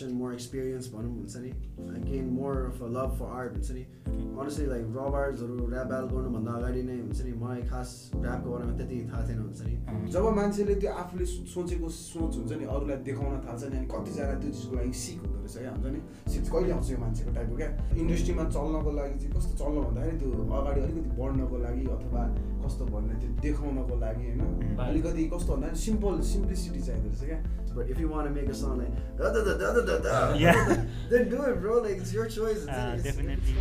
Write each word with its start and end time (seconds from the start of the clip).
passion, 0.00 0.18
more 0.18 0.32
experience 0.32 0.88
भनौँ 0.88 1.10
हुन्छ 1.10 1.36
नि 1.36 1.52
I 1.94 1.98
gained 2.00 2.32
more 2.32 2.66
of 2.66 2.80
a 2.80 2.86
love 2.86 3.16
for 3.18 3.28
art 3.28 3.54
हुन्छ 3.54 3.70
नि 3.70 3.84
honestly 4.36 4.66
like 4.66 4.84
raw 4.94 5.08
barsहरू 5.10 5.68
rap 5.72 5.88
battle 5.90 6.08
गर्नुभन्दा 6.12 6.52
अगाडि 6.52 6.82
नै 6.82 6.96
हुन्छ 7.00 7.20
नि 7.24 7.32
मलाई 7.42 7.62
खास 7.72 7.90
ऱ्यापको 8.16 8.50
बारेमा 8.50 8.76
त्यति 8.78 9.00
थाहा 9.10 9.22
थिएन 9.28 9.40
हुन्छ 9.40 9.60
नि 9.68 10.10
जब 10.12 10.28
मान्छेले 10.38 10.74
त्यो 10.84 10.92
आफूले 11.02 11.26
सोचेको 11.54 11.88
सोच 11.96 12.36
हुन्छ 12.36 12.52
नि 12.60 12.70
अरूलाई 12.76 12.96
देखाउन 13.08 13.40
थाल्छ 13.48 13.62
नि 13.64 13.76
अनि 13.78 13.88
कतिजना 13.94 14.38
त्यो 14.44 14.52
चिजको 14.52 14.76
लागि 14.76 14.94
सिक 15.02 15.18
हुँदो 15.24 15.38
रहेछ 15.40 15.58
क्या 15.58 15.74
हुन्छ 15.74 15.92
नि 15.96 16.00
सिक 16.32 16.48
कहिले 16.52 16.72
आउँछ 16.76 16.90
यो 16.90 16.98
मान्छेको 17.04 17.34
टाइपको 17.40 17.56
क्या 17.60 17.70
इन्डस्ट्रीमा 18.04 18.44
चल्नको 18.56 18.96
लागि 19.00 19.18
चाहिँ 19.20 19.34
कस्तो 19.36 19.52
चल्न 19.60 19.84
भन्दाखेरि 19.88 20.18
त्यो 20.24 20.48
अगाडि 20.60 20.80
अलिकति 20.86 21.10
बढ्नको 21.20 21.62
लागि 21.66 21.86
अथवा 21.98 22.24
कस्तो 22.64 22.84
भन्ने 22.94 23.14
त्यो 23.20 23.30
देखाउनको 23.46 23.96
लागि 24.00 24.24
होइन? 24.26 24.76
अलिकति 24.86 25.24
कस्तो 25.34 25.52
भन्दा 25.56 25.72
सिम्पल 25.84 26.20
सिम्प्लिसिटी 26.32 26.80
चाहिँदो 26.88 27.08
रहेछ 27.08 27.24
क्या। 27.30 27.40
But 27.74 27.90
if 27.94 27.98
you 28.02 28.08
want 28.12 28.26
to 28.28 28.32
make 28.36 28.48
a 28.52 28.54
song 28.60 28.78
like 28.82 28.94
da 29.18 29.28
da 29.34 29.40
da 29.48 29.52
da 29.58 29.68
da 29.74 29.82
da 29.88 29.96
da, 30.04 30.14
Yeah. 30.44 30.56
then 31.10 31.28
do 31.34 31.42
it, 31.50 31.60
bro. 31.64 31.74
Like 31.84 31.98
it's 32.04 32.12
your 32.18 32.26
choice. 32.36 32.62
It's, 32.64 32.76
Uh, 32.76 32.94
it's, 32.94 33.04
definitely. 33.04 33.54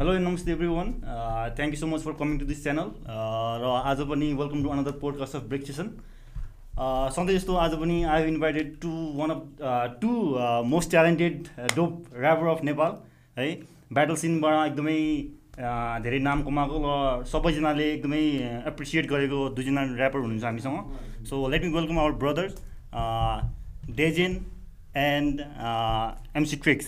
Hello 0.00 0.12
नमस्ते 0.18 0.52
everyone 0.66 0.92
thank 1.56 1.74
you 1.74 1.78
so 1.80 1.86
much 1.86 2.02
for 2.02 2.12
coming 2.20 2.38
to 2.38 2.46
this 2.50 2.62
channel 2.62 2.90
र 3.62 3.72
आज 3.90 3.98
पनि 4.12 4.32
welcome 4.38 4.62
to 4.64 4.68
another 4.76 4.92
podcast 5.00 5.36
of 5.36 5.42
break 5.50 5.66
session 5.66 5.90
सधैँ 7.16 7.34
जस्तो 7.36 7.56
आज 7.64 7.74
पनि 7.82 8.02
I 8.12 8.20
have 8.22 8.28
invited 8.28 8.70
to 8.82 8.92
one 9.18 9.30
of 9.30 9.98
two 10.04 10.12
most 10.70 10.90
talented 10.90 11.48
dope 11.74 12.16
rapper 12.22 12.46
of 12.54 12.62
Nepal 12.70 12.96
है। 13.38 13.50
Battle 13.90 14.14
सिनबाट 14.14 14.54
एकदमै 14.66 14.98
धेरै 16.02 16.18
नाम 16.24 16.42
कमाएको 16.48 16.76
र 16.82 17.24
सबैजनाले 17.26 17.86
एकदमै 17.94 18.20
एप्रिसिएट 18.70 19.08
गरेको 19.12 19.38
दुईजना 19.56 19.82
ऱ्यापर 19.96 20.18
हुनुहुन्छ 20.20 20.44
हामीसँग। 20.44 21.26
So 21.26 21.34
let 21.50 21.64
me 21.64 21.70
welcome 21.72 21.98
our 21.98 22.12
brothers 22.22 22.54
Dezen 23.98 24.36
and 25.00 25.42
MC 26.36 26.56
Tricks 26.62 26.86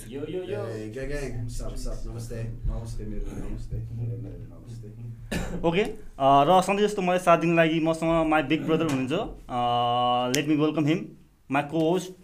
okay 5.66 5.82
र 5.82 6.62
सधैँ 6.62 6.86
जस्तो 6.86 7.02
मलाई 7.02 7.18
साथ 7.18 7.38
दिनको 7.38 7.56
लागि 7.56 7.80
मसँग 7.90 8.26
माई 8.30 8.42
बिग 8.50 8.66
ब्रदर 8.66 8.86
हुनुहुन्छ। 8.92 10.36
Let 10.36 10.48
me 10.48 10.56
welcome 10.64 10.84
him 10.86 11.06
my 11.50 11.62
co 11.72 11.88
host 11.90 12.20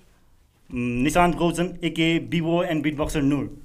Nishant 1.05 1.37
Gauchan 1.39 1.79
aka 1.85 2.09
Bibo 2.33 2.63
and 2.65 2.83
beatboxer 2.99 3.23
Noor 3.33 3.57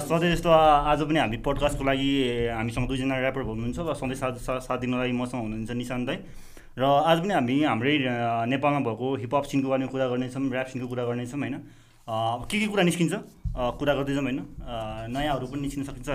सधैँ 0.00 0.30
जस्तो 0.30 0.50
आज 0.50 1.02
पनि 1.02 1.18
हामी 1.18 1.36
पडकास्टको 1.38 1.84
लागि 1.84 2.10
हामीसँग 2.50 2.86
दुईजना 2.88 3.14
ऱ्यापर 3.16 3.42
हुनुहुन्छ 3.42 3.78
र 3.80 3.94
सधैँ 3.94 4.16
साथ 4.16 4.34
साथ 4.60 4.78
दिनको 4.78 4.98
लागि 4.98 5.12
मसँग 5.12 5.40
हुनुहुन्छ 5.40 5.70
निशान्त 5.72 6.06
दाई 6.06 6.18
र 6.76 6.84
आज 6.84 7.18
पनि 7.20 7.32
हामी 7.34 7.56
हाम्रै 7.64 7.94
नेपालमा 8.46 8.80
भएको 8.82 9.06
हिपहप 9.16 9.44
सिनको 9.46 9.68
बारेमा 9.68 9.90
कुरा 9.90 10.06
गर्नेछौँ 10.08 10.42
ऱ्याप 10.50 10.66
सिनको 10.68 10.88
कुरा 10.88 11.04
गर्नेछौँ 11.04 11.40
होइन 11.40 11.56
के 12.44 12.56
के 12.58 12.66
कुरा 12.66 12.82
निस्किन्छ 12.82 13.12
कुरा 13.78 13.92
गर्दै 13.94 14.14
जाउँ 14.14 14.24
होइन 14.24 14.40
नयाँहरू 15.08 15.46
पनि 15.46 15.60
निस्किन 15.62 15.84
सकिन्छ 15.84 16.08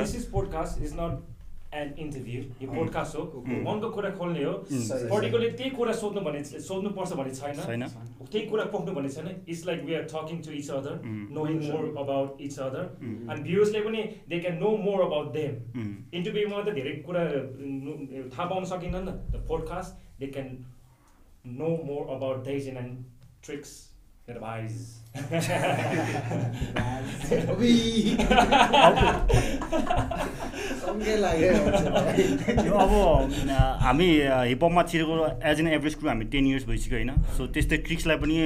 an 1.78 1.89
interview. 2.03 2.42
यो 2.61 2.67
podcast 2.78 3.16
हो 3.16 3.44
मनको 3.67 3.89
कुरा 3.95 4.09
खोल्ने 4.20 4.44
हो 4.44 4.53
सही। 4.72 5.09
पर्टिकुलरली 5.09 5.52
त्यही 5.58 5.70
कुरा 5.80 5.94
सोध्नु 6.02 6.22
भने 6.28 6.44
सोध्नुपर्छ 6.67 7.14
भन्ने 7.20 7.33
छैन 7.39 7.88
त्यही 8.31 8.45
कुरा 8.52 8.64
पोख्नु 8.75 8.94
भन्ने 8.97 9.09
छैन 9.16 9.28
it's 9.47 9.66
like 9.67 9.83
we 9.89 9.94
are 9.95 10.03
talking 10.14 10.42
to 10.48 10.52
each 10.61 10.70
other 10.78 10.95
Mm. 11.08 11.25
Knowing 11.38 11.59
more 11.72 11.86
about 12.03 12.42
each 12.48 12.59
other 12.67 12.86
Mm. 13.02 13.30
अनि 13.31 13.42
भ्युर्सले 13.50 13.81
पनि 13.89 14.03
they 14.30 14.39
can 14.45 14.58
know 14.64 14.75
more 14.86 15.02
about 15.05 15.31
them. 15.33 15.53
इन्टरभ्यूमा 16.14 16.61
त 16.61 16.73
धेरै 16.80 16.95
कुरा 17.09 17.23
थाहा 18.36 18.45
पाउन 18.53 18.66
सकिन्न 18.72 19.03
नि 19.09 19.11
त 19.33 19.44
podcast 19.52 19.92
they 20.20 20.28
can 20.38 20.50
know 21.59 21.70
more 21.92 22.16
about 22.16 22.44
these 22.45 22.67
and 22.67 23.03
Tricks 23.45 23.76
advise 24.30 24.73
अब 32.78 32.92
हामी 33.82 34.08
हिपहपमा 34.50 34.83
छिरेको 34.83 35.16
एज 35.50 35.60
एन 35.60 35.67
एभरेज 35.67 35.95
क्रु 35.95 36.10
हामी 36.10 36.26
टेन 36.26 36.48
इयर्स 36.48 36.66
भइसक्यो 36.67 36.98
होइन। 36.98 37.11
सो 37.38 37.48
त्यस्तै 37.48 37.78
ट्रिक्सलाई 37.78 38.17
पनि 38.17 38.38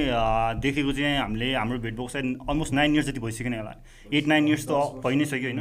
देखेको 0.60 0.92
चाहिँ 0.92 1.18
हामीले 1.18 1.54
हाम्रो 1.54 1.78
भेटबक्स 1.78 2.16
अलमोस्ट 2.16 2.72
नाइन 2.72 2.94
इयर्स 2.94 3.06
जति 3.08 3.20
भइसक्यो 3.20 3.50
नि 3.50 3.56
होला। 3.56 3.74
एट 4.12 4.26
नाइन 4.26 4.48
इयर्स 4.48 4.66
त 4.66 4.70
भइ 5.04 5.14
नै 5.16 5.24
सक्यो 5.24 5.50
होइन। 5.50 5.60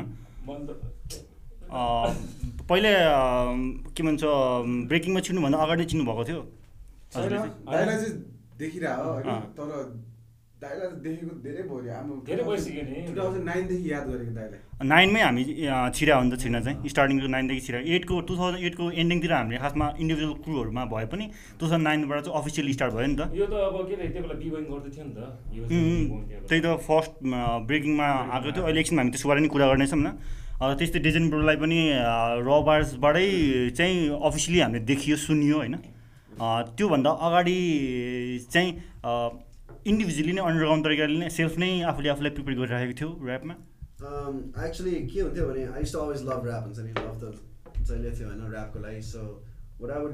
अ, 1.72 2.14
पहिले 2.70 2.92
के 3.96 4.04
भन्छ 4.04 4.22
ब्रेकिङमा 4.92 5.20
छिर्नुभन्दा 5.20 5.58
अगाडि 5.58 5.86
चिन्नुभएको 5.86 6.24
थियो। 6.26 6.42
तर 7.16 7.30
दाइलाई 10.62 10.90
देखेको 11.04 11.36
धेरै 11.42 11.64
भयो 11.70 11.94
हाम्रो 11.94 12.16
धेरै 12.26 12.44
भइसक्यो 12.46 12.84
नि। 12.86 12.98
टु 13.06 13.14
थाउजन्ड 13.18 13.46
नाइनदेखि 13.46 13.92
याद 13.92 14.04
गरेको 14.10 14.34
दाइलाई। 14.38 14.60
नाइनमै 14.92 15.22
हामी 15.22 15.44
छिरा 15.98 16.14
हो 16.18 16.24
नि 16.24 16.32
त 16.32 16.40
छिर्न 16.42 16.62
चाहिँ। 16.62 16.90
स्टार्टिङको 16.94 17.28
नाइनदेखि 17.36 17.62
छिरा। 17.68 17.80
एटको 17.96 18.20
टु 18.30 18.34
थाउजन्ड 18.38 18.62
एटको 18.70 18.86
एन्डिङतिर 19.02 19.34
हामीले 19.34 19.58
खासमा 19.58 19.86
इन्डिभिजुअल 20.00 20.34
क्रुहरूमा 20.46 20.84
भए 20.94 21.06
पनि 21.14 21.26
टु 21.58 21.66
थाउजन्ड 21.66 21.84
नाइनबाट 21.84 22.20
चाहिँ 22.22 22.38
अफिसियली 22.42 22.74
स्टार्ट 22.74 22.94
भयो 22.94 23.08
नि 23.08 23.16
त। 23.16 23.22
यो 23.42 23.46
त 23.50 23.54
अब 23.58 23.76
के 23.90 23.94
अरे 23.96 24.08
त्यो 24.14 24.22
बेला 24.22 24.36
बिबोइङ 24.44 24.66
गर्दै 24.70 24.92
थियो 24.96 25.06
नि 25.10 25.14
त। 25.18 25.20
त्यही 26.50 26.62
त 26.62 26.78
फर्स्ट 26.86 27.12
ब्रेकिङमा 27.68 28.06
आएको 28.06 28.50
थियो। 28.52 28.64
अहिले 28.64 28.80
एकछिन 28.80 28.98
हामी 29.00 29.12
त्यसको 29.12 29.30
बारे 29.30 29.40
पनि 29.42 29.50
कुरा 29.50 29.66
गर्नेछौँ 29.68 30.00
न। 30.00 30.10
अ, 30.62 30.74
त्यस्तै 30.78 31.00
डेजन 31.00 31.30
ब्रोलाई 31.30 31.56
पनि 31.58 31.80
रबार्सबाटै 32.46 33.28
चाहिँ 33.78 33.98
अफिसियली 34.14 34.60
हामीले 34.62 34.86
देखियो 34.86 35.18
सुनियो 35.18 35.58
होइन। 35.58 35.74
अ, 35.74 36.48
त्योभन्दा 36.78 37.10
अगाडि 37.10 37.58
चाहिँ 38.54 38.72
इन्डिभिजुअली 39.88 40.34
नै 40.38 40.42
अन्डरग्राउन्ड 40.48 40.86
तरिकाले 40.86 41.20
नै 41.20 41.30
सेल्फ 41.36 41.58
नै 41.66 41.70
आफूले 41.92 42.10
आफूलाई 42.16 42.32
प्रिपेयर 42.40 42.58
गरिराखेको 42.62 42.98
थियो 43.02 43.12
ऱ्यापमा 43.30 43.56
Um, 44.10 44.38
actually, 44.66 44.92
के 45.14 45.20
हुन्थ्यो 45.22 45.44
भने 45.48 45.64
used 45.80 45.94
to 45.94 46.00
always 46.04 46.22
love 46.28 46.46
rap 46.46 46.64
हुन्छ 46.68 46.80
नि 46.86 46.94
love 47.00 47.18
त 47.22 47.24
जहिले 47.90 48.12
थियो 48.18 48.28
होइन 48.30 48.42
ऱ्यापको 48.54 48.80
लागि 48.86 49.02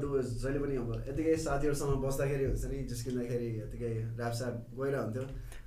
do 0.02 0.10
is 0.20 0.28
जहिले 0.42 0.58
पनि 0.64 0.76
अब 0.82 0.90
यतिकै 1.08 1.36
साथीहरूसँग 1.44 1.94
बस्दाखेरि 2.02 2.44
हुन्छ 2.44 2.64
नि 2.72 2.82
जिस्किँदाखेरि 2.90 3.48
यतिकै 3.60 3.92
ऱ्याप 4.18 4.32
स्याप 4.40 4.54
गइरहन्थ्यो। 4.80 5.24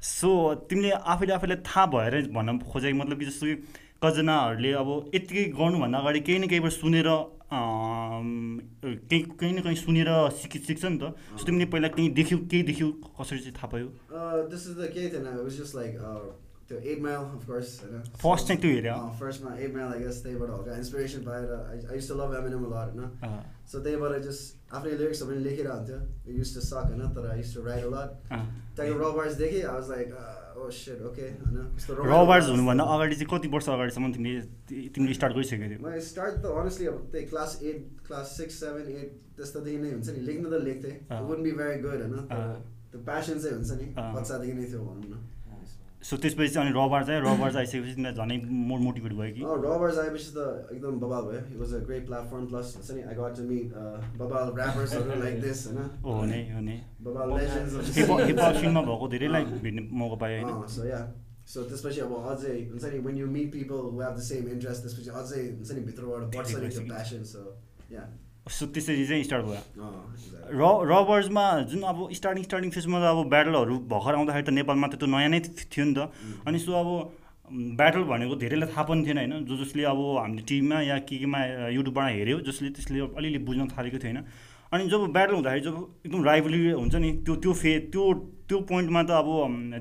सो 0.09 0.29
तिमीले 0.69 0.91
आफैले 1.13 1.33
आफैलाई 1.33 1.59
थाहा 1.69 1.85
भएर 1.95 2.13
भन्न 2.37 2.57
खोजेको 2.71 2.97
मतलब 3.01 3.19
कि 3.19 3.25
जस्तो 3.25 3.45
कि 3.49 3.55
कजनाहरूले 4.05 4.71
अब 4.83 4.89
यत्तिकै 5.15 5.43
गर्नुभन्दा 5.59 5.97
अगाडि 6.03 6.19
केही 6.29 6.39
न 6.39 6.47
केहीबाट 6.53 6.73
सुनेर 6.77 7.09
केही 7.51 9.21
कहीँ 9.39 9.53
न 9.53 9.61
कहीँ 9.61 9.75
सुनेर 9.75 10.09
सिक 10.41 10.53
सिक्छ 10.67 10.83
नि 10.85 10.97
त। 10.97 11.13
सो 11.35 11.43
तिमीले 11.45 11.65
पहिला 11.67 11.87
केही 11.97 12.09
देख्यौ 12.19 12.37
केही 12.47 12.63
देख्यौ 12.63 12.91
कसरी 13.19 13.39
चाहिँ 13.39 13.55
थाहा 13.57 13.67
पायो? 13.67 13.87
Uh, 14.07 14.47
this 14.47 14.63
is 14.67 14.79
the 14.79 14.87
केही 14.87 15.09
थिएन। 15.11 15.27
Like 15.75 15.99
uh, 15.99 16.31
त्यो 16.69 16.79
एट 16.79 16.99
माइल 17.03 17.43
course 17.43 17.71
होइन। 17.83 18.03
फर्स्ट 18.23 18.47
चाहिँ 18.47 18.61
त्यो 18.61 18.71
हेऱ्यो। 18.71 18.95
फर्स्टमा 19.19 19.55
एट 19.59 19.75
माइल 19.75 19.87
आई 19.93 19.99
गेस 20.03 20.23
त्यहीबाट 20.23 20.49
हल्का 20.49 20.75
इन्सपिरेसन 20.77 21.21
पाएर 21.27 21.51
I 21.67 21.95
use 21.95 22.07
to 22.07 22.15
love 22.15 22.35
Eminem 22.39 22.63
lot 22.71 22.95
होइन। 22.95 23.43
सो 23.71 23.79
त्यहीबाट 23.83 24.11
जस्ट 24.27 24.73
आफ्नै 24.75 24.91
लिरिक्सहरू 25.01 25.31
पनि 25.31 25.43
लेखिरहन्थ्यो। 25.43 25.97
It 26.27 26.33
used 26.39 26.55
to 26.55 26.63
suck 26.67 26.87
होइन 26.87 27.03
तर 27.17 27.27
आई 27.31 27.43
write 27.67 27.83
a 27.83 27.91
lot 27.95 28.09
अँ। 28.31 28.45
त्यहाँको 28.75 28.95
रबार्स 29.03 29.35
देखेँ 29.43 29.61
आई 29.61 29.73
वाज 29.73 29.89
लाइक 29.91 30.07
रबार्स 32.11 32.45
हुनुभन्दा 32.49 32.83
अगाडि 32.95 33.15
चाहिँ 33.15 33.29
कति 33.33 33.47
वर्ष 33.53 33.69
अगाडिसम्म 33.69 34.11
तिमीले 34.13 34.41
तिमीले 34.95 35.13
स्टार्ट 35.19 35.33
गरिसकेको 35.35 35.65
थियौ 35.71 35.81
मैले 35.87 36.01
स्टार्ट 36.11 36.33
त 36.43 36.45
अनेस्टली 36.61 36.85
अब 36.91 36.97
त्यही 37.11 37.25
class 37.31 37.51
eight 37.63 37.79
class 38.07 38.27
six 38.37 38.53
seven 38.59 38.87
eight 39.01 39.09
त्यस्तोदेखि 39.37 39.77
नै 39.81 39.89
हुन्छ 39.91 40.09
नि 40.09 40.21
लेख्न 40.29 40.45
त 40.51 40.53
लेख्थेँ। 40.67 40.95
वुड 41.27 41.39
बी 41.45 41.51
भेरी 41.59 41.77
गुड 41.81 42.01
होइन। 42.01 42.15
त्यो 42.91 42.99
प्यासन 43.09 43.37
चाहिँ 43.39 43.55
हुन्छ 43.57 43.71
नि। 43.81 43.87
बच्चादेखि 43.97 44.53
नै 44.53 44.65
थियो 44.71 44.81
भनौँ 44.85 45.07
न 45.11 45.15
सो 46.01 46.17
त्यसपछि 46.17 46.53
चाहिँ 46.53 46.67
अनि 46.67 46.73
रबार 46.77 47.03
चाहिँ 47.07 47.21
रबार 47.21 47.51
चाहिँ 47.53 47.61
आइसकेपछि 47.61 47.93
तिमीलाई 47.95 48.13
झनै 48.19 48.37
मोर 48.69 48.79
मोटिभेट 48.85 49.13
भयो 49.19 49.33
कि? 49.35 49.41
रबर्स 49.65 49.97
आएपछि 50.03 50.29
त 50.35 50.39
एकदम 50.73 50.99
बबाल 50.99 51.23
भयो। 51.29 51.41
It 51.53 51.57
was 51.61 51.73
a 51.73 51.79
great 51.87 52.05
platform 52.07 52.45
plus 52.51 52.67
हुन्छ 52.75 52.89
नि 52.91 53.01
आई 53.09 53.15
गट 53.21 53.33
टु 53.37 53.43
मिट 53.49 53.67
बबाल 54.21 54.45
ऱ्यापर्सहरू 54.57 55.19
लाइक 55.23 55.41
दिस 55.41 55.59
होइन? 55.67 55.89
हो 56.05 56.11
हुने 56.19 56.39
हुने 56.53 56.77
बबाल 57.07 57.27
लेजेन्ड्स 57.37 57.97
हिपहप 57.97 58.55
सिनमा 58.61 58.81
भएको 58.89 59.07
धेरै 59.13 59.27
लाइक 59.35 59.47
भेट्ने 59.65 59.81
मौका 60.01 60.17
पायो 60.23 60.41
होइन। 60.41 60.67
सो 60.77 60.87
या 60.87 61.01
सो 61.53 61.63
त्यसपछि 61.69 61.99
अब 62.01 62.13
अझै 62.31 62.55
हुन्छ 62.71 62.83
नि 62.93 62.99
when 63.05 63.17
you 63.17 63.27
meet 63.37 63.51
people 63.53 63.79
who 63.85 64.01
have 64.01 64.15
the 64.17 64.21
same 64.31 64.49
interest 64.55 64.81
त्यसपछि 64.87 65.09
अझै 65.21 65.41
हुन्छ 65.53 65.71
नि 65.71 65.81
भित्रबाट 65.87 66.21
बढ्छ 66.35 66.51
नि 66.63 66.69
त्यो 66.75 66.83
प्यासन 66.89 67.23
सो 67.31 67.41
या 67.93 68.03
सो 68.47 68.65
त्यसरी 68.73 69.05
चाहिँ 69.05 69.23
स्टार्ट 69.23 69.45
भयो 69.45 69.61
र 70.51 70.61
रबर्समा 70.89 71.45
जुन 71.69 71.81
अब 71.85 71.97
स्टार्टिङ 72.11 72.43
स्टार्टिङ 72.43 72.69
फेजमा 72.71 72.97
त 72.99 73.05
अब 73.13 73.29
ब्याटलहरू 73.29 73.75
भर्खर 73.85 74.13
आउँदाखेरि 74.17 74.45
त 74.45 74.49
नेपालमा 74.57 74.87
त 74.87 74.95
त्यो 74.97 75.07
नयाँ 75.07 75.29
नै 75.29 75.39
थियो 75.45 75.85
नि 75.85 75.93
त। 75.93 76.09
अनि 76.47 76.57
सो 76.59 76.73
अब 76.73 76.89
ब्याटल 77.77 78.03
भनेको 78.09 78.35
धेरैलाई 78.41 78.69
थाहा 78.73 78.83
पनि 78.89 79.01
थिएन 79.05 79.17
होइन। 79.21 79.45
जो 79.45 79.55
जसले 79.61 79.83
अब 79.85 79.99
हामीले 80.17 80.41
टिभीमा 80.41 80.77
या 80.81 80.97
के 81.05 81.15
केमा 81.21 81.39
युट्युबबाट 81.69 82.07
हेऱ्यो 82.11 82.37
जसले 82.49 82.69
त्यसले 82.75 82.99
अलिअलि 83.13 83.39
बुझ्न 83.45 83.67
थालेको 83.77 83.97
थियो 84.01 84.09
होइन 84.09 84.25
अनि 84.73 84.83
जब 84.89 85.01
ब्याटल 85.13 85.33
हुँदाखेरि 85.37 85.61
जब 85.61 85.75
एकदम 86.05 86.21
राइभली 86.23 86.59
हुन्छ 86.71 86.95
नि 86.95 87.09
त्यो 87.21 87.35
त्यो 87.43 87.53
फे 87.53 87.71
त्यो 87.93 88.03
त्यो 88.49 88.57
पोइन्टमा 88.71 89.01
त 89.03 89.11
अब 89.21 89.29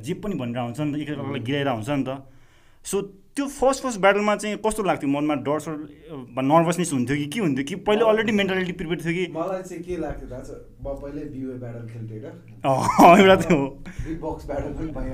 जे 0.04 0.14
पनि 0.20 0.34
भनेर 0.36 0.58
हुन्छ 0.60 0.80
नि 0.80 0.92
त 0.92 0.96
एकअर्कालाई 1.00 1.42
गिराएर 1.48 1.68
हुन्छ 1.72 1.90
नि 1.90 2.04
त। 2.04 2.10
सो 2.84 2.96
त्यो 3.40 3.48
फर्स्ट 3.48 3.82
फर्स्ट 3.82 4.00
ब्याटलमा 4.00 4.34
चाहिँ 4.36 4.56
कस्तो 4.64 4.82
लाग्थ्यो? 4.84 5.08
मनमा 5.10 5.34
डर 5.48 5.58
सर 5.64 5.72
नर्भसनेस 6.44 6.92
हुन्थ्यो 6.92 7.16
कि 7.16 7.26
के 7.32 7.40
हुन्थ्यो? 7.40 7.64
कि 7.64 7.74
पहिले 7.88 8.04
अलरेडी 8.04 8.32
मेन्टालिटी 8.36 8.72
प्रिपेयर 8.76 9.00
थियो 9.00 9.14
कि? 9.16 9.24
मलाई 9.32 9.62
चाहिँ 9.64 9.82
के 9.84 9.96
लाग्थ्यो 9.96 10.28
थाहा 10.28 10.42
छ 10.44 10.50
म 10.84 10.86
पहिल्यै 11.00 11.24
बिओ 11.32 11.56
ब्याटल 11.64 11.84
खेल्थेँ 11.88 12.20
एउटा 12.20 13.36
त्यो 13.40 13.58
बक्स 14.20 14.44
ब्याटल 14.50 14.92
पनि 14.92 15.10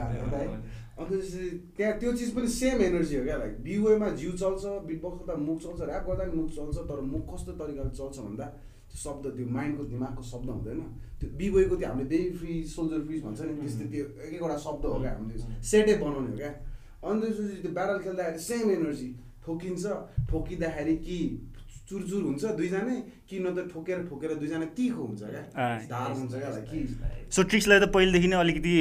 अन्त 0.97 1.11
त्यसपछि 1.11 1.47
त्यहाँ 1.77 1.95
त्यो 2.03 2.13
चिज 2.19 2.31
पनि 2.35 2.49
सेम 2.51 2.83
एनर्जी 2.83 3.17
हो 3.17 3.25
क्या 3.25 3.37
लाइक 3.39 3.55
बिओमा 3.63 4.09
जिउ 4.19 4.31
चल्छ 4.43 4.63
बिग 4.91 4.99
बक्स 5.07 5.19
गर्दा 5.23 5.35
मुख 5.47 5.59
चल्छ 5.63 5.81
ऱ्याप 5.87 6.05
गर्दा 6.11 6.25
पनि 6.25 6.37
मुख 6.43 6.51
चल्छ 6.59 6.77
तर 6.91 7.01
मुख 7.15 7.25
कस्तो 7.33 7.53
तरिकाले 7.63 7.91
चल्छ 7.95 8.17
भन्दा 8.27 8.47
त्यो 8.91 8.99
शब्द 9.07 9.25
त्यो 9.37 9.47
माइन्डको 9.57 9.85
दिमागको 9.93 10.23
शब्द 10.35 10.49
हुँदैन। 10.51 10.81
त्यो 11.21 11.29
बिओको 11.39 11.77
त्यो 11.77 11.89
हामीले 11.89 12.09
बेबी 12.13 12.31
फ्रिज 12.39 12.65
सोल्जर 12.75 13.01
फ्रिज 13.07 13.21
भन्छ 13.27 13.41
नि 13.41 13.55
त्यस्तै 13.61 13.87
त्यो 13.93 14.05
एक 14.25 14.33
एकवटा 14.35 14.57
शब्द 14.67 14.83
हो 14.91 14.99
क्या 15.05 15.13
हामीले 15.15 15.37
सेटै 15.71 15.95
बनाउने 16.03 16.31
हो 16.33 16.37
क्या। 16.41 16.53
त्यसपछि 17.21 17.61
त्यो 17.63 17.73
ब्याटल 17.73 17.99
खेल्दाखेरि 18.05 18.39
सेम 18.43 18.71
एनर्जी 18.71 19.09
ठोकिन्छ 19.45 19.85
ठोकिँदाखेरि 20.31 20.97
कि 21.07 21.19
चुरचुर 21.89 22.23
हुन्छ 22.23 22.45
दुईजनै 22.59 22.99
कि 23.27 23.37
न 23.43 23.51
त 23.55 23.59
ठोकेर 23.75 23.99
ठोकेर 24.07 24.31
दुईजना 24.39 24.67
तिखो 24.79 25.03
हुन्छ 25.03 25.23
क्या? 25.27 25.43
हुन्छ 26.15 26.35
क्या 26.35 26.51
सो 27.35 27.43
ट्रिक्सलाई 27.43 27.79
त 27.83 27.87
पहिलेदेखि 27.91 28.29
नै 28.31 28.39
अलिकति 28.39 28.75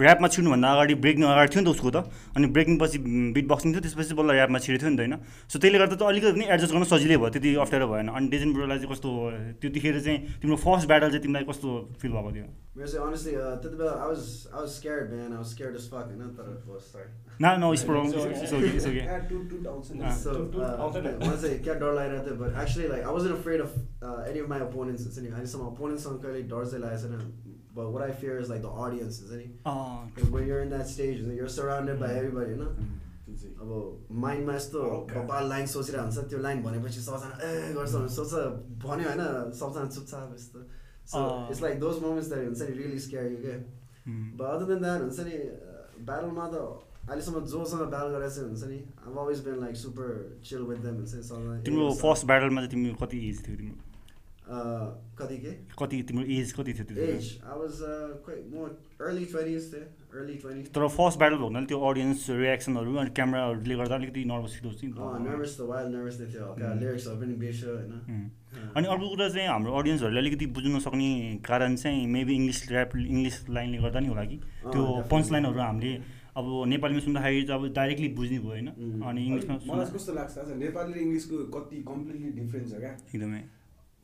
ऱ्यापमा 0.00 0.28
छिर्नुभन्दा 0.32 0.68
अगाडि 0.74 0.94
ब्रेकिङ 1.04 1.22
अगाडि 1.28 1.50
थियो 1.52 1.60
नि 1.60 1.68
त 1.68 1.70
उसको 1.76 1.90
त। 1.92 2.08
अनि 2.36 2.46
ब्रेकिङ 2.56 2.74
पछि 2.80 2.98
बिट 3.36 3.46
बक्सिङ 3.52 3.68
थियो 3.76 3.82
त्यसपछि 3.84 4.14
बल्ल 4.16 4.30
ऱ्यापमा 4.32 4.58
छिरेको 4.64 4.80
थियो 4.80 4.92
नि 4.92 4.96
त 4.96 5.00
होइन। 5.04 5.14
सो 5.52 5.56
त्यसले 5.60 5.78
गर्दा 5.82 5.96
त 6.00 6.02
अलिकति 6.08 6.32
पनि 6.40 6.44
एडजस्ट 6.56 6.72
गर्न 6.72 6.88
सजिलै 6.88 7.16
भयो 7.20 7.30
त्यति 7.36 7.48
अप्ठ्यारो 7.64 7.86
भएन। 7.92 8.08
अनि 8.16 8.26
डेजन 8.32 8.50
ब्रोलाई 8.56 8.78
चाहिँ 8.80 8.92
कस्तो 8.96 9.08
त्यतिखेर 9.60 9.96
चाहिँ 10.08 10.18
तिम्रो 10.40 10.56
फर्स्ट 10.64 10.88
ब्याटल 10.88 11.08
चाहिँ 11.12 11.22
तिमीलाई 11.28 11.44
कस्तो 11.44 11.68
फिल 12.00 12.10
भएको 12.16 12.30
थियो? 12.32 12.48
मेरो 12.80 12.88
चाहिँ 12.88 13.60
त्यति 13.60 13.76
बेला 13.76 13.92
fuck 15.84 16.08
होइन? 16.08 16.32
तर 16.34 16.48
oh, 16.64 16.80
sorry. 16.80 17.08
न 17.42 17.44
नो 17.60 17.68
स्प्रो 17.74 17.98
ओके। 18.00 18.14
मलाई 21.20 21.38
चाहिँ 21.42 21.58
क्या 21.64 21.74
डर 21.82 21.90
लागिरहेको 21.94 22.22
थियो 22.24 22.88
like 22.94 23.04
I 23.04 23.10
wasn't 23.10 23.33
afraid 23.36 23.60
of 23.66 23.70
uh, 24.08 24.20
any 24.30 24.40
of 24.44 24.48
my 24.52 24.60
opponents 24.66 25.06
हुन्छ 25.06 25.18
नि 25.26 25.28
अहिलेसम्म 25.36 25.70
opponentsसँग 25.74 26.16
कहिले 26.24 26.42
डर 26.52 26.66
चाहिँ 26.72 26.82
लागेको 26.84 27.08
छैन 27.14 27.32
but 27.76 27.86
what 27.94 28.02
I 28.06 28.12
fear 28.18 28.34
is 28.40 28.50
like 28.50 28.62
the 28.64 28.74
audience 28.82 29.16
हुन्छ 29.20 29.38
नि 29.38 29.46
Because 30.14 30.30
when 30.34 30.44
you're 30.48 30.62
in 30.66 30.70
that 30.76 30.90
stage 30.90 31.24
you're 31.38 31.54
surrounded 31.54 31.96
by 32.04 32.10
everybody 32.18 32.52
होइन 32.54 32.92
त्यो 33.26 33.34
चाहिँ 33.40 33.54
अब 33.64 33.70
माइन्डमा 34.22 34.54
यस्तो। 34.54 34.80
बबाल 35.10 35.48
लाइन 35.48 35.66
सोचिरहेको 35.74 36.04
हुन्छ 36.06 36.30
त्यो 36.30 36.38
लाइन 36.46 36.62
भनेपछि 36.62 37.00
सबजना 37.04 37.34
ए 37.48 37.72
गर्छ 37.76 37.92
भने 37.94 38.08
सोच्छ 38.16 38.32
भन्यो 38.84 39.06
होइन 39.10 39.22
सबजना 39.60 39.86
चुपचाप 39.94 40.34
यस्तो 40.34 40.60
so. 41.12 41.22
It's 41.50 41.62
like 41.62 41.78
those 41.80 42.02
moments 42.02 42.28
that 42.32 42.44
हुन्छ 42.46 42.62
नि 42.62 42.76
रियली 42.80 42.98
स्केयर 43.06 43.26
यु 43.32 43.38
के 43.46 43.54
बट 44.38 44.48
अदर 44.54 44.66
देन 44.72 44.80
द्याट 44.82 45.00
हुन्छ 45.06 45.18
नि 45.30 45.36
ब्याटलमा 46.10 46.46
त 46.54 46.56
अहिलेसम्म 47.04 47.44
जोसँग 47.52 47.82
ब्याटल 47.92 48.08
गरेर 48.16 48.28
चाहिँ 48.30 48.48
हुन्छ 48.48 48.64
नि? 48.72 48.78
अब 49.06 49.18
always 49.18 49.40
been 49.46 49.56
like 49.60 49.76
super 49.76 50.08
chill 50.44 50.62
with 50.68 50.78
them 50.84 50.94
हुन्छ 51.00 51.14
नि 51.14 51.62
तिम्रो 51.64 51.90
फर्स्ट 52.04 52.26
ब्याटलमा 52.26 52.60
चाहिँ 52.60 52.70
तिम्रो 52.74 52.94
कति 53.04 53.18
एज 53.28 53.38
थियो 53.48 53.56
तिम्रो? 53.56 53.76
अँ, 54.44 54.86
कति 55.18 55.36
के? 55.42 55.50
कति 55.80 56.02
तिम्रो 56.08 56.24
एज 56.36 56.52
कति 56.52 56.72
थियो 56.78 56.84
त्यो 56.88 57.04
age 57.04 57.28
I 57.44 57.58
was 57.60 57.76
quite 58.24 58.42
more 58.54 58.68
early 59.04 59.24
twenties 59.32 59.68
थियो 59.72 59.84
अर्ली 60.20 60.34
ट्वेन्टी 60.42 60.70
तर 60.74 60.86
फर्स्ट 60.96 61.18
ब्याटल 61.18 61.38
हुनाले 61.44 61.66
त्यो 61.72 61.78
अडियन्स 61.90 62.26
रियाक्सनहरू 62.40 62.96
अनि 63.04 63.10
क्यामेराहरूले 63.18 63.74
गर्दा 63.80 63.94
अलिकति 64.00 64.24
नर्भस 64.32 64.52
फिल 64.60 64.68
हुन्छ 64.70 64.84
नि 64.84 64.90
नर्भस 65.28 65.56
त 65.60 65.68
वाइल्ड 65.70 65.94
नर्भस 65.96 66.20
नै 66.20 66.26
थियो 66.32 66.44
हल्का. 66.48 66.72
लिरिक्सहरू 66.80 67.16
पनि 67.20 67.34
बिर्स्यो 67.44 67.70
होइन। 67.76 67.92
अनि 68.76 68.86
अर्को 68.94 69.08
कुरा 69.14 69.28
चाहिँ 69.28 69.48
हाम्रो 69.48 69.72
अडियन्सहरूले 69.80 70.20
अलिकति 70.24 70.46
बुझ्न 70.56 70.74
नसक्ने 70.76 71.08
कारण 71.48 71.76
चाहिँ 71.84 72.06
मेबी 72.16 72.34
इङ्ग्लिस 72.34 72.60
ऱ्याप 72.72 72.96
इङ्ग्लिस 72.96 73.36
लाइनले 73.48 73.78
गर्दा 73.84 74.00
नि 74.00 74.08
होला 74.12 74.24
कि? 74.24 74.36
अँ, 74.64 74.72
त्यो. 74.72 74.84
पन्च 75.10 75.30
लाइनहरू 75.32 75.60
हामीले 75.60 75.92
अब 76.34 76.66
नेपालीमा 76.66 77.00
सुन्दाखेरि 77.06 77.46
चाहिँ 77.46 77.60
अब 77.60 77.64
डाइरेक्टली 77.78 78.08
बुझ्ने 78.18 78.38
भयो 78.44 78.50
होइन. 78.50 78.68
अनि 79.06 79.20
इङ्ग्लिसमा 79.26 79.54
मलाई 79.70 79.86
कस्तो 79.94 80.12
लाग्छ 80.18 80.34
नेपाली 80.64 80.90
र 80.94 80.96
इङ्ग्लिसको 81.06 81.36
कति 81.54 81.76
कम्प्लिटली 81.90 82.30
डिफ्रेन्स 82.38 82.68
छ 82.72 82.74
क्या? 82.84 82.92
एकदमै। 83.14 83.42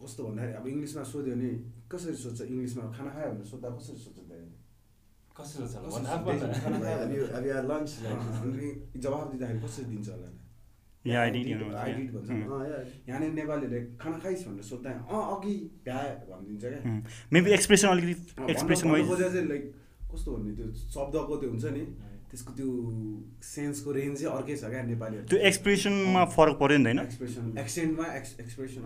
कस्तो 0.02 0.20
भन्दाखेरि 0.26 0.54
अब 0.60 0.64
इङ्ग्लिसमा 0.72 1.02
सोध्यो 1.12 1.34
भने 1.34 1.50
कसरी 1.90 2.14
सोध्छ 2.24 2.38
इङ्ग्लिसमा? 2.52 2.82
खाना 2.96 3.10
खायो 3.14 3.30
भनेर 3.34 3.46
सोद्धा 3.52 3.68
कसरी 3.76 3.98
सोध्छ 4.04 4.18
भन्? 4.30 4.50
भन् 5.40 5.66
भने? 8.44 8.66
जवाफ 9.04 9.24
दिँदाखेरि 9.30 9.60
कसरी 9.64 9.84
दिन्छ 9.90 10.08
होला. 10.14 10.28
यहाँनिर 11.02 11.44
नेपालीहरूले 13.40 13.80
खाना 14.00 14.16
खाइस् 14.22 14.42
भनेर 14.46 14.64
सोद्धा 14.70 14.90
अँ 15.10 15.22
अघि 15.34 15.54
भ्याए 15.84 16.10
भनिदिन्छ 16.30 16.62
क्या। 16.62 16.80
मेबी 17.32 17.50
एक्सप्रेसन 17.58 17.88
अलिकति 17.88 18.14
एक्सप्रेसन 18.52 18.86
लाइक 19.50 19.64
कस्तो 20.12 20.28
भन्ने 20.36 20.52
त्यो 20.56 20.66
शब्दको 20.94 21.34
त्यो 21.40 21.48
हुन्छ 21.50 21.66
नि। 21.76 21.82
त्यसको 22.30 22.52
त्यो 22.58 22.68
सेन्सको 23.42 23.92
रेन्ज 23.98 24.14
चाहिँ 24.22 24.32
अर्कै 24.36 24.56
छ 24.56 24.64
क्या 24.72 24.82
नेपालीहरू 24.90 25.26
त्यो 25.30 25.38
एक्सप्रेसनमा 25.50 26.22
फरक 26.34 26.54
पऱ्यो 26.62 26.78
नि 26.78 26.84
त 26.84 26.86
होइन? 26.86 26.98
एक्सप्रेसन 27.06 27.44
एक्सेन्टमा 27.64 28.06
एक्स 28.18 28.30
एक्सप्रेसन 28.40 28.82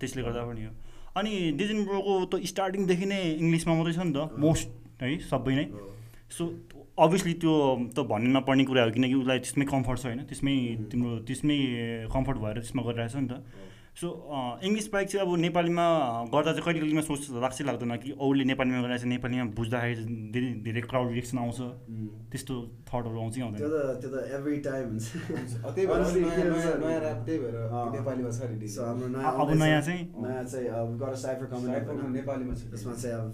त्यसले 0.00 0.22
गर्दा 0.28 0.42
पनि 0.48 0.64
हो। 0.64 0.72
अनि 1.18 1.32
डिजन 1.60 1.78
ब्रोको 1.88 2.14
त 2.32 2.34
स्टार्टिङदेखि 2.52 3.06
नै 3.12 3.22
इङ्ग्लिसमा 3.42 3.72
मात्रै 3.78 3.94
छ 3.96 4.00
नि 4.08 4.12
त 4.12 4.20
मोस्ट 4.44 4.68
है 5.02 5.16
सबै 5.30 5.54
नै. 5.58 5.66
सो 6.36 6.42
अभियसली 6.98 7.34
त्यो 7.42 7.54
त 7.96 7.98
भन्नु 8.10 8.28
नपर्ने 8.36 8.64
कुरा 8.68 8.84
हो 8.84 8.90
किनकि 8.94 9.14
उसलाई 9.22 9.38
त्यसमै 9.46 9.64
कम्फर्ट 9.72 9.98
छ 10.02 10.04
होइन 10.10 10.20
त्यसमै. 10.28 10.54
तिम्रो 10.90 11.10
त्यसमै 11.26 11.58
कम्फर्ट 12.14 12.38
भएर 12.44 12.56
त्यसमा 12.60 12.82
गरिरहेको 12.86 13.14
छ 13.14 13.22
नि 13.24 13.28
त। 13.32 13.34
सो 13.98 14.08
इङ्ग्लिस 14.62 14.86
बाहेक 14.94 15.08
चाहिँ 15.10 15.26
अब 15.26 15.30
नेपालीमा 15.42 15.84
गर्दा 16.30 16.50
चाहिँ 16.54 16.64
कहिले 16.64 16.80
कहिलेमा 16.80 17.02
सोच 17.02 17.42
लाग्छ 17.42 17.58
लाग्दैन 17.66 17.92
कि 17.98 18.10
औले 18.14 18.44
नेपालीमा 18.46 18.78
गरेर 18.86 18.98
चाहिँ 18.98 19.10
नेपालीमा 19.10 19.44
बुझ्दाखेरि 19.58 19.94
चाहिँ 19.98 20.30
धेरै 20.30 20.50
धेरै 20.62 20.82
क्राउड 20.86 21.08
रिएक्सन 21.18 21.38
आउँछ. 21.42 21.58
त्यस्तो 22.30 22.54
थटहरू 22.86 23.18
आउँछ 23.18 23.34
कि 23.34 23.40
त्यो 23.42 23.46
आउँदैन 23.46 23.66
त 23.66 23.98
त्यो 23.98 24.10
त 24.14 24.16
एभ्री 24.38 24.58
टाइम 24.68 24.86
हुन्छ। 24.94 25.06
त्यही 25.74 25.86
भएर। 25.90 27.54
नेपालीमा 27.98 28.30
छ 28.30 28.38
अब 28.78 29.50
नयाँ 29.58 29.82
चाहिँ 29.82 30.02
नयाँ 30.14 30.44
चाहिँ 30.46 30.68
अब 30.78 30.88
coming 31.50 31.74
up 31.74 31.90
होइन? 31.90 32.14
नेपालीमा 32.14 32.54
छ 32.54 32.70
त्यसमा 32.70 32.94
चाहिँ 33.02 33.14
अब 33.18 33.26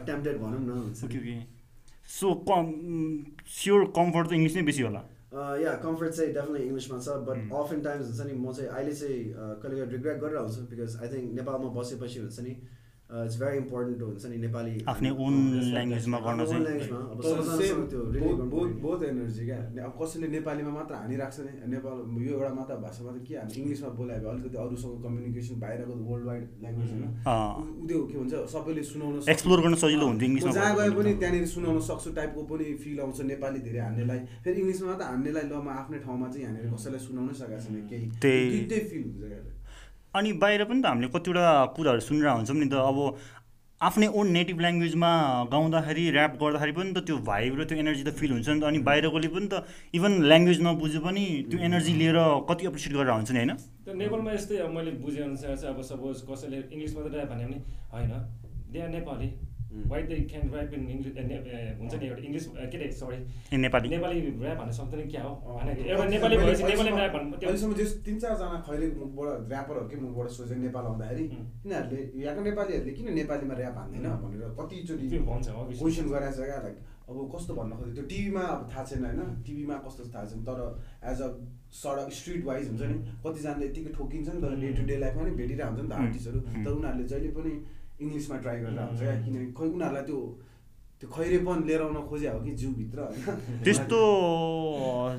attempted 0.00 0.36
भनौँ 0.40 0.60
न। 0.64 0.70
हुन्छ 0.80 1.04
okay 1.04 1.18
okay. 1.18 1.36
So 2.08 2.26
come 2.48 2.64
sure 3.52 3.80
comfort 3.96 4.26
त 4.28 4.32
इङ्ग्लिस 4.32 4.56
नै 4.56 4.62
बेसी 4.62 4.82
होला। 4.82 5.02
या 5.34 5.72
कम्फर्ट 5.82 6.12
चाहिँ 6.14 6.32
डेफिनेटली 6.32 6.66
इङ्ग्लिसमा 6.66 6.98
छ 6.98 7.08
बट. 7.28 7.38
अफन 7.60 7.80
टाइम्स 7.86 8.06
हुन्छ 8.06 8.26
नि 8.26 8.34
म 8.38 8.52
चाहिँ 8.52 8.68
अहिले 8.70 8.94
चाहिँ 8.94 9.20
कहिले 9.60 9.74
कहिले 9.76 9.90
रिग्रेट 9.96 10.16
गरेर 10.22 10.38
आउँछु 10.38 10.60
बिकज 10.70 10.96
आई 11.02 11.08
थिङ्क 11.12 11.32
नेपालमा 11.34 11.68
बसेपछि 11.78 12.18
हुन्छ 12.20 12.38
नि 12.46 12.52
इट्स 13.14 13.36
भेरी 13.40 13.56
इम्पोर्टेन्ट 13.58 14.00
हुन्छ 14.02 14.26
नि 14.26 14.36
नेपाली 14.44 14.72
आफ्नै 14.90 15.10
ओन 15.24 15.34
ल्याङ्ग्वेजमा 15.70 16.18
गर्न 16.26 16.44
चाहिँ 16.44 17.64
both 18.84 19.02
एनर्जी 19.04 19.44
क्या 19.46 19.58
अब 19.84 19.92
कसैले 20.00 20.28
नेपालीमा 20.28 20.70
मात्र 20.70 20.94
हानिरहेको 20.94 21.34
छ 21.36 21.46
नि 21.46 21.52
नेपाल 21.72 21.96
यो 22.24 22.32
एउटा 22.34 22.50
मात्र 22.54 22.76
भाषामा 22.84 23.10
त 23.12 23.22
के 23.28 23.34
हामी 23.36 23.54
इङ्ग्लिसमा 23.60 23.88
बोलायो 24.00 24.20
भने 24.20 24.30
अलिकति 24.34 24.58
अरूसँग 24.64 24.96
कम्युनिकेसन 25.04 25.54
बाहिरको 25.60 25.94
वर्ल्ड 26.10 26.26
वाइड 26.26 26.44
ल्याङ्ग्वेज 26.62 26.90
होइन 26.92 27.86
त्यो 27.88 28.00
के 28.10 28.18
भन्छ 28.18 28.34
सबैले 28.54 28.82
सुनाउन। 28.90 29.14
एक्सप्लोर 29.30 29.60
गर्न 29.64 29.74
सजिलो 29.84 30.06
हुन्थ्यो 30.06 30.28
इङ्ग्लिसमा 30.28 30.50
म 30.50 30.54
जहाँ 30.54 30.74
गए 30.76 30.90
पनि। 30.98 31.14
त्यहाँनिर 31.20 31.46
सुनाउन 31.54 31.80
सक्छु 31.88 32.10
टाइपको 32.18 32.42
पनि 32.50 32.64
फिल 32.84 33.00
आउँछ 33.00 33.20
नेपाली 33.32 33.58
धेरै 33.66 33.80
हान्नेलाई 33.80 34.20
फेरि 34.44 34.58
इङ्ग्लिसमा 34.60 34.86
मात्र 34.90 35.04
हान्नेलाई 35.12 35.44
ल 35.44 35.54
म 35.60 35.68
आफ्नै 35.76 35.98
ठाउँमा 36.06 36.26
चाहिँ 36.28 36.44
यहाँनिर 36.46 36.72
कसैलाई 36.74 37.00
सुनाउनै 37.06 37.34
सकेको 37.34 37.60
छैन 37.64 37.86
केही 37.90 38.06
त्यही- 38.20 38.88
फिल 38.90 39.02
हुन्छ 39.04 39.22
क्या 39.24 39.53
अनि 40.14 40.32
बाहिर 40.42 40.64
पनि 40.64 40.80
त 40.82 40.86
हामीले 40.86 41.08
कतिवटा 41.14 41.44
कुराहरू 41.76 42.00
सुनिरहेको 42.08 42.36
हुन्छौँ 42.38 42.56
नि 42.56 42.68
त। 42.70 42.74
अब 42.74 42.98
आफ्नै 43.80 44.08
ओन 44.14 44.26
नेटिभ 44.30 44.58
ल्याङ्ग्वेजमा 44.64 45.10
गाउँदाखेरि 45.52 46.04
ऱ्याप 46.10 46.32
गर्दाखेरि 46.42 46.72
पनि 46.72 46.90
त 46.94 46.98
त्यो 47.06 47.16
भाइब 47.26 47.52
र 47.58 47.64
त्यो 47.68 47.78
एनर्जी 47.82 48.04
त 48.04 48.10
फिल 48.14 48.30
हुन्छ 48.32 48.48
नि 48.48 48.60
त। 48.60 48.64
अनि 48.70 48.78
बाहिरकोले 48.88 49.28
पनि 49.34 49.48
त 49.50 49.54
इभन 49.98 50.12
ल्याङ्ग्वेज 50.30 50.58
नबुझे 50.66 51.00
पनि 51.06 51.24
त्यो 51.50 51.58
एनर्जी 51.68 51.92
लिएर 51.98 52.18
कति 52.48 52.62
एप्रिसिएट 52.70 52.94
गरेर 52.94 53.12
हुन्छ 53.18 53.30
नि 53.34 53.38
होइन? 53.42 53.52
नेपालमा 53.90 54.30
यस्तै 54.38 54.56
अब 54.62 54.70
मैले 54.76 54.90
बुझेअनुसार 55.02 55.56
चाहिँ 55.58 55.74
अब 55.74 55.82
सपोज 55.90 56.16
कसैले 56.30 56.56
इङ्ग्लिसमा 56.70 57.00
त 57.02 57.06
ऱ्याप 57.14 57.28
भने 57.34 57.44
पनि 57.44 57.58
होइन 57.92 58.12
they 58.72 58.86
Nepali. 58.94 59.28
Why 59.90 60.02
they 60.10 60.16
can 60.30 60.42
rap 60.54 60.74
in 60.74 60.88
English 60.88 61.14
हुन्छ 61.78 61.94
नि 61.94 62.06
एउटा 62.08 62.22
इङ्ग्लिस 62.28 62.46
के 62.72 62.76
अरे 62.78 62.90
सरी 63.00 63.18
नेपाली 63.58 63.88
नेपाली 63.88 64.20
ऱ्याप 64.20 64.58
भन्न 64.58 64.72
सक्दैन 64.78 65.08
क्या 65.10 65.22
हो? 65.22 65.32
एउटा 65.64 66.04
नेपाली 66.14 66.36
भएपछि 66.38 66.64
नेपाली 66.64 66.90
ऱ्याप 66.92 67.12
भन्नु 67.16 67.36
त्यो 67.36 67.48
अहिलेसम्म 67.48 67.74
जस 67.80 67.92
तिन 68.06 68.18
चारजना 68.24 68.58
खैरेको 68.68 69.04
मुखबाट 69.04 69.52
ऱ्यापरहरूकै 69.52 69.96
मुखबाट 70.06 70.28
सोचे 70.38 70.54
नेपाल 70.64 70.84
आउँदाखेरि 70.90 71.24
उम्. 71.28 71.44
यिनीहरूले 71.64 72.00
यहाँको 72.24 72.42
नेपालीहरूले 72.48 72.92
किन 72.98 73.12
नेपालीमा 73.20 73.54
ऱ्याप 73.60 73.76
हान्दैन 73.78 74.06
भनेर 74.24 74.42
कतिचोटि. 74.58 75.06
क्वेसन 75.78 76.04
गराएको 76.08 76.36
छ 76.36 76.50
क्या 76.50 76.60
लाइक 76.64 76.76
अब 77.04 77.16
कस्तो 77.34 77.54
भन्न 77.54 77.72
खोज्यो 77.78 77.92
त्यो 77.94 78.04
टिभीमा 78.10 78.42
अब 78.50 78.60
थाहा 78.72 78.82
छैन 78.90 79.04
होइन 79.04 79.20
टिभीमा 79.46 79.74
कस्तो 79.84 80.04
थाहा 80.14 80.24
छैन 80.24 80.40
तर 80.44 80.58
एज 81.10 81.20
अ 81.20 81.28
सडक 81.74 82.08
स्ट्रिट 82.18 82.44
वाइज 82.44 82.68
हुन्छ 82.68 82.82
नि 82.82 82.96
कतिजनाले 83.24 83.66
यतिकै 83.66 83.90
ठोकिन्छ 83.92 84.28
नि 84.28 84.40
तर 84.42 84.54
डे 84.62 84.68
टु 84.78 84.82
डे 84.88 84.96
लाइफमा 84.98 85.22
नि 85.24 85.30
भेटिरहेको 85.40 85.70
हुन्छ 85.70 85.82
नि 85.82 85.88
त. 85.88 85.98
आर्टिस्टहरू 86.00 86.38
उम्. 86.40 86.64
तर 86.64 86.70
उनीहरूले 86.72 87.04
जहिले 87.12 87.30
पनि 87.36 87.52
इङ्ग्लिसमा 88.00 88.36
ट्राई 88.44 88.58
गरेर 88.60 88.80
हुन्छ 88.80 89.00
क्या? 89.00 89.14
किनकि 89.24 89.52
खै 89.58 89.66
उनीहरूलाई 89.74 90.04
त्यो 90.08 90.18
त्यो 91.00 91.08
खैरेपन 91.10 91.58
लिएर 91.68 91.80
आउन 91.82 91.96
खोजे 92.08 92.28
हो 92.28 92.38
कि 92.44 92.52
जिउभित्र। 92.60 92.98
होइन 93.00 93.62
त्यस्तो 93.64 93.98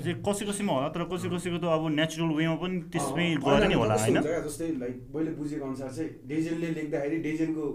चाहिँ 0.04 0.16
कसै 0.28 0.44
कसैमा 0.50 0.72
होला 0.76 0.90
तर 0.96 1.04
कसै 1.12 1.28
कसैको 1.34 1.58
त 1.60 1.66
अब 1.76 1.84
नेचुरल 2.00 2.32
वेमा 2.40 2.56
पनि 2.64 2.76
त्यसमै 2.92 3.26
अँ, 3.32 3.42
गएर 3.46 3.64
नि 3.68 3.76
होला 3.82 3.96
होइन? 3.96 4.18
जस्तै 4.48 4.68
लाइक 4.84 4.96
मैले 5.16 5.32
बुझेको 5.40 5.66
अनुसार 5.66 5.90
चाहिँ 5.98 6.10
डेजेनले 6.28 6.70
लेख्दाखेरि 6.80 7.18
डेजेनको 7.28 7.66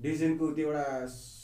डेजेनको 0.00 0.44
त्यो 0.56 0.66
एउटा 0.70 0.84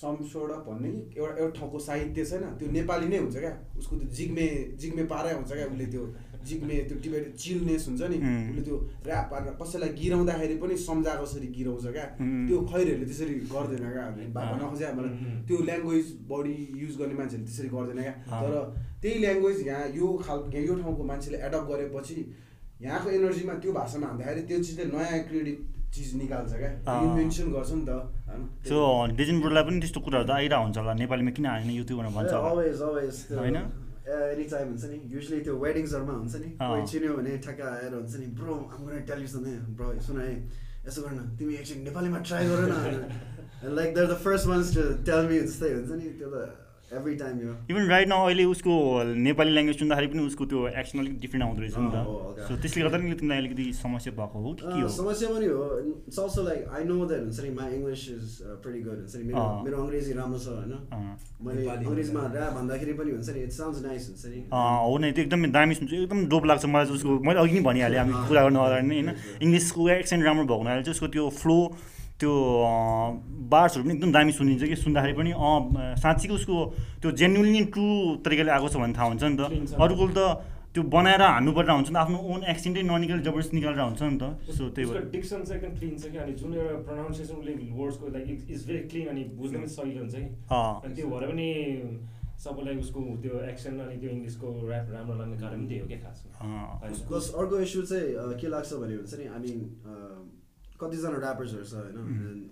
समसोड 0.00 0.50
भन्ने 0.66 0.90
कि 1.10 1.18
एउटा 1.20 1.34
एउटा 1.42 1.54
ठाउँको 1.58 1.78
साहित्य 1.88 2.24
छैन 2.24 2.42
त्यो 2.58 2.66
नेपाली 2.78 3.06
नै 3.12 3.18
हुन्छ 3.24 3.36
क्या? 3.44 3.52
उसको 3.78 3.94
त्यो 3.98 4.08
जिग्मे 4.18 4.46
जिग्मे 4.80 5.04
पारै 5.12 5.32
हुन्छ 5.34 5.50
क्या 5.52 5.66
उसले 5.72 5.86
त्यो 5.92 6.02
जिग्मे 6.48 6.76
त्यो 6.88 6.96
टिबेट 7.04 7.24
चिलनेस 7.42 7.82
हुन्छ 7.88 8.02
नि. 8.12 8.18
उसले 8.50 8.62
त्यो 8.68 8.76
ऱ्याप 9.06 9.26
पारेर 9.32 9.52
कसैलाई 9.60 9.90
गिराउँदाखेरि 10.00 10.56
पनि 10.62 10.74
सम्झाएको 10.86 11.24
जसरी 11.26 11.48
गिराउँछ 11.56 11.86
क्या. 11.96 12.06
त्यो 12.48 12.56
खैरहरूले 12.70 13.06
त्यसरी 13.10 13.34
गर्दैन 13.52 13.84
क्या 13.94 14.06
भन्न 14.36 14.62
खोजे 14.70 14.86
उम्. 14.86 14.96
मलाई 14.98 15.12
त्यो 15.48 15.56
ल्याङ्ग्वेज 15.68 16.06
बढी 16.30 16.56
युज 16.82 16.94
गर्ने 17.00 17.14
मान्छेहरूले 17.20 17.48
त्यसरी 17.50 17.68
गर्दैन 17.76 18.00
क्या। 18.06 18.14
तर 18.42 18.54
त्यही 19.02 19.16
ल्याङ्ग्वेज 19.24 19.58
यहाँ 19.66 19.84
यो 20.00 20.06
खाल 20.24 20.38
यहाँ 20.54 20.64
यो 20.66 20.74
ठाउँको 20.82 21.02
मान्छेले 21.12 21.38
एडप्ट 21.46 21.66
गरेपछि 21.70 22.16
यहाँको 22.82 23.08
एनर्जीमा 23.16 23.54
त्यो 23.62 23.72
भाषामा 23.72 24.06
हान्दाखेरि 24.06 24.42
त्यो 24.48 24.58
चिजले 24.64 24.84
नयाँ 24.92 25.22
क्रिएटिभ 25.28 25.58
चिज 25.94 26.14
निकाल्छ 26.18 26.52
क्या। 26.52 26.70
इन्भेन्सन 27.02 27.46
गर्छ 27.54 27.70
नि 27.78 27.84
त 27.86 27.90
होइन 28.28 28.42
सो 28.66 28.76
डेजिन 29.14 29.40
ब्रोलाई 29.40 29.64
पनि 29.64 29.78
त्यस्तो 29.80 30.00
कुराहरू 30.04 30.26
त 30.26 30.30
आइरहेको 30.36 30.62
हुन्छ 30.64 30.76
होला 30.78 30.94
नेपालीमा 31.02 31.32
किन 31.38 31.46
हालेन 31.46 31.70
यो 31.70 31.84
त्यो 31.86 31.96
भनेर 31.98 32.12
भन्छ 32.18 32.32
होइन? 33.38 33.56
एनी 34.04 34.44
टाइम 34.52 34.68
हुन्छ 34.68 34.84
नि 34.92 34.98
युजली 35.14 35.40
त्यो 35.44 35.54
वेडिङ्सहरूमा 35.64 36.14
हुन्छ 36.20 36.34
नि। 36.44 36.50
कोही 36.60 36.82
चिन्यो 36.92 37.12
भने 37.18 37.36
ठ्याक्क 37.44 37.60
आएर 37.68 37.94
हुन्छ 37.94 38.14
नि 38.20 38.26
ब्रो 38.40 38.54
हाम्रो 38.72 38.98
टेल 39.08 39.20
यु 39.22 39.28
ब्रो 39.78 39.92
सुन 40.06 40.20
है 40.20 40.32
यसो 40.86 41.02
गर्न 41.02 41.20
तिमी 41.38 41.54
एकछिन 41.60 41.78
नेपालीमा 41.88 42.18
ट्राई 42.28 42.44
गर 42.48 42.60
न 42.68 43.74
like 43.78 43.94
they're 43.94 44.06
the 44.12 44.16
first 44.24 44.46
ones 44.46 44.74
to 44.76 44.82
tell 45.08 45.22
me 45.30 45.40
जस्तै 45.48 45.72
हुन्छ 45.74 45.90
नि 46.02 46.10
त्यो 46.20 46.28
त 46.34 46.63
एभ्री 46.98 47.14
टाइम 47.22 47.40
यो 47.40 47.52
इभन 47.70 47.88
राइट 47.90 48.08
न 48.08 48.12
अहिले 48.24 48.44
उसको 48.54 48.72
नेपाली 49.28 49.50
ल्याङ्ग्वेज 49.54 49.78
सुन्दाखेरि 49.78 50.08
पनि 50.12 50.22
उसको 50.26 50.44
त्यो 50.52 50.60
एक्सन 50.82 50.98
अलिक 51.04 51.14
डिफ्रेन्ट 51.20 51.44
आउँदो 51.46 51.60
रहेछ 51.62 51.76
नि 51.78 51.90
त। 51.94 51.96
सो 52.48 52.56
त्यसले 52.62 52.82
गर्दा 52.84 52.98
नि 52.98 53.14
तिमीलाई 53.20 53.38
अलिकति 53.44 53.64
समस्या 53.80 54.12
भएको 54.18 54.38
हो 54.44 54.52
कि 54.54 54.64
के 54.64 54.80
हो? 54.80 54.88
समस्या 54.98 55.28
पनि 55.34 55.46
हो। 55.54 55.62
It's 56.08 56.18
also 56.24 56.42
like 56.48 56.60
I 56.74 56.84
know 56.84 56.94
that 57.06 57.22
हुन्छ 57.24 57.40
नि 57.44 57.50
my 57.60 57.70
English 57.78 58.02
is 58.14 58.26
pretty 58.64 58.80
good 58.86 58.98
हुन्छ 59.04 59.14
नि 59.16 59.24
मेरो 59.66 59.76
अङ्ग्रेजी 59.84 60.12
राम्रो 60.20 60.38
छ 60.38 60.46
होइन। 60.54 60.72
मैले 61.44 61.60
नेपाली 61.60 61.84
अङ्ग्रेजमा 61.84 62.20
भन्दा। 62.20 62.38
ऱ्याप 62.40 62.52
भन्दाखेरि 62.58 62.92
पनि 63.00 63.10
हुन्छ 63.16 63.28
नि 63.34 63.40
इट 63.48 63.52
साउन्ड्स 63.58 63.80
नाइस 63.86 64.02
हुन्छ 64.08 64.22
नि। 64.34 64.40
अँ, 64.52 64.76
हो 64.88 64.94
नि 64.98 65.12
त्यो 65.14 65.24
एकदमै 65.24 65.48
दामी 65.56 65.74
सुन्छु। 65.80 65.94
एकदम 66.04 66.18
डोप 66.32 66.44
लाग्छ 66.50 66.64
मलाई 66.74 66.86
चाहिँ 66.86 66.98
उसको 66.98 67.18
मैले 67.26 67.38
अघि 67.44 67.54
नै 67.58 67.64
भनिहालेँ 67.68 67.98
हामी 67.98 68.14
कुरा 68.28 68.40
गर्नु 68.44 68.60
अगाडि 68.68 68.86
नै 68.86 68.94
होइन। 68.94 69.10
इङ्ग्लिसको 69.44 69.88
एक्सेन्ट 69.98 70.22
राम्रो 70.24 70.44
भएको 70.44 70.58
हुनाले 70.62 70.82
चाहिँ 70.84 70.96
उसको 70.96 71.08
त्यो 71.14 71.24
फ्लो 71.42 71.58
त्यो 72.24 72.32
बार्सहरू 73.52 73.84
पनि 73.84 73.92
एकदम 73.94 74.12
दामी 74.16 74.32
सुनिन्छ 74.32 74.64
कि 74.64 74.76
सुन्दाखेरि 74.80 75.14
पनि 75.20 75.30
अँ 75.36 76.00
साँच्चीको 76.00 76.34
उसको 76.34 76.56
त्यो 77.04 77.10
जेन्युनली 77.20 77.64
ट्रु 77.76 77.84
तरिकाले 78.24 78.50
आएको 78.56 78.68
छ 78.72 78.76
भने 78.80 78.96
थाहा 78.96 79.08
हुन्छ 79.12 79.22
नि 79.24 79.36
त। 79.36 79.76
अरूको 79.76 80.06
त 80.16 80.20
त्यो 80.74 80.82
बनाएर 80.90 81.22
हान्नु 81.22 81.52
परेर 81.52 81.70
हुन्छ 81.70 81.88
नि 81.88 81.94
त 81.94 82.00
आफ्नो 82.02 82.18
ओन 82.34 82.40
एक्सेन्टै 82.50 82.82
ननिकल 82.82 83.20
जबरजस्ती 83.28 83.54
निकालेर 83.56 83.84
हुन्छ 83.84 84.02
नि 84.02 84.18
त। 84.18 84.24
सो 84.56 84.62
त्यही 84.74 84.84
भएर। 84.90 85.06
डिक्सन 85.12 85.40
चाहिँ 85.44 85.60
एकदम 85.60 85.72
क्लिन 85.78 85.94
छ 86.00 86.04
कि 86.10 86.18
अनि 86.24 86.32
जुन 86.40 86.50
एउटा 86.56 86.76
प्रोनाउन्सिएसन 86.88 87.34
उसले 87.36 87.52
वर्ड्सको 87.78 88.06
लाइक 88.16 88.26
इज 88.50 88.60
भेरी 88.66 88.82
क्लिन 88.90 89.06
अनि 89.12 89.22
बुझ्न 89.38 89.54
पनि 89.54 89.68
सजिलो 89.76 90.00
हुन्छ 90.02 90.14
कि। 90.16 90.28
अँ। 90.50 90.74
अनि 90.84 90.94
त्यो 90.96 91.06
भएर 91.12 91.24
पनि 91.30 91.48
सबैलाई 92.44 92.76
उसको 92.84 93.00
त्यो 93.22 93.34
एक्सन 93.52 93.74
अनि 93.84 93.96
त्यो 94.00 94.10
इङ्ग्लिसको 94.16 94.46
ऱ्याप 94.70 94.86
राम्रो 94.96 95.14
लाग्ने 95.20 95.36
कारण 95.44 95.58
पनि 95.60 95.68
त्यही 95.68 95.80
हो 95.80 95.86
क्या 95.92 96.00
खास। 96.02 97.28
अर्को 97.38 97.54
इस्यु 97.66 97.82
चाहिँ 97.92 98.40
के 98.40 98.46
लाग्छ 98.56 98.70
भने 98.82 98.94
हुन्छ 98.98 99.12
नि 99.20 99.26
आई 99.30 99.38
मिन 99.44 99.60
कतिजना 100.84 101.18
ऱ्यापर्सहरू 101.20 101.64
छ 101.70 101.74
होइन 101.74 102.42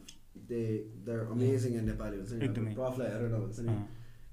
दे 0.52 0.62
दर 1.08 1.18
अमेजिङ 1.32 1.74
इन 1.80 1.84
नेपाली 1.90 2.16
हुन्छ 2.20 2.32
नि। 2.32 2.74
प्रफलाई 2.78 3.08
हेरेर 3.16 3.34
हुन्छ 3.40 3.58
नि। 3.66 3.74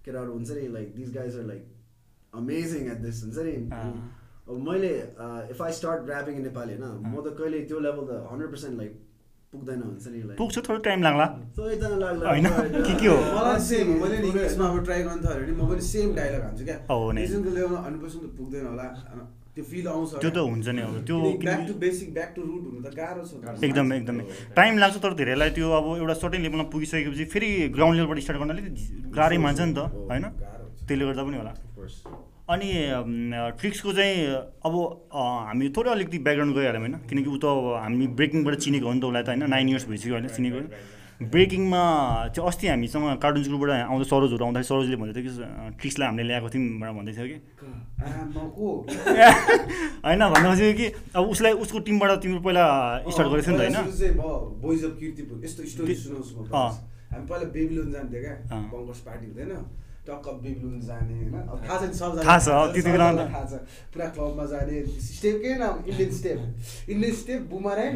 केटाहरू 0.06 0.32
हुन्छ 0.38 0.50
नि 0.60 0.68
like 0.78 0.96
this 0.96 1.10
guys 1.18 1.34
are 1.40 1.46
like 1.52 1.64
amazing 2.42 2.82
at 2.94 3.00
this 3.04 3.18
हुन्छ 3.24 3.38
नि। 3.50 3.56
अब 4.50 4.56
मैले 4.68 4.92
if 5.54 5.62
I 5.62 5.72
start 5.80 6.10
rapping 6.10 6.34
in 6.36 6.44
Nepali 6.44 6.74
होइन 6.76 6.86
म 7.06 7.14
त 7.26 7.38
कहिले 7.40 7.60
त्यो 7.70 7.80
लेभल 7.88 8.04
त 8.10 8.12
हन्ड्रेड 8.32 8.52
पर्सेन्ट 8.52 8.78
लाइक 8.82 8.94
पुग्दैन 9.54 9.82
हुन्छ 9.84 10.08
नि 10.14 10.20
लाइक 10.30 10.38
पुग्छ 10.40 10.56
थोरै 10.68 10.82
टाइम 10.88 11.04
लाग्ला 11.04 11.26
सबैजना 11.58 11.98
लाग्ला 12.04 12.30
होइन, 12.30 12.48
के 12.88 12.94
के 13.02 13.08
हो? 13.08 13.18
मलाई 13.36 13.60
सेम 13.68 13.88
मैले 14.02 14.18
नि 14.20 14.28
इङ्ग्लिसमा 14.28 14.66
अब 14.70 14.84
ट्राई 14.90 15.04
गर्नु 15.08 15.22
थाल्यो 15.26 15.46
भने 15.46 15.54
म 15.58 15.70
पनि 15.70 15.84
सेम 15.90 16.16
डाइलग 16.20 16.42
हान्छु 16.48 16.64
क्या। 16.70 16.78
रिजनको 17.20 17.50
लेभलमा 17.58 17.80
हन्ड्रेड 17.86 18.02
पर्सेन्ट 18.04 18.24
त 18.26 18.28
पुग्दैन 18.40 18.66
होला 18.72 18.88
त्यो 19.60 19.68
फिल 19.68 19.88
आउँछ 19.92 20.12
त्यो 20.24 20.30
त 20.32 20.38
हुन्छ 20.40 20.68
नि 20.72 20.82
अब 20.82 20.94
त्यो 21.04 21.18
back 21.44 21.62
to 21.68 21.74
basic 21.84 22.14
back 22.16 22.32
to 22.36 22.42
root 22.48 22.64
हुनु 22.66 22.80
त 22.80 22.96
गाह्रो 22.96 23.24
छ 23.28 23.64
एकदमै 23.68 23.96
एकदमै। 24.00 24.24
टाइम 24.56 24.74
लाग्छ 24.80 24.96
तर 25.04 25.14
धेरैलाई 25.20 25.50
त्यो 25.52 25.68
अब 25.80 25.86
एउटा 26.00 26.16
सर्टेन 26.24 26.42
लेभलमा 26.48 26.66
पुगिसकेपछि 26.72 27.26
फेरि 27.34 27.50
ग्राउन्ड 27.76 27.96
लेभलबाट 28.00 28.20
स्टार्ट 28.24 28.40
गर्न 28.40 28.52
अलिक 28.56 28.66
गाह्रै 29.12 29.38
मान्छ 29.46 29.60
नि 29.60 29.74
त 29.76 29.80
होइन? 30.10 30.26
त्यसले 30.88 31.04
गर्दा 31.06 31.24
पनि 31.28 31.38
होला। 31.44 31.54
अनि 32.50 32.70
ट्रिक्सको 33.60 33.90
चाहिँ 33.94 34.16
अब 34.66 34.74
हामी 35.12 35.66
थोरै 35.76 35.90
अलिकति 35.92 36.18
ब्याकग्राउन्ड 36.26 36.56
गइहाल्यौँ 36.56 36.84
होइन। 36.84 36.96
किनकि 37.10 37.30
ऊ 37.30 37.38
त 37.38 37.46
अब 37.46 37.66
हामी 37.84 38.06
ब्रेकिङबाट 38.16 38.56
चिनेको 38.64 38.86
हो 38.88 38.94
नि 38.94 39.02
त 39.02 39.06
उसलाई 39.12 39.24
त 39.24 39.30
होइन। 39.30 39.44
नाइन 39.54 39.66
इयर्स 39.70 39.86
भइसक्यो 39.92 40.14
होइन 40.16 40.28
चिनेको। 40.38 40.56
होइन 40.56 40.70
ब्रेकिङमा 41.20 41.84
चाहिँ 42.32 42.48
अस्ति 42.48 42.68
हामीसँग 42.68 43.20
कार्टुन 43.20 43.44
स्कुलबाट 43.44 43.70
आउँदा 43.92 44.06
सरोजहरू 44.08 44.44
आउँदाखेरि 44.46 44.68
सरोजले 44.72 44.96
भन्दै 44.96 45.14
थियो 45.20 45.24
कि 45.28 45.32
ट्रिक्सलाई 45.80 46.08
हामीले 46.08 46.28
ल्याएको 46.30 46.48
थियौँ 46.50 46.80
भनेर 46.80 46.96
भन्दै 46.96 47.12
थियो 47.12 47.28
कि 47.28 47.38
होइन 50.00 50.22
भन्दा 50.32 50.48
खोजेको 50.48 50.74
कि 50.80 50.88
अब 51.12 51.24
उसलाई 51.36 51.54
उसको 51.60 51.78
टिमबाट 51.88 52.12
तिम्रो 52.24 52.40
पहिला 52.40 52.66
स्टार्ट 53.12 53.30
गरेको 53.36 53.44
थियो 53.46 53.56
नि 53.58 53.60
त 53.60 53.68
होइन। 53.68 53.76
हामी 57.10 57.26
पहिला 57.28 57.46
बेबिलोन 57.52 57.88
जान्थ्यो 57.92 58.20
क्या। 58.22 58.36
बङ्कर्स 58.72 59.02
पार्टी 59.04 59.26
हुँदैन। 59.28 59.52
टक्क 60.08 60.26
बेबिलोन 60.44 60.80
जाने 60.88 61.14
होइन? 61.20 61.36
अब 61.36 61.58
थाहा 61.66 61.78
छ 61.80 61.84
नि 61.90 61.96
सबजना 62.00 62.22
थाहा 62.24 62.40
छ, 62.40 62.48
त्यति 62.74 62.92
बेला 62.96 63.08
थाहा 63.18 63.44
छ। 63.50 63.54
पुरा 63.92 64.08
क्लबमा 64.16 64.46
जाने। 64.54 64.76
स्टेपकै 64.88 65.54
नाम? 65.60 65.76
Indian 65.90 66.12
step 66.16 66.40
Indian 66.90 67.14
step 67.22 67.42
boomerang. 67.52 67.94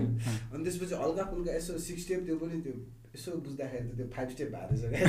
अनि 0.52 0.62
त्यसपछि 0.66 0.96
हल्का 0.98 1.24
फुल्का 1.32 1.52
यसो 1.56 1.78
सिक्स 1.88 2.02
स्टेप 2.04 2.20
त्यो 2.26 2.36
पनि 2.42 2.60
त्यो। 2.66 2.76
यसो 3.14 3.30
बुझ्दाखेरि 3.46 3.86
त 3.88 3.92
त्यो 3.98 4.06
फाइभ 4.14 4.28
स्टेप 4.34 4.50
भएको 4.54 4.74
रहेछ 4.90 5.04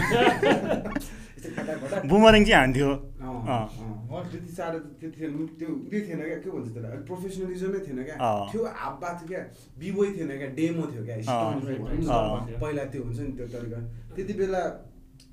बुमरिङ 2.11 2.43
चाहिँ 2.49 2.61
हान्थ्यो। 2.61 2.91
त्यति 3.25 4.53
साह्रो 4.57 4.79
त 4.79 4.87
त्यति 5.01 5.17
थिएन। 5.21 5.33
त्यो 5.59 5.69
उयो 5.69 6.01
थिएन 6.07 6.21
क्या। 6.29 6.39
के 6.45 6.49
भन्छ 6.53 6.69
त्यसलाई? 6.75 6.91
अलिक 6.93 7.05
प्रोफेसनलिजमै 7.09 7.81
थिएन 7.87 8.01
क्या। 8.09 8.17
थियो 8.53 8.63
हाब्बा 8.81 9.09
थियो 9.19 9.29
क्या। 9.29 9.41
बिबोय 9.81 10.09
थिएन 10.17 10.31
क्या। 10.41 10.49
डेमो 10.59 10.85
थियो 10.93 11.03
क्या। 11.09 11.17
पहिला 12.61 12.85
त्यो 12.93 13.01
हुन्छ 13.05 13.19
नि 13.21 13.33
त्यो 13.39 13.47
तरिका। 13.55 13.79
त्यति 14.17 14.33
बेला 14.41 14.63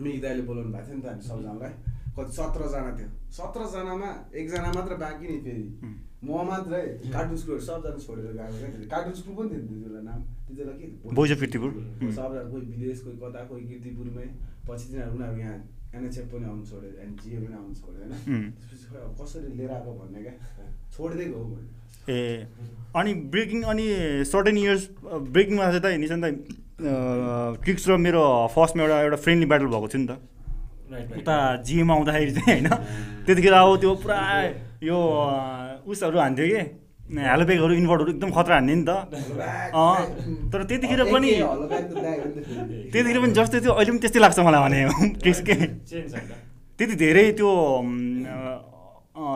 मिक 0.01 0.15
दाइले 0.23 0.43
बोलाउनु 0.47 0.71
भएको 0.71 0.87
थियो 0.87 0.95
नि 0.97 1.03
त 1.03 1.05
हामी 1.11 1.23
सबजनालाई। 1.27 1.73
कति 2.15 2.31
सत्रजना 2.39 2.91
थियो। 2.97 3.09
सत्रजनामा 3.37 4.09
एकजना 4.39 4.69
मात्र 4.77 4.93
बाँकी 5.03 5.25
नि 5.31 5.37
फेरि. 5.45 5.65
म 6.21 6.29
मात्रै 6.47 6.81
कार्टुन 7.13 7.37
स्कुलहरू 7.41 7.63
सबजना 7.65 7.97
छोडेर 8.05 8.25
गएको 8.37 8.55
क्या 8.61 8.89
कार्टुन 8.93 9.13
स्कुल 9.19 9.33
पनि 9.37 9.49
थियो 9.49 9.61
नि 9.61 9.67
त्यति 9.67 9.83
बेला 9.85 10.01
नाम 10.05 10.19
त्यति 10.45 10.61
बेला 10.61 10.73
के? 10.79 10.85
Boys 11.17 11.31
of 11.31 11.39
Kirtipur. 11.41 11.71
सबजना 12.17 12.41
कोही 12.51 12.63
विदेश 12.71 12.97
कोही 13.05 13.15
कता 13.21 13.39
कोही 13.49 13.63
किर्तिपुरमै 13.69 14.27
पछि 14.67 14.85
तिनीहरू 14.91 15.11
उनीहरू 15.17 15.37
यहाँ 15.41 15.57
एनएचएफ 15.97 16.25
पनि 16.33 16.45
आउनु 16.51 16.63
छोड्यो 16.71 16.89
एनजिए 17.05 17.37
पनि 17.41 17.55
आउनु 17.57 17.73
छोड्यो 17.81 17.99
होइन. 18.05 18.13
त्यसपछि 18.69 18.97
अब 19.01 19.11
कसरी 19.21 19.49
लिएर 19.57 19.71
आएको 19.77 19.91
भन्ने 19.99 20.19
क्या? 20.21 20.33
छोडिदिएको 20.93 21.37
हो 21.41 21.45
मैले। 21.49 21.69
ए 22.13 22.19
अनि 23.01 23.11
ब्रेकिङ 23.33 23.59
अनि 23.73 23.85
सर्टेन 24.33 24.57
इयर्स 24.57 24.83
ब्रेकिङमा 25.33 25.63
चाहिँ 25.71 25.81
त 25.81 25.97
निशान 26.05 26.21
दाइ 26.21 26.33
ट्रिक्स 27.65 27.83
र 27.89 27.97
मेरो 28.05 28.21
फर्स्टमा 28.55 28.83
एउटा 28.83 29.01
एउटा 29.09 29.17
फ्रेन्डली 29.25 29.47
ब्याटल 29.49 29.67
भएको 29.73 29.87
थियो 29.93 30.01
नि 30.01 30.07
त। 30.11 30.13
उता 31.17 31.35
जिएमा 31.65 31.93
आउँदाखेरि 31.93 32.31
चाहिँ 32.37 32.61
होइन? 32.61 32.67
त्यतिखेर 33.25 33.53
अब 33.53 33.69
त्यो 33.81 33.91
पुरा 34.05 34.17
यो 34.89 34.97
उसहरू 35.87 36.17
हान्थ्यो 36.19 36.45
कि? 36.47 36.61
ह्यालोब्यागहरू 37.11 37.73
इन्भर्टहरू 37.75 38.11
एकदम 38.11 38.29
खतरा 38.31 38.55
हान्ने 38.55 38.75
नि 38.75 38.83
त। 38.87 38.91
तर 40.51 40.59
त्यतिखेर 40.69 41.01
पनि- 41.11 41.43
त्यतिखेर 42.93 43.19
पनि 43.21 43.33
जस्तै 43.35 43.59
थियो 43.61 43.71
अहिले 43.75 43.91
पनि 43.91 43.99
त्यस्तै 43.99 44.19
लाग्छ 44.21 44.39
मलाई 44.39 44.61
भने। 44.63 44.79
के? 45.47 45.55
त्यति 46.79 46.95
धेरै 46.95 47.25
त्यो 47.37 47.49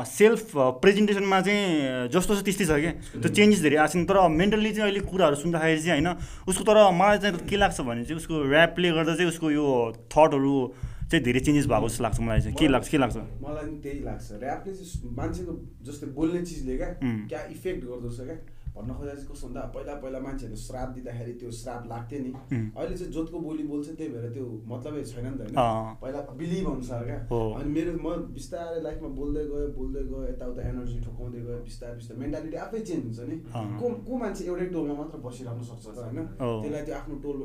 सेल्फ 0.08 0.52
प्रेजेन्टेसनमा 0.82 1.40
चाहिँ 1.46 2.08
जस्तो 2.10 2.32
छ 2.36 2.42
त्यस्तै 2.48 2.66
छ 2.66 2.72
क्या 2.80 2.92
त्यो 3.22 3.30
चेन्जेस 3.38 3.60
धेरै 3.62 3.78
आएको 3.78 3.92
छैन 3.94 4.06
तर 4.08 4.18
मेन्टल्ली 4.32 4.72
चाहिँ 4.72 4.88
अहिले 4.88 5.02
कुराहरू 5.12 5.36
सुन्दाखेरि 5.36 5.82
चाहिँ 5.84 6.00
होइन 6.00 6.10
उसको 6.48 6.64
तर 6.64 6.78
मलाई 6.96 7.18
चाहिँ 7.22 7.44
के 7.44 7.56
लाग्छ 7.60 7.82
भने 7.84 8.04
चाहिँ 8.08 8.18
उसको 8.18 8.34
ऱ्यापले 8.50 8.90
गर्दा 8.98 9.14
चाहिँ 9.20 9.30
उसको 9.30 9.48
यो 9.52 9.66
थटहरू 10.10 10.56
चाहिँ 11.06 11.24
धेरै 11.26 11.40
चेन्जेस 11.46 11.68
भएको 11.70 11.88
जस्तो 11.88 12.04
लाग्छ 12.04 12.20
मलाई 12.20 12.42
चाहिँ 12.42 12.58
के 12.58 12.68
लाग्छ 12.68 12.88
के 12.90 12.98
लाग्छ 12.98 13.16
मलाई 13.16 13.64
पनि 13.66 13.80
त्यही 13.86 14.00
लाग्छ 14.10 14.28
ऱ्यापले 14.42 14.74
चाहिँ 14.74 15.16
मान्छेको 15.18 15.54
जस्तै 15.86 16.08
बोल्ने 16.18 16.42
चिजले 16.50 16.78
क्या. 16.78 16.90
क्या 17.30 17.42
इफेक्ट 17.56 17.82
गर्दो 17.86 18.10
रहेछ 18.10 18.28
क्या 18.28 18.38
भन्न 18.76 18.92
खोजा 18.92 19.14
चाहिँ 19.16 19.28
कस्तो 19.32 19.48
भन्दा 19.48 19.62
पहिला 19.72 19.94
पहिला 20.04 20.20
मान्छेहरूले 20.20 20.60
श्राप 20.60 20.90
दिँदाखेरि 20.96 21.34
त्यो 21.40 21.52
श्राप 21.58 21.82
लाग्थ्यो 21.88 22.20
नि. 22.20 22.32
अहिले 22.76 22.96
चाहिँ 23.00 23.12
जोतको 23.16 23.38
बोली 23.40 23.64
बोल्छ 23.72 23.88
त्यही 23.96 24.10
भएर 24.12 24.26
त्यो 24.36 24.46
मतलबै 24.68 25.04
छैन 25.12 25.26
नि 25.26 25.38
त 25.40 25.42
होइन। 25.48 25.56
पहिला 26.02 26.20
बिलिभ 26.42 26.68
अनुसार 26.74 27.02
क्या। 27.08 27.20
अनि 27.56 27.70
मेरो 27.72 27.92
म 28.04 28.08
बिस्तारै 28.36 28.82
लाइफमा 28.84 29.10
बोल्दै 29.16 29.44
गयो 29.48 29.68
बोल्दै 29.80 30.04
गयो 30.12 30.20
यताउता 30.28 30.62
एनर्जी 30.72 30.98
ठोकाउँदै 31.08 31.42
गयो 31.48 31.60
बिस्तारै 31.70 31.96
बिस्तारै 31.96 32.20
मेन्टालिटी 32.20 32.58
आफै 32.66 32.80
चेन्ज 32.90 33.04
हुन्छ 33.06 33.20
नि। 33.32 33.36
को 33.80 33.86
को 34.04 34.14
मान्छे 34.24 34.44
एउटै 34.52 34.68
टोलमा 34.76 34.96
मात्र 35.00 35.18
बसिरहनु 35.24 35.64
सक्छ 35.72 35.86
त 35.96 35.98
होइन। 36.04 36.20
त्यसलाई 36.36 36.84
त्यो 36.84 36.96
आफ्नो 37.00 37.16
टोल 37.24 37.38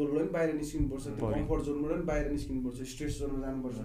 टोलबाट 0.00 0.16
पनि 0.16 0.32
बाहिर 0.32 0.54
निस्किनुपर्छ 0.56 1.04
त्यो। 1.20 1.28
कम्फर्ट 1.36 1.62
जोनबाट 1.68 1.92
पनि 1.92 2.04
बाहिर 2.10 2.26
निस्किनुपर्छ 2.32 2.88
स्ट्रेस 2.92 3.12
जोनमा 3.20 3.38
जानुपर्छ. 3.46 3.78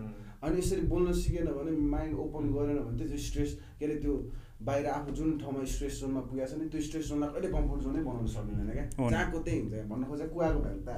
अनि 0.46 0.58
यसरी 0.60 0.82
बोल्न 0.88 1.12
सिकेन 1.20 1.48
भने 1.60 1.72
माइन्ड 1.92 2.16
ओपन 2.24 2.44
गरेन 2.56 2.78
भने 2.88 2.98
चाहिँ 2.98 3.10
त्यो 3.12 3.20
स्ट्रेस 3.28 3.52
के 3.80 3.86
अरे 3.86 3.96
त्यो 4.02 4.14
बाहिर 4.66 4.86
आफू 4.88 5.12
जुन 5.12 5.30
ठाउँमा 5.40 5.64
स्ट्रेस 5.68 5.94
जोनमा 6.02 6.22
पुगेको 6.28 6.48
छ 6.48 6.54
नि 6.56 6.66
त्यो 6.72 6.82
स्ट्रेस 6.88 7.06
जोनलाई 7.10 7.30
कहिले 7.34 7.50
कम्फर्ट 7.56 7.82
जोनै 7.86 8.02
बनाउन 8.08 8.28
सक्दैन 8.36 8.70
क्या। 8.76 8.86
जहाँको 9.10 9.40
त्यही 9.46 9.60
हुन्छ 9.60 9.74
भन्न 9.90 10.04
खोजेको 10.10 10.34
कुवाको 10.36 10.60
भ्यालु 10.64 10.80
त। 10.86 10.90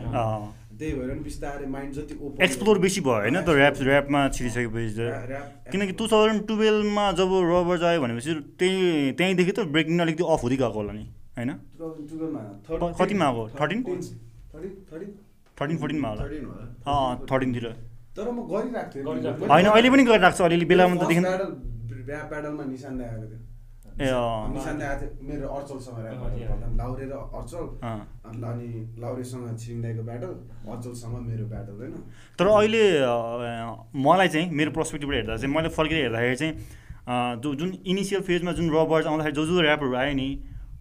त्यही 0.78 0.92
भएर 1.00 1.10
नि 1.14 1.24
बिस्तारै 1.30 1.68
माइन्ड 1.76 1.92
जति 1.98 2.14
ओपन 2.22 2.44
एक्सप्लोर 2.48 2.78
बेसी 2.86 3.00
भयो 3.08 3.18
होइन 3.24 3.38
त 3.42 3.50
ऱ्याप 3.58 3.74
ऱ्यापमा 3.88 4.20
छिरिसकेपछि 4.36 4.92
चाहिँ 5.00 5.42
किनकि 5.72 5.94
टु 5.98 6.06
थाउजन्ड 6.14 6.40
टुवेल्भमा 6.48 7.06
जब 7.18 7.30
रबर्स 7.54 7.84
आयो 7.90 8.00
भनेपछि 8.06 8.32
त्यही 8.60 8.78
त्यहीँदेखि 9.18 9.52
त 9.52 9.60
ब्रेकिङ 9.74 9.96
अलिकति 10.06 10.24
अफ 10.28 10.42
हुँदै 10.44 10.58
गएको 10.62 10.78
होला 10.78 10.94
नि 10.94 11.06
होइन 11.38 11.52
कतिमा? 13.00 13.28
13? 13.32 13.60
थर्टिन 13.60 13.80
थर्टिन 15.58 15.78
फोर्टिनमा 15.78 16.10
होला 16.10 16.24
अँ 16.88 17.26
थर्टिनतिर 17.30 17.66
तर 18.18 18.28
म 18.32 18.38
गरिरहेको 18.50 18.90
थिएँ। 18.94 19.50
होइन 19.50 19.66
अहिले 19.68 19.90
पनि 19.90 20.04
गरिरहेको 20.10 20.38
छ 20.38 20.42
अलिअलि 20.48 20.66
बेलामा 20.72 20.96
त 20.96 21.04
देखि 21.08 21.22
ऱ्याप 22.08 22.26
ब्याटलमा 22.32 22.64
निशान 22.66 23.02
आएको 23.02 23.26
थियो। 23.28 23.40
ए 23.98 24.10
निशान 24.54 24.82
आएको 24.82 25.06
थियो। 25.06 25.28
मेरो 25.28 25.48
अर्चलसँग 25.58 25.98
लाउरे 26.80 27.06
र 27.06 27.14
अर्चल। 27.38 27.66
अनि 28.50 28.70
लाउरेसँग 29.04 29.46
छिरिङदाईको 29.62 30.04
ब्याटल 30.10 30.34
अर्चलसँग 30.74 31.16
मेरो 31.30 31.46
ब्याटल 31.54 31.76
होइन? 31.82 31.94
तर 32.40 32.46
अहिले 32.48 32.84
मलाई 34.08 34.28
चाहिँ 34.34 34.48
मेरो 34.58 34.72
पर्सपेक्टिभबाट 34.78 35.16
हेर्दा 35.18 35.38
चाहिँ 35.38 35.54
मैले 35.56 35.70
फर्केर 35.78 35.98
हेर्दाखेरि 36.02 36.36
चाहिँ 36.42 36.54
जो 37.44 37.50
जुन 37.56 37.70
इनिसियल 37.86 38.22
फेजमा 38.30 38.52
जुन 38.58 38.68
रबर्स 38.76 39.06
आउँदाखेरि 39.08 39.36
जो 39.36 39.46
जो 39.46 39.62
ऱ्यापहरू 39.62 39.96
आयो 39.96 40.14
नि 40.16 40.30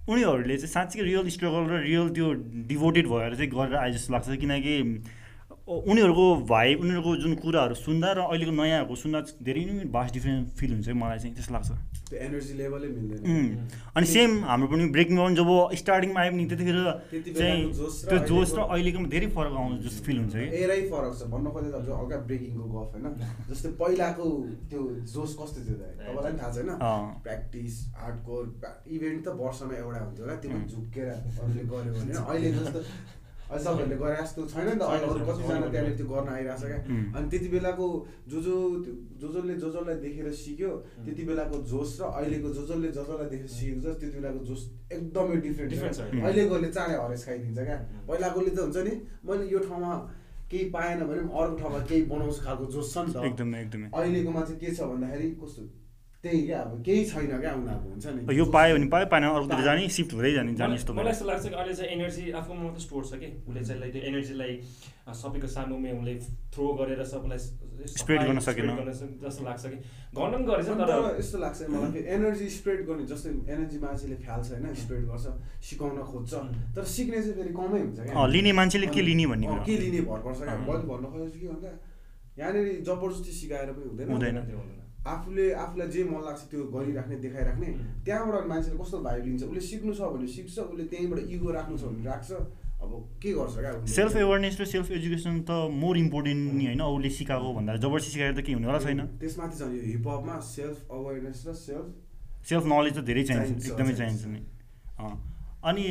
उनीहरूले 0.09 0.57
चाहिँ 0.57 0.73
साँच्चै 0.73 1.03
रियल 1.03 1.29
स्ट्रगल 1.29 1.63
र 1.67 1.81
रियल 1.83 2.09
त्यो 2.15 2.33
डिभोटेड 2.71 3.07
भएर 3.09 3.35
चाहिँ 3.35 3.51
गरेर 3.51 3.77
आए 3.77 3.91
जस्तो 3.93 4.13
लाग्छ 4.13 4.39
किनकि 4.39 4.75
उनीहरूको 5.67 6.27
भाइ 6.47 6.75
उनीहरूको 6.75 7.17
जुन 7.23 7.35
कुराहरू 7.43 7.75
सुन्दा 7.75 8.13
र 8.13 8.19
अहिलेको 8.31 8.53
नयाँहरूको 8.55 8.95
सुन्दा 9.03 9.21
धेरै 9.43 9.65
नै 9.67 9.85
भास्ट 9.91 10.15
डिफ्रेन्ट 10.15 10.45
फिल 10.59 10.71
हुन्छ 10.73 10.89
मलाई 10.95 11.19
चाहिँ 11.19 11.35
त्यस्तो 11.35 11.55
लाग्छ। 11.55 11.71
त्यो 12.07 12.19
एनर्जी 12.27 12.55
लेभलै 12.55 12.89
मिल्दैन। 12.89 13.23
अनि 13.97 14.07
सेम 14.07 14.31
हाम्रो 14.47 14.67
पनि 14.73 14.85
ब्रेकिङ 14.95 15.15
ग्राउन्ड 15.17 15.37
जब 15.39 15.49
स्टार्टिङमा 15.83 16.21
आयो 16.23 16.31
भने 16.33 16.45
त्यतिखेर 16.51 16.79
त्यति 17.11 17.31
चाहिँ 17.35 17.63
त्यो 17.73 18.19
जोस 18.31 18.51
र 18.55 18.61
अहिलेको- 18.63 18.71
अहिलेकोमा 18.75 19.09
धेरै 19.15 19.29
फरक 19.37 19.55
आउँछ 19.59 19.81
जस्तो 19.87 20.05
फिल 20.07 20.19
हुन्छ 20.19 20.35
कि 20.37 20.63
एरै 20.63 20.81
फरक 20.93 21.13
छ। 21.19 21.23
भन्न 21.35 21.47
खोजेँ 21.51 21.73
त 21.75 21.77
जो 21.87 21.93
हल्का 21.99 22.17
ब्रेकिङको 22.27 22.67
गफ 22.75 22.89
होइन? 22.95 23.07
जस्तै 23.51 23.71
पहिलाको 23.83 24.27
त्यो 24.71 24.81
जोस 25.15 25.33
कस्तो 25.41 25.59
थियो 25.67 25.77
तपाईँलाई 25.83 26.33
थाहा 26.39 26.51
छैन। 26.55 26.71
प्र्याक्टिस 27.27 27.75
हार्डकोर 27.99 28.43
इभेन्ट 28.87 29.21
त 29.27 29.29
वर्षमा 29.43 29.75
एउटा 29.83 30.01
हुन्छ 30.07 30.19
होला। 30.21 30.35
त्यो 30.43 30.51
झुक्केर 30.71 31.09
अरूले 31.11 31.65
गर्यो 31.71 31.93
भने 31.99 32.13
अहिले 32.23 32.49
जस्तो 32.59 32.81
अहिले 33.47 33.97
गरे 33.97 34.17
जस्तो 34.19 34.41
छैन 34.53 34.67
नि 34.67 34.75
त 34.75 34.83
अहिले 34.83 35.07
अरू 35.07 35.21
कतिजना 35.27 35.69
त्यहाँनिर 35.71 35.95
त्यो 35.97 36.07
गर्न 36.11 36.29
आइरहेको 36.35 36.59
छ 36.59 36.65
क्या. 36.67 36.81
अनि 37.17 37.27
त्यति 37.31 37.49
बेलाको 37.55 37.87
जो 38.27 38.39
जो 38.47 38.55
जो 39.21 39.27
जसले 39.33 39.55
जो 39.63 39.69
जसलाई 39.71 39.97
देखेर 40.03 40.27
सिक्यो 40.43 40.71
त्यति 41.07 41.23
बेलाको 41.31 41.57
जोस 41.71 41.91
र 42.01 42.05
अहिलेको 42.11 42.49
जो 42.57 42.63
जसले 42.67 42.89
जो 42.91 43.03
जसलाई 43.07 43.29
देखेर 43.31 43.51
सिकेको 43.57 43.81
छ 43.81 43.87
त्यति 44.01 44.15
बेलाको 44.19 44.41
जोस 44.51 44.63
एकदमै 44.93 45.37
डिफ्रेन्ट 45.47 45.73
छ. 45.95 46.01
अहिलेकोले 46.27 46.69
चाँडै 46.77 46.97
हरेस 47.05 47.23
खाइदिन्छ 47.27 47.59
क्या। 47.71 47.79
पहिलाकोले 48.09 48.51
त 48.51 48.59
हुन्छ 48.67 48.77
नि 48.87 48.93
मैले 49.27 49.45
यो 49.55 49.59
ठाउँमा 49.69 49.93
केही 50.51 50.65
पाएन 50.75 51.01
भने 51.07 51.21
पनि 51.23 51.31
अर्को 51.39 51.57
ठाउँमा 51.63 51.79
केही 51.87 52.03
बनाउँछु 52.11 52.41
खालको 52.47 52.65
जोस 52.75 52.95
छ 52.95 52.99
नि 53.07 53.13
त। 53.15 53.17
एकदमै 53.31 53.59
एकदमै। 53.63 53.89
अहिलेकोमा 53.95 54.41
चाहिँ 54.47 54.61
के 54.61 54.69
छ 54.75 54.81
भन्दाखेरि 54.91 55.27
कस्तो 55.43 55.63
त्यही 56.27 56.43
क्या 56.47 56.61
अब 56.67 56.83
केही 56.83 57.05
छैन 57.07 57.39
क्या 57.39 57.53
उनीहरूको 57.55 57.89
हुन्छ 57.95 58.07
नि। 58.07 58.37
यो 58.37 58.45
पायो 58.51 58.75
भने 58.77 58.87
पायो 58.91 59.07
पाएन 59.07 59.23
भने 59.23 59.35
अर्कोतिर 59.39 59.65
जाने 59.65 59.89
सिफ्ट 59.97 60.13
हुँदै 60.15 60.33
जाने 60.35 60.55
जाने 60.59 60.77
जस्तो 60.77 60.93
मलाई 60.99 61.13
यस्तो 61.15 61.27
लाग्छ 61.31 61.45
कि 61.47 61.55
अहिले 61.55 61.75
चाहिँ 61.79 61.91
एनर्जी 61.97 62.25
आफूमा 62.43 62.63
मात्रै 62.67 62.83
स्टोर 62.83 63.03
छ 63.07 63.13
कि। 63.23 63.29
उसले 63.47 63.63
चाहिँ 63.63 63.81
लाइक 63.81 63.93
त्यो 63.95 64.03
एनर्जीलाई 64.11 64.53
सबैको 65.07 65.49
सामुमे 65.55 65.91
उसले 66.03 66.15
थ्रो 66.51 66.67
गरेर 66.83 67.05
सबैलाई 67.15 67.41
Spread 67.77 68.23
गर्न 68.27 68.41
सकेन। 68.41 68.69
जस्तो 69.23 69.45
लाग्छ 69.45 69.65
कि। 69.71 69.79
गर्न 70.17 70.33
पनि 70.33 70.45
गरेछ 70.49 70.69
तर 70.81 71.17
यस्तो 71.21 71.39
लाग्छ 71.39 71.59
मलाई 71.71 72.03
एनर्जी 72.17 72.49
स्प्रेड 72.57 72.81
गर्ने 72.89 73.05
जस्तै 73.07 73.31
एनर्जी 73.55 73.79
मान्छेले 73.85 74.17
फ्याल्छ 74.25 74.47
होइन 74.53 74.75
स्प्रेड 74.83 75.03
गर्छ 75.11 75.27
सिकाउन 75.69 76.03
खोज्छ। 76.11 76.33
तर 76.77 76.85
सिक्ने 76.95 77.21
चाहिँ 77.23 77.37
फेरि 77.39 77.53
कमै 77.55 77.81
हुन्छ 77.85 77.99
क्या। 78.01 78.15
अँ, 78.17 78.29
लिने 78.35 78.53
मान्छेले 78.59 78.87
के 78.97 79.03
लिने 79.09 79.27
भन्ने। 79.31 79.47
के 79.69 79.77
लिने 79.77 80.01
भर 80.09 80.19
पर्छ 80.27 80.39
क्या? 80.43 80.57
अँ। 80.57 80.65
मैले 80.67 80.85
भन्न 80.91 81.05
खोजेको 81.13 81.39
के 81.39 81.49
भन्दा 81.53 81.71
यहाँनिर 82.41 82.67
जबरजस्ती 82.89 83.33
सिकाएर 83.41 83.71
पनि 83.77 83.87
हुँदैन। 83.93 84.09
हुँदैन। 84.11 84.86
आफूले 85.15 85.47
आफूलाई 85.63 85.89
जे 85.95 86.05
मन 86.11 86.21
लाग्छ 86.27 86.43
त्यो 86.51 86.65
गरिराख्ने 86.75 87.17
देखाइराख्ने. 87.25 87.69
त्यहाँबाट 88.05 88.45
मान्छेले 88.53 88.77
कस्तो 88.79 88.99
भाइब 89.07 89.25
लिन्छ 89.27 89.43
उसले 89.51 89.63
सिक्नु 89.71 89.93
छ 89.95 90.01
भने 90.15 90.27
सिक्छ 90.37 90.59
उसले 90.59 90.85
त्यहीँबाट 90.91 91.21
इगो 91.35 91.49
राख्नु 91.59 91.77
छ 91.79 91.85
भने 91.91 92.05
राख्छ 92.11 92.31
अब 92.77 92.91
के 93.23 93.31
गर्छ 93.33 93.55
क्या? 93.57 93.73
सेल्फ 93.89 94.17
एवेरनेस 94.17 94.61
र 94.61 94.65
सेल्फ 94.73 94.91
एजुकेसन 94.99 95.35
त 95.49 95.51
मोर 95.83 95.97
इम्पोर्टेन्ट 95.99 96.43
नि 96.55 96.65
होइन 96.67 96.83
उसले 96.83 97.11
सिकाएको 97.19 97.53
भन्दा 97.59 97.77
जबरजस्ती 97.85 98.13
सिकाएर 98.13 98.35
त 98.37 98.41
केही 98.45 98.55
हुनेवाला 98.59 98.81
छैन 98.85 99.01
त्यसमाथि 99.23 99.57
छ 99.57 99.63
यो 99.73 99.83
हिपहपमा 99.97 100.37
सेल्फ 100.51 100.77
अवेरनेस 100.93 101.39
र 101.47 101.55
सेल्फ 101.63 101.87
सेल्फ 102.51 102.65
नलेज 102.73 102.93
त 102.97 103.01
धेरै 103.09 103.23
चाहिन्छ 103.31 103.73
एकदमै 103.73 103.95
चाहिन्छ। 103.97 104.21
चाहिन्छ 104.21 104.23
नि 104.35 104.41
अँ। 105.01 105.15
अनि 105.71 105.87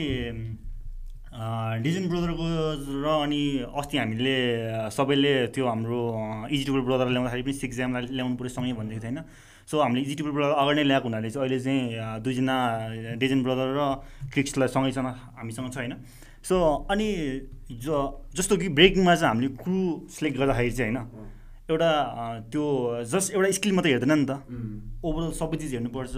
डिजन 1.35 2.07
ब्रदरको 2.07 2.45
र 3.03 3.07
अनि 3.23 3.41
अस्ति 3.75 3.97
हामीले 3.97 4.35
सबैले 4.87 5.33
त्यो 5.51 5.65
हाम्रो 5.67 5.99
इजिटेबल 6.47 6.81
ब्रदर 6.87 7.07
ल्याउँदाखेरि 7.11 7.43
पनि 7.43 7.53
सिक्स 7.53 7.75
एक्जामलाई 7.75 8.01
ल्याउनु 8.15 8.35
पऱ्यो 8.39 8.51
सँगै 8.55 8.71
थियो 8.71 9.03
होइन 9.03 9.19
सो 9.67 9.75
हामीले 9.83 10.01
इजिटेबल 10.07 10.31
ब्रदर 10.31 10.53
अगाडि 10.55 10.75
नै 10.79 10.85
ल्याएको 10.87 11.07
हुनाले 11.09 11.29
चाहिँ 11.35 11.43
अहिले 11.43 11.59
चाहिँ 11.59 12.23
दुईजना 12.23 12.55
डिजन 13.19 13.39
ब्रदर 13.43 13.67
र 13.75 13.81
ट्रिक्सलाई 14.31 14.69
सँगैसँग 14.75 15.07
हामीसँग 15.35 15.67
छ 15.73 15.77
होइन 15.83 15.93
सो 16.47 16.55
अनि 16.93 17.07
ज 17.83 17.87
जस्तो 18.37 18.53
कि 18.61 18.67
ब्रेकिङमा 18.79 19.15
चाहिँ 19.15 19.29
हामीले 19.35 19.49
क्रु 19.59 20.07
सिलेक्ट 20.15 20.37
गर्दाखेरि 20.39 20.71
चाहिँ 20.71 20.93
होइन। 20.93 21.23
एउटा 21.65 21.91
त्यो 22.53 22.63
जस्ट 23.11 23.33
एउटा 23.33 23.51
स्किल 23.57 23.71
मात्रै 23.73 23.91
हेर्दैन 23.91 24.13
नि 24.13 24.25
त. 24.29 24.31
ओभरअल 25.01 25.31
सबै 25.33 25.57
चिज 25.57 25.71
हेर्नुपर्छ 25.73 26.13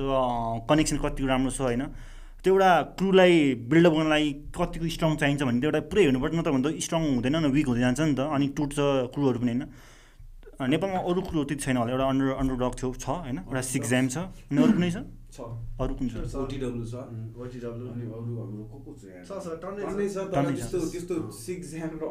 कनेक्सन 0.68 0.98
कतिको 1.00 1.28
राम्रो 1.28 1.52
छ 1.56 1.62
होइन 1.64 1.84
त्यो 2.48 2.56
एउटा 2.56 2.72
क्रुलाई 2.96 3.34
बिल्डअप 3.68 3.94
गर्नलाई 4.00 4.26
कतिको 4.56 4.88
स्ट्रङ 4.96 5.12
चाहिन्छ 5.20 5.42
भने 5.44 5.60
त्यो 5.60 5.70
एउटा 5.70 5.82
पुरै 5.92 6.02
हेर्नुपर्छ 6.08 6.34
नत्र 6.40 6.52
भने 6.56 6.64
त 6.64 6.80
स्ट्रङ 6.88 7.02
हुँदैन 7.20 7.36
न 7.44 7.46
विक 7.52 7.68
हुँदै 7.68 7.82
जान्छ 7.84 8.00
नि 8.08 8.16
त 8.16 8.22
अनि 8.32 8.48
टुट्छ 8.56 8.78
क्रुहरू 9.12 9.40
पनि 9.44 9.52
होइन। 9.52 9.64
नेपालमा 10.58 11.00
अरू 11.12 11.20
क्रुहरू 11.28 11.44
त्यति 11.44 11.64
छैन 11.68 11.78
होला 11.78 11.92
एउटा 11.92 12.06
अन्डर 12.08 12.28
अन्डर 12.42 12.56
डग 12.64 12.74
थियो 12.80 12.90
छ 13.04 13.06
होइन 13.28 13.38
एउटा 13.44 13.62
सिक्स 13.68 13.88
ज्याम 13.92 14.08
छ। 14.08 14.18
अनि 14.48 14.60
अरू 14.64 14.72
कुनै 14.80 14.90
छ? 14.96 14.98
छ। 15.36 15.40
अरू 15.84 15.94
कुन 16.00 16.08
छ। 16.08 16.16
ओटिडब्लु 16.40 16.86
छ। 16.88 16.96
ओटिडब्लु 17.36 17.84
अनि 17.94 18.06
हाम्रो 18.16 18.64
को 18.72 18.78
को 18.88 18.92
छ। 18.96 19.04
त्यस्तो 20.48 20.78
त्यस्तो 20.94 21.16
सिक्स 21.36 21.68
र 21.78 22.04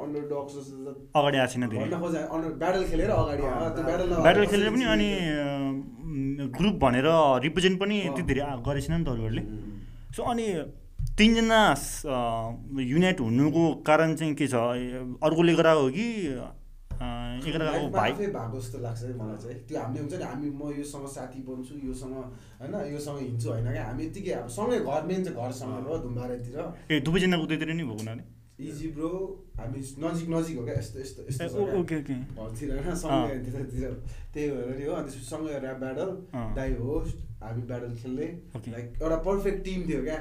अगाडि 1.16 1.36
आएको 1.40 1.52
छैन 1.52 1.64
धेरै। 1.72 1.80
भन्न 1.80 1.96
खोजे 2.04 2.20
अन्डर 2.28 2.50
ब्याटल 2.60 2.82
खेलेर 2.92 3.10
अगाडि 3.16 3.42
आयो। 3.42 3.68
त्यो 3.72 3.82
ब्याटल 4.26 4.44
खेलेर 4.52 4.68
पनि 4.76 4.84
अनि 4.94 5.08
ग्रुप 6.60 6.76
भनेर 6.84 7.08
रिप्रेजेन्ट 7.46 7.76
पनि। 7.80 7.96
त्यति 8.04 8.22
धेरै 8.30 8.42
गरेको 8.68 8.84
छैन 8.86 8.94
नि 9.00 9.04
त 9.08 9.10
अरूहरूले. 9.16 9.44
सो 10.16 10.22
अनि 10.24 10.44
तिनजना 11.12 11.60
युनाइट 12.82 13.20
हुनुको 13.20 13.64
कारण 13.84 14.14
चाहिँ 14.16 14.34
के 14.34 14.46
छ? 14.48 14.54
अर्कोले 15.20 15.54
गराएको 15.54 15.80
हो 15.80 15.90
कि 15.92 16.06
एकअर्काको 17.44 17.88
भाइ? 17.92 18.12
भएको 18.12 18.60
जस्तो 18.60 18.78
लाग्छ 18.80 19.02
है 19.02 19.12
मलाई 19.12 19.36
चाहिँ। 19.36 19.58
त्यो 19.68 19.80
हामीले 19.80 20.00
हुन्छ 20.00 20.14
नि 20.14 20.24
हामी 20.24 20.48
म 20.56 20.72
योसँग 20.72 21.06
साथी 21.16 21.40
बन्छु 21.44 21.74
योसँग 21.84 22.16
होइन 22.16 22.74
योसँग 22.92 23.18
हिँड्छु 23.20 23.48
होइन 23.50 23.68
क्या। 23.72 23.84
हामी 23.84 24.04
यत्तिकै 24.04 24.32
अब 24.40 24.48
सँगै 24.56 24.78
घर 24.80 25.04
मेन 25.04 25.24
चाहिँ 25.24 25.36
घरसँग 25.36 25.84
हो 25.84 25.98
धुम्बारेतिर। 26.08 26.56
ए 26.88 27.00
दुवैजना 27.04 27.36
उतैतिर 27.44 27.68
नै 27.76 27.84
भएको 27.84 28.00
हुनाले? 28.00 28.24
इजी 28.56 28.88
ब्रो 28.96 29.12
हामी 29.60 29.80
नजिक 30.00 30.28
नजिक 30.32 30.56
हो 30.56 30.64
क्या 30.64 30.74
यस्तो 30.80 31.00
यस्तो 31.00 31.20
यस्तो। 31.28 31.60
Okay 31.76 31.96
okay. 32.00 32.14
घरतिर 32.40 32.72
होइन 32.72 32.94
सँगै 33.04 33.36
त्यतातिर 33.44 33.92
त्यही 34.32 34.48
भएर 34.50 34.76
नि 34.80 34.84
हो 34.88 34.92
अनि 34.96 35.10
सँगै 35.28 35.60
ऱ्याप 35.60 35.76
ब्याटल 35.84 36.10
अँ। 36.32 36.48
दाई 36.56 36.72
होस्ट 36.80 37.16
हामी 37.42 37.62
ब्याटल 37.62 37.94
खेल्ने। 37.96 38.26
लाइक 38.68 38.86
एउटा 39.02 39.16
पर्फेक्ट 39.28 39.64
टिम 39.64 39.88
थियो 39.88 40.02
क्या। 40.04 40.18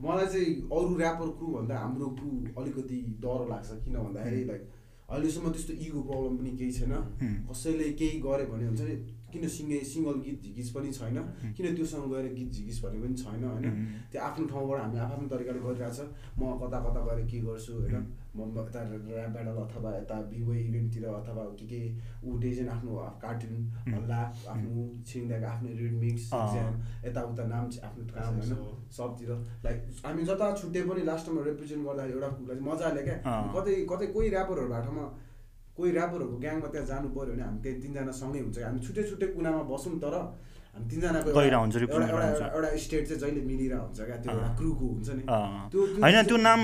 मलाई 0.00 0.26
चाहिँ 0.26 0.54
अरू 0.78 0.98
ऱ्यापर 0.98 1.28
क्रु 1.38 1.46
भन्दा 1.54 1.78
हाम्रो 1.78 2.08
क्रु 2.18 2.30
अलिकति 2.62 2.98
डर 3.22 3.48
लाग्छ 3.50 3.68
किन 3.84 3.96
भन्दाखेरि 3.98 4.44
लाइक 4.44 4.62
अहिलेसम्म 5.08 5.50
त्यस्तो 5.52 5.72
इगो 5.84 6.00
प्रब्लम 6.08 6.36
पनि 6.36 6.50
केही 6.56 6.72
छैन। 6.72 6.92
हुँ। 6.92 7.36
कसैले 7.50 7.92
केही 8.00 8.18
गर्यो 8.20 8.46
भने 8.52 8.66
हुन्छ 8.66 8.80
नि 8.80 8.96
किन 9.32 9.48
सिङ्गे 9.48 9.78
सिङ्गल 9.84 10.20
गीत 10.24 10.42
झिकिस 10.42 10.68
पनि 10.72 10.92
छैन 10.92 11.16
किन 11.56 11.66
त्योसँग 11.76 12.04
गएर 12.12 12.26
गीत 12.34 12.50
झिकिस 12.52 12.82
भन्ने 12.84 12.98
पनि 13.02 13.14
छैन 13.22 13.44
होइन। 13.44 13.66
त्यो 14.12 14.20
आफ्नो 14.28 14.44
ठाउँबाट 14.52 14.80
हामी 14.80 14.98
आफ्नो 15.06 15.28
तरिकाले 15.32 15.60
गरिरहेको 15.64 15.96
छ 15.96 16.00
म 16.38 16.52
कता 16.60 16.78
कता 16.84 17.00
गएर 17.08 17.20
के 17.30 17.38
गर्छु 17.40 17.72
होइन। 17.72 18.06
म 18.38 18.48
यता 18.58 18.80
ऱ्याप 18.80 19.30
ब्याटल 19.34 19.56
अथवा 19.62 19.90
यता 19.96 20.16
बिवे 20.30 20.56
इभेन्टतिर 20.60 21.04
अथवा 21.10 21.44
के 21.58 21.66
के 21.72 21.80
ऊ 22.24 22.36
डेजेन 22.38 22.68
आफ्नो 22.68 22.92
कार्टुन 23.22 23.54
हल्ला 23.94 24.20
आफ्नो 24.54 24.82
छिङ्दाको 25.08 25.46
आफ्नो 25.52 25.68
रिड 25.80 25.94
मिक्स 26.00 26.24
अँ। 26.34 26.72
यताउता 27.06 27.44
नाम 27.52 27.64
आफ्नो 27.88 28.04
काम 28.14 28.34
होइन 28.38 28.52
सबतिर 28.98 29.30
लाइक 29.64 29.78
हामी 30.04 30.22
जता 30.30 30.52
छुट्टे 30.60 30.82
पनि 30.90 31.02
लास्टमा 31.04 31.40
रिप्रेजेन्ट 31.44 31.82
गर्दाखेरि 31.86 32.12
एउटा 32.14 32.28
कुरालाई 32.36 32.56
चाहिँ 32.56 32.68
मजा 32.68 32.86
आयो 32.88 33.02
क्या। 33.04 33.16
कतै 33.56 33.74
कतै 33.92 34.06
कोही 34.14 34.28
ऱ्यापरहरू 34.30 34.68
बाटोमा 34.68 35.04
कोही 35.78 35.90
ऱ्यापरहरूको 35.92 36.36
ग्याङमा 36.42 36.68
त्यहाँ 36.68 36.86
जानु 36.86 37.08
पऱ्यो 37.16 37.32
भने 37.32 37.42
हामी 37.42 37.58
त्यहाँ 37.62 37.80
तिनजना 37.82 38.12
सँगै 38.20 38.40
हुन्छ 38.44 38.56
हामी 38.66 38.78
छुट्टै 38.86 39.02
छुट्टै 39.10 39.26
कुनामा 39.34 39.62
बसौँ 39.70 39.98
तर 40.04 40.14
हामी 40.74 40.86
तिनजनाको 40.90 41.28
एउटा- 41.28 41.42
एउटा 42.04 42.06
एउटा 42.08 42.26
हुन्छ। 42.28 42.54
एउटा 42.56 42.70
स्टेट 42.84 43.02
चाहिँ 43.08 43.20
जहिले 43.22 43.40
मिलिरहेको 43.46 43.84
हुन्छ 43.86 44.00
क्या 44.08 44.16
त्यो 44.22 44.32
एउटा। 44.32 44.48
क्रुको 44.58 44.84
हुन्छ 44.88 45.08
नि। 45.10 45.22
त्यो- 45.72 45.86
होइन 46.02 46.16
त्यो 46.28 46.36
नाम 46.48 46.60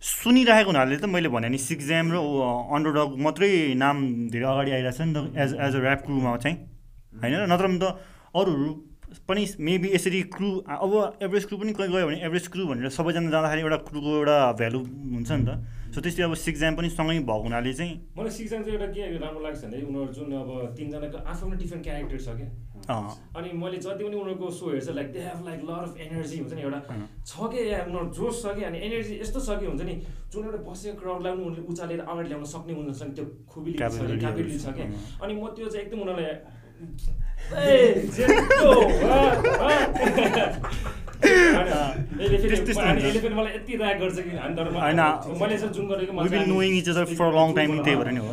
सुनिरहेको 0.00 0.70
हुनाले 0.70 0.96
त 0.96 1.04
मैले 1.04 1.28
भने 1.28 1.48
नि 1.52 1.58
सिक्स 1.60 1.84
ज्याम 1.86 2.06
र 2.12 2.16
अन्डरडग 2.72 3.10
मात्रै 3.20 3.50
नाम 3.76 3.96
धेरै 4.32 4.46
अगाडि 4.48 4.70
आइरहेको 4.72 4.96
छ 4.96 5.00
नि 5.04 5.12
त 5.12 5.18
एज 5.36 5.50
एज 5.60 5.72
अ 5.76 5.80
ऱ्याप 5.84 6.00
क्रुमा 6.08 6.30
चाहिँ। 6.40 6.56
होइन 7.20 7.34
र 7.36 7.44
नत्र 7.52 7.66
त 7.76 7.84
अरूहरू 8.32 8.70
पनि 9.28 9.42
मेबी 9.58 9.88
यसरी 9.94 10.22
क्रु 10.34 10.48
अब 10.70 10.92
एभरेज 11.22 11.44
क्रु 11.44 11.58
पनि 11.58 11.72
कहीँ 11.72 11.90
गयो 11.90 12.06
भने 12.06 12.18
एभरेज 12.26 12.46
क्रु 12.48 12.66
भनेर 12.66 12.88
सबैजना 12.94 13.30
जाँदाखेरि 13.30 13.62
एउटा 13.62 13.78
क्रुको 13.90 14.10
एउटा 14.16 14.38
भ्यालु 14.60 14.78
हुन्छ 14.78 15.30
नि 15.32 15.44
त। 15.46 15.50
सो 15.90 16.00
त्यस्तै 16.00 16.22
अब 16.22 16.34
सिक्स 16.38 16.58
ज्याम 16.58 16.74
पनि 16.78 16.88
सँगै 16.90 17.18
भएको 17.26 17.42
हुनाले 17.42 17.72
चाहिँ 17.74 17.94
मलाई 18.14 18.30
सिक्सजना 18.30 18.62
चाहिँ 18.62 18.78
एउटा 18.78 18.88
के 18.94 19.18
राम्रो 19.18 19.40
लाग्छ 19.42 19.62
भने 19.64 19.82
उनीहरू 19.90 20.12
जुन 20.14 20.32
अब 20.38 20.50
तिनजनाको 20.78 21.18
आफ्नो 21.26 21.54
डिफ्रेन्ट 21.62 21.84
क्यारेक्टर 21.84 22.18
छ 22.22 22.28
क्या। 22.38 22.48
अनि 23.36 23.48
मैले 23.58 23.78
जति 23.82 24.02
पनि 24.04 24.16
उनीहरूको 24.16 24.50
सो 24.50 24.70
हेर्छ 24.70 24.88
like 24.98 25.08
they 25.12 25.20
have 25.26 25.40
like 25.46 25.60
lot 25.66 25.82
of 25.90 25.98
energy 26.06 26.38
हुन्छ 26.38 26.52
नि 26.54 26.62
एउटा। 26.62 26.80
छ 27.26 27.32
कि 27.50 27.60
उनीहरू 27.90 28.06
जोस 28.18 28.42
छ 28.42 28.54
कि 28.54 28.62
अनि 28.70 28.78
एनर्जी 28.86 29.14
यस्तो 29.20 29.40
छ 29.40 29.58
कि 29.58 29.66
हुन्छ 29.66 29.82
नि 29.82 29.94
जुन 30.30 30.44
एउटा 30.46 30.60
बसेको 30.70 30.96
क्राउडलाई 31.02 31.32
पनि 31.34 31.42
उनीहरूले 31.42 31.66
उचालेर 31.74 32.00
अगाडि 32.06 32.28
ल्याउन 32.30 32.46
सक्ने 32.54 32.72
हुन्छ 32.78 33.02
नि 33.02 33.12
त्यो 33.18 33.26
खुबिली 33.50 33.74
छ 33.74 33.82
कि 33.82 33.82
Capability 33.82 34.20
क्यापेबिलिटी 34.22 34.58
छ 34.62 34.68
कि। 34.78 34.82
अँ। 34.86 34.94
अनि 35.22 35.32
म 35.34 35.44
त्यो 35.58 35.66
चाहिँ 35.74 35.84
एकदम 35.84 36.00
उनीहरूलाई 36.06 36.34
त्यही 47.84 47.96
भएर 47.96 48.10
नि 48.10 48.20
हो। 48.20 48.26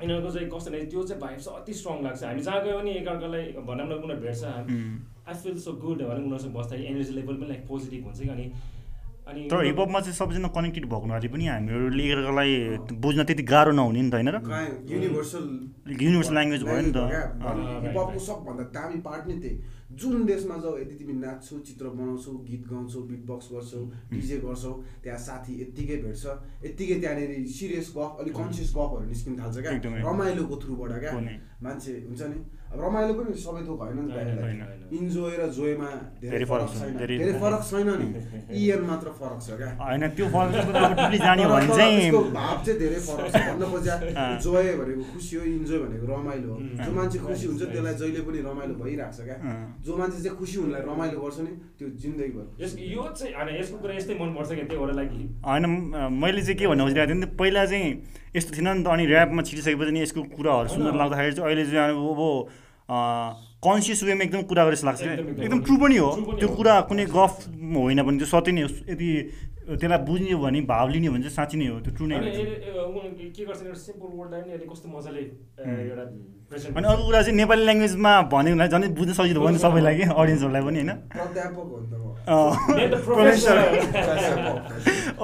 यिनीहरूको 0.00 0.30
चाहिँ 0.32 0.48
कस्तो 0.48 0.70
भने 0.70 0.84
त्यो 0.90 1.00
चाहिँ 1.02 1.20
भाइब 1.20 1.38
चाहिँ 1.38 1.56
अति 1.60 1.72
स्ट्रङ 1.74 1.96
लाग्छ 2.04 2.22
हामी 2.24 2.42
जहाँ 2.42 2.60
गयो 2.64 2.78
भने 2.78 2.90
एकअर्कालाई 2.90 3.44
भनौँ 3.68 3.86
न 3.86 3.92
उनीहरू 3.92 4.20
भेट्छ. 4.20 4.42
आई 5.28 5.34
फिल 5.42 5.56
सो 5.60 5.72
गुड 5.82 5.98
भने 6.02 6.20
उनीहरूसँग 6.24 6.52
बस्दाखेरि 6.54 6.84
एनर्जी 6.88 7.12
लेभल 7.14 7.34
पनि 7.34 7.48
लाइक 7.48 7.62
पोजिटिभ 7.68 8.02
हुन्छ 8.04 8.20
कि 8.20 8.28
अनि 8.28 8.46
तर 9.50 9.64
हिपहपमा 9.64 10.00
चाहिँ 10.00 10.16
सबैजना 10.16 10.48
कनेक्टेड 10.56 10.84
भएको 10.90 11.00
हुनाले 11.00 11.28
पनि 11.30 11.44
हामीहरूले 11.46 12.04
एकअर्कालाई 12.04 12.52
बुझ्न 12.98 13.20
त्यति 13.24 13.42
गाह्रो 13.52 13.72
नहुने 13.72 14.00
नि 14.02 14.10
त 14.10 14.14
होइन 14.14 14.28
र? 14.30 14.38
युनिभर्सल 14.90 15.44
युनिभर्सल 16.02 16.34
ल्याङ्ग्वेज 16.34 16.62
भयो 16.68 16.82
नि 16.86 16.92
त। 16.92 16.98
हिपहपको 17.84 18.18
सबभन्दा 18.28 18.64
दामी 18.76 18.98
पार्ट 19.06 19.24
नै 19.28 19.36
त्यही। 19.42 19.56
जुन 19.90 20.24
देशमा 20.24 20.56
जाऊ 20.62 20.74
यदि 20.78 20.94
तिमी 20.98 21.14
नाच्छौ 21.18 21.58
चित्र 21.66 21.84
बनाउँछौ 21.98 22.32
गीत 22.46 22.62
गाउँछौ 22.70 23.00
बिट 23.10 23.22
बक्स 23.26 23.46
गर्छौ 23.52 23.82
डिजे 24.10 24.36
गर्छौ 24.46 24.72
त्यहाँ 25.02 25.18
साथी 25.18 25.52
यत्तिकै 25.62 25.96
भेट्छ 26.04 26.24
यत्तिकै 26.66 26.96
त्यहाँनिर 27.02 27.30
सिरियस 27.58 27.88
गफ 27.96 28.12
अलिक 28.22 28.34
कन्सियस 28.38 28.70
गफहरू 28.76 29.04
निस्किन 29.10 29.34
थाल्छ 29.40 29.56
क्या। 29.58 29.72
रमाइलोको 30.06 30.56
थ्रुबाट 30.62 30.92
क्या। 31.02 31.12
मान्छे 31.62 31.92
हुन्छ 32.06 32.22
नि 32.22 32.38
रमाइलो 32.70 33.12
पनि 33.14 33.34
सबै 33.34 33.62
थोक 33.66 33.80
होइन 33.82 33.98
नि 34.00 34.12
त। 34.12 34.78
इन्जोय 34.90 35.34
र 35.36 35.46
जोयमा 35.50 35.88
धेरै 36.22 36.44
फरक 36.44 36.68
छैन। 36.70 36.92
धेरै- 37.00 37.38
फरक 37.40 37.62
छैन 37.66 37.88
नि। 37.98 38.06
इएन 38.60 38.82
मात्र 38.86 39.08
फरक 39.18 39.38
छ 39.42 39.48
क्या। 39.58 39.68
होइन 39.80 40.02
त्यो 40.10 40.26
फरक 40.30 40.54
भाव 42.30 42.56
चाहिँ 42.64 42.78
धेरै 42.78 43.00
फरक 43.00 43.26
छ। 43.26 43.42
भन्न 43.48 43.62
खोज्दा 43.70 43.94
अँ। 44.22 44.38
जोय 44.40 44.68
भनेको 44.76 45.02
खुसी 45.12 45.36
हो 45.36 45.42
इन्जोय 45.50 45.78
भनेको 45.78 46.06
रमाइलो 46.06 46.48
हो. 46.48 46.58
जो 46.84 46.90
मान्छे 46.92 47.18
खुसी 47.18 47.46
हुन्छ 47.46 47.62
त्यसलाई 47.64 47.94
जहिले 47.94 48.20
पनि 48.22 48.38
रमाइलो 48.40 48.74
भइरहेको 48.74 49.12
छ 49.12 49.20
क्या। 49.26 49.36
जो 49.84 49.96
मान्छे 49.96 50.18
चाहिँ 50.22 50.36
खुसी 50.38 50.56
हुनलाई 50.60 50.82
रमाइलो 50.86 51.18
गर्छ 51.20 51.38
नि 51.40 51.52
त्यो 51.78 51.86
जिन्दगीभर 52.02 52.46
यो 52.86 53.02
चाहिँ 53.10 53.34
होइन 53.34 53.48
यसको 53.56 53.76
कुरा 53.82 53.94
यस्तै 53.94 54.14
मनपर्छ 54.20 54.50
कि 54.50 54.62
त्यही 54.62 54.78
भएर 54.80 54.94
लाइक 54.94 55.10
होइन 55.42 55.64
मैले 56.14 56.42
चाहिँ 56.42 56.58
के 56.58 56.66
भन्नु 56.66 56.84
खोजिरहेको 56.84 57.10
थिएँ 57.10 57.20
नि 57.20 57.26
पहिला 57.34 57.64
चाहिँ 57.66 57.88
यस्तो 58.36 58.50
थिएन 58.56 58.68
नि 58.68 58.82
त। 58.84 58.86
अनि 58.86 59.04
ऱ्यापमा 59.06 59.42
छिटिसकेपछि 59.42 59.92
नि 59.92 60.00
यसको 60.02 60.20
कुराहरू 60.36 60.68
सुन्नु 60.70 60.90
लाग्दाखेरि 60.94 61.34
चाहिँ 61.34 61.46
अहिले 61.50 61.64
चाहिँ 61.70 61.94
अब 61.94 62.20
कन्सियस 63.60 64.02
वेमा 64.04 64.22
एकदम 64.24 64.42
कुरा 64.50 64.62
गरेर 64.64 64.82
लाग्छ 64.88 65.00
क्या। 65.02 65.12
एकदम, 65.46 65.60
ट्रु 65.62 65.76
पनि 65.76 65.96
हो। 65.96 66.10
त्यो। 66.40 66.48
कुरा 66.48 66.74
कुनै 66.88 67.04
गफ 67.06 67.34
होइन 67.76 68.02
भने 68.02 68.18
त्यो 68.18 68.28
सत्य 68.32 68.50
नै 68.52 68.62
हो। 68.62 68.70
यदि 68.88 69.08
त्यसलाई 69.68 70.00
बुझ्ने 70.08 70.32
हो 70.32 70.40
भने 70.40 70.60
भाव 70.72 70.86
लिने 70.90 71.06
हो 71.06 71.12
भने 71.14 71.22
चाहिँ 71.24 71.36
साँच्ची 71.36 71.56
नै 71.60 71.66
हो 71.70 71.78
त्यो 71.84 71.92
ट्रु 71.96 72.04
नै 72.06 72.16
के 73.30 73.44
गर्छ 73.44 73.60
एउटा 73.62 73.78
सिम्पल 73.78 74.10
वर्डलाई 74.18 74.40
पनि 74.42 74.52
यसले 74.52 74.66
कस्तो 74.72 74.88
मजाले. 74.90 75.22
एउटा 75.60 76.04
प्रेजेन्ट 76.50 76.76
अनि 76.76 76.86
अर्को 76.90 77.04
कुरा 77.06 77.20
चाहिँ 77.22 77.36
नेपाली 77.36 77.62
ल्याङ्ग्वेजमा 77.64 78.12
भन्यो 78.32 78.54
भने 78.56 78.66
झन् 78.68 78.84
बुझ्न 78.98 79.12
सजिलो 79.14 79.40
भयो 79.40 79.50
नि 79.54 79.58
त 79.58 79.62
सबैलाई 79.62 79.94
कि 79.96 80.04
अडियन्सहरूलाई 80.10 80.62
पनि 80.66 80.78
होइन? 80.80 80.92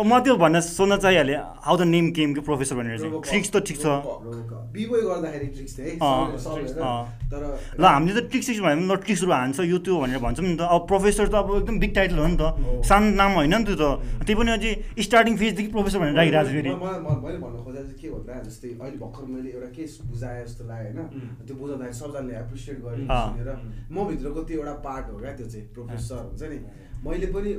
म। 0.06 0.10
त्यो 0.22 0.34
भन्न 0.36 0.60
सोध्न 0.60 0.96
चाहिहालेँ 1.02 1.36
हाउ 1.66 1.74
द 1.76 1.82
नेम 1.82 2.06
केम 2.14 2.30
कि 2.34 2.40
प्रोफेसर 2.46 2.74
भनेर 2.76 2.98
चाहिँ। 3.02 3.10
ट्रिक्स 3.26 3.50
त 3.50 3.56
ठिक 3.66 3.78
छ। 3.82 3.84
ल 7.80 7.84
हामीले 7.84 8.20
त 8.20 8.30
ट्रिक्स 8.30 8.46
सिक्स 8.46 8.60
भन्यो 8.60 8.76
भने 8.76 8.86
ल 8.86 8.96
ट्रिक्सहरू 9.02 9.32
हान्छ 9.32 9.58
यो 9.66 9.78
त्यो 9.82 9.94
भनेर 9.98 10.18
भन्छौँ 10.22 10.46
नि 10.46 10.54
त। 10.56 10.62
अब 10.62 10.86
प्रोफेसर 10.86 11.26
त 11.26 11.34
अब 11.42 11.66
एकदम 11.66 11.76
बिग 11.82 11.92
टाइटल 11.96 12.18
हो 12.22 12.26
नि 12.30 12.36
त। 12.38 12.54
सानो 12.86 13.06
नाम 13.18 13.30
होइन 13.40 13.54
नि 13.56 13.64
त्यो 13.66 13.74
त। 13.74 13.82
त्यही 14.26 14.36
पनि 14.40 14.50
अझै 14.52 14.72
स्टार्टिङ 15.06 15.34
फेजदेखि 15.36 15.70
प्रोफेसर 15.76 15.98
भनेर 16.02 16.14
राखिरहेको 16.16 16.48
छ 16.48 16.52
फेरि। 16.56 16.70
म- 16.70 16.82
म- 16.82 17.00
म- 17.06 17.20
मैले 17.24 17.38
भन्नु 17.44 17.58
खोजेको 17.64 17.84
चाहिँ 17.86 17.98
के 18.02 18.08
भन्दा 18.10 18.34
जस्तै 18.48 18.68
अहिले 18.80 18.96
भर्खर 19.04 19.24
मैले 19.34 19.48
एउटा 19.56 19.68
केस 19.76 19.92
बुझाएँ 20.10 20.44
जस्तो 20.46 20.62
लाग्यो 20.66 20.92
होइन. 20.96 21.20
त्यो 21.46 21.54
बुझाउँदाखेरि 21.56 21.96
सबजनाले 22.00 22.34
एप्रिसिएट 22.42 22.78
गरेँ। 22.84 23.06
सुनेर 23.06 23.50
म 23.90 23.96
भित्रको 24.10 24.40
त्यो 24.48 24.56
एउटा 24.60 24.74
पार्ट 24.86 25.04
हो 25.12 25.16
क्या 25.22 25.32
त्यो 25.38 25.46
चाहिँ 25.52 25.66
प्रोफेसर 25.74 26.18
हुन्छ 26.26 26.42
नि। 26.52 26.58
मैले 27.06 27.26
पनि 27.36 27.50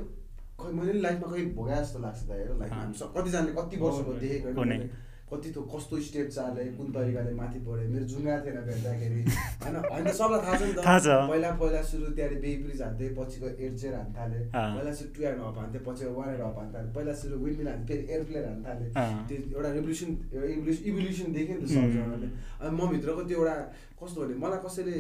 खै 0.60 0.70
मैले 0.78 0.94
लाइफमा 1.06 1.28
कहिले 1.32 1.50
भोगाए 1.58 1.80
जस्तो 1.84 2.00
लाग्छ 2.06 2.20
त 2.28 2.32
हेर। 2.32 2.50
लाइफमा 2.62 2.82
हामी 2.82 2.94
सब 2.98 3.10
कतिजनाले 3.18 3.52
कति 3.58 3.76
वर्षको 3.78 4.12
देखेको। 4.22 4.50
कति 5.28 5.50
त्यो 5.52 5.62
कस्तो 5.68 5.96
स्टेप 6.08 6.28
चाले 6.32 6.64
कुन 6.78 6.88
तरिकाले 6.96 7.32
माथि 7.36 7.60
पढ्यो 7.68 7.90
मेरो 7.94 8.06
जुङ्गा 8.12 8.36
थिएन 8.44 8.58
भेट्दाखेरि 8.68 9.20
होइन 9.64 9.76
होइन 9.92 10.08
सबलाई 10.20 10.42
थाहा 10.46 10.56
छ 10.56 10.62
नि 10.64 10.74
त। 10.74 10.80
पहिला 11.32 11.50
पहिला 11.62 11.82
सुरु 11.84 12.06
त्यहाँनिर 12.16 12.40
बेबी 12.44 12.64
ब्रिज 12.64 12.82
हान्थेँ 12.82 13.10
पछिको 13.18 13.48
एयर 13.60 13.74
चेयर 13.76 13.94
हान्न 14.00 14.12
थालेँ। 14.18 14.44
पहिला 14.56 14.92
सुरु 15.00 15.10
टु 15.16 15.22
एन्ड 15.28 15.42
हप 15.44 15.58
हान्थेँ 15.62 15.82
पछि 15.88 16.06
वान 16.18 16.28
एन्ड 16.32 16.44
हप 16.48 16.58
हान्न 16.60 16.72
थालेँ 16.76 16.92
पहिला 16.96 17.14
सुरु 17.22 17.36
विन्डमिल 17.44 17.68
हान्थेँ 17.68 17.88
फेरि 17.88 18.04
एयरप्लेन 18.14 18.46
हान्न 18.48 18.62
थालेँ। 18.68 18.90
त्यो 19.28 19.38
एउटा 19.52 19.70
रेभोल्युसन 19.78 20.10
इभोल्युसन 20.90 21.28
देखेँ 21.36 21.56
नि 21.60 21.66
त. 21.66 21.68
सबजनाले 21.76 22.28
अनि 22.64 22.72
म 22.72 22.82
भित्रको 22.96 23.22
त्यो 23.28 23.38
एउटा 23.38 23.56
कस्तो 24.00 24.18
भने 24.24 24.36
मलाई 24.44 24.60
कसैले 24.64 24.98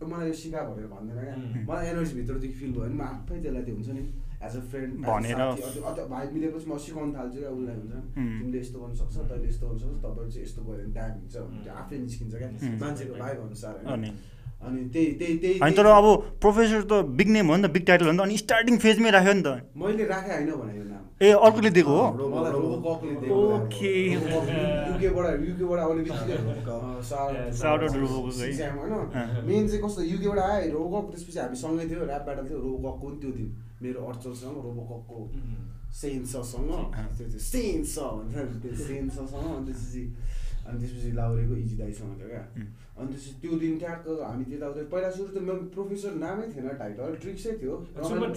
मलाई 0.00 0.26
यो 0.28 0.34
सिका 0.40 0.60
भनेर 0.64 0.86
भन्दैन 0.94 1.18
क्या. 1.28 1.36
मलाई 1.68 1.84
एनर्जी 1.92 2.14
भित्रदेखि 2.20 2.56
फिल 2.60 2.70
भयो 2.72 2.82
भने 2.88 2.96
म 2.96 3.02
आफै 3.04 3.36
त्यसलाई 3.44 3.62
त्यो 3.68 3.74
हुन्छ 3.76 3.90
नि 3.98 4.04
एज 4.46 4.56
अ 4.56 4.60
फ्रेन्ड 4.70 4.92
भनेर। 5.04 5.40
भाइ 6.14 6.24
मिलेपछि 6.32 6.66
म 6.70 6.78
सिकाउनु 6.86 7.12
थाल्छु 7.18 7.38
क्या 7.38 7.50
उसलाई 7.50 7.76
हुन्छ. 7.80 7.94
तिमीले 8.14 8.58
यस्तो 8.60 8.78
गर्नु 8.80 8.96
सक्छ 9.02 9.16
तैँले 9.30 9.48
यस्तो 9.48 9.64
गर्नु 9.66 9.80
सक्छ 9.82 9.96
तपाईँले 10.04 10.30
चाहिँ 10.32 10.46
यस्तो 10.46 10.60
गऱ्यो 10.68 10.76
भने 10.78 10.92
दाम 10.96 11.10
हुन्छ 11.18 11.68
आफै 11.82 11.96
निस्किन्छ 12.06 12.34
क्या. 12.40 12.50
मान्छेको 12.82 13.14
भाइब 13.22 13.38
अनुसार 13.46 13.74
होइन 13.86 14.04
अनि 14.58 14.80
त्यही 14.92 15.10
त्यही 15.18 15.34
त्यही 15.38 15.58
होइन 15.58 15.74
तर 15.76 15.86
अब 15.86 16.06
प्रोफेसर 16.42 16.82
त 16.90 16.92
बिग 17.18 17.28
नेम 17.30 17.46
हो 17.50 17.56
नि 17.56 17.62
त 17.62 17.70
बिग 17.72 17.84
टाइटल 17.86 18.06
हो 18.06 18.12
नि 18.12 18.18
त 18.18 18.20
अनि 18.26 18.36
स्टार्टिङ 18.36 18.74
फेजमै 18.84 19.10
राख्यो 19.16 19.32
नि 19.32 19.42
त। 19.42 19.48
मैले 19.76 20.04
राखेँ 20.12 20.34
होइन 20.34 20.50
भने 20.60 20.74
यो 20.78 20.84
नाम। 20.84 21.02
ए 21.18 21.28
अर्कोले 21.46 21.70
दिएको 21.76 21.92
हो? 21.98 22.04
मलाई 22.30 22.52
रोबोककले 22.52 23.14
दिएको 23.22 23.36
ओके। 23.54 23.92
युकेबाट 24.12 25.26
युकेबाट 25.46 25.78
आउने 25.78 26.02
बित्तिकै 26.06 26.34
रोबोकक। 26.42 26.68
होइन। 28.38 29.34
मेन 29.46 29.62
चाहिँ 29.68 29.82
कस्तो 29.84 30.00
युकेबाट 30.02 30.38
आयो 30.38 30.66
रोबोकक 30.74 31.06
त्यसपछि 31.14 31.38
हामी 31.38 31.56
सँगै 31.62 31.84
थियो 31.90 32.02
ऱ्याप 32.06 32.22
ब्याटल 32.26 32.44
थियो 32.48 32.58
रोबोककको 32.66 33.06
पनि 33.06 33.16
त्यो 33.22 33.30
दिन 33.38 33.48
मेरो 33.82 34.00
अर्चलसँग 34.10 34.56
रोबोककको 34.66 35.18
सेन्ससँग। 36.00 36.70
त्यो 37.18 37.40
सेन्स। 37.52 37.94
भन्छ 37.98 38.34
त्यो 38.62 38.74
सेन्ससँग। 38.86 39.46
अनि 39.54 39.64
त्यसपछि 39.66 40.02
अनि 40.68 40.76
त्यसपछि 40.80 41.10
लाउरेको 41.18 41.54
इजी 41.62 41.74
दाईसँग 41.80 42.12
थियो 42.18 42.28
क्या. 42.28 42.44
अनि 42.98 43.08
त्यसपछि 43.14 43.32
त्यो 43.42 43.58
दिन 43.62 43.74
ट्याक्क 43.78 44.06
हामी 44.28 44.44
त्यता 44.50 44.66
उता 44.68 44.82
पहिला 44.92 45.10
सुरु 45.16 45.30
त 45.30 45.38
मेरो 45.48 45.60
प्रोफेसर 45.74 46.12
नामै 46.22 46.46
थिएन 46.52 46.68
टाइटल 46.82 47.14
ट्रिक्सै 47.22 47.52
थियो। 47.60 47.74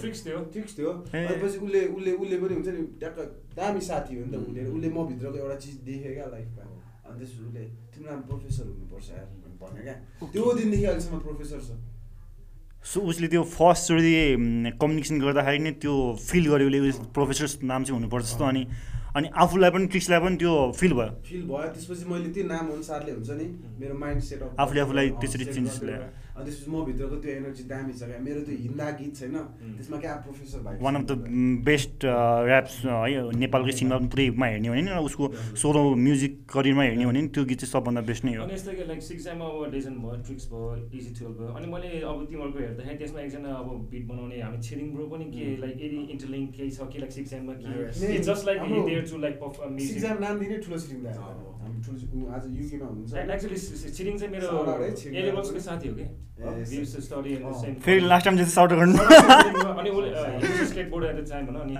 ट्रिक्स 0.02 0.20
थियो। 0.26 0.38
ट्रिक्स 0.54 0.72
थियो। 0.78 0.90
अनि 1.12 1.36
पछि 1.42 1.58
उसले 1.66 1.80
उसले 1.96 2.12
उसले 2.22 2.36
पनि 2.42 2.54
हुन्छ 2.58 2.68
नि 2.76 2.82
ट्याक्क 3.02 3.18
दामी 3.58 3.80
साथी 3.90 4.12
हो 4.16 4.24
नि 4.24 4.30
त 4.32 4.36
उसले 4.46 4.60
उसले 4.70 4.88
म 4.94 4.98
भित्रको 5.10 5.38
एउटा 5.42 5.56
चिज 5.64 5.76
देखेँ 5.88 6.12
क्या 6.14 6.26
लाइफमा। 6.34 6.64
अनि 7.06 7.18
त्यसपछि 7.18 7.42
उसले 7.48 7.62
तिम्रो 7.90 8.10
नाम 8.10 8.20
प्रोफेसर 8.30 8.64
हुनुपर्छ 8.70 9.08
यार 9.10 9.26
भन्यो 9.62 9.82
क्या। 9.82 9.96
त्यो 10.30 10.44
दिनदेखि 10.58 10.86
अहिलेसम्म 10.86 11.18
प्रोफेसर 11.26 11.60
छ। 11.66 11.70
सो 12.82 12.98
उसले 13.10 13.26
त्यो 13.34 13.42
फर्स्टचोटि 13.42 14.14
कम्युनिकेसन 14.78 15.16
गर्दाखेरि 15.22 15.58
नै 15.66 15.72
त्यो 15.82 15.94
फिल 16.28 16.44
गर्यो 16.52 16.66
उसले। 16.70 16.78
उस 16.88 16.98
प्रोफेसर 17.14 17.46
नाम 17.66 17.80
चाहिँ 17.84 17.98
हुनुपर्छ 17.98 18.24
जस्तो। 18.30 18.44
अनि 18.44 18.62
अनि 19.16 19.28
आफूलाई 19.42 19.70
पनि 19.70 19.86
ट्रिक्सलाई 19.92 20.20
पनि 20.24 20.36
त्यो 20.42 20.52
फिल 20.80 20.92
भयो 20.98 21.10
फिल 21.28 21.42
भयो 21.48 21.68
त्यसपछि 21.74 22.04
मैले 22.12 22.28
त्यो 22.34 22.44
नाम 22.52 22.64
अनुसारले 22.76 23.12
हुन्छ 23.12 23.30
नि 23.40 23.46
मेरो 23.80 23.94
माइन्ड 24.02 24.22
सेट 24.28 24.40
आफूले 24.62 24.80
आफूलाई 24.84 25.08
त्यसरी 25.20 25.44
changes 25.54 25.76
ल्यायो। 25.84 26.04
अनि 26.32 26.44
त्यसपछि 26.44 26.70
म 26.72 26.84
भित्रको 26.84 27.16
त्यो 27.22 27.30
एनर्जी 27.32 27.64
दामी 27.68 27.92
छ 27.92 28.02
क्या 28.08 28.18
मेरो 28.24 28.40
त्यो 28.44 28.56
हिन्दा 28.58 28.84
गीत 28.98 29.12
छैन 29.16 29.36
त्यसमा 29.76 29.96
क्या 30.00 30.12
प्रोफेसर 30.24 30.60
भाइ 30.64 30.76
one 30.80 30.94
of 30.96 31.04
the 31.04 31.12
best 31.66 32.04
raps 32.04 32.76
है 32.86 33.20
नेपालकै 33.36 33.72
सिनेमा 33.78 33.98
पनि 33.98 34.08
पुरैमा 34.14 34.46
हेर्ने 34.46 34.68
हो 34.68 34.74
भने 34.74 34.82
नि 34.86 35.04
उसको 35.04 35.28
सोलो 35.62 35.82
म्युजिक 36.06 36.32
करियरमा 36.54 36.82
हेर्ने 36.84 37.04
हो 37.04 37.10
भने 37.10 37.22
नि 37.22 37.28
त्यो 37.36 37.44
गीत 37.52 37.60
चाहिँ 37.60 37.72
सबभन्दा 37.72 38.02
बेस्ट 38.08 38.24
नै 38.24 38.34
हो 38.36 38.44
अनि 38.44 38.54
यस्तै 38.54 38.88
लाइक 38.88 39.02
सिक्समा 39.08 39.50
अब 39.52 39.70
लेजेन्ड 39.74 39.98
भयो 40.04 40.16
ट्रिक्स 40.24 40.48
भयो 40.52 40.72
इजी 40.94 41.14
टुवेल्भ 41.20 41.38
भयो 41.38 41.52
अनि 41.60 41.72
मैले 41.74 41.92
अब 42.02 42.24
तिमीहरूको 42.26 42.58
हेर्दाखेरि 42.64 42.98
त्यसमा 43.04 43.20
एकजना 43.26 43.54
अब 43.60 43.70
बिट 43.92 44.08
बनाउने 44.08 44.40
हामी 44.40 44.62
छिरिङ 44.66 44.90
ब्रो 44.96 45.06
पनि 45.14 45.30
के 45.36 45.46
लाइक 45.62 45.76
यदि 45.84 46.02
इन्टरलिङ्क 46.08 46.50
केही 46.56 46.70
छ 46.72 46.90
कि 46.92 47.04
लाइक 47.04 47.12
सिक्समा 47.12 47.60
के? 47.60 48.18
Just 48.30 48.46
like 48.46 49.08
to 49.12 49.24
like 49.26 49.48
music 49.70 50.20
नाम 50.26 50.44
दिने 50.44 50.62
ठुलो 50.66 50.84
सिटिङ 50.86 51.51
हामी 51.62 51.78
ठुलो 51.86 51.96
ऊ 52.14 52.18
आज 52.34 52.42
युकेमा 52.58 52.86
हुनुहुन्छ। 52.90 53.12
एक्चुली 53.34 53.58
छिरिङ 53.96 54.14
चाहिँ 54.18 54.32
मेरो 54.34 54.46
छिरिङ 55.00 55.14
ए 55.16 55.22
लेभल्सको 55.26 55.60
साथी 55.68 55.86
हो 55.88 55.94
कि? 55.98 56.06
same 57.62 57.76
फेरि 57.84 58.00
लास्ट 58.12 58.24
टाइम 58.26 58.36
चाहिँ 58.36 58.50
साउट 58.56 58.70
गर्नु। 58.80 58.96
अनि 59.80 59.90
उसले 59.90 60.66
स्केट 60.72 60.86
बोर्ड 60.90 61.04
द 61.06 61.28
टाइम 61.30 61.44
होइन 61.46 61.60
अनि 61.62 61.76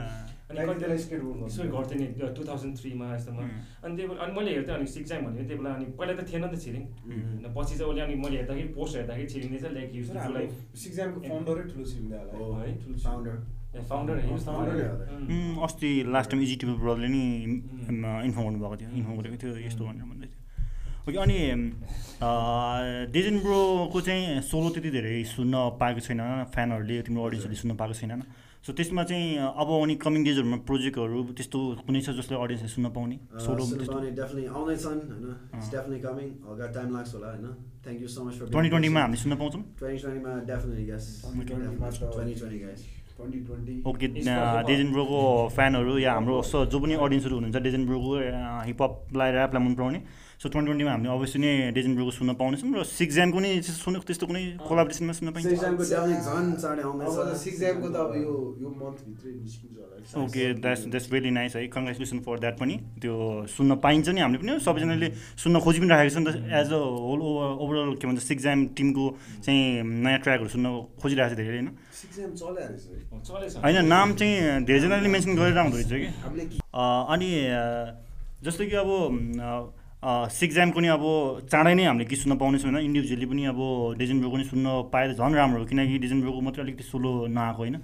अनि 0.52 0.58
skateboard 1.02 1.32
गर्नु। 1.32 1.46
यसो 1.46 1.62
गर्थेँ 1.74 1.98
नि 1.98 2.06
टु 2.36 2.42
थाउजन्ड 2.48 2.74
थ्रीमा 2.78 3.06
यस्तोमा. 3.14 3.42
अनि 3.84 3.92
त्यही 3.96 4.16
अनि 4.24 4.32
मैले 4.36 4.50
हेर्थेँ 4.54 4.74
अनि 4.74 4.86
सिक्जाम 4.94 5.20
भनेको 5.26 5.44
त्यही 5.48 5.58
बेला 5.60 5.70
अनि 5.76 5.86
पहिला 5.98 6.12
त 6.12 6.20
थिएन 6.28 6.44
नि 6.44 6.48
त 6.52 6.54
छिरिङ. 6.64 6.82
होइन 7.08 7.46
पछि 7.56 7.74
चाहिँ 7.78 7.90
उसले 7.92 8.02
अनि 8.06 8.14
मैले 8.22 8.36
हेर्दाखेरि 8.40 8.68
पोस्ट 8.76 8.92
हेर्दाखेरि 8.96 9.28
छिरिङले 9.32 9.58
चाहिँ 9.64 9.74
लाइक 9.76 9.90
युज 9.98 10.08
लाइक 10.36 10.50
सिक्जामको 10.84 11.18
फाउन्डरै 11.28 11.64
ठुलो 11.72 11.84
Oh, 12.32 12.52
है, 12.60 12.68
ठुलो 12.82 12.96
Founder. 13.02 13.04
फाउन्डर 13.06 13.34
उम्, 15.32 15.56
अस्ति 15.64 15.90
लास्ट 16.12 16.30
टाइम 16.30 16.42
इजिटिभल 16.42 16.74
ब्रदरले 16.82 17.08
नि 17.08 17.22
उम्. 17.88 18.22
इन्फर्म 18.28 18.44
गर्नुभएको 18.48 18.76
थियो 18.76 18.90
इन्फर्म 19.00 19.16
गरेको 19.20 19.36
थियो 19.42 19.52
यस्तो 19.66 19.82
भनेर 19.88 20.04
भन्दै 20.12 20.28
थियो। 20.28 20.40
ओके 21.08 21.18
अनि 21.24 21.38
डेजन 23.12 23.36
ब्रोको 23.42 23.98
चाहिँ 24.06 24.40
सोलो 24.44 24.68
त्यति 24.76 24.90
धेरै 24.92 25.14
सुन्न 25.34 25.54
पाएको 25.80 26.00
छैन 26.06 26.20
फ्यानहरूले 26.52 26.96
तिम्रो 27.08 27.22
अडियन्सहरूले 27.26 27.58
सुन्न 27.62 27.72
पाएको 27.80 27.94
छैन। 27.96 28.22
सो 28.62 28.70
त्यसमा 28.78 29.02
चाहिँ 29.10 29.26
अब 29.58 29.68
आउने 29.74 29.94
कमिङ 29.98 30.20
डेजहरूमा 30.24 30.56
प्रोजेक्टहरू 30.68 31.18
त्यस्तो 31.34 31.58
कुनै 31.82 32.00
छ 32.06 32.14
जसले 32.14 32.36
अडियन्सले 32.38 32.68
सुन्न 32.76 32.88
पाउने? 32.94 33.16
Uh, 33.18 33.40
सोलो 33.42 33.62
आउँदैछन् 34.54 35.00
होइन? 35.10 35.34
कमिङ 36.06 36.28
हल्का 36.46 36.66
टाइम 36.76 36.88
लाग्छ 36.94 37.10
होला 37.14 37.28
होइन? 37.34 37.46
Thank 37.82 37.98
you 38.02 38.08
so 38.08 38.20
much 38.22 38.34
for 38.38 38.46
twenty 38.52 38.70
ट्वेन्टीमा 38.70 39.00
हामीले 39.02 39.18
सुन्न 39.18 39.34
पाउँछौँ? 39.42 39.62
ट्वेन्टी 39.80 39.98
ट्वेन्टीमा 40.02 40.30
डेफिनेटली 40.46 40.84
यस 40.92 41.06
2020 41.26 41.80
मा 41.82 41.88
त- 41.90 42.12
twenty 42.14 42.34
twenty 42.38 42.58
guys 42.62 42.78
twenty 42.78 42.86
twenty 42.86 43.01
okay 43.86 44.06
It's 44.08 44.26
possible. 44.36 44.66
डेजन 44.68 44.92
ब्रोको 44.92 45.18
फ्यानहरू 45.54 45.98
या 45.98 46.12
हाम्रो 46.12 46.42
स- 46.42 46.64
जो 46.66 46.78
पनि 46.80 46.94
अडियन्सहरू 46.98 47.34
हुनुहुन्छ 47.36 47.62
डेजन 47.62 47.86
ब्रोको 47.86 48.10
हिपहपलाई 48.66 49.30
ऱ्यापलाई 49.32 49.62
मन 49.62 49.74
पराउने 49.74 50.00
सो 50.42 50.48
ट्वेन्टी 50.50 50.74
ट्वेन्टीमा 50.74 50.90
हामीले 50.90 51.10
अवश्य 51.14 51.38
नै 51.38 51.70
डेजन 51.70 51.94
ब्रोको 51.94 52.10
सुन्न 52.18 52.34
पाउनेछौँ 52.34 52.74
र 52.74 52.82
सिक्स 52.82 53.14
ज्यामको 53.14 53.38
नि 53.38 53.50
सुन 53.62 53.94
त्यस्तो 54.02 54.26
कुनै 54.26 54.42
कोलाब्रेसनमा 54.58 55.14
सुन्न 55.14 55.30
पाइन्छ। 55.38 55.46
सिक्जामको 55.54 55.84
डेफिनेटली 55.86 56.18
झन् 56.18 56.48
चाँडै 56.58 56.82
अब 56.82 56.98
आउँदैछ 56.98 57.38
सिक्जामको 57.46 57.86
त 57.86 57.96
अब 58.02 58.10
यो 58.18 58.34
यो 58.58 58.68
मन्थभित्रै 58.74 59.30
निस्किन्छ 59.38 59.78
होला 59.78 59.94
okay 60.18 60.42
that's 60.58 60.82
that's 60.90 61.06
very 61.14 61.30
nice 61.30 61.54
है। 61.54 61.62
कङ्ग्रेचुलेसन 61.70 62.18
फर 62.26 62.38
द्याट 62.42 62.56
पनि। 62.58 62.74
त्यो 62.98 63.14
सुन्न 63.54 63.70
पाइन्छ 63.86 64.08
नि 64.10 64.20
हामीले 64.20 64.38
पनि। 64.42 64.52
सबैजनाले 64.66 65.08
सुन्न 65.38 65.56
खोजी 65.62 65.78
पनि 65.78 65.90
राखेको 65.94 66.10
छ 66.10 66.18
नि 66.18 66.26
त। 66.26 66.42
As 66.58 66.68
a 66.74 66.80
whole 67.06 67.20
over 67.22 67.46
overall 67.62 67.94
के 68.02 68.06
भन्छ 68.10 68.22
सिक्स 68.26 68.42
ज्याम 68.42 68.58
टिमको 68.74 69.04
चाहिँ 69.46 69.62
नयाँ 69.86 70.18
ट्र्याकहरू 70.26 70.50
सुन्न 70.50 70.66
खोजिरहेको 70.98 71.34
छ 71.34 71.38
धेरै 71.38 71.62
होइन? 71.62 71.70
होइन 73.62 73.78
नाम 73.94 74.08
चाहिँ 74.18 74.66
धेरैजनाले 74.66 75.06
मेन्सन 75.06 75.38
गरेर 75.38 75.54
आउँदो 75.54 75.76
रहेछ 75.78 75.92
कि? 76.02 76.58
अनि 77.14 77.30
जस्तो 78.42 78.62
कि 78.66 78.76
अब 78.82 78.90
सिक्स 80.02 80.54
ज्यामको 80.54 80.80
नि 80.82 80.88
अब 80.88 81.02
चाँडै 81.46 81.74
नै 81.78 81.84
हामीले 81.86 82.04
गीत 82.10 82.18
सुन्न 82.18 82.34
पाउनेछौँ 82.34 82.70
होइन। 82.70 82.82
इन्डिभिजुअली 82.90 83.26
पनि 83.30 83.42
अब 83.54 83.58
डेजन 83.98 84.18
ब्रोको 84.18 84.36
नि 84.36 84.44
सुन्न 84.50 84.66
पाए 84.90 85.04
त 85.08 85.14
झन् 85.14 85.34
राम्रो 85.34 85.58
हो 85.62 85.66
किनकि 85.70 85.98
डेजन 86.02 86.20
ब्रोको 86.26 86.40
मात्रै 86.42 86.62
अलिकति 86.66 86.84
सोलो 86.90 87.10
नआएको 87.30 87.60
होइन। 87.62 87.76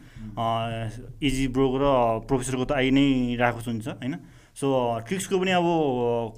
इजी 1.22 1.44
ब्रोको 1.54 1.76
र 1.78 1.86
प्रोफेसरको 2.26 2.64
त 2.66 2.72
आइ 2.74 2.90
नै 2.90 3.38
रहेको 3.38 3.60
हुन्छ 3.70 3.88
होइन। 4.02 4.14
सो 4.50 4.66
ट्रिक्सको 5.06 5.38
पनि 5.38 5.52
अब 5.62 5.66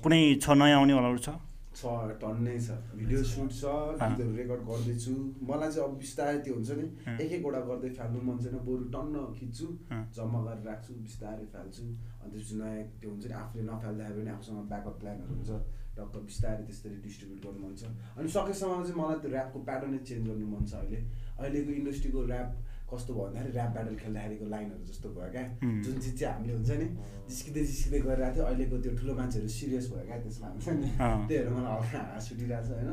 कुनै 0.05 0.21
छ 0.37 0.53
नयाँ 0.53 0.85
आउने 0.85 0.93
वालाहरू 1.01 1.21
छ। 1.25 1.41
छ 1.81 1.93
टन्नै 2.23 2.57
छ। 2.61 2.77
भिडियो 3.01 3.23
सुट 3.33 3.51
छ 3.61 3.65
गीतहरू 4.01 4.37
रेकर्ड 4.37 4.63
गर्दैछु। 4.71 5.13
मलाई 5.49 5.71
चाहिँ 5.73 5.89
अब 5.89 5.97
बिस्तारै 6.05 6.39
त्यो 6.45 6.55
हुन्छ 6.55 6.71
नि। 6.81 6.87
एक 7.25 7.33
एकवटा 7.33 7.61
गर्दै 7.69 7.91
फाल्नु 7.99 8.21
मन 8.29 8.39
छैन 8.45 8.57
बरु 8.69 8.85
टन्न 8.95 9.27
खिच्छु। 9.41 9.67
जम्मा 10.17 10.41
गरेर 10.47 10.65
राख्छु 10.71 10.95
बिस्तारै 11.09 11.47
फाल्छु 11.53 11.85
अनि 12.21 12.31
त्यसपछि 12.33 12.55
नयाँ 12.61 12.85
त्यो 13.01 13.11
हुन्छ 13.11 13.25
नि 13.27 13.35
आफूले 13.43 13.63
नफाल्दाखेरि 13.71 14.21
पनि 14.21 14.31
आफूसँग 14.37 14.69
ब्याकअप 14.73 14.97
प्लानहरू 15.01 15.35
हुन्छ। 15.35 15.51
टक्क 15.97 16.17
बिस्तारै 16.31 16.63
त्यसरी 16.67 16.97
डिस्ट्रिब्युट 17.05 17.41
गर्नु 17.45 17.61
मन 17.67 17.75
छ। 17.81 17.83
अनि 18.19 18.29
सकेसम्म 18.37 18.83
चाहिँ 18.85 18.99
मलाई 19.01 19.19
त्यो 19.23 19.31
ऱ्यापको 19.31 19.59
प्याटर्नै 19.69 19.99
चेन्ज 20.09 20.23
गर्नु 20.29 20.47
मन 20.53 20.65
छ 20.71 20.75
अहिले। 20.81 20.99
अहिलेको 21.41 21.71
इन्डस्ट्रीको 21.81 22.21
ऱ्याप 22.31 22.49
कस्तो 22.93 23.11
भयो 23.15 23.25
भन्दाखेरि 23.25 23.53
ऱ्याप 23.57 23.71
ब्याटल 23.75 23.95
खेल्दाखेरिको 24.03 24.47
लाइनहरू 24.55 24.83
जस्तो 24.91 25.09
भयो 25.17 25.31
क्या। 25.35 25.45
जुन 25.85 25.97
चिज 26.05 26.15
चाहिँ 26.21 26.35
हामीले 26.35 26.53
हुन्छ 26.59 26.71
नि 26.81 26.87
जिस्किँदै 27.31 27.63
जिस्किँदै 27.71 28.01
गरिरहेको 28.07 28.35
थियो 28.35 28.45
अहिलेको 28.51 28.77
त्यो 28.83 28.93
ठुलो 29.01 29.13
मान्छेहरू 29.21 29.49
सिरियस 29.57 29.87
भयो 29.93 30.05
क्या 30.11 30.19
त्यसमा 30.25 30.49
हुन्छ 30.55 30.67
नि। 30.81 30.89
त्यही 31.29 31.43
भएर 31.43 31.49
मलाई 31.57 31.73
हल्का 31.77 32.01
हाँस 32.11 32.27
उठिरहेको 32.33 32.67
छ 32.67 32.71
होइन। 32.79 32.91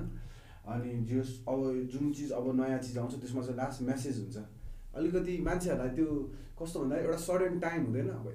अनि 0.67 0.91
जस 1.09 1.29
अब 1.47 1.59
जुन 1.91 2.05
चिज 2.17 2.29
अब 2.39 2.45
नयाँ 2.59 2.79
चिज 2.85 2.97
आउँछ 2.97 3.13
त्यसमा 3.21 3.41
चाहिँ 3.47 3.57
लास्ट 3.57 3.81
मेसेज 3.89 4.15
हुन्छ। 4.19 4.37
अलिकति 4.97 5.33
मान्छेहरूलाई 5.47 5.89
त्यो 5.97 6.07
कस्तो 6.59 6.77
भन्दा 6.81 6.95
एउटा 6.97 7.17
सडन 7.27 7.59
टाइम 7.59 7.81
हुँदैन। 7.85 8.09
अब 8.19 8.27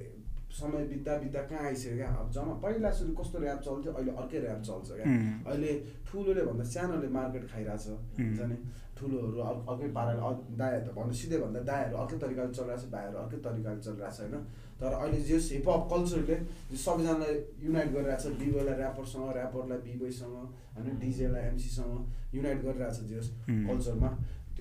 समय 0.53 0.85
बित्दा 0.85 1.13
बित्दा 1.19 1.41
कहाँ 1.49 1.65
आइसक्यो 1.67 1.97
क्या? 1.97 2.09
अब 2.21 2.31
जम्मा 2.31 2.55
पहिला 2.61 2.91
सुरु 2.93 3.13
कस्तो 3.17 3.39
ऱ्याप 3.41 3.61
चल्थ्यो 3.67 3.93
अहिले 3.93 4.13
अर्कै 4.21 4.39
ऱ्याप 4.41 4.61
चल्छ 4.69 4.89
क्या. 4.99 5.07
अहिले 5.49 5.73
ठुलोले 6.07 6.43
भन्दा 6.45 6.65
सानोले 6.73 7.09
मार्केट 7.09 7.45
खाइरहेछ 7.53 7.87
हुन्छ 8.21 8.41
नि। 8.51 8.57
ठुलोहरू 9.03 9.39
अर्क- 9.51 9.67
अर्कै 9.73 9.89
पाराले 9.93 10.21
दायाँ 10.57 10.81
त 10.87 10.89
भन्नु 10.97 11.15
सिधै 11.21 11.39
भन्दा 11.43 11.61
दायाँहरू 11.71 11.97
अर्कै 12.03 12.17
तरिकाले 12.23 12.53
चलिरहेछ 12.59 12.85
भाइहरू 12.95 13.17
अर्कै 13.23 13.39
तरिकाले 13.47 13.81
चलिरहेछ 13.87 14.19
होइन? 14.21 14.35
तर 14.81 14.93
अहिले 14.99 15.19
जस 15.29 15.45
हिपहप 15.53 15.83
कल्चरले 15.93 16.37
जो 16.71 16.77
सबैजनालाई 16.85 17.35
युनाइट 17.65 17.89
गरिरहेछ 17.95 18.25
बिबोयलाई 18.41 18.77
ऱ्यापरसँग 18.81 19.25
ऱ्यापरलाई 19.37 19.79
बिबोयसँग 19.87 20.35
होइन? 20.75 20.99
डिजेलाई 21.03 21.43
एमसीसँग 21.51 21.93
युनाइट 22.35 22.59
गरिरहेछ 22.65 22.99
जस 23.11 23.27
उम्. 23.49 23.67
कल्चरमा 23.69 24.11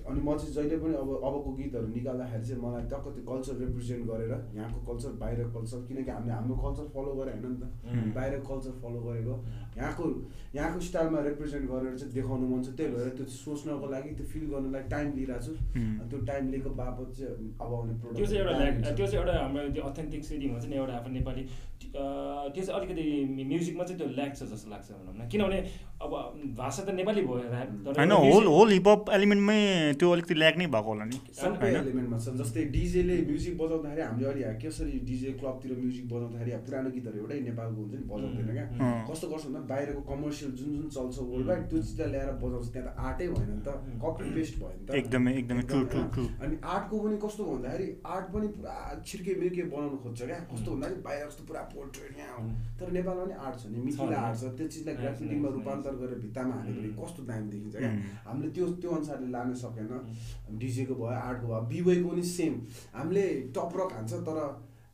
अनि 0.08 0.20
म 0.20 0.36
चाहिँ 0.38 0.52
जहिले 0.54 0.76
पनि 0.82 0.94
अब 1.02 1.10
अबको 1.28 1.50
गीतहरू 1.58 1.86
निकाल्दाखेरि 1.94 2.44
चाहिँ 2.46 2.62
मलाई 2.62 2.84
टक्क 2.92 3.06
त्यो 3.14 3.24
कल्चर 3.30 3.54
रिप्रेजेन्ट 3.62 4.02
गरेर 4.10 4.32
यहाँको 4.58 4.78
कल्चर 4.88 5.12
बाहिरको 5.22 5.50
कल्चर 5.56 5.78
किनकि 5.88 6.10
हामीले 6.10 6.32
हाम्रो 6.32 6.54
कल्चर 6.64 6.86
फलो 6.94 7.12
गरे 7.18 7.32
होइन 7.32 7.46
नि 7.52 7.58
त. 7.62 7.64
बाहिरको 8.16 8.44
कल्चर 8.50 8.72
फलो 8.82 9.00
गरेको। 9.06 9.34
यहाँको 9.78 10.04
यहाँको 10.54 10.80
स्टाइलमा 10.88 11.20
रिप्रेजेन्ट 11.28 11.64
गरेर 11.70 11.96
चाहिँ 11.98 12.12
देखाउनु 12.14 12.46
मन 12.52 12.62
छ। 12.62 12.68
त्यही 12.76 12.90
भएर 12.94 13.08
त्यो 13.16 13.26
सोच्नको 13.36 13.86
लागि 13.94 14.10
त्यो 14.18 14.26
फिल 14.32 14.44
गर्नुलाई 14.52 14.82
टाइम 14.94 15.08
लिइरहेको 15.16 15.42
छु। 15.46 15.52
त्यो 16.10 16.18
टाइम 16.30 16.50
लिएको 16.52 16.70
बापत 16.82 17.08
चाहिँ 17.18 17.50
अब 17.62 17.70
आउने 17.72 17.94
त्यो 18.02 18.26
चाहिँ 18.26 18.40
एउटा 18.42 18.52
प्रोडक्ट 18.58 18.96
त्यो 18.96 19.06
चाहिँ 19.06 19.20
एउटा 19.22 19.34
हाम्रो 19.42 19.68
त्यो 19.74 19.84
अथेन्टिकसिटी 19.90 20.46
भन्छ 20.52 20.64
नि 20.66 20.76
एउटा 20.82 20.94
आफ्नो 20.98 21.12
नेपाली 21.14 21.42
त्यो 21.92 22.62
चाहिँ 22.62 22.80
अलिकति 22.80 23.04
म्युजिकमा 23.50 23.84
चाहिँ 23.84 23.98
त्यो 23.98 24.08
ल्याक 24.18 24.32
छ 24.36 24.42
जस्तो 24.52 24.70
लाग्छ 24.70 24.88
भनौँ 24.92 25.14
न। 25.16 25.28
किनभने 25.32 25.58
अब 26.02 26.12
भाषा 26.58 26.82
त 26.82 26.90
नेपाली 26.98 27.22
भयो 27.22 27.38
ऱ्याप 27.46 27.68
तर 27.86 27.98
होइन 27.98 28.12
होल 28.12 28.46
होल 28.46 28.68
हिपहप 28.72 29.10
एलिमेन्टमै 29.16 29.58
त्यो 29.98 30.10
अलिकति 30.12 30.34
ल्याक 30.34 30.56
नै 30.58 30.66
भएको 30.66 30.88
होला 30.92 31.04
नि। 31.10 31.18
सबै? 31.40 31.70
एलिमेन्टमा 31.82 32.18
छ। 32.18 32.34
जस्तै 32.42 32.64
डिजेले 32.74 33.16
म्युजिक 33.30 33.54
बजाउँदाखेरि 33.58 34.02
हामीले 34.02 34.26
अहिले 34.28 34.54
कसरी 34.62 34.98
डिजे 35.10 35.30
क्लबतिर 35.38 35.72
म्युजिक 35.82 36.04
बजाउँदाखेरि 36.12 36.50
पुरानो 36.66 36.90
गीतहरू 36.96 37.18
एउटै 37.22 37.38
नेपालको 37.48 37.78
हुन्छ 37.82 37.94
नि 37.94 38.04
बजाउँदैन 38.12 38.50
क्या। 38.56 38.66
कस्तो 39.10 39.26
गर्छ 39.32 39.44
भन्दा 39.46 39.60
बाहिरको 39.70 40.02
कमर्सियल 40.10 40.50
जुन 40.58 40.70
जुन 40.76 40.88
चल्छ 40.96 41.16
वर्ल्ड 41.30 41.46
वाइड 41.48 41.62
त्यो 41.70 41.78
चिजलाई 41.86 42.10
ल्याएर 42.12 42.30
बजाउँछ। 42.42 42.66
त्यहाँ 42.72 42.86
त 42.88 42.98
आर्टै 43.06 43.26
भएन 43.34 43.50
नि 43.52 43.62
त 43.62 43.68
कपी 44.02 44.24
पेस्ट 44.34 44.54
भयो 44.58 44.74
नि 44.74 44.84
त। 44.86 44.94
एकदमै 45.02 45.32
एकदमै 45.38 45.62
ट्रु 45.70 45.80
ट्रु 45.92 46.02
ट्रु 46.14 46.24
अनि 46.42 46.54
आर्टको 46.74 46.96
पनि 47.04 47.16
कस्तो 47.24 47.42
भन्दाखेरि 47.52 47.86
आर्ट 48.16 48.26
पनि 48.34 48.46
पुरा 48.58 48.74
छिर्के 49.06 49.32
मिर्के 49.40 49.62
बनाउनु 49.70 49.96
खोज्छ 50.02 50.20
क्या। 50.22 50.38
कस्तो 50.50 50.68
भन्दाखेरि 50.74 51.00
बाहिर 51.06 51.24
कस्तो 51.30 51.42
पुरा 51.46 51.62
पोर्ट्रेट 51.74 52.18
यहाँ. 52.18 52.40
तर 52.80 52.90
नेपालमा 52.92 53.24
पनि 53.24 53.34
आर्ट 53.46 53.56
छ 53.60 53.66
नि 53.72 53.78
मिथिला 53.86 54.08
नि। 54.10 54.14
आर्ट 54.14 54.36
छ 54.40 54.44
त्यो 54.58 54.66
चिजलाई 54.72 54.94
ग्राफिटिङमा 54.96 55.48
रूपान्तर. 55.56 55.92
गरेर 56.00 56.18
भित्तामा 56.24 56.54
हाल्यो 56.54 56.74
भने. 56.74 56.90
कस्तो 57.00 57.22
दामी 57.30 57.48
देखिन्छ 57.52 57.76
क्या. 57.76 57.90
हामीले 58.26 58.50
त्यो 58.56 58.66
त्यो 58.82 58.90
अनुसारले 58.98 59.28
लान 59.36 59.54
सकेन 59.62 59.90
डिजेको 60.58 60.94
भयो 60.94 61.16
आर्टको 61.28 61.46
भयो 61.46 61.62
बिवेको 61.72 62.08
पनि 62.08 62.22
सेम 62.36 62.52
हामीले 62.94 63.24
टप 63.56 63.72
रक 63.80 63.92
हान्छ 63.92 64.12
तर 64.28 64.38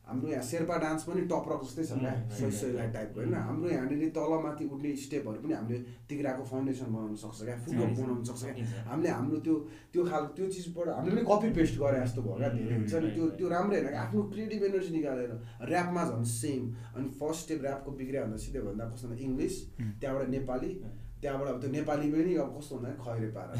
हाम्रो 0.09 0.27
यहाँ 0.29 0.43
शेर्पा 0.43 0.75
डान्स 0.83 1.03
पनि 1.05 1.21
टप 1.29 1.45
रक 1.51 1.61
जस्तै 1.63 1.83
छ 1.85 1.91
क्या. 2.01 2.13
सोही 2.37 2.51
सोही 2.59 2.73
लाइट 2.73 2.91
टाइपको 2.93 3.19
होइन। 3.19 3.33
हाम्रो 3.33 3.69
यहाँनिर 3.69 4.09
तलमाथि 4.17 4.65
उठ्ने 4.73 4.89
स्टेपहरू 5.05 5.39
पनि 5.43 5.53
हामीले 5.53 5.79
तिग्राको 6.09 6.43
फाउन्डेसन 6.51 6.87
बनाउन 6.93 7.15
सक्छ 7.23 7.39
क्या? 7.45 7.57
सकिन्छ, 7.59 7.99
बनाउन 7.99 8.23
सक्छ 8.29 8.43
क्या। 8.43 8.83
हामीले 8.89 9.09
हाम्रो 9.09 9.37
त्यो 9.45 9.55
त्यो 9.93 10.01
खालको 10.09 10.33
त्यो 10.37 10.45
चिजबाट 10.49 10.87
हामीले 10.97 11.15
पनि 11.15 11.25
कपी 11.29 11.49
पेस्ट 11.57 11.75
गरे 11.79 11.99
जस्तो 12.05 12.21
भयो 12.25 12.37
क्या? 12.41 12.49
धेरै 12.57 12.75
हुन्छ 12.75 12.93
नि। 12.93 13.11
त्यो 13.15 13.25
त्यो 13.37 13.47
राम्रो 13.49 13.75
होइन 13.77 13.97
आफ्नो 14.05 14.21
क्रिएटिभ 14.33 14.63
एनर्जी 14.69 14.91
निकालेर 14.97 15.31
ऱ्यापमा 15.69 16.03
झन् 16.09 16.25
सेम 16.33 16.63
अनि 16.95 17.07
फर्स्ट 17.19 17.39
स्टेप 17.45 17.59
ऱ्यापको 17.69 17.89
बिग्रियो 17.99 18.23
भन्दा 18.25 18.37
सिधै 18.45 18.61
भन्दा 18.65 18.83
कस्तो 18.89 19.13
इङ्ग्लिस. 19.27 19.55
त्यहाँबाट 20.01 20.29
नेपाली 20.29 20.69
त्यहाँबाट 21.21 21.47
अब 21.51 21.57
त्यो 21.61 21.69
नेपाली 21.71 22.07
पनि 22.11 22.31
अब 22.43 22.49
कस्तो 22.57 22.75
भन्दा 22.79 22.89
खैरे 23.03 23.27
पारा 23.35 23.53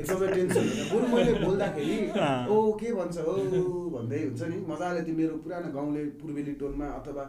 एकदमै 0.00 0.28
टेन्सन 0.34 0.62
हुन्छ। 0.62 0.82
बरु 0.92 1.06
मैले 1.14 1.32
बोल्दाखेरि। 1.44 1.96
ओ 2.54 2.56
के 2.80 2.88
भन्छ? 2.98 3.16
ओ 3.18 3.90
भन्दै 3.94 4.18
हुन्छ 4.30 4.42
नि। 4.50 4.56
मजाले 4.70 5.00
त्यो 5.06 5.14
मेरो 5.20 5.34
पुरानो 5.44 5.68
गाउँले 5.76 6.02
पूर्वेली 6.20 6.52
टोनमा 6.62 6.86
अथवा 6.98 7.24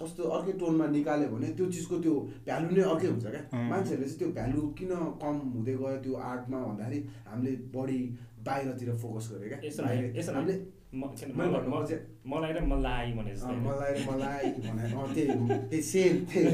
कस्तो 0.00 0.22
अर्कै 0.36 0.52
टोनमा 0.62 0.86
निकाल्यो 0.94 1.28
भने 1.34 1.48
त्यो 1.58 1.64
चिजको 1.74 1.96
त्यो 2.04 2.14
भ्यालु 2.46 2.66
नै 2.76 2.82
अर्कै 2.92 3.08
हुन्छ 3.14 3.24
क्या। 3.34 3.42
मान्छेहरूले 3.70 4.06
चाहिँ 4.06 4.18
त्यो 4.20 4.28
भ्यालु 4.38 4.60
किन 4.78 4.90
कम 5.22 5.34
हुँदै 5.54 5.74
गयो 5.82 5.96
त्यो 6.06 6.14
आर्टमा 6.30 6.58
भन्दाखेरि 6.68 6.98
हामीले 7.28 7.52
बढी 7.74 7.98
बाहिरतिर 8.46 8.90
फोकस 9.02 9.24
गऱ्यो 9.32 9.48
क्या। 9.50 9.58
हामीले 10.38 10.56
मलाई- 11.38 11.52
मलाई 12.32 12.52
र 12.54 12.60
मलाई 12.72 13.06
भने 13.18 13.32
मलाई 13.66 13.92
र 13.94 14.00
मलाई 14.10 14.44
भने 14.66 14.84
त्यही 15.14 15.26
त्यही 15.70 15.82
सेम 15.92 16.14
त्यही 16.30 16.46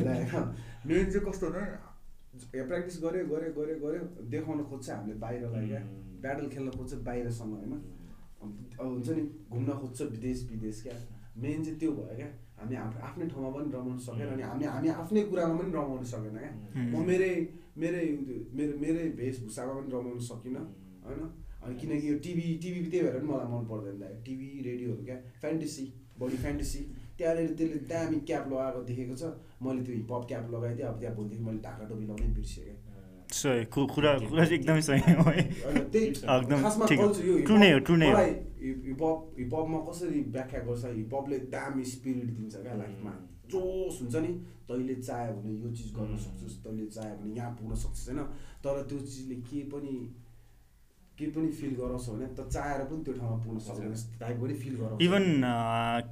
मेन 0.87 1.11
चाहिँ 1.11 1.25
कस्तो 1.27 1.47
भन्दा 1.51 2.63
प्र्याक्टिस 2.69 2.97
गऱ्यो 3.03 3.25
गऱ्यो 3.33 3.51
गऱ्यो 3.59 3.77
गऱ्यो 3.85 4.03
देखाउन 4.33 4.63
खोज्छ 4.71 4.91
हामीले 4.91 5.15
बाहिरलाई 5.25 5.67
क्या. 5.69 5.81
ब्याटल 6.23 6.47
खेल्न 6.49 6.71
खोज्छ 6.79 6.93
बाहिरसँग 7.09 7.53
होइन? 7.55 7.73
अब 8.81 8.87
हुन्छ 8.87 9.09
नि 9.09 9.23
घुम्न 9.51 9.71
खोज्छ 9.81 10.03
विदेश 10.15 10.39
विदेश 10.51 10.83
क्या? 10.83 10.95
मेन 11.37 11.65
चाहिँ 11.65 11.79
त्यो 11.81 11.91
भयो 11.93 12.17
क्या? 12.17 12.29
हामी 12.61 12.77
आफ्नो 12.77 13.01
आफ्नै 13.09 13.27
ठाउँमा 13.29 13.51
पनि 13.51 13.73
रमाउन 13.73 13.99
सकेन 14.07 14.29
अनि 14.29 14.43
हामी 14.43 14.65
हामी 14.65 14.89
आफ्नै 15.03 15.23
कुरामा 15.31 15.55
पनि 15.61 15.73
रमाउन 15.73 16.05
सकेन 16.13 16.37
क्या. 16.39 16.53
म 16.93 17.05
मेरै 17.11 17.33
मेरै 17.77 18.05
मेरो 18.57 18.73
मेरै 18.79 19.05
वेशभूषामा 19.21 19.73
पनि 19.81 19.91
रमाउन 19.93 20.19
सकिनँ 20.31 20.65
होइन? 21.05 21.23
अनि 21.65 21.75
किनकि 21.81 22.11
यो 22.11 22.19
टिभी 22.25 22.47
टिभी 22.63 22.81
त्यही 22.91 23.05
भएर 23.05 23.19
पनि 23.19 23.29
मलाई 23.29 23.49
मन 23.53 23.65
पर्दैन 23.71 24.23
टिभी 24.25 24.49
रेडियोहरू 24.69 25.05
क्या? 25.05 25.17
फ्यान्टेसी 25.41 25.85
बढी 26.21 26.37
फ्यान्टेसी 26.45 26.81
त्यहाँनिर 27.21 27.55
त्यसले 27.59 27.81
दामी 27.93 28.19
क्याप 28.29 28.45
लगाएको 28.53 28.81
देखेको 28.91 29.15
छ। 29.21 29.25
मैले 29.63 29.81
त्यो 29.87 29.95
हिपहप 29.97 30.23
क्याप 30.29 30.45
लगाइदिएँ 30.55 30.89
अब 30.89 30.97
त्यहाँ 31.01 31.15
भोलिदेखि 31.17 31.45
मैले 31.49 31.61
ढाका 31.67 31.85
टोपी 31.89 32.05
लगाउनै 32.05 32.35
बिर्सेँ 32.37 32.65
क्या 32.65 32.77
सही 33.31 33.65
कुरा 33.73 34.13
कुरा 34.27 34.45
चाहिँ 34.45 34.59
एकदमै 34.59 34.83
सही 34.83 35.13
हो 35.19 35.25
है। 35.31 35.43
एकदम 36.31 36.59
हिपहप 38.61 39.19
हिपहपमा 39.39 39.79
कसरी 39.89 40.21
व्याख्या 40.35 40.61
गर्छ 40.69 40.85
हिपहपले 40.95 41.37
दामी 41.53 41.85
स्पिरिट 41.91 42.31
दिन्छ 42.39 42.55
क्या 42.57 42.75
लाइफमा। 42.81 43.13
जोस 43.53 44.01
हुन्छ 44.03 44.17
नि 44.25 44.33
तैँले 44.69 44.95
चाह्यो 44.95 45.33
भने 45.37 45.53
यो 45.63 45.71
चिज 45.77 45.93
गर्न. 45.95 46.17
सक्छस् 46.25 46.57
तैँले 46.65 46.87
चाह्यो 46.97 47.15
भने 47.21 47.35
यहाँ 47.37 47.53
पुग्न 47.61 47.75
सक्छस् 47.85 48.09
होइन? 48.09 48.21
तर 48.65 48.83
त्यो 48.91 48.99
चिजले 48.99 49.37
के 49.47 49.63
पनि 49.71 49.95
के 51.21 51.31
पनि 51.37 51.49
फिल 51.61 51.73
गराउँछ 51.77 52.09
भने 52.09 52.27
त 52.33 52.49
चाहेर 52.49 52.81
पनि 52.89 53.05
त्यो 53.05 53.15
ठाउँमा 53.21 53.37
पुग्न 53.45 53.59
सक्दैन 53.69 53.95
टाइप 54.21 54.37
पनि 54.43 54.55
फिल 54.65 54.75
गराउँछ 54.81 55.03
इभन 55.05 55.25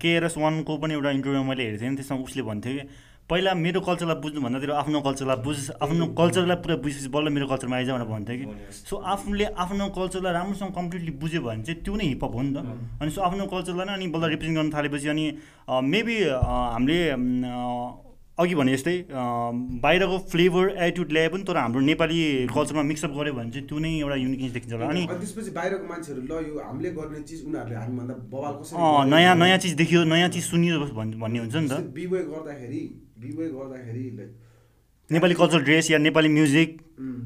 केआरएस 0.03 0.39
वानको 0.39 0.73
पनि 0.79 0.95
एउटा 0.95 1.11
इन्टरभ्यू 1.19 1.45
मैले 1.51 1.63
हेरेको 1.65 1.83
थिएँ 1.83 1.91
नि 1.91 1.97
त्यसमा 1.97 2.19
उसले 2.29 2.43
भन्थ्यो 2.49 2.73
कि 2.79 2.85
पहिला 3.29 3.53
मेरो 3.55 3.81
कल्चरलाई 3.85 4.17
बुझ्नु 4.25 4.41
भन्दाखेरि 4.41 4.73
आफ्नो 4.73 5.01
कल्चरलाई 5.05 5.37
बुझ 5.45 5.57
आफ्नो 5.85 6.05
कल्चरलाई 6.17 6.57
पुरा 6.65 6.77
बुझेपछि 6.81 7.09
बल्ल 7.13 7.29
मेरो 7.29 7.47
कल्चरमा 7.49 7.77
आइज 7.77 7.91
भनेर 7.91 8.09
भन्थ्यो 8.09 8.37
कि। 8.41 8.45
सो 8.89 8.97
आफूले 8.97 9.45
आफ्नो 9.65 9.89
कल्चरलाई 9.99 10.33
राम्रोसँग 10.33 10.73
कम्प्लिटली 10.73 11.13
बुझ्यो 11.21 11.41
भने 11.45 11.63
चाहिँ 11.63 11.83
त्यो 11.85 11.95
नै 11.97 12.05
हिपहप 12.09 12.35
हो 12.35 12.43
नि 12.43 12.53
त। 12.57 12.65
अनि 13.01 13.11
सो 13.13 13.21
आफ्नो 13.29 13.47
कल्चरलाई 13.53 13.87
नै 13.87 13.93
अनि 14.01 14.07
बल्ल 14.17 14.25
रिप्रेजेन्ट 14.33 14.59
गर्न 14.59 14.71
थालेपछि 14.73 15.09
अनि 15.13 15.25
मेबी 15.93 16.17
हामीले 16.73 16.99
अघि 18.39 18.55
भने 18.55 18.73
जस्तै 18.77 18.93
बाहिरको 19.85 20.17
फ्लेभर 20.33 20.65
एटिट्युड 20.79 21.13
ल्याए 21.13 21.29
पनि 21.35 21.43
तर 21.49 21.57
हाम्रो 21.59 21.81
नेपाली 21.91 22.19
कल्चरमा 22.55 22.83
मिक्सअप 22.91 23.13
गऱ्यो 23.19 23.33
भने 23.35 23.51
चाहिँ 23.51 23.67
त्यो 23.69 23.79
नै 23.83 23.91
एउटा 23.99 24.17
युनिकनेस 24.25 24.53
देखिन्छ 24.57 24.73
होला। 24.79 24.87
अनि 24.95 25.03
त्यसपछि 25.11 25.51
बाहिरको 25.59 25.87
मान्छेहरू 25.91 26.23
ल 26.23 26.33
यो 26.47 26.55
हामीले 26.67 26.91
गर्ने 26.99 27.21
चिज 27.31 27.41
उनीहरूले 27.51 27.77
हामीभन्दा 27.83 28.15
बवाल 28.35 28.53
कसरी 28.63 28.79
नयाँ 29.11 29.35
नयाँ 29.43 29.59
चिज 29.65 29.73
देखियो 29.83 30.05
नयाँ 30.15 30.29
चिज 30.39 30.45
सुनियो 30.55 30.79
भन्- 30.99 31.19
भन्ने 31.23 31.39
हुन्छ 31.43 31.55
नि 31.57 31.69
त। 31.69 31.81
बिवे 31.99 32.21
गर्दाखेरि 32.31 32.83
बिवे 33.27 33.47
गर्दाखेरि 33.59 34.05
लाइक 34.19 34.31
नेपाली 35.11 35.35
कल्चर 35.35 35.61
ड्रेस 35.67 35.91
या 35.91 35.99
नेपाली 35.99 36.29
म्युजिक 36.39 36.71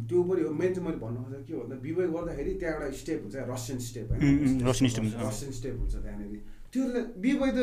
त्यो 0.09 0.23
पनि 0.23 0.43
हो। 0.43 0.51
मेन 0.61 0.71
चाहिँ 0.75 0.87
मैले 0.89 0.99
भन्नु 1.05 1.21
खोजेको 1.29 1.45
के 1.45 1.55
भन्दा 1.61 1.77
बिवे 1.85 2.05
गर्दाखेरि 2.17 2.53
त्यहाँ 2.61 2.75
एउटा 2.81 2.97
स्टेप 3.03 3.19
हुन्छ 3.23 3.37
Russian 3.53 3.79
step 3.89 4.07
um, 4.13 4.61
Russian 4.69 4.89
step 4.93 5.05
हुन्छ। 5.05 5.15
रसियन 5.29 5.53
स्टेप 5.61 5.75
हुन्छ 5.81 5.95
त्यहाँनिर। 6.05 6.41
त्यो 6.73 6.83
बिवे 7.21 7.49
त 7.53 7.61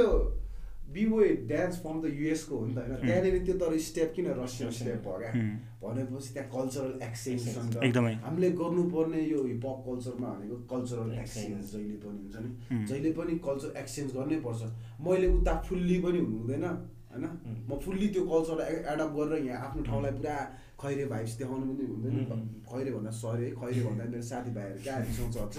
बिवे 0.93 1.27
डान्स 1.49 1.75
फर्म 1.83 1.97
त 2.01 2.05
युएसको 2.19 2.57
हो 2.57 2.65
नि 2.65 2.73
त 2.73 2.77
होइन? 2.79 2.95
त्यहाँनिर 3.05 3.35
त्यो 3.45 3.55
तर 3.61 3.77
स्टेप 3.87 4.13
किन 4.15 4.27
रसियन 4.41 4.71
स्टेप 4.73 4.99
भयो 5.05 5.17
क्या? 5.19 5.31
उम्, 5.31 5.55
भनेपछि 5.81 6.33
त्यहाँ 6.33 6.49
कल्चरल 6.49 6.93
एक्सचेन्ज 7.07 7.77
एकदमै। 7.87 8.13
हामीले 8.25 8.49
गर्नुपर्ने 8.61 9.21
यो 9.23 9.39
हिपहप 9.47 9.79
कल्चरमा 9.87 10.29
भनेको 10.33 10.55
कल्चरल. 10.73 11.09
एक्सचेन्ज 11.23 11.65
जहिले 11.73 11.97
पनि 12.03 12.17
हुन्छ 12.23 12.35
नि। 12.45 12.85
जहिले 12.85 13.11
पनि 13.17 13.33
कल्चर 13.47 13.69
एक्सचेन्ज 13.81 14.09
गर्नै 14.17 14.39
पर्छ 14.45 14.61
मैले 15.07 15.27
उता 15.37 15.53
फुल्ली 15.67 15.97
पनि 16.05 16.19
हुनु 16.25 16.37
हुँदैन 16.39 16.65
होइन. 17.09 17.25
म 17.69 17.77
फुल्ली 17.85 18.07
त्यो 18.13 18.23
कल्चरलाई 18.33 18.73
एडप्ट 18.93 19.13
गरेर 19.17 19.45
यहाँ 19.45 19.59
आफ्नो 19.67 19.81
ठाउँलाई 19.83 20.11
पुरा 20.17 20.35
खैरे 20.81 21.05
भाइब्स 21.11 21.33
देखाउनु 21.37 21.65
पनि 21.69 21.85
हुँदैन. 21.93 22.15
खैरे 22.69 22.91
भन्दा 22.95 23.11
सरी 23.21 23.43
है 23.45 23.51
खैरे 23.61 23.81
भन्दा 23.85 24.03
मेरो 24.13 24.25
साथीभाइहरू 24.29 24.79
क्या 24.83 24.95
रिसाउँछ 25.05 25.37
हुन्छ 25.37 25.57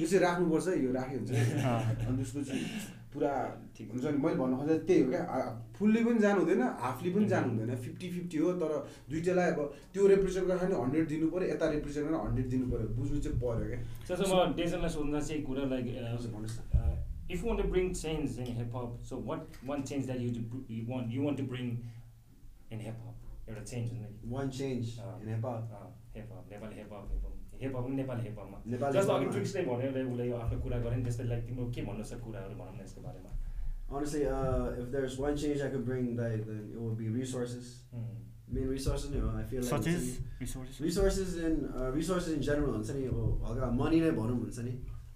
यो 0.00 0.06
चाहिँ 0.06 0.22
राख्नुपर्छ 0.26 0.66
यो 0.84 0.90
राख्यो 0.98 1.18
हुन्छ। 1.18 1.30
अनि 1.30 2.16
त्यसपछि 2.16 2.56
पुरा 3.16 3.32
ठिक 3.76 3.90
हुन्छ 3.92 4.04
नि 4.04 4.18
मैले 4.24 4.36
भन्नु 4.40 4.56
खोजेको 4.60 4.84
त्यही 4.88 5.02
हो 5.02 5.10
क्या 5.10 5.40
फुल्ली 5.78 6.04
पनि 6.04 6.18
जानु 6.24 6.40
हुँदैन 6.42 6.62
हाफली 6.84 7.10
पनि 7.16 7.26
जानु 7.32 7.48
हुँदैन 7.52 7.76
फिफ्टी 7.86 8.10
फिफ्टी 8.16 8.36
हो 8.44 8.52
तर 8.62 8.72
दुइटालाई 9.10 9.50
अब 9.56 9.60
त्यो 9.94 10.06
रिप्रेजेन्ट 10.14 10.46
गर्दा 10.48 10.68
नि 10.68 10.74
हन्ड्रेड 10.82 11.08
दिनु 11.14 11.30
पऱ्यो 11.34 11.48
यता 11.54 11.70
रिप्रेजेन्ट 11.76 12.08
गरेर 12.08 12.20
हन्ड्रेड 12.26 12.48
दिनु 12.54 12.70
पऱ्यो 12.72 12.88
बुझ्नु 13.00 13.20
चाहिँ 13.26 13.38
पऱ्यो 13.42 13.66
क्या 13.72 14.16
म 14.32 14.54
डेजनलाई 14.60 14.90
सोध्दा 14.96 15.20
चाहिँ 15.28 15.42
कुरा 15.50 15.64
लाइक 15.74 15.92
भन्नुहोस् 15.96 16.58
न। 16.60 16.94
if 17.28 17.40
you 17.42 17.46
want 17.50 17.60
to 17.60 17.68
bring 17.70 17.86
change 18.00 18.34
in 18.42 18.50
hip 18.56 18.72
hop, 18.72 18.90
so 19.02 19.16
what 19.28 19.56
one 19.70 19.80
change 19.82 20.04
that 20.06 20.20
you 20.24 20.28
to 20.34 20.42
br- 20.50 20.66
you 20.74 20.82
want 20.90 21.08
you 21.14 21.22
want 21.22 21.36
to 21.36 21.46
bring 21.52 21.70
in 22.70 22.84
hip 22.88 23.00
hop? 23.04 23.14
एउटा 23.48 23.62
चेन्ज 23.70 23.90
हुन्छ 23.90 24.06
नि 24.12 24.30
One 24.36 24.48
change 24.58 24.92
अँ। 25.00 25.10
in 25.22 25.32
hip 25.34 25.48
hop. 25.48 25.74
Hip 26.16 26.28
hop 26.32 26.52
Nepali 26.52 26.76
hip 26.76 26.92
hop 26.92 27.35
hip 27.62 27.76
hop 27.76 27.84
पनि 27.84 27.96
Nepali 27.96 28.22
hip 28.22 28.38
हपमा 28.40 28.62
Nepali 28.66 28.98
जस्तो 28.98 29.12
अघि। 29.12 29.26
ट्रिक्सले 29.26 29.62
भन्यो 29.62 30.12
उसले 30.12 30.32
आफ्नो 30.32 30.60
कुरा 30.60 30.78
गऱ्यो 30.78 30.96
नि 30.96 31.04
त्यस्तै 31.04 31.24
लाइक 31.24 31.46
तिम्रो 31.46 31.70
के 31.74 31.82
भन्नु 31.82 32.04
छ 32.04 32.12
कुराहरू 32.12 32.54
भनौँ 32.54 32.76
न 32.76 32.80
यसको 32.84 33.00
बारेमा 33.00 33.32
Honestly, 33.88 34.22
uh, 34.26 34.82
if 34.82 34.86
there's 34.90 35.16
one 35.16 35.36
change 35.36 35.60
I 35.60 35.68
could 35.72 35.84
bring, 35.88 36.16
that 36.16 36.46
then 36.46 36.72
it 36.72 36.80
would 36.80 36.96
be 36.98 37.08
resources. 37.08 37.66
उम्. 37.94 38.14
Main 38.48 38.68
resources, 38.68 39.10
you 39.10 39.20
know, 39.20 39.30
I 39.38 39.44
feel 39.50 39.62
like 39.62 39.88
is 39.88 40.02
नि, 40.02 40.24
resource 40.40 40.80
resources 40.80 41.30
in 41.46 41.54
uh, 41.70 41.90
resources 41.96 42.34
in 42.34 42.42
general 42.48 42.72
हुन्छ 42.72 42.90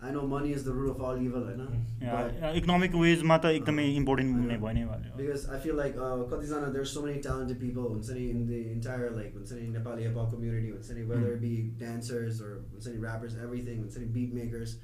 नि 0.03 0.09
अब 0.09 0.09
हल्का 0.09 0.09
मनी 0.09 0.09
नै 0.09 0.09
भनौँ 0.09 0.09
हुन्छ 0.09 0.09
नि 0.09 0.09
I 0.09 0.13
know 0.13 0.23
money 0.27 0.53
is 0.53 0.65
the 0.65 0.69
root 0.69 0.97
of 0.97 1.03
all 1.03 1.23
evil 1.25 1.43
होइन 1.43 1.67
But- 2.01 2.57
इकोनोमिक 2.57 2.95
वेजमा 2.95 3.37
त 3.39 3.45
एकदमै 3.45 3.85
इम्पोर्टेन्ट 3.95 4.37
नै 4.37 4.57
भयो 4.59 4.73
नै 4.73 4.85
भयो 4.85 5.17
Because 5.17 5.49
I 5.49 5.59
feel 5.59 5.77
like 5.81 5.97
uh, 5.97 6.25
कतिजना 6.31 6.73
there's 6.73 6.93
so 6.93 7.03
many 7.07 7.21
talented 7.21 7.61
people 7.61 7.89
हुन्छ 7.89 8.11
नि 8.11 8.31
in 8.31 8.47
the 8.47 8.61
entire 8.73 9.11
like 9.17 9.35
हुन्छ 9.35 9.53
नि 9.53 9.69
नेपाली 9.79 10.03
hip 10.09 10.15
hop 10.15 10.31
community 10.31 10.71
हुन्छ 10.71 10.91
नि 10.91 11.05
whether 11.05 11.35
it 11.35 11.41
be 11.43 11.53
dancers 11.85 12.41
or 12.41 12.53
हुन्छ 12.73 12.87
नि 12.87 12.99
rappers 12.99 13.37
everything 13.49 13.79
हुन्छ 13.85 13.99
नि 13.99 14.07
beat 14.07 14.33
makers 14.41 14.77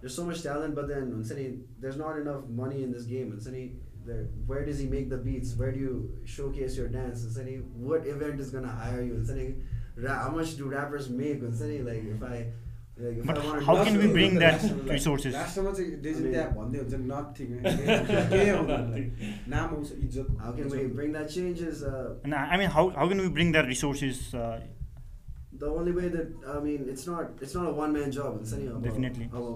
there's 0.00 0.14
so 0.14 0.24
much 0.24 0.42
talent 0.42 0.74
but 0.74 0.88
then 0.88 1.10
हुन्छ 1.16 1.32
नि 1.32 1.58
there's 1.80 1.96
not 1.96 2.18
enough 2.18 2.46
money 2.62 2.82
in 2.82 2.92
this 2.92 3.04
game 3.04 3.30
हुन्छ 3.36 3.48
नि 3.56 3.64
there 4.06 4.26
where 4.46 4.64
does 4.64 4.78
he 4.78 4.86
make 4.86 5.08
the 5.10 5.16
beats 5.16 5.54
where 5.56 5.72
do 5.72 5.78
you 5.78 6.10
showcase 6.24 6.76
your 6.82 6.88
dance 6.88 7.24
हुन्छ 7.26 7.38
नि 7.46 7.56
what 7.92 8.06
event 8.06 8.40
is 8.46 8.50
gonna 8.50 8.68
hire 8.68 9.02
you 9.02 9.14
हुन्छ 9.14 9.30
नि 9.30 9.54
ra- 10.06 10.18
how 10.24 10.30
much 10.36 10.56
do 10.56 10.68
rappers 10.68 11.08
make 11.08 11.40
हुन्छ 11.40 11.62
नि 11.72 11.78
like 11.90 12.04
if 12.16 12.22
I 12.22 12.46
like 13.01 13.17
if 13.19 13.25
But 13.27 13.37
I 13.37 13.45
want 13.47 13.63
how 13.67 13.75
can 13.83 13.97
we 13.97 14.07
bring 14.15 14.33
that 14.43 14.63
resources? 14.93 15.33
लास्टमा 15.35 15.71
चाहिँ 15.77 16.01
डेजिन 16.07 16.17
I 16.17 16.23
mean- 16.23 16.33
त्यहाँ 16.33 16.49
भन्दै 16.55 16.79
हुन्छ 16.79 16.93
नि 16.93 17.05
नथिङ 17.11 17.49
केही 18.31 18.49
आउँदैन 18.55 19.11
नाम 19.53 19.69
आउँछ 19.75 19.91
इज्जत 20.07 20.27
how 20.47 20.51
can 20.57 20.67
we 20.75 20.81
bring 20.97 21.13
that 21.19 21.29
change 21.37 21.61
is 21.69 21.83
uh, 21.83 22.15
And 22.25 22.35
I 22.35 22.43
I 22.55 22.57
mean, 22.63 22.69
how, 22.69 22.89
how 22.99 23.07
can 23.13 23.21
we 23.25 23.29
bring 23.39 23.53
that 23.57 23.65
resources? 23.75 24.19
Uh, 24.33 24.59
the 25.61 25.69
only 25.77 25.91
way 25.95 26.07
that 26.15 26.27
I 26.55 26.59
mean 26.65 26.83
it's 26.91 27.05
not 27.07 27.39
it's 27.45 27.53
not 27.55 27.65
a 27.69 27.73
one 27.77 27.91
man 27.95 28.11
job 28.17 28.35
हुन्छ 28.39 28.53
नि 28.59 28.67
अब 28.73 28.83
Definitely. 28.83 29.25
अब 29.39 29.47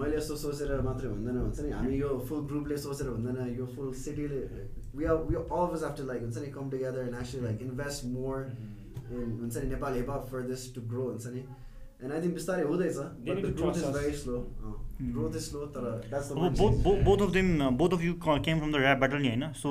मैले 0.00 0.16
यस्तो 0.16 0.36
सोचेर 0.44 0.80
मात्रै 0.86 1.08
हुँदैन 1.10 1.36
हुन्छ 1.42 1.58
नि 1.66 1.70
हामी 1.78 1.98
यो 2.00 2.08
फुल 2.30 2.40
ग्रुपले 2.52 2.76
सोचेर 2.84 3.08
हुँदैन 3.14 3.52
यो 3.58 3.66
फुल 3.76 3.92
सिटीले 4.04 4.40
we 5.00 5.06
are 5.10 5.18
we 5.28 5.36
all 5.42 5.66
of 5.66 5.74
us 5.76 5.84
have 5.88 5.94
to 6.00 6.06
like 6.08 6.22
हुन्छ 6.26 6.38
नि 6.46 6.50
come 6.56 6.70
together 6.76 7.02
and 7.08 7.14
actually 7.20 7.44
like 7.48 7.60
invest 7.68 8.06
more 8.14 8.40
in 8.46 9.38
हुन्छ 9.42 9.56
नि 9.56 9.68
Nepali 9.74 10.02
hip 10.02 10.10
hop 10.14 10.26
for 10.32 10.42
this 10.50 10.66
to 10.78 10.84
grow 10.94 11.06
हुन्छ 11.12 11.34
नि 11.36 11.44
and 12.03 12.13
I 12.13 12.19
think 12.21 12.33
बिस्तारै 12.33 12.63
हुँदैछ 12.63 12.97
very 13.93 14.13
slow. 14.23 14.41
अँ, 14.63 14.83
Mm. 14.97 15.09
growth 15.13 15.35
is 15.35 15.45
slow 15.49 15.65
तर 15.73 15.83
of 17.21 17.31
them, 17.33 17.49
uh, 17.61 17.71
both 17.79 17.91
of 17.95 18.01
you 18.05 18.13
came 18.45 18.59
from 18.59 18.71
the 18.71 18.75
rap 18.75 18.97
battle 18.97 19.17
नि 19.17 19.27
होइन? 19.27 19.43
सो 19.53 19.69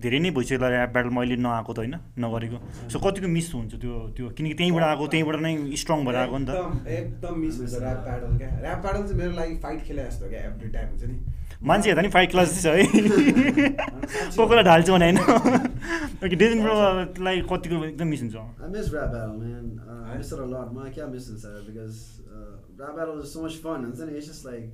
धेरै 0.00 0.18
नै 0.18 0.30
भइसक्यो 0.30 0.58
होला 0.58 0.68
ऱ्याप 0.68 0.90
ब्याटल 0.92 1.08
मैले 1.08 1.36
नआएको 1.36 1.72
त 1.72 1.78
होइन 1.78 1.94
नगरेको। 2.20 2.58
सो 2.92 2.98
कतिको 2.98 3.28
मिस 3.28 3.54
हुन्छ 3.54 3.74
त्यो 3.74 3.92
त्यो? 4.16 4.28
किनकि 4.36 4.54
त्यहीँबाट 4.54 4.82
आएको 4.82 5.06
त्यहीँबाट 5.06 5.36
नै 5.40 5.76
स्ट्रङ 5.76 6.04
भएर 6.04 6.16
आएको 6.16 6.38
नि 6.38 6.44
त। 6.44 6.48
एकदम 6.48 6.88
एकदम 6.98 7.34
मिस 7.40 7.54
हुन्छ 7.60 7.74
ऱ्याप 7.74 8.00
प्याडल 8.04 8.36
क्या? 8.38 8.50
ऱ्याप 8.60 8.78
प्याडल 8.84 9.02
चाहिँ 9.08 9.16
मेरो 9.16 9.32
लागि 9.32 9.56
फाइट 9.64 9.80
खेले 9.84 10.04
जस्तो 10.04 10.28
क्या 10.28 10.40
एभ्री 10.40 10.68
टाइम 10.68 10.88
हुन्छ 10.88 11.04
नि। 11.04 11.16
मान्छे 11.66 11.88
हेर्दा 11.90 12.02
नि 12.02 12.08
फाइभ 12.16 12.30
क्लास 12.30 12.62
छ 12.62 12.66
है 12.66 12.84
को 14.36 14.46
कोलाई 14.46 14.64
ढाल्छु 14.70 14.92
भने 14.92 15.10
होइन 15.12 16.36
डेजिन 16.42 16.62
ब्रोलाई 16.62 17.40
कतिको 17.52 17.84
एकदम 17.84 18.08
मिस 18.14 18.22
हुन्छ 18.22 18.36
I 18.36 18.68
miss 18.68 18.90
rap 18.92 19.12
battle, 19.12 19.38
man. 19.38 19.66
Uh, 19.86 20.12
I 20.12 20.16
miss 20.18 20.32
it 20.32 20.38
a 20.38 20.46
lot. 20.52 20.74
Man, 20.74 20.86
I 20.86 20.90
can't 20.90 21.12
miss 21.12 21.28
it, 21.28 21.38
sir, 21.40 21.62
because 21.66 21.98
uh, 22.36 22.54
rap 22.82 22.96
battle 22.96 23.20
is 23.20 23.32
so 23.32 23.42
much 23.42 23.56
fun. 23.66 23.84
And 23.84 23.94
then 23.96 24.08
it's 24.20 24.26
just 24.26 24.44
like, 24.44 24.64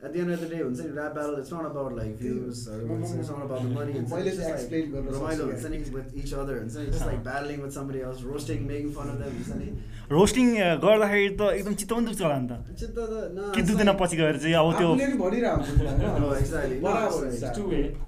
at 0.00 0.12
the 0.12 0.20
end 0.20 0.30
of 0.32 0.40
the 0.40 0.46
day, 0.46 0.62
when 0.62 0.74
saying 0.76 0.94
rap 0.94 1.14
battle, 1.14 1.36
it's 1.36 1.50
not 1.50 1.64
about 1.66 1.94
like 1.96 2.18
views 2.18 2.68
or 2.68 2.76
it's, 2.96 3.12
it's 3.12 3.30
not 3.30 3.42
about 3.42 3.62
the 3.62 3.68
money. 3.68 3.92
It's, 4.00 4.12
मैले 4.12 4.26
it's 4.32 4.36
चाहिँ 4.38 4.52
just 4.52 4.64
explain 4.64 4.84
like 4.84 4.92
गर्न 4.94 5.14
Romailo, 5.14 5.46
सक्छु 5.46 5.52
it's 5.54 5.64
क्या। 5.64 5.70
like 5.72 5.94
with 5.94 6.16
each 6.22 6.32
other. 6.42 6.56
And 6.58 6.66
it's 6.70 6.96
just 6.96 7.06
like 7.06 7.24
battling 7.24 7.62
with 7.62 7.72
somebody 7.78 8.02
else, 8.02 8.22
roasting, 8.22 8.66
making 8.68 8.92
fun 8.98 9.08
of 9.14 9.18
them. 9.18 9.32
It's 9.40 9.50
like, 9.50 9.72
roasting 10.10 10.46
गर्दाखेरि 10.84 11.28
त 11.36 11.48
एकदम 11.58 11.74
चित्त 11.80 11.92
पनि 11.92 12.06
दुख्छ 12.06 12.22
होला 12.22 12.38
नि 12.38 12.48
त 12.48 12.50
the- 12.98 13.30
no, 13.38 13.50
कि 13.54 13.62
दुख्दैन 13.70 13.90
पछि 14.02 14.16
गएर 14.20 14.36
चाहिँ 14.44 14.54
अब 14.60 14.68
त्यो 14.78 14.94
नि 14.94 15.18
भनिरहेको 15.24 15.62
हुन्छ 17.18 18.07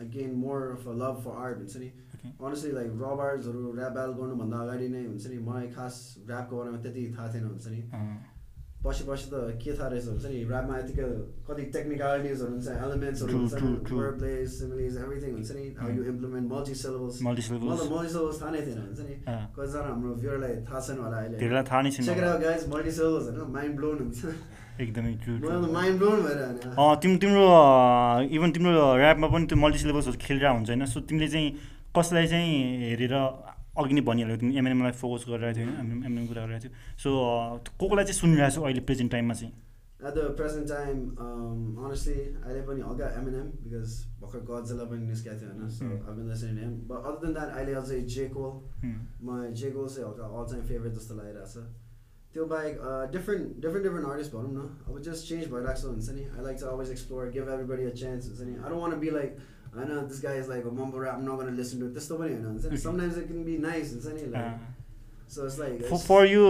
I 0.00 0.04
gained 0.16 0.36
more 0.46 0.60
of 0.74 0.86
a 0.86 0.94
love 1.04 1.22
for 1.24 1.32
art 1.44 1.58
हुन्छ 1.62 1.76
नि 1.84 1.90
like 2.78 2.90
raw 3.04 3.14
barsहरू 3.20 3.62
ऱ्याप 3.76 3.92
ब्याल 3.96 4.12
गर्नुभन्दा 4.18 4.58
अगाडि 4.66 4.88
नै 4.96 5.02
हुन्छ 5.06 5.26
नि 5.32 5.38
मलाई 5.48 5.68
खास 5.78 5.96
ऱ्यापको 6.28 6.56
बारेमा 6.60 6.78
त्यति 6.84 7.02
थाहा 7.16 7.32
थिएन 7.34 7.44
हुन्छ 7.50 7.66
नि 7.74 7.80
अँ, 7.98 8.16
पछि 8.84 9.04
पछि 9.08 9.26
त 9.32 9.34
के 9.62 9.72
थाहा 9.78 9.88
रहेछ 9.92 10.06
हुन्छ 10.12 10.24
नि 10.32 10.38
ऱ्यापमा 10.50 10.74
यतिकै 10.80 11.06
कति 11.48 11.62
टेक्निकलिटिजहरू 11.76 12.52
हुन्छ 12.52 12.68
एलिमेन्ट्सहरू 12.84 13.38
हुन्छ 13.40 13.54
सिमिलिज 14.56 14.96
एभ्रिथिङ 15.04 15.32
हुन्छ 15.36 15.50
नि 15.58 15.64
हाउ 15.80 15.88
यु 15.98 16.04
इम्प्लिमेन्ट 16.12 16.46
syllables. 16.82 17.20
मलाई 17.26 17.42
त 17.42 17.90
मल्टी 17.92 18.12
सिलेबल्स 18.12 18.40
थाहा 18.40 18.50
नै 18.56 18.62
थिएन 18.66 18.80
हुन्छ 18.86 19.00
नि 19.08 19.14
अँ। 19.32 19.42
कतिजना 19.56 19.82
हाम्रो 19.90 20.14
भ्युरलाई 20.22 20.54
थाहा 20.70 20.80
छैन 20.86 20.98
होला 21.04 21.18
अहिले 21.20 21.36
multi 22.72 22.92
syllables. 22.98 23.26
होइन 23.28 23.52
माइन्ड 23.58 23.76
ब्लोन 23.76 23.96
हुन्छ 24.04 24.20
एकदमै 24.80 25.12
ट्रु 25.22 25.32
मलाई 25.38 25.60
त 25.60 25.72
माइन्ड 25.76 25.96
ब्लोन 26.00 26.18
भएर 26.26 26.38
होइन 26.44 26.56
अँ 26.80 26.96
तिम्रो 27.02 27.18
तिम्रो 27.22 27.44
इभन 28.36 28.50
तिम्रो 28.56 28.82
ऱ्यापमा 28.96 29.26
पनि 29.34 29.46
त्यो 29.46 29.58
मल्टी 29.64 29.78
सिलेबसहरू 29.84 30.18
खेलिरहेको 30.26 30.56
हुन्छ 30.56 30.68
होइन। 30.70 30.84
सो 30.92 30.98
तिमीले 31.08 31.28
चाहिँ 31.34 31.48
कसलाई 31.96 32.26
चाहिँ 32.32 32.52
हेरेर 32.90 33.14
अघि 33.80 33.94
नै 33.94 34.02
भनिहाल्यो? 34.10 34.36
तिमी 34.42 34.52
एमएनएमलाई 34.60 34.94
फोकस 35.00 35.24
गरिरहेको 35.30 35.56
थियो 35.56 35.66
होइन? 35.70 35.98
एमएनएम 36.04 36.26
कुरा 36.30 36.40
गरिरहेको 36.44 36.68
थियो। 36.68 36.72
सो 37.02 37.08
को 37.80 37.84
कोलाई 37.88 38.04
चाहिँ 38.04 38.18
सुनिरहेको 38.20 38.54
छौ 38.54 38.62
अहिले 38.68 38.82
प्रेजेन्ट 38.88 39.12
टाइममा 39.12 39.34
चाहिँ? 39.40 39.52
The 40.00 40.22
present 40.32 40.66
time, 40.66 41.00
um, 41.20 41.76
honestly, 41.76 42.32
अहिले 42.40 42.60
पनि 42.64 42.80
हल्का 42.80 43.08
Eminem 43.20 43.48
because 43.64 44.08
भर्खर 44.20 44.40
Godzilla 44.50 44.84
पनि 44.88 45.04
निस्केको 45.08 45.36
थियो 45.40 45.50
होइन? 45.50 46.56
Him. 46.60 46.72
But 46.88 47.04
other 47.04 47.20
than 47.24 47.34
that, 47.34 47.50
अहिले 47.52 47.74
अझै 47.76 47.98
my 49.20 49.52
J. 49.52 49.70
Cole 49.74 49.88
चाहिँ 49.88 50.06
हल्का 50.08 50.24
all 50.24 50.46
time 50.52 50.64
favorite 50.70 50.94
जस्तो 50.96 51.12
लागिरहेको 51.20 51.48
छ। 51.52 51.68
त्यो 52.34 52.44
बाहेक 52.46 52.74
डिफ्रेन्ट 53.12 53.46
डिफ्रेन्ट 53.62 53.84
डिफ्रेन्ट 53.86 54.06
आर्टिस्ट 54.08 54.32
भनौँ 54.34 54.52
न 54.56 54.66
अब 54.88 54.98
जस्ट 55.06 55.28
चेन्ज 55.28 55.46
भइरहेको 55.54 55.80
छ 55.80 55.84
हुन्छ 55.92 56.10
नि 56.18 56.24
I 56.26 56.44
like 56.44 56.58
to 56.60 56.66
always 56.72 56.90
explore 56.90 57.30
give 57.36 57.48
everybody 57.54 57.84
a 57.84 57.94
chance 58.02 58.28
हुन्छ 58.28 58.48
नि 58.50 58.54
I 58.56 58.68
don't 58.70 58.82
want 58.82 58.98
be 59.00 59.10
like 59.16 59.36
होइन 59.76 60.06
this 60.12 60.22
guy 60.24 60.38
is 60.38 60.48
like 60.48 60.66
mumble 60.78 61.02
rap 61.04 61.20
not gonna 61.24 61.54
listen 61.56 61.80
to 61.80 61.88
त्यस्तो 61.96 62.18
पनि 62.22 62.32
होइन 62.32 62.44
हुन्छ 62.46 62.64
नि 62.64 62.70
Okay. 62.70 62.82
Sometimes 62.84 63.18
it 63.18 63.26
can 63.28 63.44
be 63.44 63.58
nice 63.66 63.92
हुन्छ 63.94 64.14
नि 64.14 64.30
like 64.32 65.28
so 65.34 65.46
it's 65.46 65.58
like 65.60 65.82
for 65.90 66.02
for 66.06 66.26
you 66.28 66.44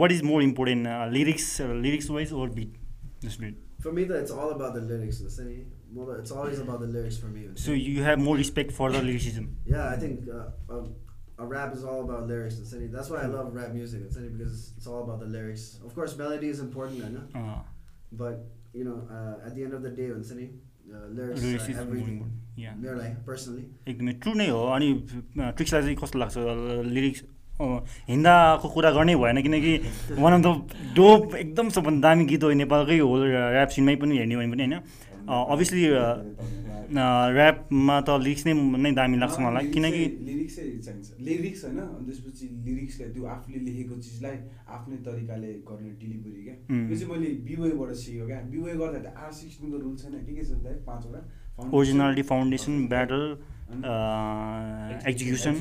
what 0.00 0.12
is 0.12 0.22
more 0.32 0.42
important 0.42 1.12
lyrics 1.12 1.50
lyrics 1.82 2.10
wise 2.10 2.32
or 2.42 2.50
beat 2.60 2.78
just 3.24 3.40
beat 3.40 3.66
For 3.82 3.90
me, 3.96 4.02
though, 4.08 4.16
it's 4.22 4.32
all 4.36 4.50
about 4.54 4.74
the 4.76 4.80
lyrics. 4.88 5.18
हुन्छ 5.20 5.44
नि 5.44 5.54
म 5.92 6.06
त- 6.06 6.16
It's 6.22 6.32
always 6.38 6.58
about 6.64 6.82
the 6.82 6.88
lyrics 6.94 7.18
for 7.20 7.28
me. 7.28 7.44
हुन्छ 7.44 7.60
so 7.60 7.72
नि। 7.72 7.78
You 7.84 8.02
have 8.04 8.18
more 8.24 8.36
respect 8.38 8.72
for 8.78 8.90
the 8.92 9.00
lyricism 9.04 9.46
Yeah, 9.70 9.86
I 9.86 9.94
think 10.02 10.26
uh, 10.30 10.42
a, 10.70 10.80
a 11.44 11.46
rap 11.52 11.74
is 11.76 11.84
all 11.90 12.00
about 12.06 12.26
lyrics. 12.30 12.56
हुन्छ 12.60 12.80
नि। 12.80 12.88
That's 12.94 13.10
why 13.12 13.20
I 13.26 13.28
love 13.34 13.54
rap 13.58 13.74
music. 13.74 14.02
हुन्छ 14.06 14.24
नि, 14.24 14.32
because 14.36 14.56
it's 14.76 14.88
all 14.92 15.02
about 15.04 15.20
the 15.24 15.30
lyrics. 15.36 15.66
Of 15.90 15.94
course, 15.98 16.16
melody 16.22 16.52
is 16.56 16.60
important, 16.66 17.02
होइन? 17.06 17.18
But 18.12 18.44
you 18.80 18.84
know, 18.88 18.98
uh, 19.18 19.46
at 19.46 19.54
the 19.56 19.64
end 19.68 19.74
of 19.78 19.82
the 19.82 19.92
day, 20.00 20.10
नि, 20.40 20.46
uh, 20.92 21.06
lyrics 21.18 21.42
more 21.42 21.72
everything. 21.86 22.20
personally. 23.26 23.64
एकदमै 23.86 24.12
true 24.22 24.32
नै 24.40 24.48
हो 24.48 24.62
अनि 24.76 24.88
ट्रिक्सलाई 25.38 25.82
चाहिँ 25.82 25.96
कस्तो 26.04 26.18
लाग्छ 26.18 26.36
लिरिक्स 26.96 27.22
हिन्दाको 27.60 28.68
कुरा 28.74 28.90
गर्नै 28.96 29.14
भएन 29.22 29.42
किनकि 29.46 29.72
वान 30.24 30.32
अफ 30.34 30.40
द 30.46 30.48
डोप 30.96 31.34
एकदम 31.44 31.68
सबभन्दा 31.76 32.08
दामी 32.08 32.24
गीत 32.32 32.42
हो 32.44 32.50
नेपालकै 32.64 32.98
होल 32.98 33.22
ऱ्याप 33.30 33.70
सिनमै 33.76 33.94
पनि 34.02 34.18
हेर्ने 34.18 34.36
भने 34.36 34.50
पनि 34.52 34.62
होइन 34.64 34.76
अभियसली 35.28 35.82
ऱ्यापमा 36.90 37.96
त 38.02 38.08
लिरिक्स 38.22 38.42
नै 38.46 38.52
नै 38.82 38.90
दामी 38.98 39.16
लाग्छ 39.22 39.36
मलाई। 39.40 39.64
किनकि 39.74 40.02
लिरिक्सै 40.28 40.62
चाहिन्छ। 40.86 41.06
लिरिक्स 41.26 41.60
होइन 41.64 41.78
अनि 41.78 42.04
त्यसपछि 42.06 42.44
लिरिक्सलाई 42.66 43.08
त्यो 43.14 43.22
आफूले 43.34 43.58
लेखेको 43.66 43.94
चिजलाई 44.06 44.36
आफ्नै 44.76 44.96
तरिकाले 45.06 45.50
गर्ने 45.68 45.90
डेलिभरी 46.00 46.40
क्या. 46.46 46.56
यो 46.90 46.94
चाहिँ 46.98 47.10
मैले 47.12 47.28
बिवेबाट 47.46 47.90
सिकेँ 48.02 48.26
क्या। 48.26 48.38
बिवे 48.50 48.72
गर्दा 48.80 48.98
त 48.98 49.08
आर 49.14 49.30
सिक्सटिनको 49.38 49.76
रुल 49.84 49.94
छैन। 50.02 50.14
के 50.26 50.32
के 50.34 50.42
छ 50.42 50.50
भन्दा 50.58 50.70
पाँचवटा। 50.90 51.20
Originality 51.76 52.22
foundation 52.32 52.74
battle 52.90 53.22
execution 55.10 55.54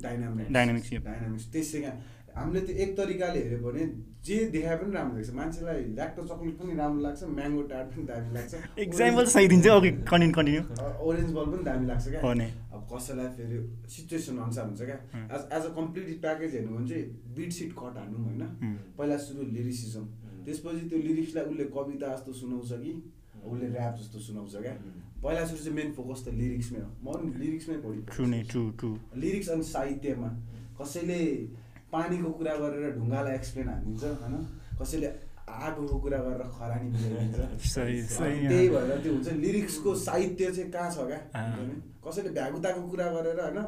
dynamics. 0.00 0.48
Dynamics 0.52 1.44
त्यसै 1.52 1.78
क्या। 1.80 1.92
हामीले 2.36 2.60
त्यो 2.66 2.74
एक 2.82 2.96
तरिकाले 2.96 3.40
हेऱ्यो 3.44 3.58
भने 3.64 3.82
जे 4.26 4.36
देखाए 4.54 4.76
पनि 4.76 4.92
राम्रो 4.94 5.16
लाग्छ 5.16 5.30
मान्छेलाई 5.34 5.84
ल्याक्टो 5.98 6.22
चक्लेट 6.30 6.54
पनि 6.60 6.74
राम्रो 6.80 7.00
लाग्छ 7.02 7.20
म्याङ्गो 7.38 7.62
टार्ट 7.72 7.88
पनि 7.94 8.04
दामी 8.10 8.34
लाग्छ। 8.34 8.52
इक्जाम्पल 8.86 9.24
सही 9.34 9.48
दिन्छ 9.52 9.66
okay 9.68 9.90
continue 10.10 10.34
continue 10.38 10.62
orange 11.08 11.30
ball 11.36 11.46
पनि 11.52 11.62
दामी 11.68 11.86
लाग्छ 11.86 12.06
क्या। 12.08 12.20
अब 12.74 12.80
कसैलाई 12.92 13.28
फेरि 13.36 13.58
सिचुएसन 13.94 14.38
अनुसार 14.44 14.64
हुन्छ 14.66 14.82
क्या. 14.90 14.98
As 15.36 15.42
as 15.58 15.64
a 15.64 15.72
complete 15.78 16.20
package 16.20 16.54
हेर्नु 16.54 16.76
भने 16.76 16.88
चाहिँ 16.88 17.04
बिट 17.36 17.52
सिट 17.58 17.72
कट 17.78 17.96
हान्नु 18.00 18.18
होइन. 18.24 18.42
पहिला 18.98 19.16
सुरु 19.26 19.46
लिरिसिजम 19.56 20.04
त्यसपछि 20.44 20.88
त्यो 20.88 20.98
लिरिक्सलाई 21.08 21.44
उसले 21.52 21.64
कविता 21.76 22.14
जस्तो 22.14 22.32
सुनाउँछ 22.40 22.72
कि 22.82 22.92
उसले 23.44 23.66
ऱ्याप 23.72 23.94
जस्तो 23.98 24.18
सुनाउँछ 24.28 24.54
क्या। 24.66 24.74
पहिला 25.22 25.44
सुरु 25.46 25.60
चाहिँ 25.64 25.76
मेन 25.76 25.92
फोकस 25.92 26.24
त 26.26 26.28
लिरिक्समै 26.34 26.80
हो। 26.80 26.90
म 27.04 27.06
लिरिक्समै 27.40 27.76
ट्रु 28.52 28.90
लिरिक्स 29.24 29.48
अनि 29.56 29.64
साहित्यमा 29.72 30.30
कसैले 30.80 31.20
पानीको 31.92 32.30
कुरा 32.38 32.54
गरेर 32.62 32.90
ढुङ्गालाई 32.96 33.34
एक्सप्लेन 33.34 33.68
हानिदिन्छ 33.68 34.04
होइन? 34.22 34.34
कसैले 34.80 35.08
आगोको 35.50 35.96
कुरा 36.04 36.18
गरेर 36.24 36.42
खरानी 36.56 36.88
बुझाइदिन्छ। 36.94 37.38
सही 37.74 38.02
सही। 38.16 38.32
अनि 38.38 38.48
त्यही 38.48 38.68
भएर 38.74 38.98
त्यो 39.02 39.12
हुन्छ 39.12 39.28
लिरिक्सको 39.44 39.94
साहित्य 40.06 40.50
चाहिँ 40.56 40.70
कहाँ 40.70 40.90
छ 40.90 40.98
क्या? 41.10 41.20
कसैले 42.06 42.30
भ्यागुताको 42.38 42.80
कुरा 42.90 43.06
गरेर 43.16 43.40
होइन? 43.44 43.58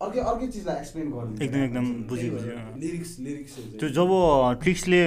अर्कै 0.00 0.20
अर्कै 0.30 0.46
चिजलाई 0.48 0.76
एक्सप्लेन 0.80 1.08
गरिदिन्छ। 1.12 1.42
एकदम, 1.44 1.60
एकदम 1.64 1.84
त्यही 1.84 2.08
बुझेँ, 2.08 2.30
भएर 2.30 2.40
बुझेँ, 2.40 2.56
अँ। 2.56 2.78
लिरिक्स 2.80 3.10
लिरिक्स 3.20 3.52
त्यो 3.80 3.88
जब 3.98 4.10
ट्रिक्सले 4.62 5.00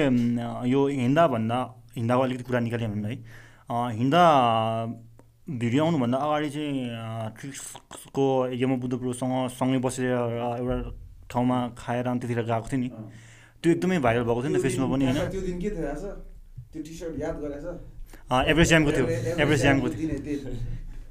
यो 0.70 0.80
हिँड्दाभन्दा 0.86 1.58
हिँड्दाको 1.96 2.22
अलिकति 2.22 2.44
कुरा 2.44 2.60
निकाल्यो 2.60 2.88
भने 2.94 3.08
है 3.10 3.16
हिँड्दा 3.98 4.22
भिडियो 5.44 5.84
आउनुभन्दा 5.84 6.18
अगाडि 6.24 6.48
चाहिँ 6.50 7.34
ट्रिक्सको 7.38 8.26
यम 8.62 8.70
बुद्धपुरसँग 8.80 9.34
सँगै 9.58 9.78
बसेर 9.84 10.04
एउटा 10.06 10.76
ठाउँमा 11.34 11.58
खाएर 11.82 12.06
अनि 12.06 12.18
त्यतिखेर 12.22 12.46
गएको 12.46 12.66
थियो 12.70 12.80
नि। 12.80 12.88
त्यो 13.62 13.68
एकदमै 13.74 13.98
भाइरल 14.06 14.24
भएको 14.28 14.40
थियो 14.42 14.52
नि 14.54 14.58
त 14.58 14.62
फेसमा 14.62 14.86
पनि 14.92 15.04
होइन। 15.04 15.18
त्यो 15.34 15.42
दिन 15.48 15.56
के 15.58 15.68
थियो 15.74 15.90
त्यो 16.72 16.80
टी 16.86 16.92
सर्ट 16.94 17.14
याद 17.20 17.34
गरेछ? 17.42 17.66
एभरेज 18.50 18.68
ज्यामको 18.68 18.90
थियो। 18.96 19.06
एभरेज 19.42 19.60
ज्यामको 19.60 19.86
थियो 19.90 20.52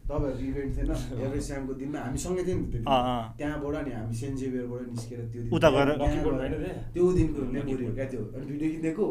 तपाईँहरूको 0.03 0.43
इभेन्ट 0.43 0.71
थिएन 0.75 0.89
एभरेज 1.23 1.43
स्यामको 1.47 1.73
दिनमा 1.79 1.99
हामी 2.03 2.19
सँगै 2.19 2.43
थियौँ 2.43 2.59
नि। 2.59 2.67
त्यहाँबाट 3.39 3.75
नि 3.87 3.91
हामी 3.95 4.15
सेन्ट 4.19 4.35
जेभियरबाट 4.39 4.81
निस्केर 4.91 5.19
त्यो 5.31 5.41
दिन 5.43 5.51
उता 5.55 5.69
गएर-? 5.71 5.95
त्यो 6.93 7.03
दिनको 7.17 7.39
मेमोरी 7.55 7.83
हो 7.87 7.91
क्या 7.95 8.07
त्यो। 8.11 8.21
अनि 8.35 8.45
भिडियो 8.51 9.07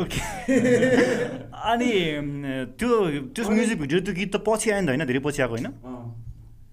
ओके। 0.00 0.20
अनि 1.52 1.90
म, 2.24 2.72
त्यो 2.80 2.90
त्यो 3.36 3.42
म्युजिक 3.52 3.78
भिडियो 3.84 3.98
त्यो 4.00 4.14
गीत 4.16 4.30
त 4.32 4.36
पछि 4.48 4.66
आयो 4.72 4.80
नि 4.80 4.86
त 4.86 4.90
होइन? 4.96 5.04
धेरै 5.04 5.20
पछि 5.28 5.40
आएको 5.44 5.54
होइन। 5.54 5.68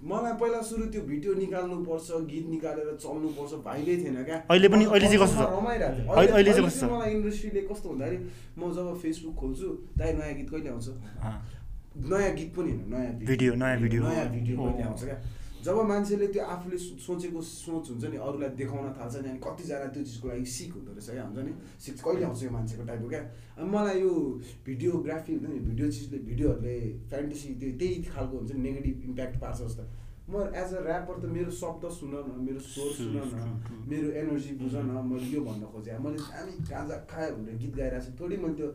मलाई 0.06 0.34
पहिला 0.42 0.62
सुरु 0.62 0.86
त्यो 0.94 1.02
भिडियो 1.10 1.34
निकाल्नुपर्छ 1.34 2.08
गीत 2.32 2.46
निकालेर 2.50 2.90
चल्नुपर्छ 3.04 3.54
भाइले 3.66 3.94
थिएन 4.02 4.18
क्या 4.26 4.38
अहिले 4.52 4.68
पनि- 4.74 4.90
अहिले 4.90 5.08
चाहिँ 5.08 5.22
कस्तो 5.24 5.42
छ? 5.42 5.48
रमाइरहेको 5.58 6.70
छ? 6.70 6.84
मलाई 6.94 7.12
इन्डस्ट्रीले 7.16 7.62
कस्तो 7.70 7.90
भन्दाखेरि 7.90 8.18
म 8.58 8.62
जब 8.76 8.86
फेसबुक 9.02 9.36
खोल्छु 9.42 9.68
दाइ 9.98 10.12
नयाँ 10.20 10.34
गीत 10.38 10.50
कहिले 10.52 10.70
आउँछ। 10.70 10.88
नयाँ 12.12 12.32
गीत 12.38 12.50
पनि 12.56 12.70
होइन 12.72 12.86
नयाँ 12.94 13.12
भिडियो, 13.26 13.54
नयाँ 13.56 13.78
भिडियो। 13.82 14.02
नयाँ 14.04 14.28
भिडियो 14.30 14.56
कहिले। 14.58 14.84
आउँछ 14.84 15.04
क्या 15.04 15.18
जब 15.66 15.78
मान्छेले 15.90 16.28
त्यो 16.34 16.44
आफूले 16.46 16.78
सोचेको 16.78 17.42
सोच 17.42 17.86
हुन्छ 17.90 18.06
नि 18.14 18.18
अरूलाई 18.22 18.50
देखाउन 18.62 18.94
थाल्छ 18.98 19.16
नि 19.26 19.30
अनि 19.34 19.40
कतिजना 19.42 19.88
त्यो 19.94 20.04
चिजको 20.06 20.28
लागि 20.30 20.46
सिक 20.56 20.72
हुँदो 20.78 20.92
रहेछ 20.94 21.10
क्या 21.10 21.24
हुन्छ 21.26 21.40
नि? 21.48 21.54
सिक 21.82 21.96
कहिले 22.06 22.26
आउँछ 22.30 22.44
यो 22.44 22.50
मान्छेको 22.54 22.84
टाइपको 22.86 23.08
क्या? 23.10 23.22
अनि 23.58 23.68
मलाई 23.74 23.98
यो 24.06 24.12
भिडियोग्राफी 24.66 25.32
हुन्छ 25.34 25.48
नि 25.50 25.60
भिडियो 25.70 25.88
चिजले 25.96 26.18
भिडियोहरूले 26.30 26.78
फ्यान्टेसी 27.10 27.48
त्यो 27.62 27.72
त्यही 27.82 28.04
खालको 28.14 28.36
हुन्छ 28.38 28.52
नि 28.52 28.62
नेगेटिभ 28.68 28.98
इम्प्याक्ट 29.10 29.36
पार्छ 29.42 29.58
जस्तो। 29.62 29.84
म 30.30 30.34
एज 30.62 30.70
अ 30.74 30.80
ऱ्यापर 30.86 31.16
त 31.22 31.26
मेरो 31.34 31.52
शब्द 31.62 31.84
सुन 31.98 32.14
न 32.14 32.46
मेरो 32.46 32.60
स्वर 32.70 32.90
सुन 32.98 33.18
न 33.18 33.88
मेरो 33.90 34.08
एनर्जी 34.22 34.52
बुझ 34.62 34.74
न 34.76 35.02
मैले 35.10 35.28
यो 35.34 35.42
भन्न 35.50 35.64
खोजेँ। 35.74 35.98
मैले 36.06 36.18
दामी 36.30 36.54
गाँजा 36.70 36.96
खायो 37.10 37.32
भनेर 37.38 37.58
गीत 37.62 37.74
गाइरहेको 37.80 38.06
छु। 38.06 38.12
थोरै 38.22 38.38
मैले 38.44 38.56
त्यो 38.60 38.70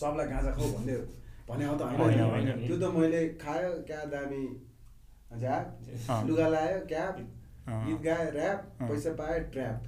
सबलाई 0.00 0.26
गाँजा 0.32 0.50
खाऊ 0.56 0.68
भन्दै 0.76 0.96
भने 1.48 1.64
त? 1.76 1.82
होइन। 2.00 2.66
त्यो 2.66 2.76
त 2.82 2.84
मैले 2.96 3.20
खायो 3.44 3.70
क्या 3.88 4.00
दामी? 4.16 4.42
झ्याप 5.38 6.10
अँ। 6.10 6.26
लुगा 6.28 6.48
लायो 6.48 6.78
क्या 6.88 7.06
अँ। 7.06 7.84
गीत 7.86 8.00
गायो 8.04 8.30
ऱ्याप। 8.34 8.58
पैसा 8.82 9.10
पायो 9.20 9.40
ट्र्याप। 9.52 9.78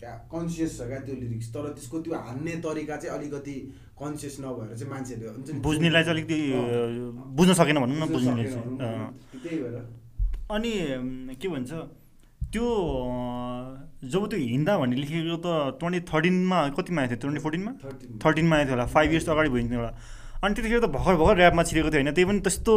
क्या 0.00 0.12
कन्सियस 0.32 0.78
छ 0.78 0.86
क्या 0.88 0.98
त्यो 1.06 1.14
लिरिक्स 1.16 1.48
तर 1.54 1.68
त्यसको 1.74 2.00
त्यो 2.04 2.14
हान्ने 2.14 2.54
तरिका 2.64 2.96
चाहिँ 2.96 3.18
अलिकति 3.18 3.54
कन्सियस 4.00 4.36
नभएर 4.40 4.76
चाहिँ 4.76 4.90
मान्छेहरूले 4.92 5.28
हुन्छ 5.32 5.50
नि 5.50 5.60
बुझ्नेलाई 5.66 6.02
चाहिँ 6.04 6.14
अलिकति 6.16 6.38
बुझ्न 7.38 7.52
सकेन 7.60 7.76
भनौँ 7.80 7.96
न 7.96 8.12
बुझ्न। 8.12 8.28
त्यही 9.42 9.58
भएर 9.62 9.76
अनि 10.56 10.72
के 11.40 11.48
भन्छ 11.48 11.72
त्यो 12.52 12.66
जब 14.12 14.28
त्यो 14.30 14.38
हिँड्दा 14.38 14.76
भन्ने 14.78 14.96
लेखेको 14.96 15.36
त 15.40 15.48
ट्वेन्टी 15.80 16.00
थर्टिनमा 16.12 16.58
कतिमा 16.76 17.02
आएको 17.02 17.14
थियो 17.16 17.20
ट्वेन्टी 17.22 17.42
फोर्टिनमा 17.42 17.72
थर्टिन 17.84 18.18
थर्टिनमा 18.24 18.56
आएको 18.56 18.68
थियो 18.68 18.76
होला 18.76 18.86
फाइभ 18.92 19.10
इयर्स 19.10 19.28
अगाडि 19.28 19.48
भइन्थ्यो 19.56 19.78
होला 19.80 19.92
अनि 20.44 20.54
त्यतिखेर 20.54 20.80
त 20.80 20.88
भर्खर 20.96 21.14
भर्खर 21.16 21.36
ऱ्यापमा 21.40 21.62
छिरेको 21.68 21.88
थियो 21.90 22.00
होइन 22.00 22.12
त्यही 22.16 22.28
पनि 22.28 22.40
त्यस्तो 22.46 22.74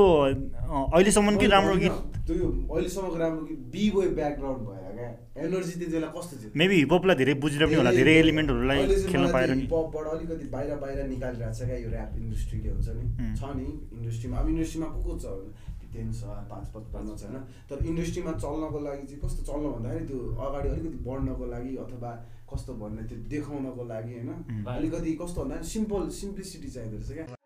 अहिलेसम्मकै 0.95 1.47
राम्रो 1.55 1.75
गीत। 1.83 1.95
अहिलेसम्मको 2.29 3.17
राम्रो 3.23 3.43
गीत 3.49 3.59
बी 3.73 3.83
बोय 3.95 4.07
ब्याकग्राउन्ड 4.19 4.61
भएर 4.67 4.91
क्या। 4.99 5.09
एनर्जी 5.43 5.73
त्यति 5.79 5.91
बेला 5.93 6.07
कस्तो 6.15 6.35
थियो? 6.39 6.49
मेबी 6.59 6.75
हिपहपलाई 6.83 7.15
धेरै 7.21 7.33
बुझेर 7.43 7.63
पनि 7.65 7.75
होला 7.79 7.91
धेरै 7.99 8.13
एलिमेन्टहरूलाई 8.23 8.79
खेल्न 9.11 9.25
पाएर 9.35 9.49
नि। 9.49 9.61
हिपहपबाट 9.61 10.05
अलिकति 10.13 10.45
बाहिर 10.55 10.75
बाहिर 10.83 10.97
निकालिरहेको 11.13 11.55
छ 11.59 11.61
क्या 11.69 11.77
यो 11.83 11.89
ऱ्याप 11.89 12.11
इन्डस्ट्रीले 12.23 12.69
हुन्छ 12.75 12.89
नि. 12.99 13.05
छ 13.39 13.41
नि 13.59 13.67
इन्डस्ट्रीमा 13.97 14.37
अब 14.39 14.47
इन्डस्ट्रीमा 14.49 14.87
को 14.93 14.99
को 15.03 15.13
छ? 15.19 15.25
टेन 15.89 16.11
छ 16.13 16.21
पाँच 16.49 16.65
पचपन्न 16.69 17.09
छ 17.17 17.23
होइन। 17.25 17.37
तर 17.69 17.77
इन्डस्ट्रीमा 17.91 18.31
चल्नको 18.43 18.79
लागि 18.87 19.03
चाहिँ 19.09 19.21
कस्तो 19.25 19.41
चल्न 19.49 19.65
भन्दाखेरि 19.73 20.05
त्यो 20.05 20.19
अगाडि 20.37 20.67
अलिकति 20.69 20.99
बढ्नको 21.07 21.45
लागि 21.53 21.71
अथवा 21.83 22.11
कस्तो 22.51 22.71
भन्ने 22.81 23.03
त्यो 23.09 23.17
देखाउनको 23.33 23.83
लागि 23.89 24.13
होइन. 24.15 24.31
अलिकति 24.69 25.11
कस्तो 25.21 25.39
भन्दा 25.43 25.61
सिम्पल 25.73 26.01
सिम्प्लिसिटी 26.21 26.69
चाहिँदो 26.69 26.97
रहेछ 26.97 27.11
क्या। 27.17 27.38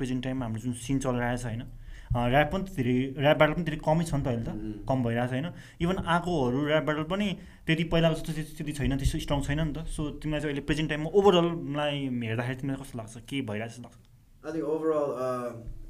प्रेजेन्ट 0.00 0.22
टाइममा 0.24 0.44
हाम्रो 0.46 0.60
जुन 0.66 0.72
सिन 0.86 0.98
चलिरहेको 1.04 1.42
छ 1.42 1.46
होइन 1.50 1.62
ऱ्याप 2.16 2.50
पनि 2.52 2.64
त 2.64 2.76
धेरै 2.78 2.96
ऱ्याप 3.22 3.36
ब्याटल 3.38 3.54
पनि 3.56 3.64
धेरै 3.68 3.78
कमै 3.86 4.04
छ 4.08 4.14
नि 4.14 4.22
त 4.24 4.28
अहिले 4.32 4.44
त. 4.46 4.50
कम 4.88 4.98
भइरहेको 5.06 5.28
छ 5.28 5.34
होइन 5.36 5.46
इभन 5.84 5.96
आएकोहरू 6.14 6.58
ऱ्याप 6.70 6.84
ब्याटल 6.88 7.04
पनि 7.12 7.28
त्यति 7.66 7.84
पहिलाको 7.92 8.14
जस्तो 8.16 8.32
त्यति 8.36 8.52
त्यति 8.58 8.72
छैन 8.78 8.96
त्यस्तो 9.02 9.18
स्ट्रङ 9.26 9.40
छैन 9.48 9.60
नि 9.66 9.72
त 9.76 9.78
सो 9.96 10.02
तिमीलाई 10.22 10.40
चाहिँ 10.40 10.52
अहिले 10.52 10.66
प्रेजेन्ट 10.70 10.88
टाइममा 10.90 11.10
ओभरअललाई 11.18 11.96
हेर्दाखेरि 12.26 12.56
तिमीलाई 12.62 12.78
कस्तो 12.82 12.98
लाग्छ 13.02 13.24
के 13.32 13.40
भइरहेको 13.50 13.72
जस्तो 13.72 13.82
लाग्छ 13.88 14.04
I 14.46 14.50
think 14.54 14.64
overall, 14.72 15.08
uh, 15.18 15.48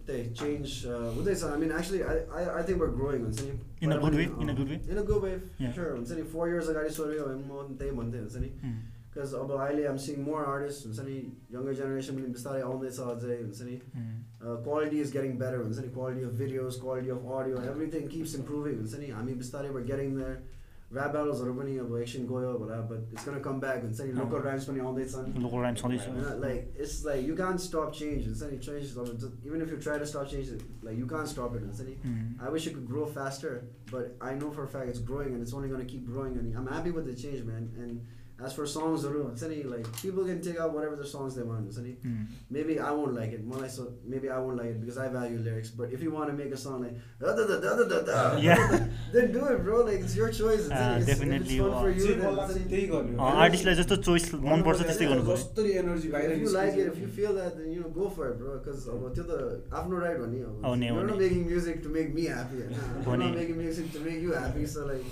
they 0.09 0.19
change. 0.41 0.87
Uh, 0.87 1.13
हुँदैछ 1.17 1.43
I 1.45 1.57
mean, 1.63 1.73
actually, 1.79 1.99
I, 2.03 2.15
I, 2.33 2.43
I 2.59 2.63
think 2.63 2.81
we're 2.81 2.95
growing. 3.01 3.25
हुन्छ 3.27 3.43
नि 3.45 3.53
In 3.85 3.93
a 3.93 3.99
good 4.05 4.15
way? 4.19 4.27
In 4.45 4.49
a 4.49 4.55
good 4.61 4.71
way? 4.73 4.79
In 4.95 4.99
a 4.99 5.05
good 5.11 5.23
way, 5.25 5.35
Yeah. 5.65 5.73
sure. 5.75 5.91
हुन्छ 5.97 6.17
नि 6.21 6.25
four 6.35 6.47
years 6.53 6.71
अगाडि 6.73 6.95
सोधेको 6.99 7.27
भए 7.29 7.35
पनि 7.35 7.45
म 7.51 7.77
त्यही 7.83 7.93
भन्थेँ 7.99 8.21
हुन्छ 8.23 8.37
नि 8.45 8.51
उम्. 9.17 9.23
बिकज 9.23 9.35
अब 9.35 9.51
अहिले 9.59 9.87
आम 9.93 9.97
सिङ 10.07 10.23
मोर 10.29 10.45
आर्टिस्ट 10.55 10.87
हुन्छ 10.87 11.07
नि 11.09 11.17
यङ्गर 11.55 11.73
जेनेरेसन 11.81 12.17
पनि 12.17 12.33
बिस्तारै 12.37 12.63
आउँदैछ 12.71 12.99
अझै 13.07 13.39
हुन्छ 13.43 13.63
नि 13.71 13.77
उम्. 14.01 14.11
क्वालिटी 14.67 15.01
इज 15.07 15.13
गेटिङ 15.17 15.39
बेटर 15.39 15.63
हुन्छ 15.63 15.79
नि 15.87 15.89
quality 15.97 16.25
of 16.27 16.33
videos 16.43 16.81
quality 16.85 17.11
of 17.17 17.33
audio 17.39 17.65
everything 17.73 18.09
keeps 18.17 18.35
improving 18.43 18.77
हुन्छ 18.83 19.01
नि 19.05 19.11
हामी 19.21 19.35
बिस्तारै 19.47 19.71
वर 19.79 19.83
गेटिङ 19.95 20.15
देयर 20.21 20.37
ऱ्याप 20.95 21.11
ब्याटल्सहरू 21.13 21.53
पनि 21.55 21.73
अब 21.83 21.97
एकछिन 22.01 22.27
गयो 22.31 22.51
होला 22.59 22.77
but 22.91 23.15
it's 23.15 23.25
gonna 23.29 23.39
come 23.47 23.57
back 23.63 23.81
हुन्छ 23.85 24.01
नि 24.01 24.13
लोकल 24.19 24.45
ऱ्याम्स 24.49 24.67
पनि 24.69 24.81
आउँदैछन् 24.81 25.41
लोकल 25.45 25.63
राइम 25.63 25.75
छँदैछ 25.81 26.05
होइन 26.09 26.41
like 26.45 26.77
it's 26.85 26.95
like 27.07 27.27
you 27.29 27.35
can't 27.41 27.57
stop 27.65 27.91
change 28.01 28.29
हुन्छ 28.29 28.51
नि 28.53 28.59
चेन्ज 28.67 28.93
अब 28.99 29.47
even 29.47 29.63
if 29.63 29.73
you 29.73 29.79
try 29.87 29.99
to 29.99 30.07
stop 30.13 30.31
change 30.35 30.53
like 30.85 30.99
you 30.99 31.07
can't 31.15 31.27
stop 31.33 31.57
it 31.57 31.65
हुन्छ 31.65 31.81
नि 31.89 31.97
उम्. 32.11 32.23
I 32.47 32.53
wish 32.57 32.69
it 32.71 32.77
could 32.77 32.87
grow 32.93 33.07
faster, 33.17 33.53
but 33.91 34.15
I 34.29 34.31
know 34.39 34.53
for 34.59 34.69
a 34.69 34.71
fact 34.77 34.95
it's 34.95 35.03
growing 35.11 35.35
and 35.35 35.47
it's 35.47 35.57
only 35.61 35.73
going 35.75 35.85
to 35.85 35.91
keep 35.95 36.07
growing. 36.13 36.39
And 36.43 36.57
I'm 36.61 36.71
happy 36.75 36.95
with 36.99 37.11
the 37.11 37.17
change, 37.25 37.43
man. 37.51 37.67
And 37.83 38.15
as 38.46 38.54
for 38.58 38.64
songs, 38.66 39.04
it's 39.06 39.44
any 39.44 39.58
like 39.72 39.88
people 40.02 40.24
can 40.28 40.42
take 40.46 40.60
out 40.60 40.72
whatever 40.76 40.96
the 41.00 41.06
songs 41.10 41.36
they 41.40 41.44
want. 41.44 41.68
It's 41.68 41.78
any, 41.82 41.92
उम्. 42.12 42.22
maybe 42.50 42.78
I 42.80 42.90
won't 43.00 43.14
like 43.18 43.34
it. 43.34 43.44
More 43.50 43.60
like 43.64 43.70
so, 43.74 43.84
maybe 44.14 44.30
I 44.36 44.40
won't 44.46 44.58
like 44.62 44.70
it 44.72 44.80
because 44.82 44.98
I 44.98 45.10
value 45.10 45.38
lyrics. 45.48 45.70
But 45.82 45.92
if 45.98 46.02
you 46.06 46.10
want 46.16 46.32
to 46.32 46.36
make 46.40 46.52
a 46.56 46.58
song 46.58 46.82
like 46.86 46.96
da 47.20 47.36
da 47.40 47.46
da 47.52 47.58
da 47.66 47.76
da 47.82 47.86
da 47.92 48.00
da, 48.08 48.24
Yeah. 48.46 48.64
then 49.14 49.32
do 49.36 49.46
it, 49.52 49.62
bro. 49.68 49.84
Like 49.90 50.00
it's 50.08 50.16
your 50.22 50.32
choice. 50.40 50.64
It's, 50.66 50.72
Ah, 50.72 50.80
any- 50.88 51.02
it's, 51.04 51.12
if 51.12 51.20
definitely, 51.20 51.60
it's 51.60 51.68
fun 51.68 51.78
for 51.84 51.92
uh, 51.92 51.94
you. 52.00 52.08
जे 52.08 52.16
Then 52.16 52.26
मन 52.26 52.34
it's 52.34 52.42
लाग्छ 52.42 52.58
any- 52.58 52.70
त्यही 52.74 52.88
गर्ने 52.96 53.16
हो। 53.22 53.30
अँ, 53.30 53.38
आर्टिस्टलाई 53.46 53.76
जस्तो 53.84 53.96
choice 54.10 54.28
मनपर्छ 54.50 54.82
त्यस्तै 54.90 55.06
गर्नु 55.14 55.24
पऱ्यो 55.30 55.38
जसरी 55.46 55.78
एनर्जी 55.86 56.10
बाहिर 56.18 56.36
If 56.38 56.46
you 56.48 56.54
like 56.58 56.74
it, 56.74 56.78
निस्किन्छ। 56.78 56.94
if 56.98 57.02
you 57.06 57.10
feel 57.22 57.34
that, 57.42 57.58
then 57.62 57.72
you 57.78 57.82
know, 57.86 57.94
go 58.02 58.10
for 58.20 58.32
it, 58.32 58.40
bro. 58.42 58.58
Because 58.58 58.88
uh, 58.90 59.02
त्यो 59.20 59.24
त 59.30 59.74
आफ्नो 59.84 60.02
right 60.08 60.18
हो 60.18 60.32
नि 60.34 60.42
अब. 60.50 60.62
हो 60.66 60.74
नि, 60.82 60.88
हो 60.88 60.96
You're 60.98 61.06
नि। 61.06 61.12
not 61.14 61.26
making 61.30 61.46
music 61.56 61.84
to 61.88 61.94
make 62.00 62.14
me 62.22 62.26
happy. 62.38 62.64
होइन? 62.66 63.04
हो 63.06 63.14
I'm 63.14 63.20
नि। 63.20 63.26
not 63.30 63.42
making 63.44 63.62
music 63.66 63.94
to 63.98 64.08
make 64.10 64.20
you 64.30 64.34
happy. 64.46 64.66
So 64.78 64.88
like, 64.94 65.06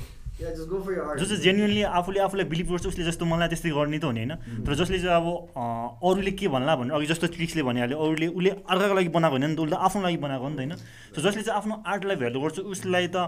जो 1.19 1.27
चाहिँ 1.27 1.43
जेन्युनली 1.43 1.83
आफूले 1.95 2.21
आफूलाई 2.21 2.47
बिलिभ 2.51 2.67
गर्छ 2.71 2.87
उसले 2.87 3.05
जस्तो 3.07 3.25
मलाई 3.25 3.49
त्यस्तै 3.49 3.71
गर्ने 3.71 3.99
त 3.99 4.05
हो 4.05 4.13
नि 4.13 4.25
होइन 4.25 4.65
तर 4.67 4.75
जसले 4.75 4.99
चाहिँ 4.99 5.15
अब 5.15 5.27
अरूले 6.03 6.33
के 6.35 6.49
भन्ला 6.51 6.75
भने 6.77 6.91
अघि 6.91 7.07
जस्तो 7.07 7.27
ट्रिक्सले 7.37 7.63
भनिहाल्यो 7.63 7.97
अरूले 7.97 8.27
उसले 8.35 8.51
अर्काको 8.67 8.95
लागि 8.99 9.09
बनाएको 9.15 9.35
होइन 9.37 9.47
नि 9.47 9.57
त 9.57 9.61
उसले 9.63 9.77
आफ्नो 9.79 10.03
लागि 10.03 10.19
बनाएको 10.27 10.43
हो 10.43 10.51
नि 10.51 10.57
त 10.57 10.61
होइन। 10.61 10.73
सो 11.15 11.21
जसले 11.23 11.43
चाहिँ 11.43 11.59
आफ्नो 11.61 11.75
आर्टलाई 11.87 12.17
भ्यालु 12.19 12.39
गर्छ 12.41 12.59
उसलाई 12.75 13.07
त 13.15 13.19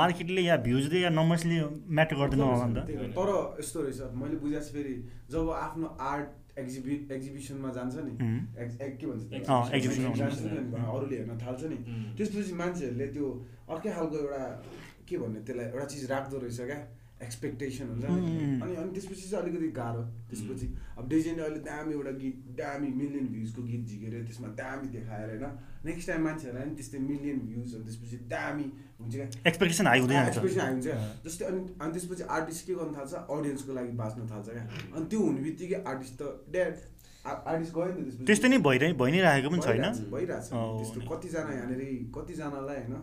मार्केटले 0.00 0.40
या 0.42 0.56
भ्युजले 0.64 0.98
या 1.00 1.10
नम्बर्सले 1.10 1.56
म्याटर 1.92 2.16
गर्दैन 2.16 2.40
होला 2.40 2.66
नि 2.66 2.74
त। 2.74 2.80
तर 3.16 3.28
यस्तो 3.60 3.78
रहेछ 3.80 4.00
मैले 4.16 4.36
बुझाएको 4.40 4.64
छु 4.64 4.72
फेरि 4.74 4.94
जब 5.30 5.44
आफ्नो 5.60 5.86
आर्ट 6.00 6.28
एक्जिबि 6.58 6.94
एक्जिबिसनमा 7.14 7.68
जान्छ 7.72 7.94
नि 8.04 8.12
एक्- 8.60 8.98
के 9.00 9.06
भन्छ 9.06 9.22
अरूले 10.88 11.16
हेर्न 11.16 11.32
थाल्छ 11.44 11.62
नि। 11.64 11.76
उम्. 11.80 12.04
त्यसपछि 12.16 12.52
मान्छेहरूले 12.60 13.06
त्यो 13.14 13.26
अर्कै 13.70 13.90
खालको 13.96 14.16
एउटा 14.20 14.40
के 15.10 15.18
भन्ने 15.18 15.40
त्यसलाई 15.46 15.66
एउटा 15.74 15.86
चिज 15.92 16.10
राख्दो 16.14 16.38
रहेछ 16.46 16.60
क्या? 16.70 16.80
एक्सपेक्टेसन 17.20 17.86
हुन्छ. 17.92 18.04
अनि 18.64 18.74
अनि 18.80 18.90
त्यसपछि 18.96 19.28
चाहिँ 19.30 19.44
अलिकति 19.44 19.68
गाह्रो। 19.76 20.02
त्यसपछि 20.28 20.66
अब 20.98 21.08
डेजेनले 21.08 21.42
अहिले 21.44 21.60
दामी 21.68 21.92
एउटा 21.92 22.12
गीत 22.20 22.36
दामी 22.60 22.88
मिलियन 23.00 23.26
भ्युजको 23.32 23.62
गीत 23.62 23.82
झिकेर 23.90 24.14
त्यसमा 24.28 24.48
दामी 24.60 24.88
देखाएर 24.96 25.28
होइन 25.30 25.44
नेक्स्ट 25.84 26.06
टाइम 26.10 26.22
मान्छेहरूलाई 26.24 26.64
नि 26.68 26.74
त्यस्तै 26.80 26.98
मिलियन 27.10 27.38
भ्युज 27.48 27.74
अनि 27.76 27.84
त्यसपछि 27.84 28.16
दामी 28.32 28.66
हुन्छ 29.00 29.14
क्या। 29.14 29.26
एक्सपेक्टेसन 29.50 29.86
हाई 29.86 30.00
एक्सप्रेसन 30.00 30.60
हाई 30.60 30.72
हुन्छ। 30.72 30.88
जस्तै 31.26 31.44
अनि 31.50 31.60
अनि 31.76 31.92
त्यसपछि 31.92 32.24
आर्टिस्ट 32.38 32.66
के 32.66 32.72
गर्नु 32.80 32.92
थाल्छ? 32.96 33.12
अडियन्सको 33.36 33.72
लागि 33.78 33.92
बाँच्न 34.00 34.20
थाल्छ 34.32 34.48
क्या। 34.48 34.64
अनि 34.96 35.04
त्यो 35.12 35.20
हुने 35.20 35.40
बित्तिकै 35.44 35.78
आर्टिस्ट 35.92 36.14
त 36.22 36.24
ड्याड 36.56 36.74
आर्टिस्ट 37.20 37.72
गयो 37.76 37.92
नि 38.00 38.02
त 38.10 38.26
त्यस्तै 38.32 38.48
नै 38.48 38.58
भइरह 38.64 38.92
भइ 38.96 39.10
नै 39.12 39.20
राखेको 39.28 39.48
पनि 39.52 39.60
छ 39.60 39.68
भइरहेछ, 39.68 39.98
भइरहेछ। 40.16 40.46
अँ, 40.56 40.68
त्यस्तो। 40.80 40.98
कतिजना 41.12 41.52
यहाँनिर 41.60 41.80
कतिजनालाई 42.16 42.78
होइन 42.80 42.96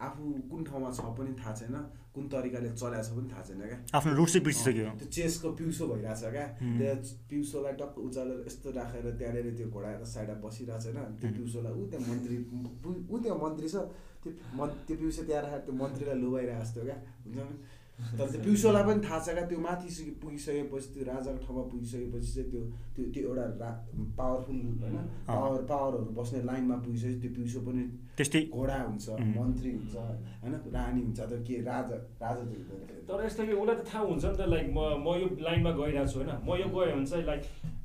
आफू 0.00 0.22
कुन 0.50 0.60
ठाउँमा 0.64 0.90
छ 0.96 1.00
पनि 1.18 1.32
थाहा 1.40 1.52
छैन 1.60 1.76
कुन 2.14 2.24
तरिकाले 2.32 2.70
चलाएको 2.72 3.04
छ 3.06 3.10
पनि 3.16 3.28
थाहा 3.32 3.42
छैन 3.48 3.60
क्या। 3.70 3.78
आफ्नो 3.98 4.12
रुट 4.18 4.28
चाहिँ 4.28 4.44
बिर्सिसक्यो। 4.44 4.86
त्यो 5.00 5.08
चेसको 5.16 5.48
पिउसो 5.60 5.84
भइरहेछ 5.92 6.22
क्या। 6.34 6.46
हुँ। 6.60 6.76
त्यो 6.78 6.94
पिउसोलाई 7.30 7.72
टक्क 7.80 7.94
उचालेर 8.08 8.38
यस्तो 8.46 8.68
राखेर 8.78 9.06
त्यहाँनिर 9.20 9.46
त्यो 9.58 9.66
घोडा 9.70 9.90
साइडमा 10.14 10.36
बसिरहेको 10.44 10.80
छैन 10.84 10.98
त्यो। 11.20 11.30
पिउसोलाई 11.36 11.72
ऊ 11.72 11.82
त्यहाँ 11.90 12.04
मन्त्री 12.08 12.36
ऊ 13.12 13.18
त्यहाँ 13.22 13.38
मन्त्री 13.44 13.68
छ 13.68 13.76
त्यो 14.22 14.30
मन 14.56 14.68
त्यो 14.88 14.96
पिउसो 15.00 15.22
त्यहाँ 15.28 15.42
राखेर 15.44 15.60
त्यो 15.68 15.74
मन्त्रीलाई 15.82 16.18
लुबाइरहेको 16.24 16.64
जस्तो 16.64 16.80
क्या 16.88 16.96
हुन्छ 17.24 17.38
तर 18.18 18.26
त्यो 18.30 18.40
पिउसोलाई 18.44 18.84
पनि 18.88 19.00
थाहा 19.06 19.18
छ 19.24 19.28
क्या 19.36 19.44
त्यो 19.50 19.58
माथि 19.66 19.88
सि- 19.96 20.14
पुगिसकेपछि 20.22 20.88
त्यो 20.94 21.02
राजाको 21.10 21.38
ठाउँमा 21.44 21.62
पुगिसकेपछि 21.72 22.30
चाहिँ 22.34 22.50
त्यो 22.50 22.62
त्यो 22.96 23.04
त्यो 23.14 23.22
एउटा 23.28 23.44
रा 23.62 23.70
पावरफुल 24.18 24.56
होइन 24.82 24.96
पावर 25.28 25.60
पावरहरू 25.70 26.10
बस्ने 26.18 26.40
लाइनमा 26.50 26.76
पुगिसकेपछि 26.84 27.20
त्यो 27.22 27.30
पिउसो 27.36 27.60
पनि 27.66 27.82
त्यस्तै। 28.16 28.40
घोडा 28.52 28.76
हुन्छ। 28.82 29.06
मन्त्री 29.38 29.70
हुन्छ 29.76 29.94
होइन 30.42 30.54
रानी 30.76 31.00
हुन्छ 31.02 31.20
त 31.20 31.32
के 31.46 31.54
राजा 31.70 31.96
राजा 32.22 32.42
त 32.44 32.52
हुँदैन 32.70 33.06
तर 33.08 33.24
यस्तो 33.26 33.42
कि 33.46 33.52
उसलाई 33.52 33.76
त 33.76 33.82
थाहा 33.90 34.02
हुन्छ 34.10 34.24
नि 34.24 34.36
त 34.36 34.42
लाइक 34.54 34.66
म 34.76 34.78
म 35.04 35.06
यो 35.20 35.26
लाइनमा 35.46 35.70
गइरहेको 35.80 36.10
छु 36.12 36.18
होइन। 36.20 36.30
म 36.46 36.50
यो 36.60 36.66
गएँ 36.74 36.92
भने 36.94 37.06
चाहिँ 37.06 37.24
like 37.26 37.42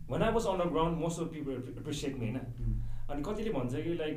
when 0.09 0.21
I 0.21 0.31
was 0.33 0.45
underground 0.47 0.95
most 0.99 1.19
of 1.21 1.27
people 1.33 1.53
appreciate 1.79 2.13
me 2.19 2.27
होइन। 2.29 2.39
अनि 3.09 3.21
कतिले 3.25 3.51
भन्छ 3.57 3.73
कि 3.85 3.93
लाइक 4.01 4.15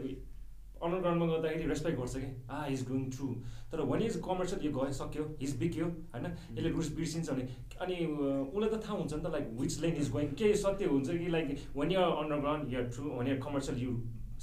अन्डरग्राउन्डमा 0.82 1.26
गर्दाखेरि 1.32 1.68
रेस्पेक्ट 1.68 1.98
गर्छ 2.00 2.14
कि? 2.22 2.28
आ 2.50 2.66
इज 2.74 2.86
डुइङ 2.88 3.10
थ्रु 3.16 3.28
तर 3.72 3.80
वान 3.90 4.02
इज 4.02 4.20
कमर्सियल 4.28 4.64
यो 4.66 4.72
गयो 4.78 4.92
सक्यो 5.00 5.24
हिज 5.40 5.56
बिग्यो 5.62 5.86
होइन? 6.14 6.26
यसले 6.56 6.70
रुस 6.76 6.88
बिर्सिन्छ 6.98 7.30
भने 7.30 7.44
अनि 7.82 7.96
अँ, 8.04 8.44
उसलाई 8.54 8.70
त 8.70 8.82
थाहा 8.86 8.94
हुन्छ 8.98 9.12
नि 9.14 9.22
त 9.22 9.32
like 9.34 9.46
which 9.60 9.80
lane 9.82 9.94
is 10.02 10.10
going 10.16 10.32
के 10.38 10.54
सत्य 10.62 10.84
हुन्छ 10.94 11.08
कि 11.10 11.28
like 11.36 11.46
one 11.76 11.90
you're 11.92 12.16
underground 12.22 12.72
you're 12.72 12.88
true 12.94 13.10
one 13.18 13.26
you're 13.28 13.38
commercial 13.46 13.82
you 13.82 13.92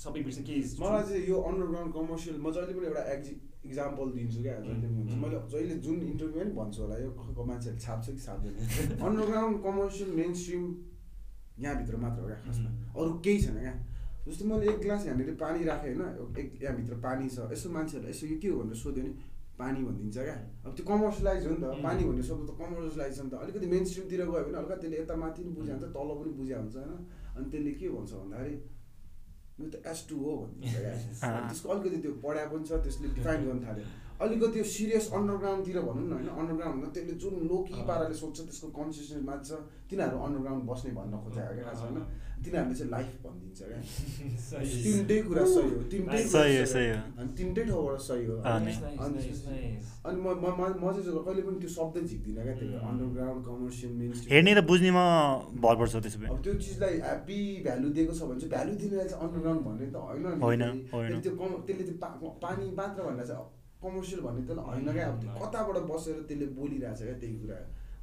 सबै 0.04 0.22
बिर्सिन्छ 0.24 0.48
के 0.48 0.54
इज 0.62 0.80
मलाई 0.80 1.04
चाहिँ 1.10 1.28
यो 1.28 1.42
अन्डरग्राउन्ड 1.50 1.94
कमर्सियल 1.98 2.40
म 2.40 2.52
जहिले 2.56 2.74
पनि 2.80 2.88
एउटा 2.88 3.04
एक्जि 3.18 3.36
इक्जाम्पल 3.66 4.10
दिन्छु 4.16 4.42
क्या 4.42 4.56
हुन्छ। 4.56 5.14
मैले 5.22 5.38
जहिले 5.52 5.76
जुन 5.86 6.02
इन्टरभ्यू 6.08 6.42
पनि 6.42 6.52
भन्छु 6.58 6.82
होला 6.82 6.98
यो 7.04 7.10
मान्छेहरूले 7.46 7.82
छाप्छ 7.86 8.10
कि 8.10 8.20
छाप्दैन। 8.26 9.00
अन्डरग्राउन्ड 9.08 9.64
कमर्सियल 9.64 10.10
मेन 10.20 10.34
स्ट्रिम 10.42 10.64
यहाँभित्र 11.64 11.98
मात्र 12.04 12.22
हो 12.22 12.28
क्या 12.28 12.38
खासमा। 12.46 12.70
अरू 13.00 13.12
केही 13.26 13.42
छैन 13.42 13.58
क्या। 13.60 13.74
जस्तो 14.26 14.46
मैले 14.46 14.66
एक 14.72 14.80
ग्लास 14.82 15.06
यहाँनिर 15.06 15.38
पानी 15.38 15.64
राखेँ 15.66 15.94
होइन 15.94 16.38
एक 16.42 16.48
यहाँभित्र 16.64 16.96
पानी 17.06 17.30
छ 17.30 17.48
यसो 17.54 17.70
मान्छेहरूलाई 17.78 18.12
यसो 18.12 18.26
यो 18.28 18.38
के 18.42 18.48
हो 18.50 18.60
भनेर 18.60 18.78
सोध्यो 18.84 19.04
भने 19.04 19.14
पानी 19.56 19.84
भनिदिन्छ 19.88 20.18
क्या। 20.18 20.38
अब 20.66 20.72
त्यो 20.76 20.86
कमर्सियलाइज 20.86 21.46
हो 21.48 21.52
नि 21.56 21.62
त 21.64 21.66
पानी 21.84 22.04
भन्ने 22.04 22.24
शब्द 22.30 22.44
त 22.50 22.54
कमर्सियलाइज 22.60 23.14
छ 23.18 23.22
नि 23.24 23.30
त। 23.30 23.34
अलिकति 23.44 23.68
मेन 23.74 23.84
स्ट्रिमतिर 23.86 24.22
गयो 24.26 24.44
भने 24.46 24.58
हल्का 24.58 24.76
त्यसले 24.82 24.98
यता 25.00 25.16
माथि 25.16 25.42
पनि 25.44 25.52
बुझ्या 25.58 25.76
हुन्छ 25.76 25.88
तल 25.96 26.10
पनि 26.20 26.32
बुझ्या 26.40 26.58
हुन्छ 26.60 26.76
होइन। 26.76 26.92
अनि 27.36 27.46
त्यसले 27.52 27.72
के 27.80 27.88
भन्छ 27.96 28.12
भन्दाखेरि 28.14 28.56
यो 29.60 29.68
त 29.72 29.76
एस 29.92 30.00
टू 30.10 30.16
हो 30.26 30.34
भनिदिन्छ 30.42 30.76
क्या। 30.76 31.30
त्यसको 31.50 31.68
अलिकति 31.72 31.98
त्यो 32.04 32.12
पढाइ 32.26 32.46
पनि 32.52 32.64
छ 32.68 32.72
त्यसले 32.84 33.08
डिफाइन 33.16 33.40
गर्न 33.48 33.60
थाल्यो। 33.64 33.86
अलिकति 34.26 34.52
त्यो 34.56 34.64
सिरियस 34.76 35.06
अन्डरग्राउन्डतिर 35.16 35.78
भनौँ 35.88 36.06
न 36.10 36.14
होइन 36.18 36.30
अन्डरग्राउन्ड 36.42 36.76
भन्दा 36.76 36.90
त्यसले 36.96 37.16
जुन 37.24 37.34
लोकी 37.48 37.76
पाराले 37.88 38.16
सोध्छ 38.20 38.38
त्यसको 38.42 38.68
कन्सिस्टेन्स 38.80 39.24
मान्छ 39.32 39.50
तिनीहरू 39.88 40.18
अन्डरग्राउन्ड 40.28 40.64
बस्ने 40.72 40.92
भन्न 41.00 41.14
क्या 41.32 41.48
खास 41.64 41.80
होइन 41.86 41.98
तिनीहरूले 42.46 42.76
चाहिँ 42.80 42.92
लाइफ 42.92 43.12
भनिदिन्छ 43.26 43.60
क्या। 43.66 43.80
तिनटै 44.86 45.18
कुरा 45.28 45.44
सही 45.56 45.70
हो 45.70 45.82
तिनटै 45.92 46.18
कुरा 46.18 46.32
सही 46.34 46.58
हो, 46.58 46.66
सही 46.74 46.88
हो। 46.90 46.98
अनि 47.20 47.30
तिनटै 47.38 47.64
ठाउँबाट 47.66 48.00
सही 48.08 48.26
हो। 48.26 48.36
अँ, 48.36 48.56
अनि। 48.56 48.74
अनि 49.06 49.20
अनि 50.06 50.18
म 50.22 50.28
म 50.46 50.92
चाहिँ 50.96 51.24
कहिले 51.26 51.42
पनि 51.48 51.58
त्यो 51.62 51.70
शब्दै 51.76 52.02
झिक्दिनँ 52.06 52.44
क्या 52.46 52.56
त्यो 52.62 52.80
अन्डरग्राउन्ड 52.90 53.42
कमर्सियल 53.46 53.92
मेन 54.00 54.12
हेर्ने 54.32 54.52
र 54.54 54.62
बुझ्नेमा 54.70 55.06
भर 55.66 55.76
पर्छ 55.82 55.94
त्यसो 56.06 56.20
भए। 56.22 56.28
अब 56.30 56.42
त्यो 56.46 56.54
चिजलाई 56.66 56.94
ह्याप्पी 57.06 57.38
भ्यालु 57.66 57.88
दिएको 57.96 58.14
छ 58.14 58.22
भने 58.30 58.40
चाहिँ 58.42 58.52
भ्यालु 58.56 58.74
दिनेलाई 58.82 59.08
चाहिँ 59.10 59.24
अन्डरग्राउन्ड 59.26 59.62
भन्ने 59.68 59.88
त 59.92 59.98
होइन 60.46 61.22
त्यो 61.26 61.34
कम 61.42 61.52
त्यसले 61.68 61.84
त्यो 61.90 62.30
पानी 62.46 62.66
मात्र 62.78 63.00
भन्दा 63.08 63.26
चाहिँ 63.32 63.46
कमर्सियल 63.84 64.22
भन्ने 64.28 64.42
त 64.48 64.60
होइन 64.68 64.88
क्या। 64.94 65.08
अब 65.08 65.18
त्यो 65.22 65.40
कताबाट 65.42 65.78
बसेर 65.90 66.16
त्यसले 66.30 66.48
बोलिरहेछ 66.60 67.02
क्या 67.08 67.18
त्यही 67.24 67.36
कुरा। 67.42 67.60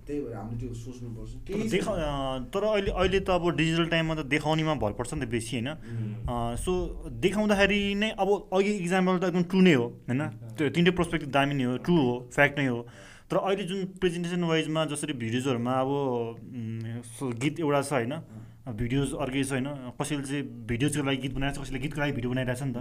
त्यही 0.06 0.20
भएर 0.20 0.34
हामीले 0.34 0.56
त्यो 0.60 0.74
सोच्नुपर्छ 0.74 1.30
तर 1.46 1.54
देखा 1.70 1.92
अहिले 1.92 2.90
अहिले 2.90 3.18
त 3.20 3.30
अब 3.30 3.44
डिजिटल 3.56 3.86
टाइममा 3.94 4.14
त 4.14 4.26
देखाउनेमा 4.34 4.74
भर 4.82 4.92
पर्छ 4.98 5.14
नि 5.14 5.20
त 5.22 5.28
बेसी 5.30 5.52
होइन? 5.56 5.68
सो 6.58 6.72
देखाउँदाखेरि 7.24 7.80
नै 8.02 8.10
अब 8.18 8.28
अघि 8.52 8.72
इक्जाम्पल 8.82 9.14
त 9.18 9.24
एकदम 9.30 9.44
ट्रु 9.50 9.60
नै 9.62 9.74
हो 9.78 9.86
होइन? 10.10 10.22
त्यो 10.58 10.68
तिनटै 10.74 10.92
पर्सपेक्टिभ 10.98 11.30
दामी 11.32 11.54
नै 11.54 11.64
हो 11.64 11.74
ट्रु 11.86 11.96
हो 11.96 12.14
फ्याक्ट 12.34 12.58
नै 12.58 12.66
हो। 12.66 12.80
तर 13.30 13.36
अहिले 13.38 13.64
जुन 13.64 13.80
प्रेजेन्टेसन 14.02 14.42
वाइजमा 14.44 14.80
जसरी 14.92 15.12
भिडियोजहरूमा 15.22 15.72
अब 15.80 15.90
गीत 17.42 17.54
एउटा 17.62 17.80
छ 17.82 17.92
होइन? 17.92 18.14
भिडियोज 18.80 19.08
अर्कै 19.22 19.42
छ 19.42 19.50
होइन? 19.56 19.68
कसैले 19.96 20.22
चाहिँ 20.22 20.42
भिडियोजको 20.70 21.02
लागि 21.08 21.18
गीत 21.22 21.32
बनाइरहेको 21.38 21.62
छ 21.62 21.64
कसैले 21.64 21.80
गीतको 21.84 22.00
लागि 22.02 22.12
भिडियो 22.18 22.30
बनाइरहेको 22.34 22.60
छ 22.60 22.64
नि 22.68 22.74
त. 22.74 22.78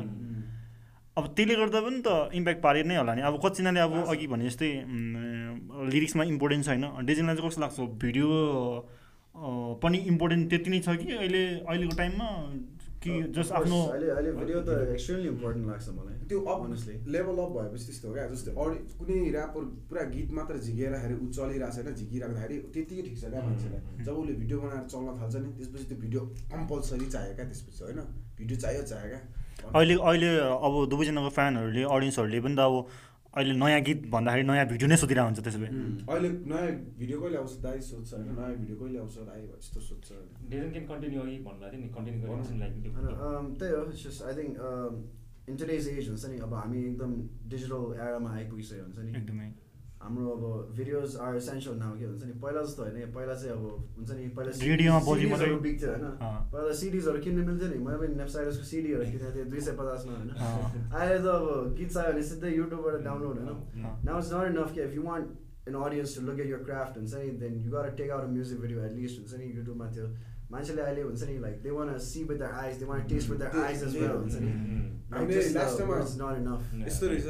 अब 1.18 1.26
त्यसले 1.36 1.56
गर्दा 1.56 1.80
पनि 1.82 2.00
त 2.06 2.10
इम्प्याक्ट 2.40 2.62
पारे 2.64 2.84
नै 2.88 2.96
होला 2.96 3.14
नि। 3.16 3.22
अब 3.28 3.36
कतिजनाले 3.44 3.80
अब 3.80 3.94
अघि 4.16 4.28
भने 4.32 4.46
जस्तै 4.48 4.70
लिरिक्समा 5.92 6.24
इम्पोर्टेन्स 6.24 6.66
छैन। 6.66 6.84
डिजाइनलाई 7.04 7.36
चाहिँ 7.36 7.50
कस्तो 7.50 7.62
लाग्छ? 7.62 7.80
भिडियो 8.00 8.28
पनि 9.84 9.98
इम्पोर्टेन्ट 10.12 10.50
त्यति 10.50 10.70
नै 10.72 10.80
छ 10.80 10.96
कि 11.02 11.12
अहिले 11.20 11.44
अहिलेको 11.68 11.96
टाइममा 11.98 12.28
कि 13.04 13.12
जस्ट 13.36 13.52
आफ्नो 13.58 13.78
अहिले 13.92 14.10
अहिले 14.14 14.32
भिडियो 14.40 14.60
त 14.62 14.70
एक्सट्रिमली 14.94 15.28
इम्पोर्टेन्ट 15.28 15.68
लाग्छ 15.68 15.88
मलाई 15.98 16.16
त्यो 16.30 16.40
अप. 16.54 16.60
लेभल 17.16 17.38
अप 17.44 17.52
भएपछि 17.58 17.86
त्यस्तो 17.86 18.08
हो 18.08 18.14
क्या 18.14 18.26
जस्तै 18.34 18.52
अरू 18.62 18.74
कुनै 19.00 19.18
ऱ्यापर 19.32 19.64
पुरा 19.90 20.04
गीत 20.16 20.32
मात्र 20.38 20.58
झिकिराखेरि 20.66 21.16
ऊ 21.18 21.28
चलिरहेको 21.38 21.72
छैन 21.76 21.94
झिकिराख्दाखेरि 22.00 22.58
त्यत्तिकै 22.74 23.04
ठिक 23.08 23.18
छ 23.22 23.32
क्या 23.34 23.42
मान्छेलाई। 23.48 24.06
जब 24.06 24.16
उसले 24.22 24.34
भिडियो 24.42 24.58
बनाएर 24.64 24.86
चल्न 24.94 25.08
थाल्छ 25.22 25.36
नि 25.36 25.50
त्यसपछि 25.60 25.86
त्यो 25.92 25.98
भिडियो 26.06 26.22
कम्पलसरी 26.56 27.08
चाहियो 27.16 27.34
क्या 27.36 27.46
त्यसपछि 27.52 27.84
होइन? 27.84 28.00
भिडियो 28.38 28.58
चाहियो 28.66 28.84
चाहियो 28.92 29.10
क्या। 29.14 29.22
अहिले 29.76 29.96
अहिले 30.10 30.30
अब 30.68 30.74
दुवैजनाको 30.92 31.30
फ्यानहरूले 31.38 31.84
अडियन्सहरूले 31.96 32.40
पनि 32.46 32.56
त 32.56 32.60
अब 32.70 32.76
अहिले 33.32 33.54
नयाँ 33.56 33.82
गीत 33.88 34.00
भन्दाखेरि 34.12 34.44
नयाँ 34.44 34.66
भिडियो 34.72 34.88
नै 34.92 34.98
सोधिरहेको 35.02 35.28
हुन्छ 35.32 35.40
त्यसो 35.46 35.60
भए। 35.64 35.70
अहिले 36.12 36.30
नयाँ 36.52 36.72
भिडियो 37.00 37.18
कहिले 37.22 37.38
आउँछ 37.42 37.54
दाइ 37.64 37.78
सोध्छ 37.90 38.10
होइन। 38.14 38.28
नयाँ 38.36 38.56
भिडियो 38.60 38.76
कहिले 38.82 39.00
आउँछ 39.00 39.16
दाइ 39.30 39.42
यस्तो 39.56 39.80
सोध्छ। 39.88 40.08
होइन 40.12 40.28
डेजन 40.52 40.70
क्यान 40.74 40.86
कन्टिन्यू 40.92 41.20
अघि 41.22 41.38
भन्नुभएको 41.48 41.72
थियो 41.72 41.82
नि 41.82 41.90
कन्टिन्यू 41.96 42.20
गरिरहेको 42.22 42.60
लाइक 42.60 42.74
होइन 42.98 43.56
त्यही 43.60 43.72
हो। 43.72 43.84
Just 44.04 44.20
I 44.28 44.34
think 44.40 44.54
in 45.50 45.56
today's 45.58 45.88
age 45.96 46.08
हुन्छ 46.12 46.24
नि 46.32 46.38
अब 46.46 46.54
हामी 46.60 46.80
एकदम 46.92 47.12
डिजिटल 47.52 47.82
एरामा 48.04 48.30
आइपुगिसक्यो 48.36 48.84
हुन्छ 48.86 49.00
नि। 49.00 49.12
एकदमै। 49.20 49.48
हाम्रो 50.02 50.30
अब 50.36 50.44
भिडियोज 50.78 51.16
आर 51.26 51.36
एसेन्सियल 51.38 51.76
नाउ 51.78 51.92
के 52.00 52.06
हुन्छ 52.06 52.24
नि 52.24 52.34
पहिला 52.44 52.62
जस्तो 52.62 52.82
होइन 52.84 53.12
पहिला 53.18 53.34
चाहिँ 53.42 53.54
अब 53.56 53.64
हुन्छ 53.98 54.10
नि 54.12 54.28
पहिला 54.38 54.52
रेडियोमा 54.70 55.00
बिग्थ्यो 55.68 55.90
होइन। 55.92 56.06
पहिला 56.54 56.72
सिडिजहरू 56.82 57.20
किन्नु 57.26 57.42
मिल्थ्यो 57.50 57.70
नि 57.74 57.78
मैले 57.86 57.98
पनि 58.02 58.16
नेप्साइडसको 58.22 58.66
सिडीहरू 58.72 59.04
किनेको 59.12 59.32
थिएँ 59.36 59.46
दुई 59.54 59.62
सय 59.68 59.78
पचासमा 59.82 60.14
होइन। 60.18 60.32
अहिले 60.90 61.18
त 61.22 61.28
अब 61.38 61.46
गीत 61.78 61.90
चाहियो 61.94 62.14
भने 62.14 62.24
सिधै 62.32 62.52
युट्युबबाट 62.56 62.96
डाउनलोड 63.06 63.36
होइन 63.40 63.50
अँ। 63.52 63.94
Now 64.10 64.18
it's 64.18 64.32
not 64.34 64.46
enough 64.50 64.72
if 64.88 64.94
you 64.98 65.06
want 65.12 65.26
an 65.70 65.76
audience 65.76 66.14
to 66.18 66.22
look 66.28 66.40
at 66.40 66.48
your 66.52 66.62
craft 66.68 66.98
and 66.98 67.08
say 67.10 67.24
then 67.42 67.54
you 67.64 67.70
gotta 67.78 67.92
take 67.98 68.12
out 68.14 68.24
a 68.28 68.30
music 68.36 68.58
video 68.66 68.84
at 68.86 68.94
least 69.00 69.20
हुन्छ 69.22 69.42
नि 69.42 69.50
युट्युबमा 69.58 69.88
त्यो 69.98 70.08
मान्छेले 70.52 70.82
अहिले 70.82 71.02
हुन्छ 71.08 71.24
नि 71.30 71.38
like 71.46 71.62
they 71.64 71.70
want 71.78 71.98
see 72.08 72.24
with 72.30 72.38
their 72.44 72.54
eyes 72.62 72.76
they 72.80 72.88
want 72.92 73.04
to 73.04 73.10
taste 73.14 73.30
with 73.32 73.40
their 73.42 73.52
त्यो- 73.52 73.66
eyes 73.68 73.84
as 73.88 73.94
त्यो- 73.94 74.04
well 74.04 74.18
हुन्छ 74.22 74.36
नि 74.42 74.52
हामीले. 75.12 75.40
यस्तो 76.86 77.08
रहेछ 77.08 77.26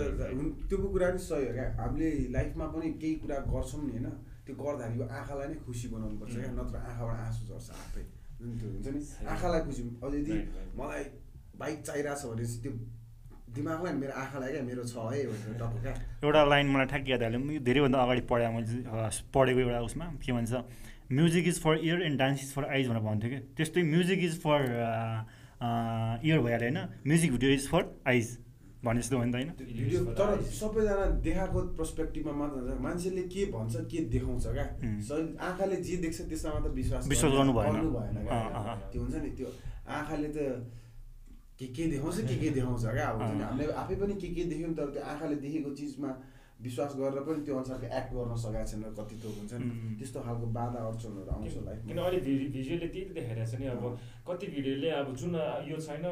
त्यो 0.70 0.78
कुरा 0.78 1.10
पनि 1.10 1.20
सही 1.20 1.46
हो 1.46 1.54
क्या? 1.54 1.66
हामीले 1.82 2.10
लाइफमा 2.34 2.66
पनि 2.74 2.88
केही 3.02 3.16
कुरा 3.24 3.38
गर्छौँ 3.54 3.82
नि 3.86 3.92
होइन? 3.92 4.08
त्यो 4.46 4.54
गर्दाखेरि 4.62 5.04
आँखालाई 5.20 5.48
नै 5.52 5.58
खुसी 5.66 5.88
बनाउनु 5.94 6.18
पर्छ 6.22 6.34
क्या? 6.36 6.50
Mm. 6.52 6.58
नत्र 6.60 6.76
आँखाबाट 6.92 7.18
आँसु 7.26 7.42
झर्छ 7.50 7.70
आफै। 7.82 8.04
जुन 8.42 8.52
त्यो 8.60 8.70
हुन्छ 8.72 8.88
नि? 8.96 9.02
आँखालाई 9.34 9.62
खुसी 9.68 9.82
अब 10.04 10.14
यदि. 10.16 10.36
मलाई 10.80 11.04
बाइक 11.62 11.78
चाहिरहेछ 11.88 12.22
भने 12.26 12.46
चाहिँ 12.46 12.62
त्यो 12.64 12.72
दिमागलाई 13.56 13.94
मेरो 14.02 14.14
आँखालाई 14.24 14.52
क्या? 14.52 14.64
मेरो 14.70 14.84
छ 14.92 14.96
है 15.14 15.20
भनेर 15.32 15.56
टक्क 15.62 15.76
क्या? 15.84 15.94
एउटा 16.24 16.42
लाइन 16.52 16.66
मलाई 16.74 16.88
ठ्याक्क 16.92 17.10
याद 17.10 17.22
हाल्यो 17.24 17.40
म 17.42 17.50
यो 17.52 17.60
धेरैभन्दा 17.68 17.98
अगाडि 18.06 18.22
पढाएँ 18.32 18.52
मैले 18.56 19.10
पढेको 19.36 19.60
एउटा 19.66 19.80
उसमा 19.90 20.06
के 20.26 20.32
भन्छ 20.38 20.54
music 21.12 21.48
is 21.48 21.60
for 21.62 21.74
ear 21.84 22.02
and 22.04 22.20
dance 22.20 22.44
is 22.44 22.52
for 22.54 22.66
eyes 22.66 22.88
भनेर 22.88 23.04
भन्थ्यो 23.04 23.30
कि 23.32 23.40
त्यस्तै 23.58 23.82
म्युजिक 23.84 24.20
इज 24.24 24.40
फर 24.42 24.60
इयर 26.24 26.40
भइहाल्यो 26.40 26.70
होइन। 26.70 26.80
म्युजिक 27.08 27.32
भिडियो 27.32 27.52
इज 27.52 27.68
फर 27.70 27.84
आइज 28.08 28.38
भने 28.86 29.00
जस्तो 29.00 29.18
हो 29.18 29.24
नि 29.24 29.32
त 29.32 29.36
होइन। 29.36 29.50
तर 30.18 30.42
सबैजना 30.42 31.06
देखाएको 31.22 31.60
पर्सपेक्टिभमा 31.78 32.34
मात्र 32.34 32.56
हुन्छ। 32.60 32.82
मान्छेले 32.82 33.24
के 33.30 33.46
भन्छ 33.54 33.76
के 33.92 34.00
देखाउँछ 34.10 34.46
क्या? 34.48 34.66
आँखाले 35.48 35.76
जे 35.86 35.98
देख्छ 36.02 36.22
त्यसमा 36.22 36.54
मात्र 36.54 36.70
विश्वास 36.80 37.08
विश्वास 37.08 37.32
गर्नु 37.34 37.54
भएन। 37.54 37.76
त्यो 38.92 39.02
हुन्छ 39.02 39.16
नि 39.16 39.30
त्यो 39.38 39.50
आँखाले 39.88 40.30
त 40.34 40.38
के 41.60 41.66
के 41.78 41.84
देखाउँछ 41.88 42.18
के 42.26 42.36
के 42.42 42.50
देखाउँछ 42.50 42.84
क्या? 42.86 43.06
अब। 43.06 43.22
हामीले 43.22 43.72
आफै 43.82 43.96
पनि 44.02 44.14
के 44.18 44.28
के 44.34 44.44
देख्यौँ 44.50 44.74
तर 44.74 44.88
त्यो 44.98 45.04
आँखाले 45.14 45.36
देखेको 45.46 45.70
चिजमा 45.78 46.10
विश्वास 46.64 46.92
गरेर 46.98 47.22
पनि 47.28 47.42
त्यो 47.46 47.56
अनुसारको 47.58 47.88
एक्ट 48.00 48.12
गर्न 48.16 48.36
सकेको 48.42 48.66
छैन 48.72 48.84
कति 48.98 49.16
थोक 49.24 49.36
हुन्छ 49.38 49.54
नि. 49.62 49.70
त्यस्तो 50.00 50.20
खालको 50.26 50.46
बाधा 50.58 50.80
अडचनहरू 50.90 51.32
आउँछ 51.36 51.54
किन 51.54 51.64
लाइफमा 51.66 52.02
अहिले 52.02 52.20
भि 52.26 52.34
भिजुअली 52.56 52.88
त्यही 52.88 53.06
त 53.06 53.12
देखाइरहेको 53.18 53.52
छ 53.52 53.60
नि 53.62 53.66
अब। 53.74 53.84
कति 54.28 54.46
भिडियोले 54.56 54.90
अब 55.02 55.08
जुन 55.22 55.36
यो 55.70 55.78
छैन 55.88 56.06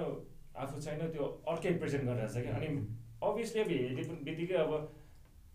आफू 0.63 0.75
छैन 0.81 1.01
त्यो 1.13 1.25
अर्कै 1.47 1.71
प्रेजेन्ट 1.81 2.03
गरिरहेको 2.09 2.33
छ 2.33 2.43
क्या। 2.43 2.55
अनि 2.57 2.67
अभियसली 3.29 3.61
अब 3.61 3.69
हेर्ने 3.69 4.03
पनि 4.09 4.23
बित्तिकै 4.25 4.57
अब 4.65 4.71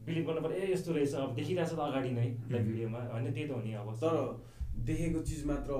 बिलिभ 0.07 0.25
गर्नु 0.27 0.41
पर्यो 0.45 0.57
ए 0.63 0.73
यस्तो 0.73 0.91
रहेछ 0.93 1.15
अब 1.15 1.31
देखिरहेको 1.35 1.71
छ 1.71 1.75
त 1.75 1.81
अगाडि 1.91 2.11
नै 2.15 2.29
लाइक 2.53 2.65
भिडियोमा 2.71 3.01
होइन 3.13 3.27
त्यही 3.33 3.47
त 3.49 3.51
हो 3.51 3.61
नि 3.67 3.73
अब। 3.83 3.89
तर 4.03 4.17
देखेको 4.89 5.21
चिज 5.29 5.43
मात्र 5.51 5.73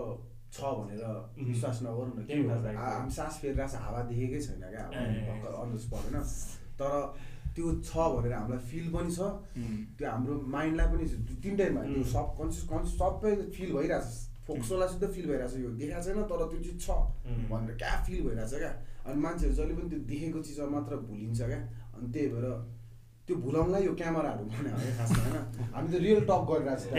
छ 0.55 0.59
भनेर. 0.79 1.05
विश्वास 1.45 1.77
नगरौँ 1.83 2.09
न। 2.09 2.25
त्यही 2.27 2.43
किन. 2.43 2.77
हामी 2.79 3.11
सास 3.11 3.39
फेरिरहेको 3.43 3.73
छ 3.73 3.81
हावा 3.85 4.01
देखेकै 4.11 4.41
छैन 4.47 4.63
क्या। 4.75 4.85
भर्खर 5.29 5.53
होइन? 5.61 6.23
तर 6.81 6.93
त्यो 7.55 7.73
छ 7.89 7.93
भनेर 8.15 8.33
हामीलाई 8.35 8.63
फिल 8.71 8.87
पनि 8.95 9.11
छ. 9.17 9.21
त्यो 9.99 10.07
हाम्रो 10.11 10.35
माइन्डलाई 10.55 10.87
पनि 10.93 11.05
तिनटैमा 11.43 11.81
त्यो. 11.83 12.03
सब 12.15 12.27
कन्सियस 12.39 12.65
कन्सियस 12.71 12.99
सबै 13.01 13.33
फिल 13.57 13.71
भइरहेछ 13.77 14.07
फोक्सोलाई 14.47 14.89
सिधै 14.93 15.09
फिल 15.15 15.27
भइरहेछ 15.31 15.55
यो 15.65 15.71
देखाएको 15.81 16.05
छैन 16.05 16.23
तर 16.31 16.41
त्यो 16.51 16.61
चिज 16.67 16.77
छ. 16.85 16.89
भनेर 17.51 17.77
क्या 17.81 17.93
फिल 18.07 18.21
भइरहेछ 18.29 18.55
क्या? 18.63 18.73
अनि 19.07 19.21
मान्छेहरू 19.21 19.55
जहिले 19.57 19.75
पनि 19.79 19.89
त्यो 19.91 20.01
देखेको 20.11 20.41
चिजमा 20.49 20.67
मात्र 20.75 20.97
भुलिन्छ 21.09 21.41
क्या? 21.43 21.61
अनि 21.97 22.07
त्यही 22.13 22.29
भएर 22.35 22.47
त्यो 23.27 23.37
भुलाउनलाई 23.41 23.83
यो 23.85 23.93
क्यामेराहरू 24.01 24.45
बनायो 24.45 24.77
है 24.77 24.93
खासमा 24.99 25.23
होइन? 25.25 25.37
हामी 25.75 25.89
त 25.93 26.01
रियल 26.05 26.21
टक 26.29 26.43
गरिरहेको 26.51 26.81
छ। 26.81 26.93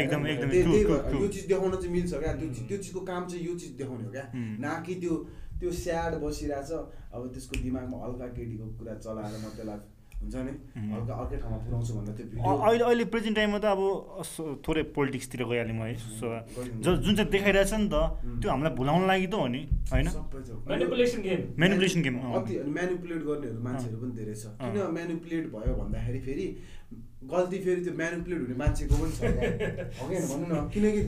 त्यही 0.51 0.83
भएर. 0.85 1.21
यो 1.21 1.27
चिज 1.35 1.45
देखाउन 1.51 1.75
चाहिँ 1.75 1.91
मिल्छ 1.95 2.13
क्या? 2.13 2.33
त्यो 2.39 2.49
चिज- 2.55 2.67
त्यो 2.69 2.77
चिजको 2.77 3.01
काम 3.11 3.27
चाहिँ 3.29 3.45
यो 3.45 3.53
चिज 3.61 3.71
देखाउने 3.77 4.03
हो 4.05 4.11
क्या. 4.11 4.25
न 4.33 4.81
कि 4.85 4.95
त्यो 5.01 5.13
त्यो 5.59 5.71
स्याड 5.71 6.11
बसिरहेछ। 6.23 6.71
अब 7.15 7.21
त्यसको 7.33 7.61
दिमागमा 7.63 7.97
हल्का 8.05 8.27
केटीको 8.37 8.65
कुरा 8.79 8.93
चलाएर 9.05 9.35
म 9.43 9.45
त्यसलाई 9.55 9.79
हुन्छ 10.25 10.35
नि. 10.41 10.53
हल्का 10.75 11.13
अर्कै 11.21 11.37
ठाउँमा 11.37 11.57
पुऱ्याउँछु 11.63 11.93
भन्दा 11.93 12.11
त्यो 12.17 12.25
अहिले 12.41 12.83
अहिले 12.89 13.05
प्रेजेन्ट 13.13 13.35
टाइममा 13.37 13.59
त 13.61 13.65
अब 13.77 13.81
थोरै 14.65 14.83
पोलिटिक्सतिर 14.97 15.41
गइहालेँ 15.45 15.77
म 15.77 15.81
है 15.85 15.93
सो 16.17 16.25
गरिदिनु। 16.25 16.81
ज 16.81 16.87
जुन 17.05 17.13
चाहिँ 17.15 17.29
देखाइरहेछ 17.29 17.73
नि 17.77 17.87
त. 17.93 17.95
त्यो 18.41 18.49
हामीलाई 18.49 18.73
भुलाउन 18.73 19.01
लागि 19.05 19.27
त 19.29 19.35
हो 19.37 19.47
नि 19.53 19.61
होइन। 19.93 20.07
Manipulation 21.61 22.01
game. 22.01 22.15
अति 22.41 22.53
म्यानिपुलेट 22.73 23.21
गर्नेहरू 23.29 23.59
मान्छेहरू 23.61 23.97
पनि 24.01 24.13
धेरै 24.17 24.33
छ। 24.33 24.43
किन 24.57 24.75
म्यानिपुलेट 24.97 25.45
भयो 25.53 25.73
भन्दाखेरि 25.77 26.19
फेरि 26.25 26.45
गल्ती 27.31 27.57
फेरि 27.65 27.81
त्यो 27.85 27.93
म्यानिपुलेट 28.01 28.39
हुने 28.41 28.55
मान्छेको 28.61 28.95
पनि 29.01 29.11
छ। 29.17 29.19
क्या 29.19 29.43
हो 29.99 30.07
कि 30.07 30.15
होइन? 30.15 30.25
भन्नु 30.31 30.45
न 30.51 30.55
किनकि 30.73 31.01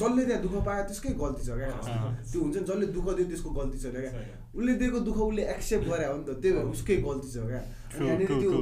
जसले 0.00 0.22
त्यहाँ 0.26 0.42
दुःख 0.44 0.54
पायो 0.68 0.82
त्यसकै 0.90 1.12
गल्ती 1.22 1.42
छ 1.46 1.50
क्या। 1.60 1.70
त्यो 2.30 2.38
हुन्छ 2.40 2.56
नि 2.56 2.64
जसले 2.70 2.86
दुःख 2.96 3.06
दियो 3.16 3.26
त्यसको 3.30 3.50
गल्ती 3.60 3.78
छ 3.78 3.86
क्या। 3.94 4.10
उसले 4.56 4.72
दिएको 4.80 4.98
दुःख 5.08 5.18
उसले 5.30 5.42
एक्सेप्ट 5.54 5.86
गरे 5.90 6.06
हो 6.10 6.16
नि 6.18 6.24
त 6.28 6.30
त्यही 6.40 6.54
भएर 6.56 6.66
उसकै 6.74 6.96
गल्ती 7.08 7.28
छ 7.34 7.36
क्या। 7.50 7.60
अनि 7.60 7.90
True, 7.90 8.06
यहाँनिर 8.06 8.28
true, 8.30 8.40
त्यो. 8.42 8.52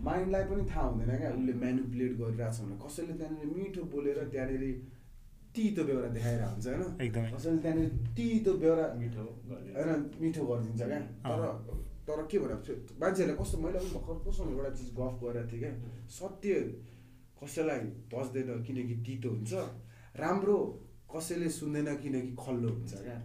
माइन्डलाई 0.00 0.44
पनि 0.50 0.62
थाहा 0.70 0.84
हुँदैन 0.88 1.10
क्या 1.20 1.30
उसले 1.38 1.52
म्यानिपुलेट 1.62 2.12
गरिरहेको 2.20 2.52
छ 2.56 2.60
भने। 2.64 2.76
कसैले 2.84 3.12
त्यहाँनिर 3.20 3.48
मिठो 3.56 3.82
बोलेर 3.92 4.18
त्यहाँनिर 4.32 4.62
तितो 5.54 5.82
बेहोरा 5.84 6.08
देखाएर 6.14 6.42
हुन्छ 6.46 6.66
होइन 6.66 7.10
कसैले 7.34 7.58
त्यहाँनिर 7.64 7.88
तितो 8.16 8.52
बेहोरा 8.62 8.86
मिठो। 9.00 9.24
होइन 9.76 9.90
मिठो 10.20 10.42
गरिदिन्छ 10.50 10.82
क्या। 10.90 11.00
तर 11.26 11.40
तर 12.06 12.26
के 12.30 12.38
भने 12.38 12.54
मान्छेहरूले 13.00 13.36
कस्तो 13.40 13.56
मैले 13.64 13.78
पनि 13.78 13.90
भर्खर 13.96 14.16
कस्तो 14.26 14.42
एउटा 14.50 14.70
चिज 14.78 14.90
गफ 14.98 15.14
गरेको 15.22 15.48
थिएँ 15.50 15.60
क्या। 15.60 15.72
सत्य 16.18 16.54
कसैलाई 17.40 17.80
बस्दैन 18.12 18.62
किनकि 18.66 18.94
तितो 19.06 19.28
हुन्छ 19.30 19.52
राम्रो 20.22 20.56
कसैले 21.10 21.48
सुन्दैन 21.50 21.88
किनकि 22.02 22.32
खल्लो 22.38 22.68
हुन्छ 22.70 22.92
क्या। 23.04 23.18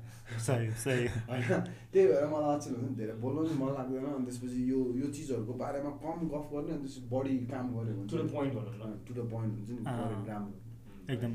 सही 0.45 0.69
सही। 0.83 1.05
होइन 1.29 1.51
त्यही 1.93 2.05
भएर 2.07 2.25
मलाई 2.33 2.55
अचेल 2.57 2.73
हुन्छ 2.75 2.89
नि 2.89 2.95
धेरै। 2.97 3.13
बोल्नु 3.23 3.41
पनि 3.45 3.57
मन 3.61 3.69
लाग्दैन 3.77 4.05
अनि 4.11 4.25
त्यसपछि 4.25 4.59
यो 4.71 4.79
यो 5.01 5.07
चिजहरूको 5.15 5.53
बारेमा 5.63 5.91
कम 6.05 6.19
गफ 6.33 6.45
गर्ने 6.53 6.71
अनि 6.75 6.81
त्यसपछि 6.85 7.09
बढी 7.13 7.35
काम 7.51 7.65
गऱ्यो 7.75 7.93
भने 7.99 8.25
point 8.33 8.53
भनौँ 8.57 8.75
न। 8.81 8.93
टु 9.05 9.11
द 9.13 9.19
पोइन्ट 9.33 9.51
हुन्छ 9.57 9.69
नि 9.69 9.83
राम्रो। 10.29 10.55
एकदम। 11.13 11.33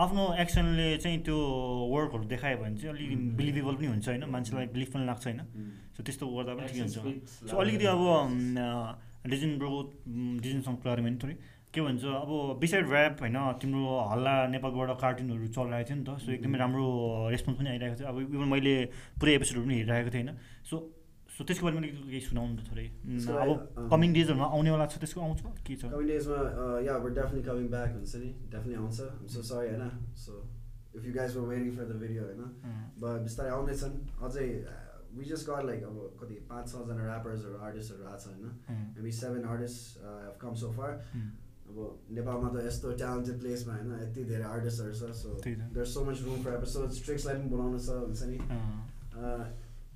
आफ्नो 0.00 0.22
एक्सनले 0.42 0.88
चाहिँ 0.96 1.18
त्यो 1.26 1.36
वर्कहरू 1.92 2.24
देखायो 2.32 2.56
भने 2.58 2.76
चाहिँ 2.80 2.94
अलिकति 2.94 3.16
Mm. 3.20 3.36
बिलिभेबल 3.36 3.74
पनि 3.76 3.86
हुन्छ 3.86 4.06
होइन 4.08 4.24
मान्छेलाई 4.34 4.66
बिलिभ 4.74 4.88
पनि 4.94 5.04
लाग्छ 5.06 5.24
होइन. 5.26 5.40
सो 6.00 6.08
त्यस्तो 6.08 6.24
गर्दा 6.32 6.52
पनि 6.56 6.66
ठिकै 6.72 6.82
हुन्छ। 6.88 6.96
सो 7.44 7.54
अलिकति 7.60 7.86
अब. 7.92 8.02
डिजन 9.20 9.50
ब्रो 9.60 9.68
डिजनसँग 10.40 10.76
कुरा 10.80 10.92
गऱ्यो 10.96 11.04
भने 11.04 11.18
थोरै। 11.20 11.36
के 11.70 11.80
भन्छ 11.86 12.02
अब 12.02 12.30
बिसाइड 12.58 12.86
ऱ्याप 12.88 13.20
होइन 13.20 13.36
तिम्रो 13.60 13.84
हल्ला 14.10 14.34
नेपालबाट 14.48 14.90
कार्टुनहरू 14.96 15.46
चलिरहेको 15.54 15.86
थियो 15.86 15.96
नि 16.00 16.04
त 16.08 16.10
सो 16.24 16.28
एकदमै 16.34 16.58
राम्रो 16.58 16.84
रेस्पोन्स 17.30 17.56
पनि 17.60 17.68
आइरहेको 17.76 17.96
थियो। 18.00 18.08
अब 18.08 18.16
इभन 18.32 18.48
मैले 18.48 18.74
पुरै 19.20 19.32
एपिसोडहरू 19.38 19.64
पनि 19.68 19.74
हेरिरहेको 19.78 20.10
थिएँ 20.10 20.24
होइन 20.24 20.40
सो 20.66 20.76
सो 21.36 21.44
त्यसको 21.46 21.64
बारेमा 21.68 21.80
अलिकति 21.84 22.10
केही 22.10 22.22
सुनाउनु 22.26 22.54
त 22.58 22.60
थोरै। 22.70 22.86
अब। 23.44 23.86
कमिङ 23.92 24.10
डेजहरूमा 24.18 24.46
आउनेवाला 24.56 24.86
छ 24.88 24.98
त्यसको 24.98 25.20
आउँछ? 25.20 25.40
के 25.68 25.74
छ? 25.78 25.82
Yeah, 26.82 26.96
we're 26.98 27.14
definitely 27.14 27.44
coming 27.46 27.68
back 27.70 27.94
हुन्छ 27.94 28.12
नि। 28.18 28.30
Definitely 28.50 28.78
आउँछ। 28.82 28.98
So 29.30 29.38
sorry 29.46 29.68
होइन। 29.70 29.84
So 30.16 30.32
if 30.96 31.06
you 31.06 31.14
guys 31.14 31.38
were 31.38 31.46
waiting 31.46 31.70
for 31.70 31.86
the 31.86 31.94
video 31.94 32.26
होइन। 32.26 32.42
बिस्तारै 32.98 33.50
आउँदैछन् 33.54 33.94
अझै 34.26 34.48
we 35.18 35.24
just 35.24 35.46
got 35.46 35.64
like 35.64 35.82
अब 35.82 35.96
कति 36.20 36.34
पाँच 36.50 36.64
छजना 36.72 37.02
ऱ्यापर्सहरू 37.04 37.56
आर्टिस्टहरू 37.68 38.04
आएको 38.06 38.18
छ 38.20 38.26
होइन। 38.34 38.50
artists 39.54 39.96
uh, 39.98 40.18
have 40.24 40.36
come 40.42 40.56
so 40.56 40.68
far. 40.80 40.90
उम्. 41.14 41.30
अब 41.70 41.76
नेपालमा 42.18 42.48
त 42.50 42.66
यस्तो 42.66 42.92
ट्यालेन्टेड 43.00 43.40
प्लेसमा 43.40 43.74
होइन 43.74 43.90
यति 44.02 44.24
धेरै 44.30 44.46
आर्टिस्टहरू 44.50 44.92
छ 44.92 45.02
so. 45.22 45.30
There 45.74 45.86
so 45.94 46.04
much 46.04 46.22
room 46.28 46.42
for 46.44 46.52
episode 46.54 46.86
ट्रिक्सलाई 47.04 47.34
पनि 47.36 47.48
बोलाउनु 47.50 47.78
छ 47.78 47.88
हुन्छ 48.04 48.22
नि। 48.30 48.38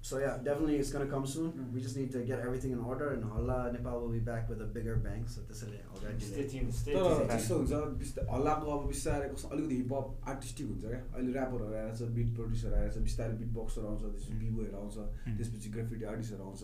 अँ, 0.05 0.07
so 0.07 0.19
yeah 0.21 0.31
definitely 0.45 0.77
it's 0.77 0.93
gonna 0.95 1.07
come 1.11 1.25
soon 1.27 1.47
we 1.75 1.81
just 1.81 1.97
need 1.97 2.13
to 2.13 2.19
get 2.29 2.41
everything 2.41 2.73
in 2.73 2.81
order 2.87 3.13
and 3.13 3.25
हल्ला 3.35 3.55
Nepal 3.73 3.95
will 4.01 4.11
be 4.13 4.21
back 4.25 4.51
with 4.51 4.61
a 4.61 4.67
bigger 4.75 4.97
bang 5.05 5.29
so 5.35 5.41
त्यसैले 5.49 5.77
Stay 5.77 5.99
अगाडि 5.99 6.49
tuned, 6.51 6.75
stay 6.75 6.93
tuned. 6.97 7.29
त्यस्तो 7.31 7.57
हुन्छ 7.59 7.79
बिस्तारै 8.01 8.27
हल्लाको 8.33 8.67
अब 8.75 8.87
बिस्तारै 8.89 9.29
कस्तो 9.31 9.49
अलिकति 9.57 9.77
हिपहप 9.77 10.29
आर्टिस्टिक 10.33 10.67
हुन्छ 10.69 10.85
क्या 10.85 11.01
अहिले 11.15 11.33
र्यापरहरू 11.39 11.79
आएर 11.81 11.95
छ 11.95 12.11
बिट 12.19 12.35
प्रड्युसर 12.41 12.75
आएर 12.81 12.91
छ 12.97 13.05
बिस्तारै 13.07 13.39
बिट 13.41 13.51
बक्सहरू 13.57 13.87
आउँछ 13.93 14.03
त्यसपछि 14.05 14.37
बिबोहरू 14.43 14.77
आउँछ 14.83 14.97
त्यसपछि 15.39 15.73
ग्राफिटी 15.79 16.05
आर्टिस्टहरू 16.13 16.45
आउँछ 16.45 16.61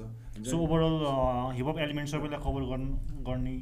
so? 0.51 0.61
Overall 0.61 0.99
hip hop 1.61 1.82
element 1.86 2.14
सबैलाई 2.14 2.45
कभर 2.47 2.68
गर्नु 2.74 3.24
गर्ने 3.30 3.57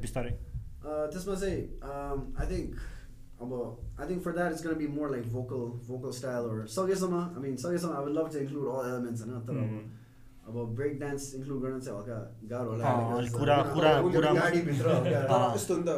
बिस्तारै 0.00 0.34
Uh, 0.82 1.04
त्यसमा 1.14 1.34
चाहिँ 1.40 1.58
आई 2.42 2.46
थिङ्क 2.50 2.70
अब 3.42 3.50
I 4.00 4.04
think 4.10 4.22
for 4.24 4.32
that 4.38 4.52
it's 4.52 4.66
gonna 4.66 4.74
be 4.82 4.86
more 4.98 5.10
like 5.16 5.32
vocal 5.32 5.64
vocal 5.88 6.10
style 6.20 6.52
or 6.52 6.60
सकेसम्म 6.76 7.24
आई 7.24 7.42
मिन 7.46 7.56
सकेसम्म 7.64 7.96
I 7.96 8.04
would 8.04 8.14
love 8.20 8.30
to 8.32 8.38
include 8.44 8.68
all 8.76 8.86
elements 8.92 9.26
होइन 9.26 9.42
तर. 9.50 9.58
अब 10.42 10.56
अब 10.58 10.70
ब्रेक 10.76 10.94
डान्स 11.00 11.24
इन्क्लुड 11.34 11.58
गर्न 11.62 11.80
चाहिँ 11.80 11.98
हल्का 11.98 12.14
गाह्रो 12.52 12.70
होला 12.70 14.30
गाडीभित्र 14.38 14.86
यस्तो 15.54 15.76
नि 15.76 15.84
त 15.86 15.90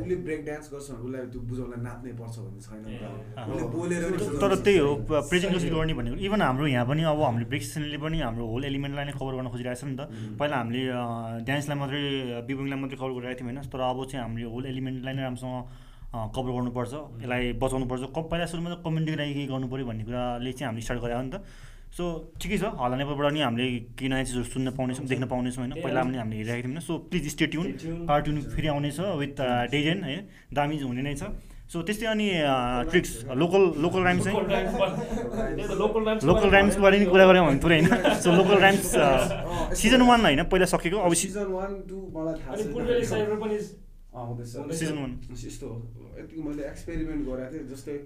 उसले 0.00 0.16
ब्रेक 0.26 0.44
डान्स 0.48 0.66
गर्छ 0.72 0.86
भने 0.90 1.00
उसलाई 1.06 1.26
त्यो 1.32 1.40
बुझाउनलाई 1.50 1.80
नाच्नै 1.86 2.12
पर्छ 2.20 2.36
भन्ने 2.44 2.60
छैन 2.66 2.78
नि 2.86 2.92
Yeah. 3.00 3.10
त 3.34 3.50
उसले 3.50 3.66
बोलेर 3.74 4.02
तर 4.44 4.54
त्यही 4.68 4.78
हो। 4.78 4.90
प्रेजेन्टेसन 5.30 5.74
गर्ने 5.74 5.94
भनेको 6.00 6.16
इभन 6.28 6.40
हाम्रो 6.46 6.66
यहाँ 6.74 6.86
पनि 6.92 7.02
अब 7.12 7.20
हामीले 7.26 7.46
ब्रेक्सनले 7.52 7.98
पनि 8.06 8.18
हाम्रो 8.26 8.46
होल 8.52 8.62
एलिमेन्टलाई 8.70 9.04
नै 9.10 9.14
कभर 9.18 9.34
गर्न 9.40 9.48
खोजिरहेको 9.54 9.80
छ 9.80 9.84
नि 9.90 9.96
त. 9.98 10.02
पहिला 10.38 10.56
हामीले 10.62 10.82
डान्सलाई 11.50 11.76
मात्रै 11.82 12.00
बिबिङलाई 12.46 12.78
मात्रै 12.82 12.98
कभर 13.02 13.12
गरिरहेको 13.18 13.38
थियौँ 13.42 13.50
होइन 13.50 13.70
तर 13.74 13.80
अब 13.90 13.98
चाहिँ 14.06 14.22
हामीले 14.24 14.46
होल 14.54 14.64
एलिमेन्टलाई 14.72 15.14
नै 15.18 15.22
राम्रोसँग 15.26 15.58
कभर 16.10 16.50
गर्नुपर्छ। 16.50 16.92
यसलाई 17.22 17.52
बचाउनुपर्छ। 17.62 18.02
क 18.10 18.18
पहिला 18.30 18.46
सुरुमा 18.50 18.68
त 18.74 18.82
कम्युनिटीको 18.82 19.16
लागि 19.20 19.32
केही 19.34 19.46
गर्नु 19.46 19.66
पऱ्यो 19.70 19.84
भन्ने 19.86 20.04
कुराले 20.10 20.50
चाहिँ 20.52 20.66
हामीले 20.68 20.82
स्टार्ट 20.82 21.00
गरेको 21.06 21.18
हो 21.18 21.22
नि 21.22 21.30
त। 21.30 21.46
सो 21.90 22.04
ठिकै 22.38 22.58
छ। 22.58 22.64
हल्ला 22.78 22.96
नेपालबाट 22.98 23.32
नि 23.34 23.40
हामीले 23.46 23.66
केही 23.98 24.08
नयाँ 24.10 24.24
चिजहरू 24.26 24.46
सुन्न 24.46 24.68
पाउनेछौँ 24.78 25.06
देख्न 25.10 25.26
पाउनेछौँ 25.26 25.62
होइन? 25.62 25.74
पहिला 25.82 26.00
पनि 26.06 26.18
हामीले 26.22 26.38
हेरिरहेको 26.38 26.68
थियौँ 26.70 26.82
so 26.86 26.92
please 27.10 27.24
stay 27.34 27.46
tune 27.50 27.66
Stay 27.66 27.82
tuned. 27.82 28.06
Part 28.10 28.22
tune 28.24 28.36
फेरि 28.54 28.68
आउनेछ 28.74 28.98
विथ 29.22 29.38
डेजेन 29.70 29.98
है? 30.06 30.16
दामी 30.54 30.78
हुने 30.82 31.02
नै 31.02 31.14
छ। 31.14 31.34
सो 31.70 31.82
त्यस्तै 31.86 32.06
अनि 32.10 32.26
ट्रिक्स 32.90 33.30
लोकल 33.30 33.62
लोकल 33.82 34.00
राइम 34.02 34.18
चाहिँ 34.22 34.38
लोकल 36.26 36.50
राइम्सको 36.50 36.82
बारे 36.82 36.98
नि 36.98 37.06
कुरा 37.06 37.24
गऱ्यौँ 37.26 37.46
हामी 37.46 37.58
पुरै 37.62 37.76
होइन? 37.78 38.18
So 38.22 38.28
local 38.38 38.58
rhymes 38.58 38.86
season 39.78 40.02
one 40.02 40.20
होइन? 40.26 40.42
पहिला 40.50 40.66
सकेको 40.74 40.98
अब 40.98 41.14
सिजन 41.14 41.46
वान 41.54 41.70
टू 41.86 41.96
मलाई 42.14 42.34
थाहा 42.42 43.89
वान 44.14 45.12
यस्तो 45.30 45.68
यतिको 46.18 46.42
मैले 46.42 46.62
एक्सपेरिमेन्ट 46.66 47.22
गरेको 47.26 47.52
थिएँ 47.52 47.68
जस्तै 47.68 47.96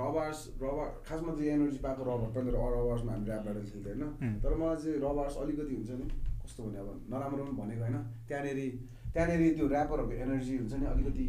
रबार्स 0.00 0.38
रबर 0.62 0.86
खासमा 1.06 1.32
चाहिँ 1.34 1.50
एनर्जी 1.50 1.78
पाएको 1.78 2.02
रबर 2.02 2.28
पहिला 2.34 2.50
रबार्समा 2.76 3.12
हामी 3.12 3.26
ऱ्याप 3.26 3.42
ब्याटल 3.42 3.64
खेल्थ्यो 3.70 3.92
होइन? 3.92 4.02
हुँ। 4.22 4.40
तर 4.42 4.54
मलाई 4.54 4.76
चाहिँ 4.76 4.98
रबार्स 4.98 5.36
अलिकति 5.36 5.74
हुन्छ 5.74 5.90
नि 5.90 6.06
कस्तो 6.42 6.62
भने 6.62 6.78
अब 6.78 6.88
नराम्रो 7.12 7.44
पनि 7.44 7.56
भनेको 7.60 7.82
होइन 7.82 7.96
त्यहाँनिर 8.28 8.58
त्यहाँनिर 9.12 9.54
त्यो 9.56 9.66
ऱ्यापरहरूको 9.68 10.14
एनर्जी 10.24 10.56
हुन्छ 10.56 10.72
नि 10.72 10.86
अलिकति 10.86 11.26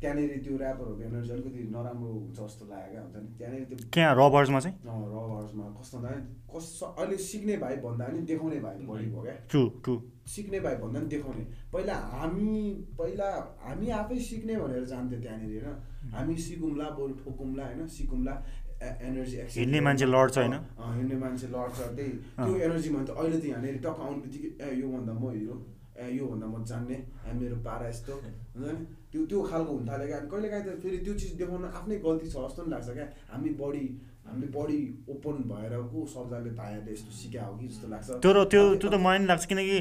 त्यहाँनिर 0.00 0.30
त्यो 0.44 0.54
ऱ्यापरहरूको 0.58 1.02
एनर्जी 1.10 1.30
अलिकति 1.32 1.62
नराम्रो 1.74 2.10
हुन्छ 2.14 2.38
जस्तो 2.38 2.64
लाग्यो 2.70 2.90
क्या 2.92 3.02
हुन्छ 3.02 3.16
नि। 3.18 3.28
त्यहाँनिर 3.38 3.64
त्यो 3.68 3.76
त्यहाँ 3.94 4.12
रबर्समा 4.18 4.58
चाहिँ? 4.64 4.76
रबार्समा 5.14 5.64
कस्तो 5.78 5.96
भन्दा 5.98 6.10
कस 6.52 6.66
अहिले 6.98 7.16
सिक्ने 7.28 7.56
भाइ 7.62 7.74
भन्दा 7.82 8.06
नि 8.14 8.20
देखाउने 8.30 8.58
भाइ 8.66 8.76
बढी 8.86 9.06
भयो 9.10 9.22
क्या। 9.22 9.34
True 9.50 9.62
true. 9.82 9.94
सिक्ने 10.34 10.58
भाइ 10.60 10.76
भन्दा 10.82 10.98
पनि 11.00 11.08
देखाउने। 11.14 11.44
पहिला 11.72 11.94
हामी 12.14 12.54
पहिला 12.98 13.28
हामी 13.66 13.86
आफै 13.98 14.18
सिक्ने 14.28 14.54
भनेर 14.62 14.84
जान्थ्यो 14.92 15.18
त्यहाँनिर 15.20 15.64
होइन। 15.66 16.14
हामी 16.14 16.36
सिकौँला 16.46 16.86
बरु 16.98 17.12
ठोकौँला 17.24 17.64
होइन 17.66 17.86
सिकौँला 17.96 18.34
एनर्जी 18.78 19.36
हिँड्ने 19.58 19.80
मान्छे 19.86 20.06
लड्छ 20.06 20.38
होइन? 20.38 20.54
हिँड्ने 20.96 21.16
मान्छे 21.18 21.46
लड्छ 21.54 21.78
त्यही। 21.98 22.12
त्यो 22.38 22.54
एनर्जी 22.66 22.90
भन्दा 22.94 23.12
अहिले 23.18 23.38
त 23.40 23.44
यहाँनिर 23.50 23.76
टक्क 23.82 23.98
आउने 23.98 24.20
बित्तिकै 24.22 24.50
ए 24.62 24.78
योभन्दा 24.78 25.12
म 25.18 25.34
हिरो 25.34 25.56
ए 25.98 26.06
योभन्दा 26.14 26.46
म 26.46 26.62
जान्ने 26.70 26.96
मेरो 27.34 27.56
पारा 27.66 27.88
यस्तो 27.88 28.12
हुन्छ 28.14 28.70
नि। 28.70 28.86
त्यो 29.12 29.24
त्यो 29.24 29.38
खालको 29.50 29.72
हुन 29.72 29.84
थाल्यो 29.88 30.06
क्या। 30.06 30.18
अनि 30.18 30.28
कहिले 30.30 30.48
काहीँ 30.48 30.64
त 30.68 30.80
फेरि 30.82 30.98
त्यो 31.04 31.14
चिज 31.20 31.32
देखाउन 31.40 31.64
आफ्नै 31.78 31.96
गल्ती 32.04 32.26
छ 32.28 32.36
जस्तो 32.44 32.60
पनि 32.62 32.70
लाग्छ 32.76 32.88
क्या। 32.92 33.06
हामी 33.32 33.50
बढी 33.56 33.86
हामीले 34.28 34.48
बढी 34.52 34.80
ओपन 35.08 35.36
भएर 35.48 35.72
को 35.88 35.98
सबजनाले 36.04 36.50
भाइहरूले 36.52 36.92
यस्तो 36.92 37.12
सिक्या 37.16 37.42
हो 37.48 37.52
कि 37.56 37.66
जस्तो 37.72 37.86
लाग्छ। 37.88 38.08
त्यो 38.20 38.32
र 38.36 38.38
त्यो 38.52 38.62
त्यो 38.76 38.88
त 38.92 38.96
मलाई 39.00 39.18
नि 39.24 39.26
लाग्छ 39.32 39.44
किनकि 39.48 39.76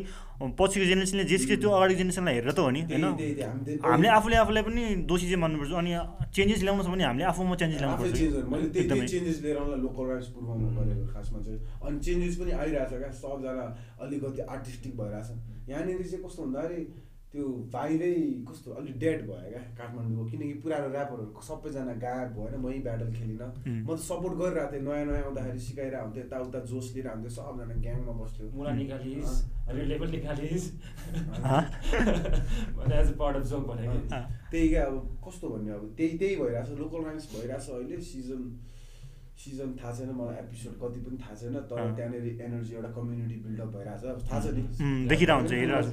पछिको 0.55 0.85
जेनेरेसनले 0.87 1.23
जे 1.27 1.37
सिक्यो 1.43 1.57
त्यो 1.59 1.69
अगाडिको 1.75 1.99
जेनेरेसनलाई 1.99 2.35
हेरेर 2.39 2.53
त 2.55 2.59
हो 2.63 2.69
नि 2.71 2.81
होइन? 2.87 3.05
हामीले 3.83 4.07
आफूले 4.07 4.35
आफूलाई 4.39 4.63
पनि 4.63 4.83
दोषी 5.03 5.25
चाहिँ 5.27 5.41
मान्नुपर्छ 5.43 5.71
अनि 5.83 5.91
चेन्जेस 6.31 6.63
ल्याउनु 6.63 6.83
छ 6.83 6.89
भने 6.95 7.03
हामीले 7.03 7.25
आफूमा 7.27 7.55
चेन्जेस 7.59 7.79
ल्याउनु 7.83 7.97
पर्छ 7.99 8.15
मैले 8.47 8.67
त्यही 8.71 9.07
चेन्जेस 9.11 9.37
लिएर 9.43 9.57
आउनलाई 9.59 9.79
लोकल 9.83 10.05
राइट्स 10.07 10.29
पुर्याउनु 10.31 10.67
पऱ्यो 10.79 10.95
खासमा 11.11 11.39
चाहिँ। 11.43 11.59
अनि 11.83 11.99
चेन्जेस 12.07 12.33
पनि 12.39 12.51
आइरहेछ 12.63 12.93
क्या। 13.03 13.11
सबजना 13.19 13.65
अलिकति 13.99 14.41
आर्टिस्टिक 14.47 14.93
भइरहेछ 14.95 15.29
यहाँनिर 15.67 15.99
चाहिँ 16.07 16.23
कस्तो 16.23 16.39
भन्दाखेरि 16.47 16.79
त्यो 17.37 17.47
भाइरै 17.73 18.13
कस्तो 18.49 18.71
अलिक 18.81 18.95
डेड 18.99 19.19
भयो 19.29 19.49
क्या 19.49 19.63
काठमाडौँको 19.77 20.23
किनकि 20.29 20.53
पुरानो 20.61 20.87
ऱ्यापरहरू 20.93 21.41
सबैजना 21.47 21.93
गायब 22.03 22.29
भयो 22.33 22.41
होइन 22.43 22.55
मै 22.63 22.77
ब्याटल 22.87 23.09
खेलिनँ. 23.13 23.49
म 23.85 23.87
त 23.93 23.99
सपोर्ट 24.01 24.33
गरिरहेको 24.39 24.71
थिएँ 24.73 24.83
नयाँ 24.87 25.05
नयाँ 25.05 25.23
आउँदाखेरि 25.23 25.59
सिकाइरहेको 25.67 26.05
हुन्थ्यो 26.05 26.23
यताउता 26.23 26.59
जोस 26.71 26.87
लिएर 26.95 27.07
हुन्थ्यो 27.07 27.31
सबजना 27.37 27.75
ग्याङमा 27.85 28.13
बस्थ्यो। 28.21 28.45
मुला 28.57 28.71
निकालिस् 28.81 29.35
एज 32.97 33.07
पार्ट 33.19 33.35
अफ 33.37 33.61
भने। 33.69 33.85
त्यही 34.51 34.67
क्या 34.69 34.83
अब 34.89 34.95
कस्तो 35.27 35.45
भन्ने 35.49 35.71
अब 35.77 35.83
त्यही 35.97 36.17
त्यही 36.17 36.35
भइरहेछ 36.41 36.69
लोकल 36.81 37.01
राइम्स 37.05 37.25
भइरहेछ 37.35 37.65
अहिले 37.69 37.97
सिजन 38.09 38.41
सिजन 39.37 39.69
थाहा 39.79 39.91
छैन 39.97 40.09
मलाई 40.17 40.35
एपिसोड 40.43 40.73
कति 40.81 40.99
पनि 41.05 41.17
थाहा 41.23 41.35
छैन 41.39 41.55
तर। 41.69 41.77
त्यहाँनिर 41.95 42.25
एनर्जी 42.41 42.73
एउटा 42.75 42.89
कम्युनिटी 42.97 43.35
बिल्डअप 43.45 43.69
भइरहेछ। 43.75 44.03
थाहा 44.27 44.39
छ 44.41 44.45
नि। 44.57 44.63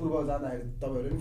पूर्व 0.00 0.16
जाँदाखेरि 0.26 0.64
तपाईँहरू। 0.82 1.14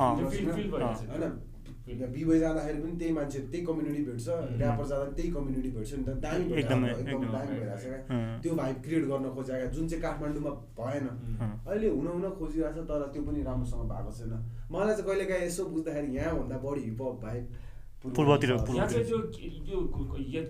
होइन 1.84 2.12
बिबई 2.12 2.40
जाँदाखेरि 2.40 2.80
पनि 2.80 2.96
त्यही 3.00 3.14
मान्छे 3.14 3.40
त्यही 3.52 3.66
कम्युनिटी 3.68 4.02
भेट्छ। 4.08 4.28
ऱ्यापर 4.56 4.86
जाँदा 4.88 5.06
त्यही 5.20 5.30
कम्युनिटी 5.36 5.70
भेट्छ 5.76 5.92
नि 5.94 6.04
त। 6.04 6.10
दामी 6.24 6.44
एकदमै। 6.60 6.90
दामी 6.96 7.56
भइरहेछ। 7.60 7.84
क्या 7.84 8.00
अँ। 8.08 8.40
त्यो 8.40 8.54
भाइब 8.56 8.78
क्रिएट 8.84 9.04
गर्न 9.12 9.26
खोजेको 9.36 9.68
जुन 9.76 9.88
चाहिँ 9.92 10.02
काठमाडौँमा 10.04 10.52
भएन। 10.80 11.06
अहिले 11.68 11.88
हुन 11.92 12.08
हुन 12.08 12.26
खोजिरहेछ 12.40 12.78
तर 12.88 13.02
त्यो 13.14 13.22
पनि 13.28 13.44
राम्रोसँग 13.44 13.84
भएको 13.92 14.12
छैन। 14.16 14.34
मलाई 14.72 14.96
चाहिँ 14.96 15.06
कहिले 15.08 15.26
काहीँ 15.28 15.44
यसो 15.44 15.64
बुझ्दाखेरि 15.76 16.16
यहाँभन्दा 16.16 16.58
बढी 16.64 16.82
हिपहप 16.88 17.16
भाइब 17.24 17.44
पूर्वतिर, 18.04 19.06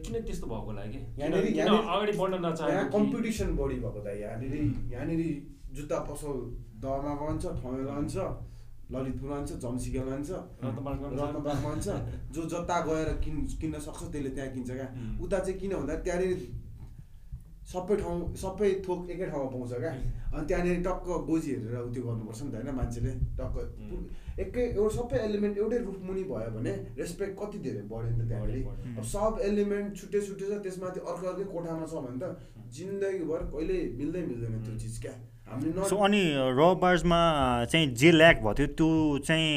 किन 0.01 0.15
त्यस्तो 0.25 0.45
भएको 0.47 0.65
होला 0.65 0.81
कि 0.85 0.99
अगाडि 1.93 2.11
बढ्न 2.17 2.35
कि- 2.43 2.91
कम्पिटिसन 2.93 3.49
बढी 3.57 3.75
भएको 3.83 3.99
त 4.05 4.07
यहाँनिर 4.21 4.53
यहाँनिर 4.93 5.21
जुत्ता 5.77 5.99
पसल 6.09 6.35
दहमा 6.81 7.13
लान्छ 7.21 7.43
ठाउँमा 7.61 7.83
लान्छ 7.89 8.15
ललितपुर 8.93 9.29
लान्छ 9.29 9.51
जमसिका 9.63 10.01
लान्छ 10.09 10.29
रत्नबाग 10.63 10.97
लान्छ 11.65 11.87
जो 12.35 12.41
जता 12.51 12.77
गएर 12.87 13.09
किन् 13.23 13.39
किन्न 13.61 13.79
सक्छ 13.85 14.01
त्यसले 14.11 14.29
त्यहाँ 14.35 14.49
किन्छ 14.53 14.69
क्या. 14.71 14.87
उता 15.23 15.37
चाहिँ 15.39 15.59
किन 15.59 15.71
भन्दा 15.77 15.95
त्यहाँनिर 16.05 16.33
सबै 17.71 17.95
ठाउँ 18.01 18.17
सबै 18.35 18.69
थोक 18.85 19.09
एकै 19.13 19.25
ठाउँमा 19.31 19.49
पाउँछ 19.53 19.71
क्या। 19.83 19.91
अनि 20.33 20.45
त्यहाँनिर 20.47 20.79
टक्क 20.87 21.07
गोजी 21.29 21.49
हेरेर 21.53 21.75
उ 21.79 21.89
त्यो 21.93 22.03
गर्नुपर्छ 22.03 22.39
नि 22.43 22.49
त 22.51 22.55
होइन 22.55 22.69
मान्छेले? 22.79 23.11
टक्क. 23.39 23.55
एकै 24.43 24.63
एउटा 24.75 24.93
सबै 24.95 25.17
एलिमेन्ट 25.27 25.55
एउटै 25.57 25.79
रुख 25.87 25.99
मुनि 26.07 26.23
भयो 26.31 26.49
भने 26.55 26.73
रेस्पेक्ट 26.99 27.33
कति 27.39 27.57
धेरै 27.65 27.83
बढ्यो 27.91 28.09
नि 28.09 28.15
त 28.19 28.27
त्यहाँनिर। 28.29 28.97
अब 28.99 29.03
सब 29.15 29.33
एलिमेन्ट 29.49 29.87
छुट्टै 29.97 30.21
छुट्टै 30.27 30.45
छ 30.49 30.53
त्यसमाथि 30.65 30.99
अर्को 30.99 31.25
अर्कै 31.31 31.45
कोठामा 31.53 31.85
छ 31.91 31.93
भने 32.03 32.17
त 32.19 32.25
जिन्दगीभर 32.75 33.41
कहिले 33.53 33.77
मिल्दै 33.99 34.21
मिल्दैन 34.31 34.53
त्यो 34.65 34.75
चिज 34.83 34.95
क्या। 35.05 35.15
सो 35.87 35.95
अनि 36.03 36.21
रबार्समा 36.59 37.19
चाहिँ 37.71 37.87
जे 37.95 38.09
ल्याक 38.11 38.37
भयो 38.43 38.53
थियो 38.59 38.67
त्यो 38.79 38.89
चाहिँ 39.27 39.51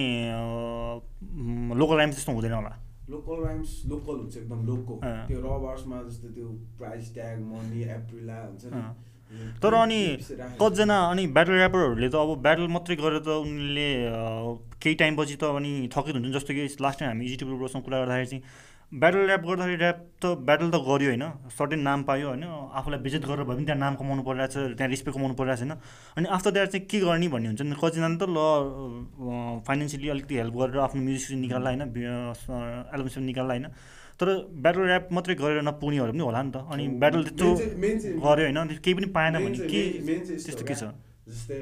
लोकल 1.81 1.97
राइम्स 1.97 2.17
जस्तो 2.17 2.33
हुँदैन 2.33 2.53
होला? 2.53 2.73
लोकल 3.11 3.45
राइम्स 3.45 3.83
लोकल 3.89 4.17
हुन्छ 4.21 4.37
एकदम 4.37 4.67
लोकल। 4.67 4.97
त्यो 5.29 5.39
रबर्समा 5.41 6.03
जस्तो 6.03 6.29
त्यो 6.37 6.47
प्राइस 6.79 7.13
ट्याग 7.15 7.41
मनी 7.51 7.83
एप्रिला 7.97 8.39
हुन्छ 8.45 8.65
नि। 8.75 8.83
तर 9.63 9.75
अनि 9.75 10.01
कतिजना 10.61 10.97
अनि 11.11 11.27
ब्याटल 11.37 11.57
ऱ्यापरहरूले 11.59 12.09
त 12.09 12.15
अब 12.15 12.31
ब्याटल 12.43 12.67
मात्रै 12.75 12.97
गरेर 12.97 13.23
त 13.27 13.29
उनले 13.43 13.89
केही 14.83 14.95
टाइमपछि 15.03 15.37
त 15.37 15.45
अनि 15.59 15.73
थकित 15.95 16.15
हुन्छ 16.17 16.35
जस्तो 16.37 16.55
कि 16.55 16.67
लास्ट 16.87 16.99
टाइम 17.01 17.11
हामी 17.11 17.25
इजिटी 17.27 17.45
ब्रोसँग 17.47 17.83
कुरा 17.83 17.99
गर्दाखेरि 18.01 18.27
चाहिँ 18.27 18.43
ब्याटल 18.93 19.27
ऱ्याप 19.27 19.43
गर्दाखेरि 19.43 19.83
ऱ्याप 19.83 19.99
त 20.23 20.27
ब्याटल 20.47 20.71
त 20.71 20.79
गऱ्यो 20.87 21.09
होइन। 21.11 21.25
सर्टेन 21.51 21.81
नाम 21.83 22.03
पायो 22.07 22.27
होइन। 22.29 22.45
आफूलाई 22.47 23.01
विजिट 23.03 23.25
गरेर 23.27 23.43
भए 23.43 23.55
पनि 23.57 23.65
त्यहाँ 23.67 23.81
नाम 23.83 23.95
कमाउनु 23.99 24.23
परिरहेको 24.23 24.53
छ 24.55 24.79
त्यहाँ 24.79 24.91
रिस्पेक्ट 24.95 25.17
कमाउनु 25.19 25.35
परिरहेको 25.35 25.59
छैन। 25.59 25.75
अनि 26.17 26.27
आफ्टर 26.31 26.51
द्याट 26.55 26.69
चाहिँ 26.71 26.87
के 26.87 26.99
गर्ने 27.03 27.29
भन्ने 27.29 27.49
हुन्छ 27.51 27.63
नि। 27.67 27.75
कतिजना 27.83 28.09
त 28.15 28.31
ल 28.31 28.39
फाइनेन्सियली 29.67 30.09
अलिकति 30.15 30.35
हेल्प 30.39 30.55
गरेर 30.55 30.79
आफ्नो 30.87 31.03
म्युजिक 31.03 31.35
निकाल्ला 31.35 31.69
होइन 31.71 31.83
एल्बम 32.95 33.23
निकाल्ला 33.27 33.53
होइन। 33.59 33.67
तर 34.17 34.27
ब्याटल 34.55 34.83
ऱ्याप 34.87 35.05
मात्रै 35.13 35.35
गरेर 35.35 35.63
नपुग्नेहरू 35.67 36.13
पनि 36.15 36.23
होला 36.23 36.41
नि 36.47 36.51
त। 36.55 36.57
अनि 36.71 36.85
ब्याटल 37.03 37.23
त्यस्तो 37.27 37.49
गऱ्यो 38.23 38.45
होइन। 38.47 38.59
केही 38.79 38.95
पनि 38.95 39.07
पाएन 39.11 39.35
भने 39.45 39.59
के 39.67 39.83
त्यस्तो 40.47 40.63
के 40.63 40.75
छ? 40.79 40.95
जस्तै 41.27 41.59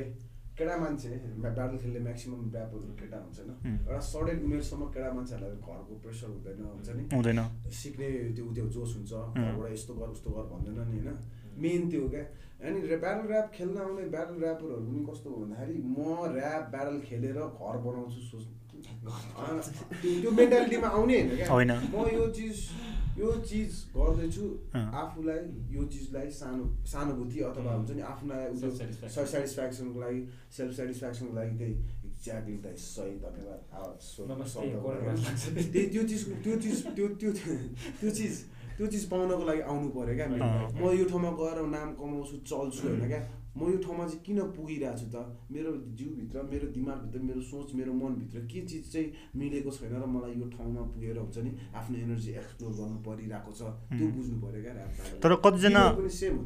केटा 0.59 0.77
मान्छे 0.79 1.11
ब्याटल 1.43 1.77
खेल्ने 1.83 2.01
म्याक्सिमम् 2.07 2.43
ऱ्यापरहरू 2.55 2.95
केटा 3.01 3.19
हुन्छ 3.25 3.39
होइन. 3.39 3.51
एउटा 3.85 4.01
सडेन 4.13 4.39
उमेरसम्म 4.47 4.83
केटा 4.95 5.11
मान्छेहरूलाई 5.19 5.59
घरको 5.67 5.95
प्रेसर 6.05 6.29
हुँदैन 6.35 6.65
हुन्छ 6.71 6.89
नि? 6.99 7.05
हुँदैन। 7.15 7.41
सिक्ने 7.81 8.09
त्यो 8.37 8.47
त्यो 8.55 8.67
जोस 8.75 8.91
हुन्छ. 8.97 9.13
घरबाट 9.35 9.73
यस्तो 9.73 9.93
गर 10.01 10.09
उस्तो 10.17 10.31
गर 10.37 10.45
भन्दैन 10.53 10.79
नि 10.91 10.99
होइन? 10.99 11.19
मेन 11.63 11.83
त्यो 11.91 12.09
क्या। 12.15 12.25
अनि 12.65 12.79
ब्याटल 12.87 13.27
ऱ्याप 13.31 13.51
खेल्न 13.55 13.77
आउने 13.85 14.05
ब्याटल 14.15 14.37
ऱ्यापरहरू 14.45 14.83
पनि 14.87 15.01
कस्तो 15.11 15.29
हो 15.31 15.37
भन्दाखेरि 15.45 15.75
म 15.95 15.99
ऱ्याप 16.39 16.65
ब्याटल 16.75 16.97
खेलेर 17.09 17.39
घर 17.45 17.77
बनाउँछु 17.87 18.21
सोच 18.31 18.45
होइन, 18.85 19.61
त्यो 20.23 20.31
मेन्टालिटीमा 20.31 20.89
आउने 20.89 21.15
होइन 21.21 21.37
क्या। 21.37 21.47
म 21.93 22.07
यो 22.15 22.27
चिज 22.37 22.57
यो 23.19 23.29
चिज 23.49 23.73
गर्दैछु। 23.97 24.47
आफूलाई 24.75 25.43
यो 25.71 25.83
चिजलाई 25.87 26.31
सानो 26.31 26.65
सहानुभूति 26.93 27.39
अथवा 27.49 27.73
हुन्छ 27.73 27.91
नि 27.91 28.03
आफूलाई. 28.03 28.43
सेटिस्फ्याक्सनको 29.09 30.01
लागि 30.01 30.21
सेल्फ 30.57 30.73
सेटिस्फ्याक्सनको 30.77 31.35
लागि 31.37 31.55
त्यही 31.59 31.75
एक्ज्याक्टली 32.07 32.57
दाइ 32.65 32.77
सही 32.77 33.15
धन्यवाद। 33.23 33.61
त्यही 35.73 35.87
त्यो 35.93 36.03
चिज 36.09 36.23
त्यो 36.45 36.55
चिज 36.65 36.77
त्यो 36.97 37.07
त्यो 37.21 37.31
त्यो 38.01 38.11
चिज 38.11 38.35
त्यो 38.77 38.87
चिज 38.87 39.05
पाउनको 39.11 39.45
लागि 39.47 39.61
आउनु 39.63 39.89
पऱ्यो 39.95 40.15
क्या। 40.19 40.27
म 40.75 40.83
यो 40.99 41.05
ठाउँमा 41.11 41.31
गएर 41.39 41.59
नाम 41.71 41.89
कमाउँछु 41.95 42.37
चल्छु 42.51 42.83
होइन 42.89 43.07
क्या 43.09 43.23
म 43.57 43.71
यो 43.71 43.79
ठाउँमा 43.79 44.05
चाहिँ 44.07 44.23
किन 44.27 44.39
पुगिरहेको 44.51 44.99
छु 44.99 45.07
त 45.15 45.17
मेरो 45.55 45.71
जिउभित्र 45.95 46.43
मेरो 46.51 46.67
दिमागभित्र 46.75 47.21
मेरो 47.23 47.41
सोच 47.47 47.75
मेरो 47.79 47.93
मनभित्र 47.95 48.39
के 48.51 48.61
चिज 48.67 48.85
चाहिँ 48.93 49.09
मिलेको 49.39 49.71
छैन 49.71 49.95
र 49.95 50.07
मलाई 50.11 50.35
यो 50.43 50.47
ठाउँमा 50.59 50.83
पुगेर 50.91 51.19
हुन्छ 51.23 51.39
नि 51.39 51.51
आफ्नो 51.71 51.97
एनर्जी 52.03 52.31
एक्सप्लोर 52.43 52.73
गर्नु 52.75 52.99
परिरहेको 53.07 53.53
छ 53.55 53.63
त्यो. 53.95 54.07
बुझ्नु 54.11 54.37
पऱ्यो 54.43 54.61
क्या 54.67 54.75
तर 55.23 55.35
कतिजना। 55.45 55.83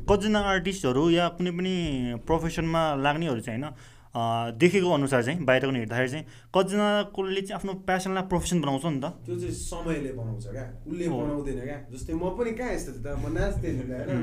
कतिजना 0.05 0.41
आर्टिस्टहरू 0.53 1.03
या 1.11 1.29
कुनै 1.37 1.53
पनि 1.57 1.75
प्रोफेसनमा 2.29 2.83
लाग्नेहरू 3.05 3.41
चाहिँ 3.41 3.63
होइन 3.63 3.97
देखेको 4.59 4.89
अनुसार 4.91 5.23
चाहिँ 5.23 5.45
बाहिरको 5.45 5.73
हेर्दाखेरि 5.73 6.09
चाहिँ 6.11 6.25
कतिजनाकोले 6.55 7.41
चाहिँ 7.41 7.57
आफ्नो 7.59 7.73
प्यासनलाई 7.89 8.25
प्रोफेसन 8.33 8.61
बनाउँछ 8.61 8.85
नि 8.85 9.01
त 9.01 9.07
त्यो 9.27 9.37
चाहिँ 9.39 9.55
समयले 9.55 10.13
बनाउँछ 10.19 10.45
क्या 10.49 10.65
उसले। 10.89 11.09
बनाउँदैन 11.09 11.61
क्या 11.69 11.79
जस्तै 11.93 12.15
म 12.17 12.25
पनि 12.39 12.53
कहाँ 12.59 12.73
यस्तो 12.75 12.93
थिएँ 12.93 13.05
त 13.05 13.17
म 13.23 13.27
नाच्थेँ. 13.37 13.73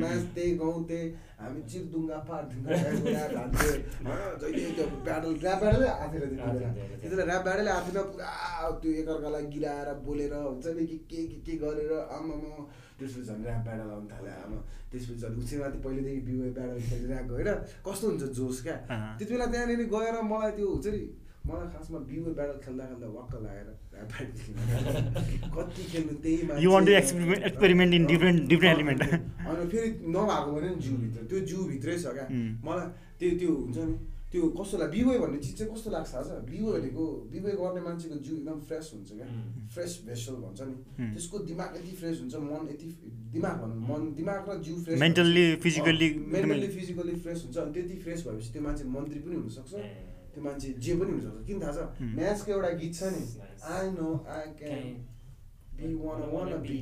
नाच्थेँ 0.04 0.50
गाउँथेँ 0.58 1.04
हामी 1.36 1.62
चिरदुङ्गा 1.72 2.18
हान्थ्यो। 2.28 2.60
होइन? 2.64 4.22
जहिले 4.42 4.70
त्यो 4.76 4.86
ऱ्याप 4.86 5.60
ब्याटलै 5.62 5.90
आएको 5.92 6.16
थियो 6.16 6.48
त्यति 7.02 7.16
ऱ्याप 7.28 7.48
आएको 7.48 7.86
थिएन 7.86 8.00
पुरा 8.12 8.30
त्यो 8.82 8.92
एकअर्कालाई 9.02 9.46
गिराएर 9.54 9.90
बोलेर 10.06 10.34
हुन्छ 10.34 10.66
नि 10.78 10.84
के 11.12 11.20
के 11.28 11.38
के 11.46 11.54
गरेर 11.64 11.92
आमामा 12.16 12.52
त्यसपछि 12.98 13.22
झन् 13.28 13.44
ऱ्याप 13.46 13.62
ब्याटल 13.68 13.90
आउनु 13.96 14.08
थाल्यो। 14.14 14.34
आमा 14.46 14.58
त्यसपछि 14.92 15.20
झन् 15.22 15.36
उछिमाथि 15.44 15.78
पहिलेदेखि 15.86 16.22
बिउ 16.28 16.38
ब्याटल 16.42 16.80
खेलिरहेको 16.88 17.34
होइन? 17.36 17.50
कस्तो 17.86 18.06
हुन्छ 18.10 18.24
जोस 18.40 18.58
क्या। 18.64 18.78
त्यति 19.20 19.32
बेला 19.34 19.46
त्यहाँनिर 19.52 19.82
गएर 19.92 20.16
मलाई 20.32 20.52
त्यो 20.58 20.68
हुन्छ 20.72 20.88
नि 20.96 21.04
मलाई 21.48 21.68
खासमा 21.74 22.00
बिउ 22.10 22.24
ब्याटल 22.38 22.58
खेल्दा 22.66 22.84
खेल्दा 22.92 23.08
वाक्क 23.18 23.34
लागेर 23.46 23.70
कति 25.56 25.84
खेल्नु 25.92 26.14
त्यही 26.24 26.64
You 26.64 26.72
want 26.74 26.86
to 26.88 26.94
मान्छे- 26.94 27.02
experiment- 27.02 27.44
experiment 27.50 27.92
in 27.98 28.08
different- 28.12 28.48
different 28.52 28.74
element. 28.78 29.02
अनि 29.04 29.68
फेरि 29.72 29.90
नभएको 30.16 30.52
भने 30.56 30.70
नि 30.76 30.82
जिउभित्र 30.88 31.22
त्यो 31.30 31.40
जिउभित्रै 31.52 31.98
छ 32.04 32.14
क्या 32.18 32.26
उम्. 32.32 32.50
मलाई 32.66 32.88
त्यो 33.20 33.30
त्यो 33.40 33.52
हुन्छ 33.62 33.78
नि 33.78 33.96
त्यो 34.32 34.48
कस्तोलाई 34.60 34.88
बिवै 34.96 35.18
भन्ने 35.24 35.38
चिज 35.46 35.54
चाहिँ 35.58 35.70
कस्तो 35.74 35.90
लाग्छ 35.96 36.12
आज 36.22 36.30
बिवै 36.50 36.72
भनेको 36.76 37.04
बिवै 37.34 37.52
गर्ने 37.62 37.82
मान्छेको 37.88 38.16
जिउ 38.26 38.36
एकदम 38.38 38.60
फ्रेस 38.70 38.86
हुन्छ 38.96 39.10
क्या 39.20 39.28
उम्. 39.36 39.68
फ्रेस 39.76 39.92
भेसल 40.08 40.36
भन्छ 40.46 40.60
नि 40.70 40.76
उम्. 40.76 41.14
त्यसको 41.14 41.38
दिमाग 41.52 41.70
यति 41.78 41.94
फ्रेस 42.02 42.16
हुन्छ 42.22 42.36
मन 42.50 42.64
यति 42.74 42.88
दिमाग 43.38 43.56
भनौँ 43.62 43.80
मन 43.90 44.02
दिमाग 44.20 44.50
र 44.50 44.58
जिउ 44.66 44.76
फ्रेस 44.84 45.00
Mentally, 45.06 45.46
physically 45.68 46.10
मेन्टली 46.34 46.58
एकदमै- 46.58 46.74
फिजिकली 46.80 47.16
फ्रेस 47.24 47.40
हुन्छ 47.46 47.58
अनि 47.64 47.72
त्यति 47.78 47.96
फ्रेस 48.04 48.20
भएपछि 48.28 48.50
त्यो 48.54 48.62
मान्छे 48.68 48.84
मन्त्री 48.98 49.20
पनि 49.26 49.36
हुनसक्छ। 49.36 49.74
त्यो 50.36 50.44
मान्छे 50.44 50.70
जे 50.84 50.94
पनि 51.00 51.12
हुनसक्छ 51.16 51.48
किन 51.48 51.58
थाहा 51.64 51.72
छ. 51.76 51.80
म्याचको 52.20 52.52
एउटा 52.52 52.70
गीत 52.84 52.94
छ 53.00 53.04
नि. 53.16 53.24
I 53.74 53.86
know 53.98 54.08
I 54.36 54.46
can 54.60 54.84
be 55.78 55.94
one 56.04 56.22
one 56.34 56.52
be. 56.66 56.78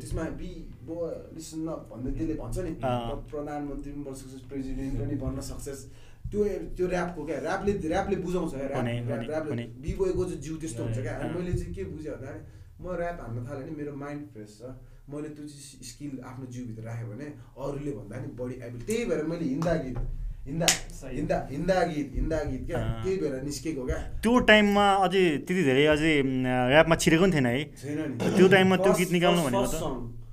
त्यसमा 0.00 0.22
बी 0.40 0.50
बो 0.86 0.94
लिसन 1.34 1.66
भन्दै 1.90 2.10
त्यसले 2.18 2.34
भन्छ 2.42 2.58
नि। 2.66 2.72
प्र- 2.82 3.22
प्रधानमन्त्री 3.30 3.90
पनि 3.92 4.02
बन्न 4.04 4.14
सक्छस् 4.20 4.46
प्रेसिडेन्ट 4.50 4.94
पनि 5.00 5.14
बन्न 5.24 5.40
सक्छस् 5.50 5.82
त्यो 6.30 6.40
त्यो 6.76 6.86
ऱ्यापको 6.88 7.20
क्या 7.26 7.38
ऱ्यापले 7.42 7.72
ऱ्यापले 7.88 8.16
बुझाउँछ 8.26 8.52
क्या 8.54 8.66
ऱ्याप 8.68 9.10
ऱ्यापले 9.30 9.50
भने। 9.50 9.64
बिबोएको 9.82 10.24
चाहिँ 10.24 10.40
जिउ 10.42 10.56
त्यस्तो 10.62 10.82
हुन्छ 10.84 10.98
क्या 11.06 11.14
अनि। 11.18 11.34
मैले 11.38 11.52
चाहिँ 11.58 11.74
के 11.74 11.84
बुझेँ 11.94 12.12
भन्दाखेरि 12.12 12.58
म 12.80 12.86
ऱ्याप 13.00 13.18
हान्न 13.20 13.38
थालेँ 13.48 13.62
भने 13.66 13.76
मेरो 13.78 13.92
माइन्ड 14.02 14.22
फ्रेस 14.32 14.52
छ 14.60 14.70
मैले 15.10 15.28
त्यो 15.34 15.44
चाहिँ 15.50 15.82
स्किल 15.90 16.12
आफ्नो 16.30 16.46
जिउभित्र 16.54 16.82
राखेँ 16.86 17.08
भने 17.10 17.26
अरूले 17.58 17.92
भन्दा 17.98 18.16
नि 18.22 18.28
बढी 18.38 18.54
एबिल 18.66 18.82
त्यही 18.86 19.04
भएर 19.10 19.24
मैले 19.26 19.44
हिन्दा 19.44 19.74
गीत 19.84 19.98
हिन्दा 20.46 20.66
सही। 20.66 21.16
हिन्दा 21.16 21.36
हिन्दा 21.50 21.74
गीत 21.90 22.08
हिन्दा 22.14 22.38
गीत 22.50 22.62
क्या? 22.66 22.78
अँ। 22.80 23.02
त्यही 23.04 23.16
भएर 23.20 23.42
निस्केको 23.44 23.82
क्या? 23.86 23.98
त्यो 24.24 24.38
टाइममा 24.50 24.84
अझै 25.04 25.22
त्यति 25.46 25.62
धेरै 25.68 25.84
अझै 25.94 26.14
म, 26.22 26.46
ऱ्यापमा 26.72 26.94
छिरेको 26.96 27.24
पनि 27.24 27.32
थिएन 27.34 27.46
है। 27.46 27.64
छैन 27.76 27.98
नि। 28.10 28.36
त्यो 28.36 28.46
टाइममा 28.48 28.76
त्यो 28.80 28.92
गीत 29.00 29.10
निकाल्नु 29.12 29.40
भनेको 29.46 29.68
त। 29.68 29.76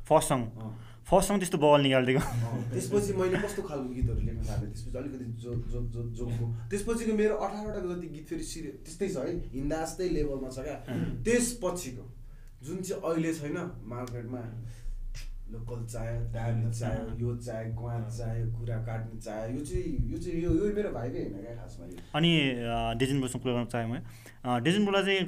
फर्स्ट 0.08 0.30
सङ। 0.32 0.42
फर्स्ट 1.08 1.28
सङ 1.28 1.36
त्यस्तो 1.40 1.58
बल 1.60 1.82
निकालिदिएको। 1.88 2.22
त्यसपछि 2.72 3.12
मैले 3.20 3.38
कस्तो 3.44 3.62
खालको 3.68 3.90
गीतहरू 3.96 4.22
लेख्न 4.28 4.42
थालेँ? 4.48 4.70
त्यसपछि 4.72 4.98
अलिकति 4.98 5.26
जो 5.44 5.52
जो 5.72 5.80
जो 5.92 6.02
जोको 6.18 6.46
त्यसपछिको 6.72 7.14
मेरो 7.20 7.36
अठारवटाको 7.36 7.88
जति 7.92 8.08
गीत 8.16 8.26
फेरि 8.28 8.44
सिरिय 8.44 8.72
त्यस्तै 8.84 9.08
छ 9.12 9.18
है। 9.28 9.32
हिन्दा 9.56 9.78
जस्तै 9.84 10.08
लेभलमा 10.16 10.50
छ 10.56 10.58
क्या। 10.68 10.78
त्यसपछिको 11.28 12.04
जुन 12.64 12.78
चाहिँ 12.84 13.02
अहिले 13.04 13.32
छैन 13.40 13.58
मार्केटमा 13.92 14.42
लोकल 15.52 15.86
चाहियो 15.94 16.22
दामी 16.36 16.72
चाहियो 16.80 17.04
यो 17.24 17.36
चाहियो 17.48 17.74
गुवा 17.74 17.94
चाहियो 18.18 18.46
कुरा 18.58 18.78
काट्ने 18.88 19.20
चाहियो 19.28 19.58
यो 19.58 19.66
चाहिँ 19.66 20.12
यो 20.12 20.18
चाहिँ 20.24 20.42
यो 20.44 20.52
यो 20.54 20.74
मेरो 20.76 20.92
भाइकै 20.98 21.20
होइन 21.24 21.38
क्या 21.44 21.56
खासमा 21.62 21.86
यो। 21.86 21.98
अनि 22.20 22.32
डेजिन 23.00 23.20
ब्रोसँग 23.20 23.42
कुरा 23.42 23.54
गर्न 23.54 23.66
चाहेँ 23.74 23.88
मैले 23.92 24.02
अ, 24.46 24.60
डेजिन 24.66 24.86
ब्रोलाई 24.86 25.04
चाहिँ 25.06 25.26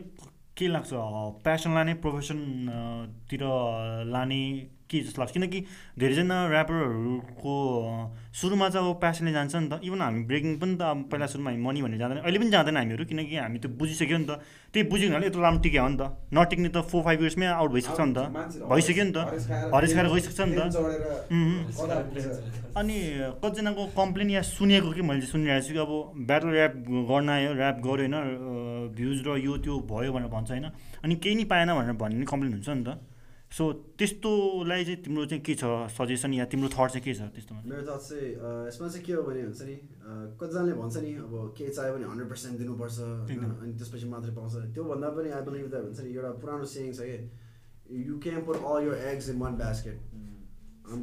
के 0.58 0.68
लाग्छ? 0.68 0.90
प्यासन 1.44 1.74
लाने 1.76 1.94
प्रोफेसन 2.04 2.40
अ, 2.68 2.80
तिर 3.30 3.44
लाने 4.12 4.42
के 4.90 5.00
जस्तो 5.00 5.22
लाग्छ? 5.22 5.34
किनकि 5.34 5.60
धेरैजना 6.00 6.36
ऱ्यापरहरूको 6.50 7.54
सुरुमा 8.34 8.70
चाहिँ 8.70 8.90
अब 8.90 9.00
प्यासनले 9.00 9.32
जान्छ 9.32 9.56
नि 9.56 9.68
त। 9.70 9.80
इभन 9.86 10.02
हामी 10.02 10.24
ब्रेकिङ 10.26 10.58
पनि 10.60 10.76
त 10.76 10.82
अब 10.82 11.10
पहिला 11.12 11.26
सुरुमा 11.30 11.50
हामी 11.52 11.62
मनी 11.62 11.82
भनेर 11.82 12.00
जाँदैन। 12.00 12.18
अहिले 12.26 12.40
पनि 12.40 12.50
जाँदैन 12.50 12.78
हामीहरू 12.78 13.06
किनकि 13.06 13.36
हामी 13.38 13.60
त्यो 13.60 13.70
बुझिसक्यो 13.78 14.18
नि 14.18 14.26
त। 14.26 14.32
त्यही 14.74 14.90
बुझ्यो 14.90 15.10
भने 15.14 15.26
यत्रो 15.28 15.42
लामो 15.42 15.60
टिक्यो 15.62 15.82
हो 15.84 15.90
नि 15.90 15.98
त। 15.98 16.04
नटिक्ने 16.34 16.70
त 16.70 16.78
फोर 16.90 17.02
फाइभ 17.04 17.20
इयर्समै 17.22 17.46
आउट 17.46 17.72
भइसक्छ 17.72 18.00
नि 18.00 18.14
त। 18.14 18.20
भइसक्यो 18.70 19.04
नि 19.06 19.12
त। 19.14 19.18
हरेस 19.74 19.94
खाएर- 19.94 20.14
गइसक्छ 20.14 20.40
नि 20.42 20.56
त। 20.58 20.62
अनि 22.78 22.98
कतिजनाको 23.44 23.84
कम्प्लेन 23.98 24.30
या 24.30 24.42
सुनेको 24.42 24.90
कि 24.92 25.02
मैले 25.02 25.22
सुनिरहेको 25.22 25.68
छु 25.68 25.74
कि 25.74 25.80
अब 25.80 25.92
ब्याटल 26.28 26.50
ऱ्याप 26.50 26.74
गर्न 27.10 27.30
आयो 27.30 27.52
ऱ्याप 27.54 27.78
गऱ्यो 27.86 28.10
होइन 28.10 28.16
भ्युज 28.96 29.18
र 29.28 29.38
यो 29.38 29.54
त्यो 29.58 29.74
भयो 29.90 30.14
भनेर 30.14 30.30
भन्छ 30.30 30.50
होइन। 30.52 30.66
अनि 31.04 31.16
केही 31.16 31.36
नि 31.36 31.44
पाएन 31.44 31.70
भनेर 31.74 31.94
भन्ने 31.94 32.26
कम्प्लेन 32.26 32.54
हुन्छ 32.54 32.70
नि 32.70 32.84
त। 32.86 33.00
सो 33.52 33.64
त्यस्तोलाई 33.98 34.84
चाहिँ 34.86 35.02
तिम्रो 35.04 35.26
चाहिँ 35.26 35.44
के 35.44 35.54
छ 35.58 35.64
सजेसन 35.90 36.34
या 36.34 36.46
तिम्रो 36.54 36.70
थट 36.70 36.90
चाहिँ 36.94 37.04
के 37.04 37.14
छ 37.18 37.22
त्यस्तोमा? 37.34 37.62
मेरो 37.66 37.82
थट 37.82 38.02
चाहिँ 38.06 38.30
यसमा 38.70 38.88
चाहिँ 38.88 39.06
के 39.06 39.14
हो 39.14 39.24
भने 39.26 39.42
हुन्छ 39.42 39.62
नि 39.66 39.76
कतिजनाले 40.38 40.74
भन्छ 40.78 40.96
नि 41.02 41.12
अब 41.26 41.34
केही 41.58 41.72
चाहियो 41.74 41.94
भने 41.96 42.06
हन्ड्रेड 42.12 42.30
पर्सेन्ट 42.30 42.54
दिनुपर्छ। 42.62 42.98
अनि 43.02 43.74
त्यसपछि 43.74 44.06
मात्रै 44.14 44.34
पाउँछ। 44.38 44.54
त्योभन्दा 44.78 45.10
पनि 45.18 45.30
आई 45.34 45.42
बिलिभ 45.50 45.68
द्याट 45.74 45.84
हुन्छ 45.90 46.00
नि 46.00 46.10
एउटा 46.14 46.32
पुरानो 46.46 46.66
सेयिङ 46.74 46.94
छ 46.94 47.02
कि 47.10 47.18
you 48.06 48.14
can 48.22 48.42
put 48.46 48.58
all 48.62 48.80
your 48.86 48.96
eggs 49.12 49.30
in 49.30 49.38
one 49.42 49.54
basket 49.58 49.98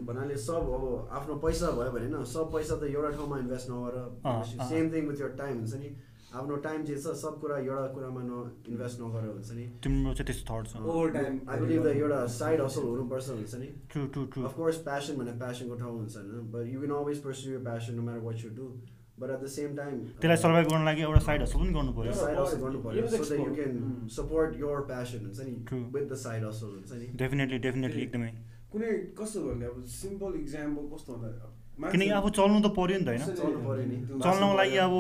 भन्नाले 0.07 0.37
सब 0.47 0.63
अब 0.77 0.85
आफ्नो 1.19 1.35
पैसा 1.43 1.67
भयो 1.75 1.91
भने 1.95 2.07
होइन 2.15 2.25
सब 2.31 2.47
पैसा 2.55 2.75
त 2.79 2.83
एउटा 2.95 3.11
ठाउँमा 3.19 3.37
इन्भेस्ट 3.39 3.67
नगर। 3.71 3.95
Same 4.71 4.85
thing 4.95 5.03
with 5.09 5.21
your 5.21 5.35
time 5.39 5.55
हुन्छ 5.59 5.75
नि। 5.83 5.91
आफ्नो 6.35 6.57
टाइम 6.65 6.85
जे 6.85 6.95
छ 6.97 7.13
सब 7.19 7.39
कुरा 7.41 7.57
एउटा 7.59 7.87
कुरामा 7.95 8.23
न 8.23 8.41
इन्भेस्ट 8.69 9.01
नगर 9.01 9.27
हुन्छ 9.29 9.51
नि 9.59 9.67
तिम्रो 9.85 10.13
चाहिँ 10.15 10.27
त्यस्तो 10.27 10.45
थट 10.51 10.67
छ 10.73 10.83
Over 10.95 11.13
time. 11.17 11.39
I 11.49 11.61
believe 11.61 11.83
that 11.83 11.97
एउटा 11.97 12.27
साइड 12.37 12.61
हसल 12.61 12.83
हुनुपर्छ 12.89 13.29
हुन्छ 13.31 13.55
नि 13.63 13.69
true 13.93 14.07
true 14.17 14.25
true 14.35 14.45
of course 14.49 14.77
passion 14.89 15.17
भने 15.23 15.33
प्यासनको 15.45 15.75
ठाउँ 15.83 15.97
हुन्छ 15.99 16.17
होइन 16.17 16.51
but 16.53 16.67
you 16.73 16.81
can 16.81 16.91
always 16.99 17.23
pursue 17.27 17.53
your 17.53 17.63
passion 17.71 17.95
no 17.95 18.03
matter 18.09 18.25
what 18.27 18.45
you 18.45 18.51
do 18.59 18.69
but 19.21 19.31
at 19.31 19.41
the 19.43 19.47
same 19.57 19.77
time 19.77 20.01
त्यसलाई 20.21 20.37
सर्भाइभ 20.43 20.69
गर्न 20.73 20.85
लागि 20.85 21.03
एउटा 21.03 21.21
साइड 21.29 21.43
हसल 21.43 21.59
पनि 21.61 21.73
गर्नु 21.79 21.93
पऱ्यो 22.01 22.13
साइड 22.23 22.39
हसल 22.39 22.59
गर्नु 22.65 22.81
पऱ्यो 22.89 23.07
so 23.07 23.23
that 23.25 23.47
you. 23.47 23.55
Can. 23.55 24.09
Support 24.19 24.61
your 24.61 24.81
passion 24.93 25.25
हुन्छ 25.27 25.41
नि. 25.49 25.55
विथ 25.95 26.09
द 26.11 26.21
साइड 26.27 26.45
हसल 26.45 26.75
हुन्छ 26.77 26.93
नि 27.03 27.07
डेफिनेटली 27.25 27.59
डेफिनेटली 27.69 28.03
एकदमै 28.09 28.33
कुनै 28.73 28.93
कस्तो 29.19 29.45
भन्ने 29.49 29.67
अब 29.67 29.85
सिम्पल 29.95 30.35
इक्जाम्पल 30.41 30.95
कस्तो 30.95 31.15
भन्दा 31.15 31.53
किनकि 31.77 32.11
आफू 32.19 32.29
चल्नु 32.37 32.59
त 32.65 32.69
पऱ्यो 32.77 32.99
नि 32.99 33.05
त 33.05 33.09
होइन 33.13 33.23
चल्नको 34.25 34.53
लागि 34.57 34.77
अब 34.87 34.95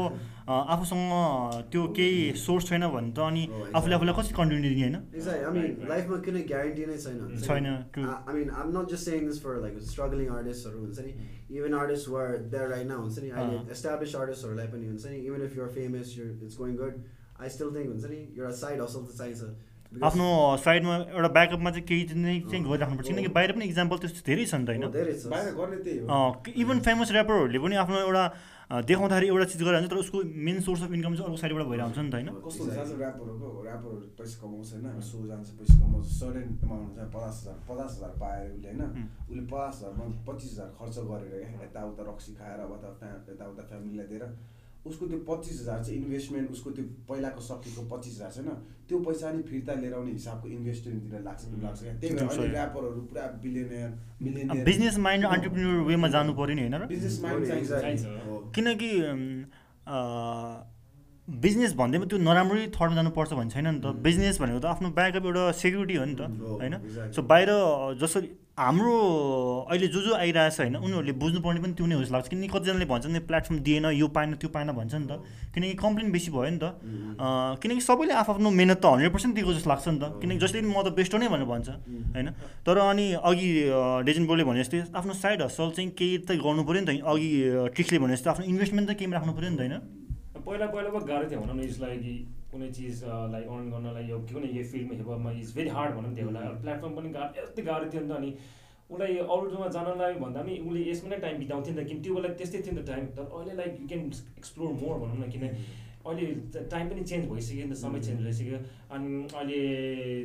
आफूसँग 0.46 1.12
त्यो 1.72 1.82
केही 1.96 2.32
सोर्स 2.38 2.68
छैन 2.68 2.84
भने 2.94 3.10
त 3.16 3.18
अनि 3.26 3.42
आफूले 3.74 3.94
आफूलाई 3.98 4.14
कसरी 4.18 4.34
कन्टिन्यू 4.36 4.70
दिने 4.70 4.82
होइन 4.82 4.96
mean, 5.56 5.88
लाइफमा 5.90 6.16
कुनै 6.26 6.42
ग्यारेन्टी 6.52 6.84
नै 6.86 6.96
छैन। 7.04 7.16
छैन, 7.46 7.66
I 8.28 8.32
mean, 8.36 8.48
I'm 8.50 8.70
not 8.76 8.92
just 8.92 9.08
saying 9.08 9.26
this 9.26 9.40
for 9.44 9.54
like 9.64 9.80
struggling 9.92 10.30
artists-हरू 10.38 10.78
हुन्छ 10.84 10.98
नि 11.06 11.72
artists 11.82 12.06
who 12.06 12.14
are 12.16 12.38
there 12.54 12.68
right 12.74 12.86
now 12.86 13.00
हुन्छ 13.02 13.24
नि 13.24 13.30
अहिले 13.30 13.58
established 13.76 14.18
artists-हरूलाई 14.22 14.68
पनि 14.74 14.86
हुन्छ 14.92 15.14
नि 15.14 15.18
even 15.30 15.46
if 15.48 15.56
you're 15.56 15.72
famous 15.78 16.14
you're 16.18 16.34
it's 16.48 16.58
going 16.62 16.76
good 16.82 17.00
I 17.38 17.48
still 17.56 17.72
think 17.78 17.88
हुन्छ 17.94 18.12
नि 18.12 18.20
एउटा 18.36 18.52
साइड 18.60 18.82
हसल 18.82 19.08
त 19.08 19.18
चाहिन्छ 19.22 19.50
आफ्नो 20.02 20.26
साइडमा 20.64 20.94
एउटा 21.16 21.28
ब्याकअपमा 21.36 21.70
चाहिँ 21.70 21.86
केही 21.86 22.04
चाहिँ 22.10 22.40
चाहिँ 22.50 22.64
गरिराख्नुपर्छ 22.64 23.08
किनकि 23.08 23.30
बाहिर 23.32 23.52
पनि 23.56 23.64
इक्जाम्पल 23.64 23.96
त्यस्तो 24.02 24.20
धेरै 24.26 24.44
छ 24.44 24.54
नि 24.60 24.64
त 24.66 24.68
होइन? 24.76 24.84
धेरै 24.92 25.14
छ 25.16 25.24
बाहिर 25.32 25.54
गर्ने 25.56 25.78
त्यही 25.86 25.98
हो। 26.04 26.52
इभन 26.52 26.76
फेमस 26.86 27.08
ऱ्यापरहरूले 27.16 27.58
पनि 27.64 27.74
आफ्नो 27.80 27.96
एउटा 28.04 28.24
देखाउँदाखेरि 28.66 29.26
एउटा 29.30 29.46
चिज 29.46 29.62
गरेर 29.62 29.78
हुन्छ 29.78 29.90
तर 29.90 30.00
उसको 30.02 30.18
मेन 30.26 30.58
सोर्स 30.66 30.82
अफ 30.82 30.92
इन्कम 30.92 31.14
चाहिँ 31.14 31.26
अर्को 31.26 31.38
साइडबाट 31.38 31.66
भइरहेको 31.70 31.86
हुन्छ 31.86 32.02
नि 32.02 32.10
त 32.10 32.14
होइन? 32.18 32.28
कस्तो 32.44 32.62
हुन्छ 32.66 32.78
आज 32.82 32.90
ऱ्यापरहरूको 32.98 33.48
ऱ्यापरहरू 33.62 34.06
पैसा 34.18 34.36
कमाउँछ 34.42 34.68
होइन? 34.74 35.00
सो 35.06 35.16
जान्छ 35.30 35.48
पैसा 35.58 35.76
कमाउँछ। 35.80 36.06
सडन 36.18 36.48
एमाउन्ट 36.66 36.98
हुन्छ 36.98 37.08
पचास 37.14 37.36
हजार 37.40 37.56
पचास 37.70 37.90
हजार 37.96 38.12
पाएर 38.18 38.50
उसले 38.52 38.68
होइन. 38.74 38.82
उसले 39.30 39.42
पचास 39.52 39.74
हजारमा 39.80 40.04
पच्चिस 40.26 40.50
हजार 40.52 40.68
खर्च 40.78 40.96
गरेर 41.10 41.34
यताउता 41.62 42.02
रक्सी 42.10 42.32
खाएर 42.34 42.58
अथवा 42.66 42.90
फ्या 42.98 43.10
यताउता 43.30 43.62
फ्यामिलीलाई 43.70 44.06
दिएर 44.12 44.24
उसको 44.88 45.06
त्यो 45.06 45.18
पच्चिस 45.28 45.56
हजार 45.60 45.82
चाहिँ 45.84 45.98
इन्भेस्टमेन्ट 46.00 46.50
उसको 46.50 46.70
त्यो 46.76 46.84
पहिलाको 47.08 47.40
सकेको 47.48 47.82
पच्चिस 47.92 48.14
हजार 48.16 48.30
छैन 48.36 48.48
त्यो 48.88 48.98
पैसा 49.06 49.32
नि 49.32 49.42
फिर्ता 49.50 49.72
लिएर 49.80 49.94
आउने 49.94 50.12
हिसाबको 50.12 50.46
इन्भेस्टमेन्टतिर 50.48 51.20
लाग्छ 51.28 51.42
लाग्छ 51.62 51.80
क्या। 51.82 51.94
त्यही 52.00 52.14
भएर 52.14 52.28
अहिले। 52.28 52.54
ऱ्यापरहरू 52.54 53.00
पुरा 53.10 53.24
billionaire 53.42 53.90
millionaire 54.22 54.64
business 54.64 54.96
mind 55.08 55.24
entrepreneur 55.26 55.82
वेमा 55.90 56.08
जानु 56.14 56.32
पऱ्यो 56.38 56.54
नि 56.54 56.62
होइन 56.62 56.74
र? 56.74 56.86
बिजनेस 56.86 57.20
माइन्ड 57.22 57.42
चाहिन्छ। 57.46 58.04
किनकि 58.54 58.90
बिजनेस 61.28 61.72
भन्दैमा 61.74 62.06
त्यो 62.06 62.18
नराम्रै 62.22 62.70
थर्डमा 62.70 62.94
जानुपर्छ 62.94 63.32
भन्ने 63.34 63.50
छैन 63.50 63.66
नि 63.66 63.80
त। 63.82 63.98
बिजनेस 63.98 64.38
भनेको 64.38 64.58
त 64.62 64.66
आफ्नो 64.70 64.88
ब्याकअप 64.94 65.24
एउटा 65.26 65.44
सेक्युरिटी 65.58 65.94
हो 65.98 66.04
नि 66.06 66.14
त 66.14 66.22
होइन. 66.30 66.74
सो 67.10 67.22
बाहिर 67.26 67.50
जसरी 67.98 68.28
हाम्रो 68.56 68.94
अहिले 69.68 69.86
जो 69.90 70.00
जो 70.00 70.14
आइरहेछ 70.16 70.60
होइन 70.60 70.76
उनीहरूले 70.78 71.12
बुझ्नुपर्ने 71.18 71.60
पनि 71.60 71.74
त्यो 71.74 71.86
नै 71.86 71.94
हो 71.98 72.02
जस्तो 72.06 72.14
लाग्छ। 72.14 72.28
किनकि 72.30 72.48
कतिजनाले 72.48 72.86
भन्छ 72.86 73.06
नि 73.10 73.20
प्लेटफर्म 73.26 73.58
दिएन 73.58 73.84
यो 73.98 74.06
पाएन 74.08 74.38
त्यो 74.38 74.48
पाएन 74.54 74.70
भन्छ 74.70 74.94
नि 74.94 75.06
त। 75.10 75.18
किनकि 75.50 75.74
कम्प्लेन 75.82 76.08
बेसी 76.14 76.30
भयो 76.30 76.50
नि 76.54 76.58
त। 76.62 76.64
किनकि 77.58 77.82
सबैले 77.82 78.14
आफ्नो 78.22 78.48
मेहनत 78.48 78.78
त 78.80 78.86
हन्ड्रेड 78.86 79.12
पर्सेन्ट 79.12 79.34
दिएको 79.34 79.52
जस्तो 79.58 79.68
लाग्छ 79.68 79.86
नि 79.88 79.98
त। 79.98 80.04
किनकि 80.22 80.38
जसले 80.46 80.62
पनि 80.62 80.70
म 80.72 80.78
त 80.86 80.94
बेस्ट 80.94 81.10
हो 81.10 81.18
नै 81.18 81.28
भनेर 81.28 81.48
भन्छ 81.50 81.68
होइन? 82.14 82.28
तर 82.62 82.78
अनि 82.86 83.06
अघि 83.18 83.50
डेजन 84.06 84.24
बोले 84.30 84.44
भने 84.46 84.62
जस्तै 84.62 84.94
आफ्नो 84.94 85.12
साइड 85.20 85.42
हसल 85.42 85.74
चाहिँ 85.74 85.90
केही 85.90 86.16
त 86.22 86.38
गर्नु 86.38 86.62
पऱ्यो 86.64 86.80
नि 86.80 86.86
त। 86.86 87.02
अघि 87.02 87.30
ट्रिक्सले 87.74 87.98
भने 87.98 88.14
जस्तो 88.14 88.30
आफ्नो 88.30 88.46
इन्भेस्टमेन्ट 88.46 88.86
त 88.88 88.92
केही 88.94 89.10
राख्नु 89.10 89.32
पऱ्यो 89.36 89.50
नि 89.52 89.58
त 89.58 89.62
होइन? 89.66 90.05
पहिला 90.46 90.66
पहिला 90.74 90.90
पो 90.90 90.98
गाह्रो 91.06 91.30
थियो 91.30 91.40
भनौँ 91.40 91.56
न 91.56 91.60
यसलाई 91.68 91.96
कि 92.02 92.14
कुनै 92.50 92.68
चिजलाई 92.74 93.42
अर्न 93.54 93.70
गर्नलाई 93.70 94.04
यो 94.10 94.18
कुनै 94.32 94.50
यो 94.56 94.62
फिल्डमा 94.72 94.94
हेर्नमा 94.98 95.30
इज 95.42 95.54
भेरी 95.56 95.70
हार्ड 95.76 95.94
भनौँ 95.96 96.12
त्यो 96.16 96.26
बेला 96.28 96.40
प्लेटफर्म 96.62 96.92
पनि 96.98 97.08
गाह्रो 97.16 97.42
यति 97.42 97.62
गाह्रो 97.70 97.90
थियो 97.94 98.02
नि 98.02 98.08
त 98.10 98.18
अनि 98.18 98.30
उसलाई 98.90 99.16
अरू 99.16 99.48
ठाउँमा 99.50 99.68
जानलाई 99.76 100.14
भन्दा 100.22 100.42
पनि 100.42 100.58
उसले 100.66 100.82
यसमा 100.90 101.08
नै 101.10 101.18
टाइम 101.24 101.38
बिताउँथ्यो 101.38 101.74
नि 101.74 101.82
त। 101.82 101.86
किन 101.88 102.02
त्यो 102.02 102.14
बेला 102.18 102.28
त्यस्तै 102.40 102.60
थियो 102.62 102.74
नि 102.76 102.82
त 102.82 102.86
टाइम 102.90 103.04
तर 103.16 103.24
अहिले 103.38 103.54
like 103.60 103.72
you 103.80 103.86
can 103.90 104.04
explore 104.40 104.70
more 104.82 104.98
भनौँ 105.02 105.18
न 105.18 105.30
किन 105.34 105.44
अहिले 106.06 106.26
टाइम 106.74 106.90
पनि 106.90 107.02
चेन्ज 107.10 107.24
भइसक्यो 107.30 107.64
नि 107.66 107.72
त 107.72 107.78
समय 107.82 108.00
चेन्ज 108.06 108.20
भइसक्यो। 108.26 108.58
अनि 108.94 109.08
अहिले 109.38 109.60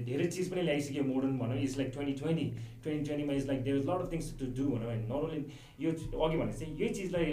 धेरै 0.10 0.28
चिज 0.36 0.52
पनि 0.52 0.62
ल्याइसक्यो 0.68 1.04
मोडर्न 1.08 1.38
भनौँ 1.40 1.58
is 1.68 1.78
like 1.80 1.90
twenty 1.96 2.14
twenty 2.22 2.46
twenty 2.84 3.04
ट्वेन्टीमा 3.08 3.34
is 3.42 3.48
like 3.48 3.64
there 3.70 3.78
is 3.78 3.90
lot 3.90 4.06
of 4.06 4.12
things 4.14 4.30
to 4.40 4.52
do 4.60 4.68
भनौँ 4.76 4.88
होइन 4.92 5.02
नट 5.06 5.26
ओन्ली 5.26 5.42
यो 5.86 5.96
अघि 6.28 6.38
भने 6.38 6.54
चाहिँ 6.60 6.78
यही 6.82 6.90
चिजलाई 7.00 7.26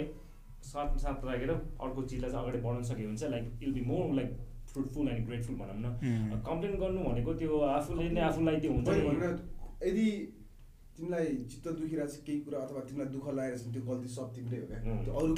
साथ 0.63 0.97
साथ 0.99 1.25
राखेर 1.25 1.51
अर्को 1.51 2.01
चिजलाई 2.03 2.31
चाहिँ 2.31 2.43
अगाडि 2.43 2.59
बढाउन 2.63 2.83
सक्यो 2.89 3.07
भने 3.07 3.17
चाहिँ 3.17 3.33
like 3.33 3.45
it'll 3.63 3.71
be 3.73 3.81
more 3.91 4.13
like 4.15 4.29
fruitful 4.73 5.07
and 5.09 5.25
grateful 5.27 5.55
भनौँ 5.55 5.77
न. 5.77 6.41
कम्प्लेन 6.45 6.73
गर्नु 6.79 6.99
भनेको 7.09 7.33
त्यो 7.39 7.59
आफूले 7.69 8.09
नै 8.09 8.21
आफूलाई 8.21 8.59
त्यो 8.59 8.71
हुन्छ 8.73 8.89
यदि 9.83 10.07
तिमीलाई 10.99 11.27
चित्त 11.49 11.67
दुखिरहेको 11.79 12.11
छ 12.11 12.19
केही 12.27 12.39
कुरा 12.45 12.59
अथवा 12.59 12.79
तिमीलाई 12.87 13.09
दुःख 13.11 13.27
लागेको 13.35 13.57
छ 13.57 13.73
त्यो 13.73 13.81
गल्ती 13.89 14.09
सब 14.13 14.27
तिम्रै 14.35 14.57
हो 14.59 14.65
क्या. 14.67 14.79
त्यो 15.03 15.13
अरू 15.15 15.31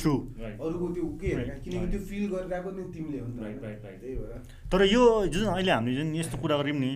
अरूको 0.66 0.88
त्यो 0.94 1.06
के. 1.22 1.30
किनकि 1.64 1.88
त्यो 1.92 2.02
फिल 2.10 2.24
गरिरहेको 2.34 2.70
नि 2.78 2.84
तिमीले 2.94 3.20
हो. 3.20 3.28
त्यही 3.32 4.16
भएर। 4.18 4.42
तर 4.74 4.82
यो 4.90 5.02
जुन 5.30 5.46
अहिले 5.54 5.72
हामीले 5.72 5.96
जुन 5.96 6.16
यस्तो 6.16 6.38
कुरा 6.42 6.58
गऱ्यौँ 6.58 6.80
नि 6.80 6.92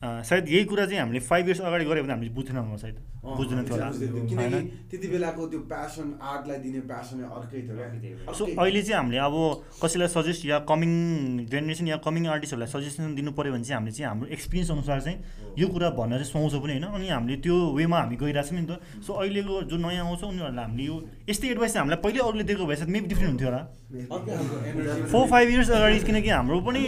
सायद 0.00 0.48
यही 0.48 0.64
कुरा 0.64 0.84
चाहिँ 0.86 1.00
हामीले 1.00 1.20
फाइभ 1.28 1.44
इयर्स 1.46 1.60
अगाडि 1.60 1.84
गऱ्यो 1.84 2.02
भने 2.02 2.12
हामीले 2.12 2.32
बुझ्थेनौँ 2.34 2.64
होला 2.64 2.76
सायद। 2.76 2.96
थियो? 3.26 4.22
किनकि 4.30 4.60
त्यति 4.90 5.06
बेलाको 5.08 5.42
त्यो 5.50 5.60
प्यासन 5.72 6.06
आर्टलाई 6.22 6.58
दिने 6.64 6.80
प्यासन 6.90 7.16
अर्कै 7.26 7.60
थियो 7.66 8.32
सो। 8.32 8.44
अहिले 8.46 8.82
चाहिँ 8.82 8.96
हामीले 8.96 9.18
अब 9.18 9.36
कसैलाई 9.82 10.08
सजेस्ट 10.08 10.42
या 10.46 10.58
कमिङ 10.70 10.92
जेनेरेसन 11.50 11.86
या 11.88 11.96
कमिङ 12.06 12.22
आर्टिस्टहरूलाई 12.34 12.70
सजेसन 12.72 13.14
दिनु 13.14 13.30
पऱ्यो 13.34 13.52
भने 13.52 13.64
चाहिँ 13.64 13.76
हामीले 13.78 13.92
चाहिँ 13.96 14.08
हाम्रो 14.08 14.26
एक्सपिरियन्स 14.36 14.70
अनुसार 14.70 15.00
चाहिँ 15.00 15.18
यो 15.58 15.66
कुरा 15.68 15.88
भनेर 15.98 16.22
चाहिँ 16.22 16.32
सुहाउँछ 16.32 16.54
पनि 16.62 16.72
होइन? 16.76 16.86
अनि 16.86 17.06
हामीले 17.08 17.36
त्यो 17.42 17.56
वेमा 17.76 17.98
हामी 18.00 18.16
गइरहेको 18.16 18.48
छौँ 18.48 18.58
नि 18.60 18.66
त। 18.70 18.78
सो 19.06 19.12
अहिलेको 19.12 19.54
जो 19.70 19.76
नयाँ 19.76 20.04
आउँछ 20.06 20.22
उनीहरूलाई 20.24 20.64
हामीले 20.64 20.84
यो 20.86 20.96
यस्तै 21.28 21.46
एडभाइस 21.50 21.72
चाहिँ 21.72 21.82
हामीलाई 21.82 22.00
पहिले 22.04 22.20
अरूले 22.26 22.44
दिएको 22.46 22.64
भए 22.66 22.76
सायद 22.76 22.90
मेबी 22.94 23.08
डिफ्रेन्ट 23.10 23.30
हुन्थ्यो 23.32 23.48
होला। 23.50 23.62
फोर 25.12 25.24
फाइभ 25.30 25.46
इयर्स 25.50 25.70
अगाडि 25.70 25.98
किनकि 26.06 26.30
हाम्रो 26.30 26.60
पनि 26.66 26.82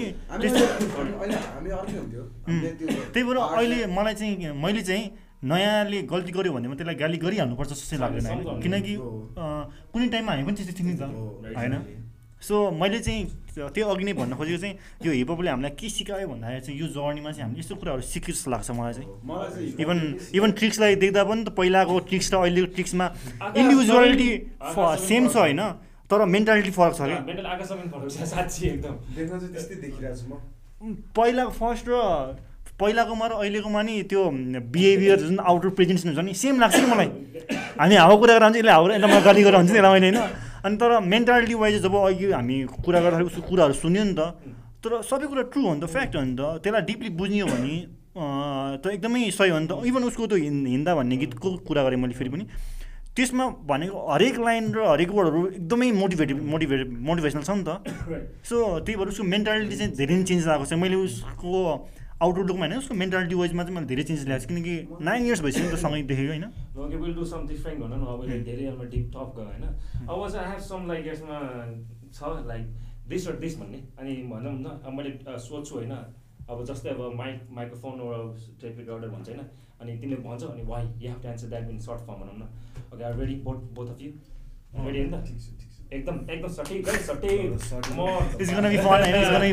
त्यही 3.09 3.25
भएर 3.25 3.39
अहिले 3.39 3.79
मलाई 3.87 4.15
चाहिँ 4.15 4.53
मैले 4.65 4.83
चाहिँ 4.83 5.05
नयाँले 5.43 5.99
गल्ती 6.11 6.33
गर्यो 6.35 6.53
भने 6.53 6.69
म 6.69 6.75
त्यसलाई 6.75 6.97
गाली 6.99 7.19
गरिहाल्नुपर्छ 7.23 7.71
जस्तो 7.71 7.87
चाहिँ 7.91 8.03
लाग्दैन 8.03 8.27
होइन। 8.27 8.61
किनकि 8.63 8.95
कुनै 9.93 10.07
टाइममा 10.11 10.33
हामी 10.33 10.45
पनि 10.47 10.57
त्यस्तै 10.59 10.75
थियौँ 10.79 10.91
नि 10.91 10.99
त 10.99 11.05
होइन। 11.55 11.75
सो 12.39 12.71
मैले 12.71 12.99
चाहिँ 13.03 13.23
त्यो 13.59 13.87
अघि 13.91 14.05
नै 14.07 14.13
भन्न 14.15 14.35
खोजेको 14.39 14.59
चाहिँ 14.63 14.75
यो 15.03 15.11
हिपहपले 15.11 15.51
हामीलाई 15.51 15.75
के 15.75 15.89
सिकायो 15.91 16.27
भन्दाखेरि 16.31 16.63
चाहिँ 16.67 16.79
यो 16.79 16.87
जर्नीमा 16.95 17.31
चाहिँ 17.35 17.45
हामीले 17.45 17.63
यस्तो 17.63 17.75
कुराहरू 17.83 18.03
सिक्यो 18.03 18.33
जस्तो 18.35 18.51
लाग्छ 18.51 18.71
मलाई 18.79 18.95
चाहिँ। 18.95 19.09
इभन 19.83 19.99
इभन 20.39 20.51
ट्रिक्सलाई 20.59 20.95
देख्दा 21.03 21.23
पनि 21.27 21.43
त 21.43 21.51
पहिलाको 21.59 21.95
ट्रिक्स 22.07 22.27
र 22.31 22.37
अहिलेको 22.39 22.69
ट्रिक्समा 22.79 23.07
इन्डिभिजुअलिटी 23.59 24.31
सेम 25.07 25.23
छ 25.29 25.37
होइन 25.39 25.63
तर 26.07 26.25
मेन्टालिटी 26.25 26.71
फरक 26.79 26.95
छ 26.95 27.01
क्या 27.11 27.19
मेन्टल 27.27 27.47
आकाशमा 27.47 27.83
फरक 27.91 28.11
छ 28.11 28.23
साँच्ची 28.35 28.63
एकदम। 28.69 28.95
देख्न 29.19 29.35
चाहिँ 29.39 29.53
त्यस्तै 29.55 29.77
देखिरहेको 29.83 30.17
छु 30.19 30.27
म। 30.31 30.95
पहिलाको 31.11 31.53
फर्स्ट 31.59 31.85
र 31.91 31.95
पहिलाकोमा 32.79 33.27
र 33.27 33.33
अहिलेकोमा 33.43 33.83
नि 33.83 33.95
त्यो 34.11 34.23
बिहेभियर 34.75 35.19
जुन 35.21 35.39
आउटर 35.43 35.69
प्रेजेन्स 35.79 36.05
हुन्छ 36.07 36.19
नि 36.19 36.35
सेम 36.35 36.61
लाग्छ 36.63 36.77
कि 36.79 36.87
मलाई। 36.87 37.09
हामी 37.79 37.95
हावा 37.95 38.15
कुरा 38.23 38.35
गरेर 38.39 38.57
यसले 38.57 38.71
हावा 38.71 38.95
यसलाई 38.95 39.11
मलाई 39.11 39.23
गाली 39.27 39.43
गरेर 39.43 39.59
हुन्छ 39.59 39.71
नि 39.71 39.79
यसलाई 39.79 39.93
मैले 40.01 40.07
होइन? 40.09 40.19
अनि 40.65 40.77
तर 40.79 40.91
मेन्टालिटी 41.03 41.55
वाइज 41.55 41.83
जब 41.83 41.95
अघि 41.97 42.31
हामी 42.33 42.57
कुरा 42.87 43.01
गर्दाखेरि 43.01 43.27
उसको 43.31 43.43
कुराहरू 43.51 43.75
सुन्यो 43.83 44.05
नि 44.05 44.15
त 44.15 44.21
तर 44.79 45.03
सबै 45.03 45.27
कुरा 45.27 45.43
ट्रु 45.51 45.63
हो 45.67 45.75
नि 45.75 45.81
त 45.83 45.87
फ्याक्ट 45.91 46.15
हो 46.17 46.23
नि 46.23 46.35
त। 46.39 46.63
त्यसलाई 46.63 46.83
डिपली 46.87 47.11
बुझ्ने 47.19 47.41
हो 47.43 47.49
भने 47.51 47.75
त 48.79 48.85
एकदमै 48.95 49.31
सही 49.35 49.51
हो 49.51 49.59
नि 49.59 49.67
त। 49.67 49.83
इभन 49.91 50.03
उसको 50.07 50.27
त्यो 50.31 50.39
हिन्दा 50.39 50.95
भन्ने 50.95 51.17
गीतको 51.19 51.49
कुरा 51.67 51.83
गरेँ 51.83 51.99
मैले 51.99 52.15
फेरि 52.15 52.31
पनि। 52.31 52.47
त्यसमा 53.19 53.45
भनेको 53.67 53.99
हरेक 54.15 54.39
लाइन 54.39 54.65
र 54.71 54.79
हरेक 54.95 55.11
वर्डहरू 55.11 55.41
एकदमै 55.59 55.91
मोटिभेटिभ 55.99 56.39
मोटिभेट 56.55 56.81
मोटिभेसनल 56.87 57.43
छ 57.43 57.51
नि 57.59 57.65
त। 57.67 57.71
सो 58.49 58.57
त्यही 58.87 58.95
भएर 58.99 59.09
उसको 59.11 59.25
मेन्टालिटी 59.35 59.75
चाहिँ 59.75 59.93
धेरै 59.99 60.15
नै 60.15 60.25
चेन्ज 60.31 60.47
आएको 60.47 60.65
छ। 60.71 60.79
मैले 60.79 60.99
उसको 61.03 61.51
आउटडोर 62.19 62.47
लुकमा 62.47 62.67
होइन 62.67 62.79
उसको 62.79 62.95
मेन्टालिटी 62.95 63.35
वाइजमा 63.35 63.63
चाहिँ 63.63 63.75
मैले 63.75 63.87
धेरै 63.87 64.03
चेन्ज 64.05 64.23
ल्याएको 64.29 64.45
छु। 64.45 64.49
किनकि 64.49 64.75
नाइन 65.07 65.27
इयर्स 65.27 65.41
भइसक्यो 65.43 65.65
नि 65.65 65.73
त 65.73 65.79
सँगै 65.79 66.03
देखेको 66.03 66.29
होइन? 66.29 66.47
Okay 66.77 66.97
will 66.99 67.15
do 67.15 67.25
some 67.33 67.47
different 67.47 67.79
भनौँ 67.81 67.99
न 67.99 68.05
अब 68.15 68.25
यसले 68.25 68.43
धेरै 68.49 68.65
यसमा 68.69 68.85
डिप 68.95 69.07
टप 69.15 69.29
गयो 69.37 69.47
होइन? 69.47 69.65
अब 70.03 70.21
चाहिँ 70.35 70.59
सम 70.69 70.81
लाइक 70.91 71.07
यसमा 71.07 71.37
छ 72.11 72.21
लाइक 72.51 72.65
दिस 73.09 73.29
र 73.29 73.33
दिस 73.45 73.55
भन्ने। 73.61 73.81
अनि 73.99 74.13
भनौँ 74.33 74.55
न 74.59 74.67
अब 74.83 74.93
मैले 74.99 75.11
सोध्छु 75.47 75.75
होइन? 75.75 75.95
अब 76.51 76.65
जस्तै 76.65 76.91
अब 76.91 77.01
माइक 77.15 77.37
माइक्रोफोन 77.53 77.95
टेप 78.61 78.75
रेकर्डर 78.79 79.09
भन्छ 79.09 79.29
होइन? 79.29 79.43
अनि 79.81 79.91
तिमीले 80.01 80.21
भन्छ 80.27 80.43
अनि 80.45 80.63
why 80.67 80.83
you 80.99 81.09
have 81.09 81.21
to 81.23 81.29
answer 81.29 81.49
that 81.49 81.71
in 81.71 81.79
short 81.87 82.01
form 82.07 82.19
भनौँ 82.21 82.37
न। 82.39 82.45
Okay 82.93 83.03
are 83.05 83.15
ready 83.19 83.35
both 83.47 83.59
both 83.79 83.89
of 83.95 83.99
you 84.03 84.11
ready 84.11 84.99
होइन? 84.99 85.11
त 85.13 85.27
छ 85.27 85.31
ठिक 85.61 85.68
छ। 85.68 85.68
एकदम 85.93 86.17
एकदम 86.31 86.49
सठिक 86.55 86.89
है 86.89 86.97
सठिक। 87.03 87.41
म 87.99 88.07
and 88.07 88.43
it's 88.43 88.51
gonna 88.55 88.71
be 88.71 88.79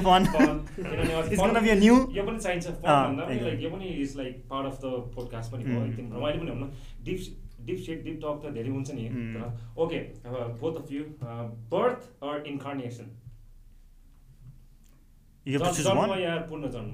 fun. 0.05 0.25
किनभने 0.75 1.13
अब 1.19 1.29
It's 1.29 1.39
fun- 1.41 1.49
gonna 1.49 1.61
be 1.65 1.71
a 1.73 1.75
new- 1.83 1.99
यो 2.15 2.23
पनि 2.29 2.39
चाहिन्छ 2.39 2.65
fun 2.67 2.85
अँ, 2.85 3.07
भन्दा। 3.07 3.27
लाइक 3.45 3.61
यो 3.63 3.69
पनि 3.69 3.85
is 4.03 4.15
like 4.17 4.43
part 4.49 4.67
of 4.67 4.79
the 4.81 4.91
podcast 5.15 5.51
पनि 5.51 5.63
भयो. 5.63 5.83
एकदम 5.85 6.15
रमाइलो 6.17 6.39
पनि 6.41 6.51
हुनु 6.51 6.67
deep 7.03 7.19
deep 7.65 7.79
set 7.85 8.03
deep 8.03 8.19
talk 8.23 8.41
त 8.45 8.53
धेरै 8.53 8.69
हुन्छ 8.69 8.91
नि 8.91 9.07
Mm. 9.09 9.33
तर 9.35 9.81
ओके 9.83 9.97
अब 10.29 10.57
both 10.61 10.81
of 10.81 10.91
you 10.91 11.03
birth 11.75 12.09
or 12.23 12.43
incarnation. 12.47 13.07
या 15.45 16.35
पूर्ण 16.49 16.69
जन्म 16.71 16.93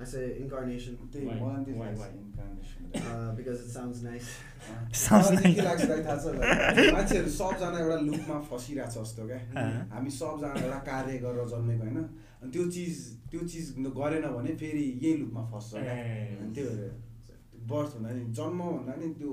I 0.00 0.04
say 0.04 0.22
incarnation 0.42 0.94
त्यही 1.12 1.26
Why? 1.26 1.34
मलाई 1.40 1.64
त्यही 1.64 1.78
Why? 1.78 1.86
लाग्छ, 1.86 2.00
Why? 2.00 2.10
incarnation। 2.26 2.80
uh, 2.94 3.30
because 3.36 3.60
it 3.64 3.70
sounds 3.76 4.02
nice. 4.02 4.28
Sounds 5.02 5.30
मलाई 5.30 5.42
nice. 5.44 5.54
के 5.56 5.62
लाग्छ 5.68 5.84
भाइ 5.90 6.02
थाहा 6.06 6.16
छ? 6.22 6.92
मान्छेहरू 6.96 7.30
सबजना 7.36 7.78
एउटा 7.82 7.98
लुपमा 8.08 8.40
फसिरहेको 8.50 8.90
छ 8.92 9.04
जस्तो 9.04 9.26
क्या 9.30 9.38
अँ। 9.62 9.86
हामी 9.94 10.10
सबजना 10.18 10.50
एउटा 10.64 10.78
कार्य 10.90 11.18
गरेर 11.24 11.46
जन्मेको 11.54 11.84
होइन 11.84 11.98
अनि 12.42 12.50
त्यो 12.56 12.64
चिज 12.76 12.98
त्यो 13.30 13.40
चिज 13.54 13.66
गरेन 14.00 14.26
भने 14.36 14.54
फेरि 14.64 14.84
यही 15.04 15.16
लुपमा 15.22 15.42
फस्छ 15.54 15.72
क्या। 15.86 15.94
अनि 16.42 16.52
त्यही 16.54 16.68
भएर 16.68 16.92
बर्थ 17.70 17.90
भन्दा 17.96 18.10
नि 18.18 18.24
जन्म 18.40 18.60
भन्दा 18.76 18.94
नि 19.00 19.08
त्यो 19.18 19.30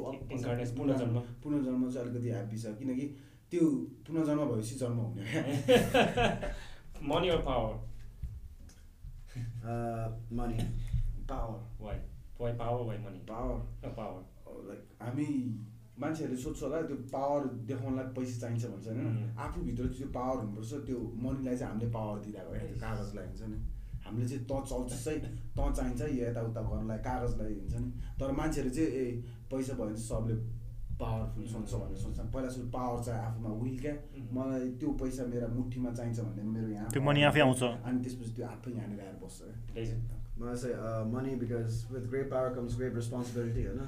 पुनर्जन्म। 0.79 1.19
पुनर्जन्म 1.43 1.89
चाहिँ 1.91 2.07
अलिकति 2.07 2.29
ह्याप्पी 2.29 2.57
छ 2.63 2.77
किनकि 2.79 3.05
त्यो 3.51 3.63
पुनर्जन्म 4.07 4.41
भएपछि 4.53 4.75
जन्म 4.81 4.97
हुने 5.09 5.23
क्या 5.25 6.51
money 7.09 7.29
or 7.35 7.41
power 7.49 7.73
Uh, 9.63 10.07
money. 10.31 10.57
Power 11.29 11.59
why 11.85 11.97
why 12.41 12.53
power 12.57 12.85
why 12.87 12.97
money 12.97 13.19
power 13.29 13.89
power 13.97 14.67
like 14.67 14.81
हामी 15.01 15.25
मान्छेहरूले 16.01 16.41
सोध्छ 16.41 16.61
होला 16.63 16.81
त्यो 16.89 16.95
पावर 17.13 17.45
देखाउनलाई 17.69 18.05
पैसा 18.15 18.39
चाहिन्छ 18.41 18.65
भन्छ 18.65 18.87
होइन. 18.87 19.35
आफूभित्र 19.45 19.87
त्यो 19.97 20.07
पावर 20.15 20.37
हुनुपर्छ 20.41 20.85
त्यो 20.87 20.99
मनीलाई 21.25 21.57
चाहिँ 21.57 21.71
हामीले 21.73 21.91
पावर 21.97 22.19
दिइरहेको 22.23 22.51
क्या 22.51 22.67
त्यो 22.67 22.79
कागजलाई 22.85 23.25
हुन्छ 23.27 23.41
नि? 23.51 23.57
हामीले 24.05 24.27
चाहिँ 24.29 24.45
त 24.45 24.51
चल्छ 24.69 24.91
चाहिँ 25.03 25.19
त 25.57 25.59
चाहिन्छ 25.77 26.01
या 26.01 26.29
यताउता 26.29 26.61
गर्नलाई 26.69 26.99
कागजलाई 27.09 27.53
हुन्छ 27.59 27.75
नि? 27.83 27.89
तर 28.19 28.31
मान्छेहरू 28.39 28.69
चाहिँ 28.69 28.89
ए 28.89 29.05
पैसा 29.51 29.73
भयो 29.73 29.85
भने 29.85 29.95
चाहिँ 29.99 30.07
सबले 30.09 30.35
पावरफुल 30.98 31.46
सोच्छ 31.52 31.72
भनेर 31.74 31.96
सोच्छ 31.98 32.18
पहिला 32.34 32.48
सुरु 32.56 32.66
पावर 32.74 33.02
चाहिँ 33.04 33.22
आफूमा 33.28 33.52
विल 33.62 33.78
क्या 33.84 33.94
मलाई 34.36 34.68
त्यो 34.80 34.90
पैसा 35.00 35.24
मेरो 35.30 35.48
मुठीमा 35.54 35.90
चाहिन्छ 35.98 36.20
भन्ने 36.26 36.42
मेरो 36.50 36.68
यहाँ 36.74 36.90
त्यो 36.94 37.02
money 37.08 37.24
आफै 37.30 37.40
आउँछ। 37.46 37.62
अनि 37.62 37.98
त्यसपछि 38.04 38.30
त्यो 38.36 38.46
आफै 38.46 38.70
यहाँनिर 38.76 39.00
आएर 39.06 39.16
बस्छ 39.24 39.38
क्या 39.72 39.82
मलाई 40.38 40.56
चाहिँ 40.62 40.76
uh, 40.84 41.02
money 41.16 41.34
because 41.42 41.82
with 41.94 42.06
great 42.12 42.30
power 42.30 42.54
comes 42.54 42.78
great 42.78 42.94
responsibility 43.00 43.66
होइन 43.66 43.82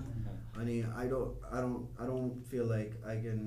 अनि 0.65 0.77
I 1.05 1.07
don't 1.13 1.47
I 1.53 1.63
don't 1.63 2.03
I 2.03 2.11
don't 2.11 2.45
feel 2.51 2.67
like 2.75 2.99
I 3.15 3.17
can 3.25 3.41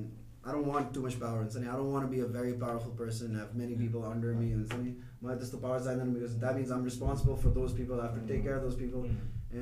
I 0.47 0.51
don't 0.55 0.67
want 0.71 0.93
too 0.95 1.03
much 1.05 1.19
power 1.19 1.43
हुन्छ 1.43 1.61
नि 1.61 1.67
I 1.67 1.77
don't 1.79 1.91
want 1.93 2.05
to 2.07 2.11
be 2.15 2.23
a 2.25 2.31
very 2.39 2.57
powerful 2.65 2.97
person 3.03 3.37
have 3.43 3.55
many 3.61 3.75
people 3.83 4.09
under 4.13 4.33
me 4.41 4.51
हुन्छ 4.55 4.81
नि 4.83 4.95
मलाई 5.23 5.37
त्यस्तो 5.43 5.61
power 5.67 5.79
चाहिँदैन 5.85 6.13
because 6.17 6.35
that 6.43 6.59
means 6.59 6.75
I'm 6.75 6.89
responsible 6.91 7.39
for 7.45 7.55
those 7.61 7.79
people 7.79 8.01
I 8.01 8.09
have 8.09 8.19
to 8.19 8.27
take 8.33 8.43
care 8.49 8.59
of 8.59 8.67
those 8.67 8.77
people 8.83 9.07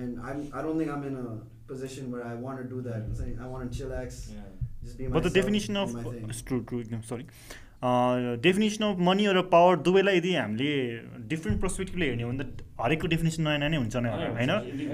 and 0.01 0.19
I'm 0.31 0.49
I 0.53 0.67
don't 0.67 0.77
think 0.83 0.97
I'm 0.97 1.07
in 1.11 1.23
a 1.27 1.29
position 1.72 2.12
where 2.14 2.24
I 2.30 2.34
want 2.46 2.62
to 2.62 2.68
do 2.74 2.78
that. 2.88 3.02
नि 3.20 3.34
I 3.44 3.50
want 3.54 3.62
to 3.64 3.78
chillax 3.78 4.20
just 4.84 4.98
be 4.98 5.08
myself 5.08 5.34
definition 5.34 5.74
do 5.74 5.82
of 5.82 5.92
my 5.98 6.02
thing. 6.06 6.32
True 6.48 6.60
true 6.70 6.80
एकदम 6.80 7.00
sorry 7.10 7.26
definition 8.42 8.84
of 8.84 8.98
money 9.06 9.24
र 9.36 9.42
power 9.52 9.76
दुवैलाई 9.86 10.16
यदि 10.18 10.32
हामीले 10.34 10.72
different 11.30 11.60
पर्सपेक्टिभले 11.62 12.06
हेर्ने 12.08 12.22
हो 12.22 12.30
भने 12.32 12.44
त 12.44 12.66
हरेकको 12.80 13.06
डेफिनेसन 13.14 13.42
नयाँ 13.48 13.58
नयाँ 13.62 13.70
नै 13.70 13.78
हुन्छ 13.82 13.96
नै 14.06 14.10
होइन। 14.10 14.52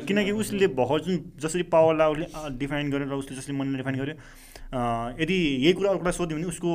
किनकि 0.09 0.33
उसले 0.45 0.67
भर्खर 0.79 1.01
जुन 1.09 1.17
जसरी 1.45 1.63
पावरलाई 1.75 2.09
उसले 2.15 2.27
डिफाइन 2.63 2.91
गर्यो 2.95 3.07
र 3.13 3.19
उसले 3.25 3.37
जसले 3.41 3.55
मनीलाई 3.61 3.79
डिफाइन 3.83 3.97
गर्यो 4.03 4.15
अँ, 4.15 5.17
यदि 5.21 5.37
यही 5.65 5.73
कुरा 5.81 5.91
अर्कोलाई 5.97 6.15
सोध्यो 6.21 6.37
भने 6.39 6.49
उसको 6.55 6.71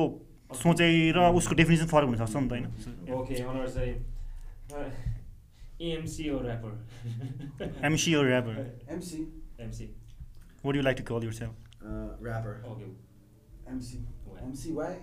सोचाइ 0.62 1.10
र 1.16 1.18
उसको 1.40 1.54
डेफिनेसन 1.62 1.86
फरक 1.94 2.06
हुनसक्छ 2.14 2.36
नि 2.36 2.48
त 2.48 2.52
होइन? 2.52 2.66
Rapper 8.24 8.58
MC 8.94 9.18
MC. 9.64 9.88
what 10.62 10.72
do 10.72 10.78
you 10.80 10.86
like 10.88 11.00
to 11.02 11.06
call 11.12 11.24
yourself 11.30 11.54
Uh, 11.84 12.04
rapper 12.26 12.54
Okay. 12.74 12.92
MC 13.72 13.98
Why? 14.28 14.38
MC 14.44 14.72
why 14.74 14.94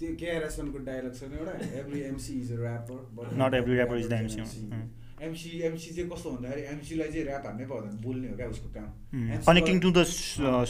त्यो 0.00 0.14
केआरएसनको 0.22 0.78
डायलग 0.86 1.12
छ 1.18 1.28
नि 1.30 1.36
एउटा 1.42 1.52
every 1.80 2.00
MC 2.08 2.40
is 2.40 2.52
a 2.52 2.56
rapper 2.62 3.36
Not 3.42 3.54
every 3.60 3.76
rapper 3.80 3.98
is 4.02 4.08
the 4.12 4.18
MC. 4.24 4.46
Mm. 4.70 4.88
MC 5.26 5.50
MC 5.68 5.90
चाहिँ 5.94 6.08
कस्तो 6.10 6.30
भन्दाखेरि 6.34 6.62
एमसीलाई 6.74 7.08
चाहिँ 7.14 7.24
rap 7.26 7.46
हान्नै 7.46 7.64
पाउँदैन 7.72 7.96
बोल्ने 8.04 8.28
हो 8.28 8.36
क्या 8.36 8.46
उसको 8.52 8.68
काम 8.76 8.86
MC 9.38 9.44
connecting 9.48 9.80
to 9.84 9.90
the 9.96 10.04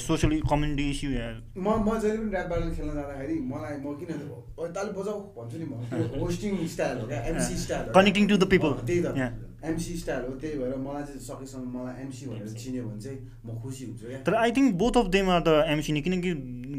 social 0.05 0.33
community 0.53 0.87
issue 0.95 1.11
म 1.11 1.77
म 1.87 1.99
जहिले 2.05 2.19
पनि 2.23 2.31
ऱ्याप 2.35 2.49
ब्याटल 2.53 2.73
खेल्न 2.79 2.95
जाँदाखेरि 2.97 3.37
मलाई 3.53 3.77
म 3.85 3.95
किन 4.01 4.11
"ओइ, 4.59 4.69
ताली 4.79 4.93
बजाऊ 4.99 5.21
भन्छु 5.37 5.57
नि 5.63 5.67
म 5.71 5.75
होस्टिङ 6.25 6.67
स्टाइल 6.75 6.99
हो 7.01 7.07
क्या 7.13 7.21
MC 7.33 7.57
style 7.65 8.27
to 8.33 8.41
the 8.45 8.51
people. 8.55 8.75
अँ, 8.75 8.87
त्यही 8.87 9.03
त 9.07 9.15
Yeah. 9.23 9.39
एमसी 9.69 9.97
स्टाइल 10.03 10.23
हो 10.27 10.35
त्यही 10.43 10.59
भएर 10.59 10.77
मलाई 10.85 11.03
चाहिँ 11.05 11.21
सकेसम्म 11.21 11.79
मलाई 11.79 12.03
एमसी 12.03 12.27
भनेर 12.27 12.49
चिन्यो 12.63 12.85
भने 12.85 13.01
चाहिँ 13.01 13.19
म 13.47 13.59
खुसी 13.63 13.85
हुन्छु 13.87 14.07
क्या 14.07 14.21
तर 14.29 14.35
I 14.45 14.53
think 14.57 14.75
both 14.83 14.97
of 15.03 15.07
them 15.17 15.31
are 15.31 15.43
the 15.49 15.65
MC 15.75 15.93
नि 15.93 16.01
किनकि 16.07 16.33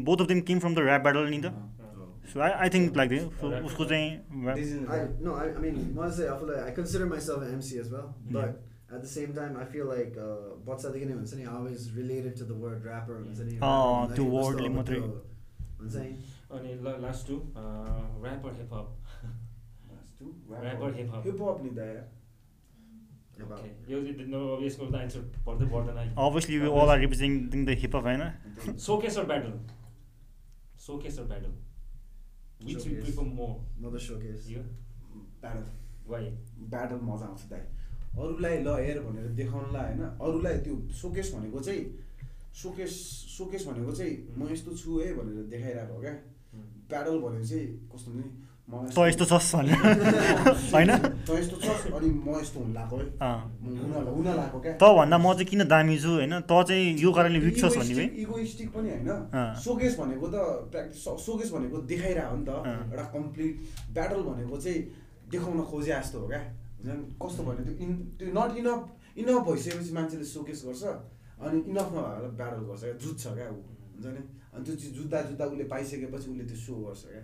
both 0.08 0.20
of 0.22 0.26
them 0.32 0.40
came 0.50 0.58
from 0.64 0.74
the 0.74 0.78
rap 0.88 1.02
battle 1.02 1.28
नि 1.30 1.40
त। 1.44 1.54
So 2.32 2.40
I 2.40 2.50
I 2.64 2.68
think 2.74 2.96
like 2.96 3.12
Oh, 3.42 3.48
उसको. 3.68 3.84
चाहिँ 3.84 4.10
honestly, 5.96 6.28
I 6.28 6.36
feel 6.38 6.48
like 6.48 6.62
I 6.66 6.70
consider 6.72 7.06
myself 7.06 7.42
an 7.42 7.54
MC 7.54 7.78
as 7.78 7.90
well, 7.90 8.14
but 8.30 8.60
at 8.90 9.00
the 9.02 9.08
same 9.08 9.32
time, 9.34 9.56
I 9.56 9.64
feel 9.64 9.86
like 9.86 10.16
uh, 10.18 10.54
what's 10.64 10.84
the 10.84 10.90
beginning? 10.90 11.18
I 11.18 11.54
always 11.56 11.90
related 11.92 12.36
to 12.36 12.44
the 12.44 12.54
word 12.54 12.84
rapper. 12.84 13.18
हुन्छ 13.18 13.40
नि, 13.40 13.58
Oh, 13.62 14.06
त्यो 14.14 14.24
भन्दाखेरि 14.24 14.30
word 14.30 14.54
कस्तो 14.54 14.62
ले 14.62 14.68
अब 14.68 14.74
मात्रै। 14.76 14.98
हुन्छ 15.80 15.94
नि, 15.96 16.10
अनि 16.56 16.70
last 17.06 17.26
two 17.28 17.36
rapper 18.24 18.52
hip hop 18.60 18.88
That's 19.92 20.10
two. 20.18 20.32
Rapper, 20.48 20.90
hip-hop. 20.98 21.24
Hip-hop 21.26 21.62
नि 21.64 21.70
त 21.70 21.78
यार। 21.78 22.02
पर्दै 25.46 25.66
पर्दैन 25.74 26.14
obviously 26.26 26.58
we 26.58 26.68
all 26.80 26.88
are 26.94 26.98
representing 27.00 27.64
the 27.66 27.76
hip 27.82 27.94
होइन 27.96 28.22
showcase 28.88 29.18
or 29.18 29.26
battle? 29.32 29.56
Showcase 30.86 31.18
or 31.18 31.26
battle? 31.34 31.54
Which 32.64 32.72
you 32.72 32.80
Showcase. 32.80 33.04
prefer 33.04 33.24
more? 33.36 33.54
Another 33.78 33.98
showcase. 33.98 34.48
you? 34.48 34.62
Battle. 35.42 35.70
why? 36.06 36.22
Battle 36.72 37.00
मजा 37.08 37.26
आउँछ 37.26 37.42
दाइ। 37.50 37.62
अरूलाई 38.18 38.56
ल 38.62 38.68
हेर 38.84 38.98
भनेर 39.02 39.26
देखाउनलाई 39.40 39.84
होइन? 39.84 40.02
अरूलाई 40.28 40.58
त्यो 40.66 40.74
सोकेस 41.00 41.34
भनेको 41.34 41.60
चाहिँ 41.60 41.82
सोकेस 42.62 42.92
सोकेस 43.38 43.66
भनेको 43.66 43.92
चाहिँ 43.92 44.14
म 44.38 44.48
यस्तो 44.52 44.76
छु 44.76 45.00
है 45.00 45.08
भनेर 45.18 45.44
देखाइरहेको 45.54 45.94
हो 45.94 46.00
क्या? 46.00 46.14
ब्याटल 46.90 47.18
भनेको 47.26 47.46
चाहिँ 47.50 47.66
कस्तो 47.92 48.10
मलाई 48.12 48.30
त 48.68 48.98
यस्तो 48.98 49.24
छस् 49.26 49.52
भनेर 49.56 49.74
होइन 50.72 50.90
तभन्दा 54.80 55.16
म 55.18 55.26
चाहिँ 55.34 55.46
किन 55.50 55.62
दामी 55.66 55.96
छु 55.98 56.10
होइन 56.22 56.34
त 56.46 56.52
चाहिँ 56.68 56.96
यो 56.96 57.10
कारणले 57.12 57.38
विक 57.42 57.56
छस् 57.58 57.76
भन्ने 57.76 58.04
इगोइस्टिक 58.22 58.68
पनि 58.72 58.88
होइन। 58.90 59.10
सोकेस 59.60 59.92
भनेको 59.98 60.26
त 60.30 60.36
प्र्याक्टिस 60.72 61.04
सोकेस 61.26 61.50
भनेको 61.52 61.76
देखाइरह 61.90 62.26
हो 62.30 62.36
नि 62.36 62.44
त। 62.48 62.50
एउटा 62.92 63.04
कम्प्लिट 63.12 63.54
ब्याटल 63.92 64.20
भनेको 64.30 64.56
चाहिँ 64.56 64.80
देखाउन 65.32 65.58
खोजे 65.70 65.92
जस्तो 65.92 66.18
हो 66.22 66.26
क्या 66.32 66.42
कस्तो 67.22 67.40
भने 67.42 67.62
त्यो 67.66 67.74
इन 67.84 67.90
त्यो 68.18 68.28
नट 68.32 68.50
इनफ 68.62 68.80
इनफ 69.20 69.38
भइसकेपछि 69.48 69.92
मान्छेले 69.92 70.26
सोकेस 70.32 70.60
गर्छ 70.66 70.82
अनि 71.42 71.56
इनफ 71.70 71.88
नभएर 71.92 72.24
ब्याटल 72.40 72.62
गर्छ 72.70 72.82
क्या 72.82 72.94
जुत्छ 73.02 73.24
क्या 73.36 73.48
ऊ 73.52 73.60
हुन्छ 73.92 74.06
नि 74.06 74.22
अनि 74.54 74.62
त्यो 74.64 74.74
चाहिँ 74.80 74.92
जुत्दा 74.96 75.18
जुत्दा 75.28 75.44
उसले 75.50 75.64
पाइसकेपछि 75.74 76.26
उसले 76.30 76.44
त्यो 76.50 76.58
सो 76.64 76.74
गर्छ 76.86 77.02
क्या 77.12 77.22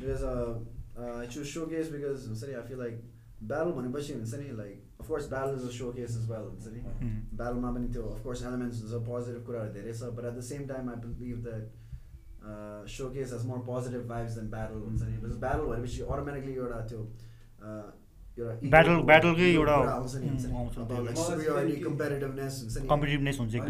Because 0.00 0.22
uh, 0.22 0.54
uh, 0.98 1.16
I 1.22 1.26
choose 1.26 1.48
showcase 1.48 1.88
because 1.88 2.26
हुन्छ 2.28 2.42
नि, 2.48 2.56
I 2.56 2.62
feel 2.68 2.78
like 2.78 2.98
battle 3.40 3.72
भनेपछि 3.78 4.12
हुन्छ 4.18 4.34
नि 4.42 4.50
like 4.60 4.82
of 5.00 5.08
course 5.08 5.26
battle 5.26 5.54
is 5.60 5.64
a 5.64 5.72
showcase 5.72 6.16
as 6.20 6.26
well 6.32 6.46
हुन्छ 6.50 6.68
नि 6.74 6.82
Mm. 7.06 7.16
battleमा 7.40 7.70
पनि 7.76 7.88
त्यो 7.96 8.04
of 8.12 8.22
course 8.26 8.42
elements 8.50 8.78
छ 8.92 9.00
positive 9.08 9.42
कुराहरू 9.48 9.72
धेरै 9.78 9.92
छ 10.00 10.12
but 10.18 10.24
at 10.30 10.34
the 10.40 10.46
same 10.52 10.64
time 10.72 10.88
I 10.94 10.96
believe 11.06 11.42
that 11.48 11.64
uh, 12.48 12.80
showcase 12.96 13.30
has 13.36 13.44
more 13.52 13.60
positive 13.70 14.04
vibes 14.14 14.36
than 14.40 14.48
battle 14.56 14.80
हुन्छ 14.88 15.02
नि 15.10 15.16
because 15.24 15.36
battle 15.46 15.66
भनेपछि 15.72 16.02
automatically 16.12 16.54
एउटा 16.64 16.80
त्यो 16.92 17.02
uh, 18.36 18.42
एउटा 18.42 18.54
ego 18.60 18.70
Battle- 18.70 18.98
को- 19.00 19.06
battle 19.10 19.34
कै 19.36 19.42
ego 19.50 19.58
एउटा- 19.58 19.76
Mm, 19.76 19.82
कम्पिटेटिभनेस 22.88 23.38
हुन्छ 23.40 23.54
Mm. 23.56 23.62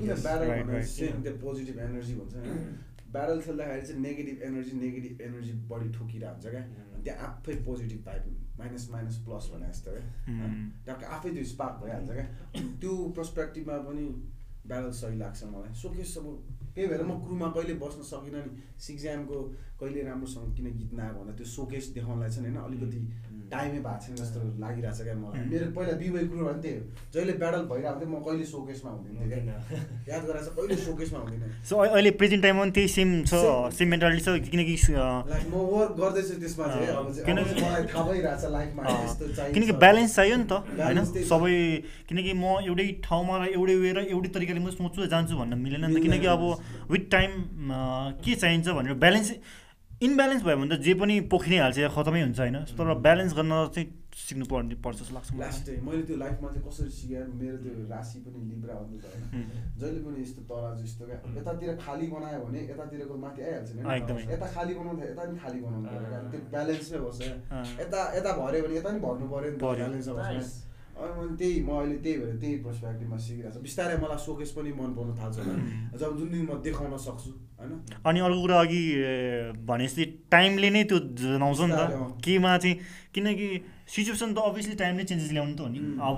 ब्याटल 0.00 1.38
पोजिटिभ 1.40 1.78
एनर्जी 1.78 2.14
भन्छ 2.14 2.34
ब्याटल 3.12 3.40
खेल्दाखेरि 3.40 3.86
चाहिँ 3.86 4.00
नेगेटिभ 4.00 4.42
एनर्जी 4.42 4.72
नेगेटिभ 4.80 5.20
एनर्जी 5.20 5.52
बढी 5.70 5.92
ठोकिरहेको 5.92 6.32
हुन्छ 6.32 6.46
क्या। 6.46 6.60
अनि 6.60 7.02
त्यहाँ 7.04 7.28
आफै 7.28 7.54
positive 7.54 8.04
vibe 8.06 8.36
minus 8.58 8.88
minus 8.92 9.16
plus 9.16 9.50
भने 9.54 9.68
जस्तो 9.68 9.90
क्या 9.90 10.02
Mm. 10.30 10.86
टक्क 10.86 11.04
आफै 11.04 11.30
त्यो 11.30 11.44
स्पार्क 11.44 11.84
भइहाल्छ 11.84 12.10
क्या। 12.10 12.26
त्यो 12.80 12.96
पर्सपेक्टिभमा 13.16 13.78
पनि 13.78 14.06
ब्याटल 14.66 14.90
सही 14.90 15.18
लाग्छ 15.18 15.44
मलाई। 15.44 15.74
सोकेस 15.74 16.18
अब 16.18 16.42
त्यही 16.74 16.86
भएर 16.88 17.02
म 17.02 17.12
क्रुमा 17.24 17.48
कहिले 17.50 17.74
बस्न 17.82 18.02
सकिनँ 18.10 18.42
नि। 18.44 18.52
सिक्जामको 18.78 19.38
कहिले 19.80 20.00
राम्रोसँग 20.02 20.54
किन 20.56 20.66
गीत 20.78 20.92
नआएको 20.94 21.18
भन्दा 21.20 21.34
त्यो 21.36 21.46
सोकेस 21.46 21.84
देखाउनलाई 21.94 22.30
चाहिँ 22.30 22.44
होइन 22.46 22.58
अलिकति 22.66 23.00
टाइमै 23.50 23.80
भएको 23.84 24.00
छैन 24.04 24.14
जस्तो 24.20 24.38
लागिरहेको 24.62 24.96
छ 24.96 25.00
क्या 25.06 25.14
मलाई. 25.20 25.44
मेरो 25.50 25.66
पहिला 25.76 25.92
बिवाई 26.00 26.24
क्रुमा 26.30 26.44
पनि 26.50 26.60
त्यही 26.62 26.74
हो 26.76 26.82
जहिले 27.14 27.32
ब्याटल 27.42 27.62
भइरहेको 27.70 27.98
थियो 28.00 28.10
म 28.10 28.16
कहिले 28.26 28.44
सोकेसमा 28.50 28.90
हुँदैन 28.90 29.14
थिएँ 29.20 29.42
क्या। 29.46 29.56
याद 30.10 30.22
गराएर 30.28 30.48
कहिले 30.56 30.76
सोकेसमा 30.86 31.18
हुँदैन। 31.20 31.42
सो 31.68 31.74
अहिले 31.84 32.10
प्रेजेन्ट 32.20 32.42
टाइममा 32.42 32.62
पनि 32.62 32.72
त्यही 32.76 32.88
सेम 32.96 33.10
छ. 33.30 33.32
सेम 33.78 33.88
मेन्टालिटी 33.94 34.22
छ 34.24 34.28
किनकि 34.50 34.74
म 35.50 35.54
वर्क 35.72 35.92
गर्दैछु 36.00 36.34
त्यसमा 36.40 36.66
चाहिँ। 36.70 36.86
अब 37.00 37.06
किनकि- 37.26 37.62
मलाई 37.62 37.84
थाहा 37.90 38.02
भइरहेको 38.10 38.40
छ 38.40 38.52
लाइफमा 38.56 38.82
यस्तो 38.90 39.24
चाहिन्छ। 39.36 39.54
किनकि 39.54 39.72
ब्यालेन्स 39.82 40.10
चाहियो 40.16 40.36
नि 40.36 40.46
त 40.50 40.52
होइन। 40.80 40.98
सबै 41.30 41.54
किनकि 42.08 42.32
म 42.32 42.44
एउटै 42.70 42.86
ठाउँमा 43.04 43.34
र 43.40 43.42
एउटै 43.56 43.74
वे 43.82 43.90
र 43.92 43.98
एउटै 44.14 44.28
तरिकाले 44.36 44.60
म 44.60 44.70
सोच्छु 44.78 45.06
जान्छु 45.10 45.34
भन्न 45.40 45.58
मिलेन 45.58 45.84
नि 45.86 45.94
त। 45.94 46.02
किनकि 46.04 46.26
अब 46.26 46.42
विथ 46.90 47.04
टाइम 47.10 47.30
के 48.24 48.34
चाहिन्छ 48.34 48.68
भनेर 48.78 48.94
ब्यालेन्स 48.94 49.28
इनब्यालेन्स 50.00 50.42
भयो 50.44 50.56
भने 50.56 50.76
त 50.76 50.80
जे 50.80 50.92
पनि 50.94 51.14
पोखिनै 51.28 51.58
हाल्छ 51.60 51.78
या 51.78 51.88
खतमै 51.92 52.20
हुन्छ 52.24 52.40
होइन? 52.40 52.56
तर 52.72 52.94
ब्यालेन्स 53.06 53.32
गर्न 53.36 53.52
चाहिँ 53.74 53.88
सिक्नु 54.10 54.44
पर्ने 54.48 54.74
पर्छ 54.84 54.96
जस्तो 55.00 55.14
लाग्छ 55.14 55.28
मलाई। 55.32 55.40
लास्ट 55.44 55.66
मैले 55.86 56.02
त्यो 56.08 56.16
लाइफमा 56.16 56.48
चाहिँ 56.50 56.64
कसरी 56.66 56.90
सिकेँ? 56.90 57.24
मेरो 57.40 57.56
त्यो 57.60 57.72
राशि 57.92 58.18
पनि 58.24 58.38
लिब्रा 58.50 58.74
हो 58.80 58.84
नि 58.90 58.98
त 58.98 59.04
होइन। 59.12 59.24
उम्. 59.28 59.50
जहिले 59.80 60.00
पनि 60.00 60.18
यस्तो 60.24 60.42
तराजु 60.48 60.82
यस्तो 60.84 61.04
क्या। 61.04 61.18
यतातिर 61.36 61.70
खाली 61.84 62.06
बनायो 62.14 62.40
भने 62.44 62.60
यतातिरको 62.72 63.14
माथि 63.24 63.40
आइहाल्छ 63.44 63.70
एकदमै। 63.70 64.22
यता 64.34 64.46
खाली 64.56 64.72
बनाउँदा 64.80 65.04
यता 65.04 65.22
पनि 65.24 65.38
खाली 65.38 65.58
बनाउनु 65.60 65.88
पऱ्यो 65.92 66.30
त्यो 66.32 66.40
ब्यालेन्समै 66.54 66.98
बस्छ। 67.04 67.20
यता 67.84 68.00
यता 68.18 68.30
भर्यो 68.40 68.60
भने 68.64 68.74
यता 68.80 68.88
पनि 68.88 69.00
भर्नु 69.06 69.26
पऱ्यो 69.32 69.50
नि 69.50 69.56
त। 69.56 69.60
पऱ्यो। 69.60 69.76
ब्यालेन्समा 69.76 70.24
बस्छ. 70.32 70.69
अनि 71.00 71.12
मैले 71.16 71.34
त्यही 71.40 71.64
म 71.64 71.70
अहिले 71.80 71.96
त्यही 72.04 72.16
भएर 72.20 72.36
त्यही 72.40 72.56
पर्सपेक्टिभमा 72.60 73.16
सिकिरहेको 73.24 73.56
छु। 73.56 73.60
बिस्तारै 73.64 73.96
मलाई 74.04 74.20
सोकेस 74.20 74.50
पनि 74.56 74.70
मन 74.76 74.90
पर्नु 74.96 75.12
थाल्छ 75.16 75.36
जब 75.96 76.10
जुन 76.18 76.28
दिन 76.28 76.42
म 76.44 76.60
देखाउन 76.60 76.92
सक्छु 77.00 77.30
होइन? 77.56 77.72
अनि 78.04 78.18
अर्को 78.20 78.40
कुरा 78.44 78.56
अघि 78.60 78.82
भनेपछि 79.64 80.04
टाइमले 80.28 80.68
नै 80.76 80.82
त्यो 80.90 80.98
जनाउँछ 81.16 81.60
नि। 81.60 81.72
त। 81.72 81.80
केमा 82.24 82.52
चाहिँ 82.60 82.76
किनकि 83.16 83.48
सिचुएसन 83.90 84.30
त 84.36 84.38
अभियसली 84.44 84.76
टाइमले 84.76 85.02
चेन्जेस 85.08 85.30
ल्याउनु 85.32 85.54
त 85.56 85.60
हो 85.60 85.68
नि। 85.72 85.80
अब. 86.04 86.16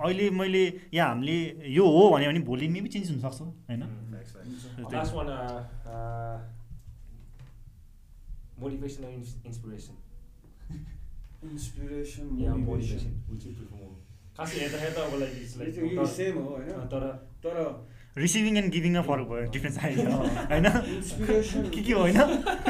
अहिले 0.00 0.24
मैले 0.40 0.64
या 0.94 1.04
हामीले 1.12 1.68
यो 1.68 1.84
हो 1.84 2.02
भन्यो 2.12 2.28
भने 2.32 2.40
भोलि 2.48 2.66
मेबी 2.68 2.88
चेन्ज 2.88 3.06
हुनसक्छ 3.12 3.40
होइन? 3.68 3.82
मोटिभेसन 8.58 9.02
इन्सपिरेसन 11.38 12.26
या 12.42 12.52
मोटिभेसन 12.58 13.12
खास 14.38 14.54
अब 14.54 15.14
लाइक 15.20 15.32
इट्स 15.42 15.56
लाइक 15.58 16.08
सेम 16.16 16.34
हो 16.38 16.48
होइन? 16.56 16.68
तर 16.94 17.04
तर 17.44 17.56
रिसिभिङ 18.16 18.56
एन्ड 18.58 18.72
गिभिङमा 18.72 19.02
फरक 19.08 19.26
भयो 19.30 19.50
डिफ्रेन्स 19.54 19.78
आयो 19.84 20.10
होइन? 20.10 20.66
इन्सपिरेसन 20.66 21.68
के 21.74 21.82
के 21.82 21.92
हो 21.92 22.00
होइन? 22.00 22.20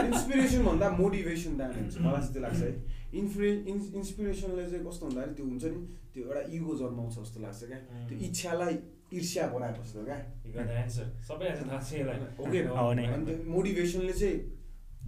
इन्सपिरेसन 0.04 0.64
भन्दा 0.64 0.90
मोटिभेसन 0.98 1.56
दामी 1.58 1.80
हुन्छ 1.80 1.96
मलाई 1.98 2.20
चाहिँ 2.20 2.32
त्यो 2.32 2.42
लाग्छ 2.42 2.62
है। 2.62 2.72
इन्फ्लुए 3.20 3.52
इन्स 3.72 3.94
इन्सपिरेसनले 3.94 4.64
चाहिँ 4.70 4.84
कस्तो 4.86 5.06
भन्दाखेरि 5.06 5.34
त्यो 5.34 5.46
हुन्छ 5.46 5.64
नि 5.64 5.80
त्यो 6.14 6.24
एउटा 6.24 6.42
इगो 6.56 6.74
जन्माउँछ 6.80 7.14
जस्तो 7.18 7.40
लाग्छ 7.40 7.60
क्या। 7.64 7.78
त्यो. 8.08 8.18
इच्छालाई 8.28 8.74
ईर्ष्या 9.18 9.46
बनाएको 9.54 9.82
जस्तो 9.84 10.04
क्या। 10.08 10.18
यु 10.46 10.52
गट 10.58 10.70
एन्सर 10.82 11.06
सबै 11.28 11.46
एन्सर 11.52 11.66
थाहा 11.70 11.80
छ 11.80 11.92
यसलाई। 12.00 12.18
हो 12.38 12.44
कि 12.52 12.58
हो 12.78 12.92
नै। 12.98 13.04
अनि 13.14 13.24
त्यो 13.26 13.50
मोटिभेसनले 13.56 14.12
चाहिँ 14.20 14.36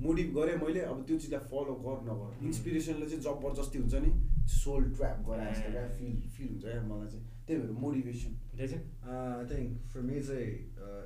मोटिभ 0.05 0.29
गरेँ 0.37 0.57
मैले 0.63 0.81
अब 0.93 1.03
त्यो 1.09 1.19
चिजलाई 1.25 1.49
फलो 1.51 1.75
गर 1.87 1.99
नगर। 2.09 2.45
इन्सपिरेसनले 2.47 3.07
चाहिँ 3.11 3.23
जबरजस्ती 3.27 3.79
हुन्छ 3.79 3.95
नि 4.05 4.11
सोल 4.53 4.85
ट्र्याप 4.95 5.19
गरे 5.29 5.51
जस्तो 5.51 5.73
क्या 5.73 5.85
फिल 5.99 6.15
फिल 6.37 6.49
हुन्छ 6.53 6.65
क्या 6.65 6.83
मलाई 6.93 7.09
चाहिँ। 7.13 7.27
त्यही 7.47 7.61
भएर 7.61 7.73
motivation 7.85 8.33
I 8.61 8.67
think 9.51 9.93
for 9.93 10.01
me 10.09 10.23
चाहिँ 10.23 10.49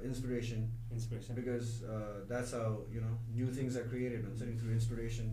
inspiration 0.09 0.61
inspiration 0.93 1.35
because 1.35 1.75
that's 2.31 2.55
a 2.55 2.63
you 2.95 3.01
know 3.03 3.13
new 3.35 3.47
things 3.59 3.77
are 3.77 3.89
created 3.91 4.27
हुन्छ 4.29 4.49
नि 4.49 4.57
through 4.61 4.71
inspiration 4.79 5.29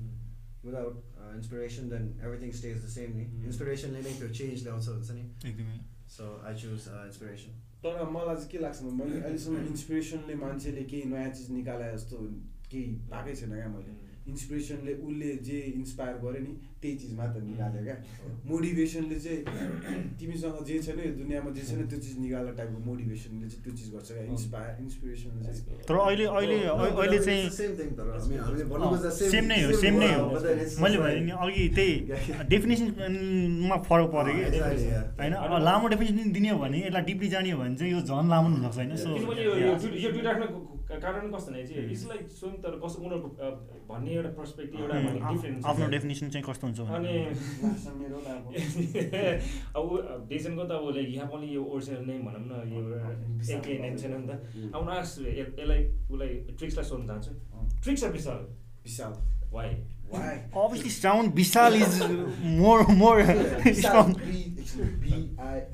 without 0.66 0.96
inspiration 1.36 1.90
then 1.90 2.06
everything 2.26 2.52
stage 2.60 2.86
the 2.86 2.94
same 2.96 3.18
नि 3.18 3.26
इन्सपिरेसनले 3.50 4.02
नै 4.08 4.14
त्यो 4.20 4.30
चेन्ज 4.40 4.64
ल्याउँछ 4.64 4.88
हुन्छ 4.94 5.18
नि 5.18 5.26
एकदमै 5.50 5.78
सो 6.16 6.30
आई 6.48 6.62
चुज 6.64 6.88
इन्सपिरेसन 7.02 7.60
तर 7.84 8.10
मलाई 8.16 8.36
चाहिँ 8.36 8.50
के 8.50 8.64
लाग्छ 8.64 8.82
मैले 9.02 9.20
अहिलेसम्म 9.20 9.56
mm-hmm. 9.56 9.70
इन्सपिरेसनले 9.70 10.36
मान्छेले 10.42 10.84
केही 10.92 11.10
नयाँ 11.14 11.30
चिज 11.38 11.52
निकाले 11.52 11.92
जस्तो 11.94 12.18
केही 12.72 12.88
पाएकै 13.12 13.34
छैन 13.42 13.52
क्या 13.60 13.70
मैले। 13.76 14.00
इन्सपिरेसनले 14.22 14.94
उसले 15.02 15.30
जे 15.46 15.58
इन्सपायर 15.82 16.16
गर्यो 16.24 16.42
नि 16.46 16.52
त्यही 16.82 16.96
चिज 17.02 17.12
मात्र 17.20 17.40
निकाल्यो 17.42 17.82
क्या। 17.84 17.96
मोटिभेसनले 18.50 19.18
चाहिँ 19.24 19.40
तिमीसँग 20.20 20.58
जे 20.68 20.76
छैन 20.86 21.00
यो 21.02 21.14
दुनियाँमा 21.22 21.50
जे 21.58 21.64
छैन 21.70 21.82
त्यो 21.90 22.00
चिज 22.06 22.16
निकाल्ने 22.22 22.52
टाइपको 22.60 22.80
मोटिभेसनले 22.86 23.48
चाहिँ 23.50 23.64
त्यो 23.66 23.74
चिज 23.80 23.88
गर्छ 23.94 24.10
क्या। 24.12 24.24
इन्सपायर 24.36 24.74
इन्सपिरेसनले 24.84 25.42
चाहिँ। 25.42 25.82
तर 25.90 25.96
अहिले 26.06 26.26
अहिले 26.38 26.58
अहिले 26.70 27.20
चाहिँ 27.26 27.50
सेम 29.34 29.44
नै 29.52 29.58
हो 29.64 29.72
सेम 29.82 29.96
नै 30.04 30.12
हो। 30.14 30.26
मैले 30.86 30.98
भने 31.02 31.20
नि 31.26 31.34
अघि 31.42 31.64
त्यही 31.76 31.94
डेफिनेसनमा 32.54 33.78
फरक 33.90 34.08
पऱ्यो 34.14 34.34
कि. 34.38 34.60
होइन 35.18 35.34
अब 35.34 35.52
लामो 35.66 35.86
डेफिनेसन 35.96 36.32
दिने 36.38 36.50
हो 36.50 36.58
भने 36.62 36.78
यसलाई 36.86 37.04
डिपली 37.10 37.28
जाने 37.34 37.50
हो 37.52 37.60
भने 37.64 37.76
चाहिँ 37.76 37.92
यो 37.94 38.02
झन् 38.06 38.30
लामो 38.30 38.48
हुनसक्छ 38.54 38.78
होइन? 38.78 38.96
सो 39.02 39.10
कारण 41.00 41.32
कस्तो 41.32 41.52
भने 41.52 41.64
चाहिँ 41.68 41.84
इट्स 41.92 42.04
लाइक 42.08 42.24
स्वयं 42.40 42.56
तर 42.64 42.74
कस्तो 42.84 43.02
उनीहरूको 43.02 43.30
भन्ने 43.90 44.12
एउटा 44.12 44.32
पर्सपेक्टिभ 44.40 44.80
एउटा 44.82 44.96
भन्ने 45.00 45.22
डिफ्रेन्ट 45.34 45.66
आफ्नो 45.66 45.86
डेफिनेसन 45.96 46.28
चाहिँ 46.30 46.46
कस्तो 46.50 46.64
हुन्छ 46.68 46.80
भने 46.80 46.92
अनि 46.92 48.08
अब। 49.76 49.86
डेजनको 50.32 50.64
त 50.64 50.72
अब 50.72 50.86
लाइक 50.96 51.10
यहाँ 51.16 51.28
पनि 51.34 51.48
यो 51.56 51.62
ओरिजिनल 51.64 52.04
नेम 52.12 52.22
भनौँ 52.26 52.46
न 52.48 52.54
यो 52.74 52.82
एके 53.58 53.74
नेम 53.80 53.94
छैन 53.98 54.14
नि 54.22 54.26
त। 54.28 54.32
अब 54.76 54.82
उनीहरू 54.82 55.14
यसलाई 55.28 55.82
उसलाई 56.12 56.32
ट्रिक्सलाई 56.58 56.86
सोध्नु 56.86 57.06
चाहन्छु। 57.08 57.32
Tricks 57.84 58.02
of 58.04 58.12
Bishal. 58.12 58.42
Bishal. 58.84 59.14
Why 59.54 59.70
why 60.12 60.36
obviously 60.56 60.90
sound 60.90 61.34
Bishal 61.36 61.74
is 61.76 61.94
more 62.60 62.80
more 63.02 63.16
strong 63.80 64.08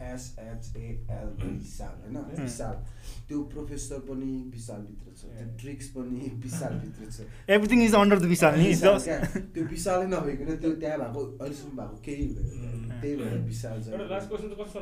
B I S H A L 0.07 1.29
Bishal 1.41 1.93
होइन? 2.01 2.17
विशाल। 2.41 2.75
त्यो 3.27 3.39
प्रोफेसर 3.53 3.99
पनि 4.09 4.33
विशालभित्र 4.51 5.07
छ 5.19 5.31
त्यो 5.37 5.47
ट्रिक्स 5.61 5.87
पनि 5.95 6.29
विशालभित्र 6.43 7.09
छ। 7.15 7.25
Everything 7.55 7.79
is 7.85 7.95
under 8.01 8.19
the 8.19 8.25
Bishal 8.33 8.53
नि 8.59 8.69
त्यो 9.55 9.63
विशालै 9.73 10.05
नभइकन 10.13 10.55
त्यो 10.61 10.71
त्यहाँ 10.83 10.99
भएको 10.99 11.21
अहिलेसम्म 11.39 11.73
भएको 11.79 11.97
केही 12.05 12.27
हुँदैन। 12.27 12.47
Mm. 12.61 13.01
त्यही 13.01 13.15
भएर 13.17 13.35
विशाल 13.49 13.75
एउटा 13.77 13.89
चाहिँ 13.89 14.09
लास्ट 14.13 14.27
क्वेसन 14.29 14.47
चाहिँ 14.47 14.63
कस्तो 14.63 14.79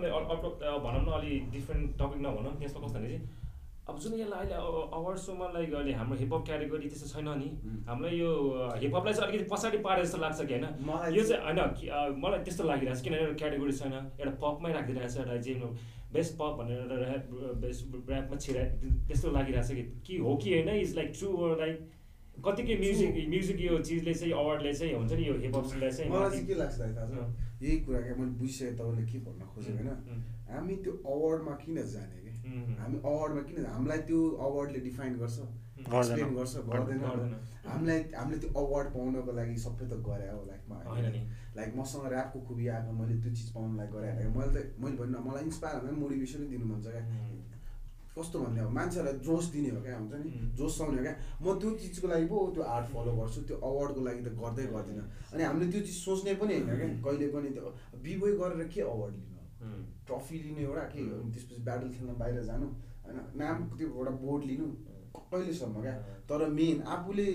भने 0.86 1.00
न 1.00 1.08
अलि 1.18 1.40
डिफ्रेन्ट 1.56 1.98
टपिक 2.02 2.22
नभनौँ। 2.28 2.54
यसमा 2.64 2.86
कस्तो 2.86 3.00
भने 3.00 3.10
चाहिँ 3.10 3.44
अब 3.90 3.98
जुन 4.02 4.14
यसलाई 4.20 4.46
अहिले 4.46 4.56
अवार्ड 4.98 5.18
सोमा 5.24 5.48
लाइक 5.56 5.74
अहिले 5.80 5.94
हाम्रो 5.94 6.16
हिपहप 6.18 6.46
क्याटेगोरी 6.46 6.88
त्यस्तो 6.90 7.08
छैन 7.10 7.28
नि। 7.42 7.50
Mm. 7.50 7.82
हामीलाई 7.90 8.16
यो 8.18 8.32
हिपहपलाई 8.84 9.14
चाहिँ 9.14 9.28
अलिकति 9.30 9.50
पछाडि 9.52 9.78
पारे 9.88 10.06
जस्तो 10.06 10.18
लाग्छ 10.22 10.40
कि 10.42 10.54
होइन? 10.54 10.66
मलाई 10.86 11.14
यो 11.18 11.24
चाहिँ 11.30 11.42
होइन 11.46 11.60
मलाई 12.22 12.40
त्यस्तो 12.46 12.64
लागिरहेको 12.70 13.00
छ 13.00 13.04
किनभने 13.06 13.22
एउटा 13.26 13.38
क्याटेगोरी 13.42 13.74
छैन 13.82 13.94
एउटा 13.94 14.34
पपमै 14.42 14.72
राखिदिरहेको 14.78 15.14
छ 15.14 15.18
एउटा 15.22 15.38
जे 15.46 15.54
बेस्ट 16.14 16.34
पप 16.40 16.54
भनेर 16.60 16.78
एउटा 16.80 16.96
ऱ्याप 17.06 17.24
बेस्ट 17.62 17.82
ऱ्यापमा 18.10 18.38
छिरा 18.46 18.64
त्यस्तो 19.08 19.32
लागिरहेको 19.32 19.68
छ 19.68 19.76
कि 19.76 19.84
कि 20.06 20.18
हो 20.26 20.36
कि 20.44 20.54
होइन 20.54 20.70
इज 20.82 20.96
लाइक 20.96 21.10
ट्रु 21.20 21.30
लाइक 21.64 21.76
कतिकै 22.46 22.76
म्युजिक 22.78 23.28
म्युजिक 23.34 23.62
यो 23.62 23.80
चिजले 23.90 24.14
चाहिँ 24.14 24.34
अवार्डले 24.40 24.74
चाहिँ 24.74 24.94
हुन्छ 24.94 25.12
नि 25.12 25.24
यो 25.28 25.34
हिपहपलाई 25.44 25.92
चाहिँ 25.98 26.12
मलाई 26.12 26.30
चाहिँ 26.30 26.46
के 26.48 26.56
लाग्छ 26.62 26.80
थाहा 26.80 27.08
छ। 27.12 27.64
यही 27.64 27.78
कुरा 27.86 28.00
क्या 28.06 28.16
मैले 28.16 28.34
बुझिसकेँ 28.40 28.74
तपाईँले 28.80 29.06
के 29.12 29.20
भन्न 29.28 29.42
खोजेको 29.52 29.78
होइन 29.78 30.24
हामी 30.50 30.76
त्यो 30.86 30.94
अवार्डमा 31.14 31.54
किन 31.62 31.78
जाने 31.94 32.18
कि? 32.24 32.32
हामी 32.80 32.98
अवार्डमा 33.12 33.42
किन 33.48 33.66
हामीलाई 33.76 34.00
त्यो 34.10 34.20
अवार्डले 34.48 34.80
डिफाइन 34.88 35.14
गर्छ। 35.22 35.38
एक्सप्लेन 35.86 36.36
गर्छ 36.36 36.54
गर्दैन। 36.68 37.00
हामीलाई 37.68 38.00
हामीले 38.16 38.38
त्यो 38.44 38.52
अवार्ड 38.64 38.88
पाउनको 38.96 39.32
लागि 39.40 39.58
सबै 39.66 39.86
त 39.88 39.94
गरे 40.08 40.28
हो 40.32 40.44
लाइफमा 40.52 40.76
होइन 40.92 41.08
नि। 41.16 41.22
लाइक 41.56 41.76
मसँग 41.76 42.06
ऱ्यापको 42.12 42.40
खुबी 42.48 42.68
आएको 42.68 42.92
मैले 43.00 43.16
त्यो 43.24 43.32
चिज 43.36 43.50
पाउनुलाई 43.56 43.88
गरेँ 43.94 44.12
होइन 44.16 44.32
मैले 44.38 44.52
त 44.56 44.80
मैले 44.80 44.96
भन्नु 45.00 45.20
मलाई 45.28 45.44
इन्सपायर 45.44 45.76
हुन 45.86 45.96
मोटिभेसनै 46.04 46.48
दिनु 46.54 46.66
मन 46.66 46.80
छ 46.84 46.88
क्या। 46.96 47.04
कस्तो 48.16 48.40
भन्ने 48.40 48.62
हो? 48.64 48.70
मान्छेहरूलाई 48.70 49.20
जोस 49.28 49.46
दिने 49.52 49.70
हो 49.76 49.80
क्या 49.84 49.96
हुन्छ 50.00 50.14
नि? 50.16 50.30
Mm. 50.32 50.50
जोसाउने 50.56 50.98
हो 50.98 51.04
क्या। 51.04 51.16
म 51.44 51.46
त्यो 51.60 51.70
चिजको 51.84 52.08
लागि 52.08 52.26
पो 52.32 52.36
त्यो 52.56 52.64
आर्ट 52.64 52.88
फलो 52.96 53.12
गर्छु 53.20 53.42
त्यो 53.48 53.58
अवार्डको 53.60 54.02
लागि 54.08 54.22
त 54.24 54.30
गर्दै 54.40 54.66
गर्दिनँ। 54.72 55.08
अनि 55.36 55.44
हामीले 55.44 55.72
त्यो 55.72 55.82
चिज 55.88 55.98
सोच्ने 56.00 56.34
पनि 56.40 56.54
होइन 56.56 56.76
क्या। 56.80 56.88
कहिले 57.06 57.28
पनि 57.36 57.50
त्यो 57.56 57.68
बिबोय 58.04 58.32
गरेर 58.40 58.68
के 58.72 58.82
अवार्ड 58.88 59.14
लिनु? 59.20 59.36
ट्रफी 60.08 60.36
लिनु 60.44 60.60
एउटा 60.68 60.84
के 60.96 61.02
त्यसपछि 61.34 61.62
ब्याटल 61.68 61.90
खेल्न 61.96 62.12
बाहिर 62.16 62.44
जानु। 62.50 62.68
होइन? 63.04 63.18
नाम 63.36 63.58
त्यो 63.76 63.88
एउटा 63.88 64.12
बोर्ड 64.24 64.44
लिनु। 64.52 64.68
कहिलेसम्म 65.32 65.82
क्या? 65.82 65.96
तर 66.30 66.40
मेन 66.56 66.82
आफूले 66.96 67.30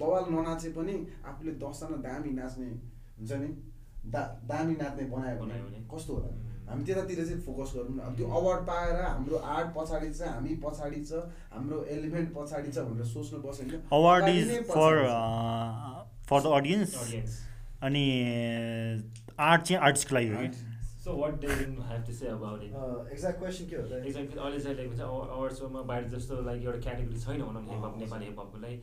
बवाल 0.00 0.24
ननाचे 0.32 0.68
पनि 0.76 0.94
आफूले 1.24 1.52
दसजना 1.64 1.96
दामी 2.04 2.30
नाच्ने 2.36 2.68
हुन्छ 3.18 3.32
नि 3.42 3.48
दा 4.12 4.20
दामी 4.50 4.74
नाच्ने 4.82 5.04
बनायो 5.14 5.36
भने 5.38 5.46
बनायो 5.46 5.64
भने। 5.66 5.78
कस्तो 5.94 6.12
होला. 6.14 6.28
हामी 6.68 6.84
त्यतातिर 6.84 7.24
चाहिँ 7.24 7.40
फोकस 7.46 7.72
गरौँ 7.74 7.94
न 7.96 7.98
अब 8.06 8.16
त्यो 8.16 8.26
अवार्ड 8.38 8.62
पाएर 8.68 8.94
हाम्रो 9.00 9.36
आर्ट 9.54 9.68
पछाडि 9.76 10.12
छ 10.14 10.30
हामी 10.34 10.54
पछाडि 10.64 11.00
छ 11.10 11.24
हाम्रो 11.54 11.82
एलिमेन्ट 11.96 12.28
पछाडि 12.36 12.70
छ 12.72 12.78
भनेर 12.86 13.06
सोच्नु 13.14 13.38
पर्छ 13.42 13.60
होइन 13.60 13.82
award 13.98 14.28
is 14.28 14.48
for. 14.70 14.94
For 16.30 16.40
the 16.42 16.46
audience. 16.60 16.94
अनि 17.86 18.04
आर्ट 19.38 19.62
चाहिँ 19.62 19.82
आर्टिस्टको 19.88 20.14
लागि 20.14 20.28
हो 20.28 20.40
कि 20.42 20.64
So 21.06 21.12
what 21.18 21.34
do 21.42 21.46
you 21.46 21.82
have 21.88 22.04
to 22.06 22.12
say 22.12 22.30
about 22.30 22.62
it? 22.66 22.72
Uh, 22.78 23.02
exact 23.16 23.38
question 23.40 23.68
के 23.70 23.76
हो 23.76 23.82
त 23.90 23.98
एक्जाम्पल 24.06 24.38
अहिले 24.46 24.60
चाहिँ 24.60 25.00
अवार्ड 25.08 25.52
सोमा 25.58 25.82
बाहिर 25.90 26.08
जस्तो 26.14 26.40
लाइक 26.46 26.64
एउटा 26.64 26.80
क्याटेगोरी 26.86 27.20
छैन 27.24 27.42
भनौँ 27.42 27.62
न 27.62 27.68
हिपहप 27.70 27.98
नेपाली 28.00 28.24
हिपहपको 28.26 28.58
लागि 28.64 28.76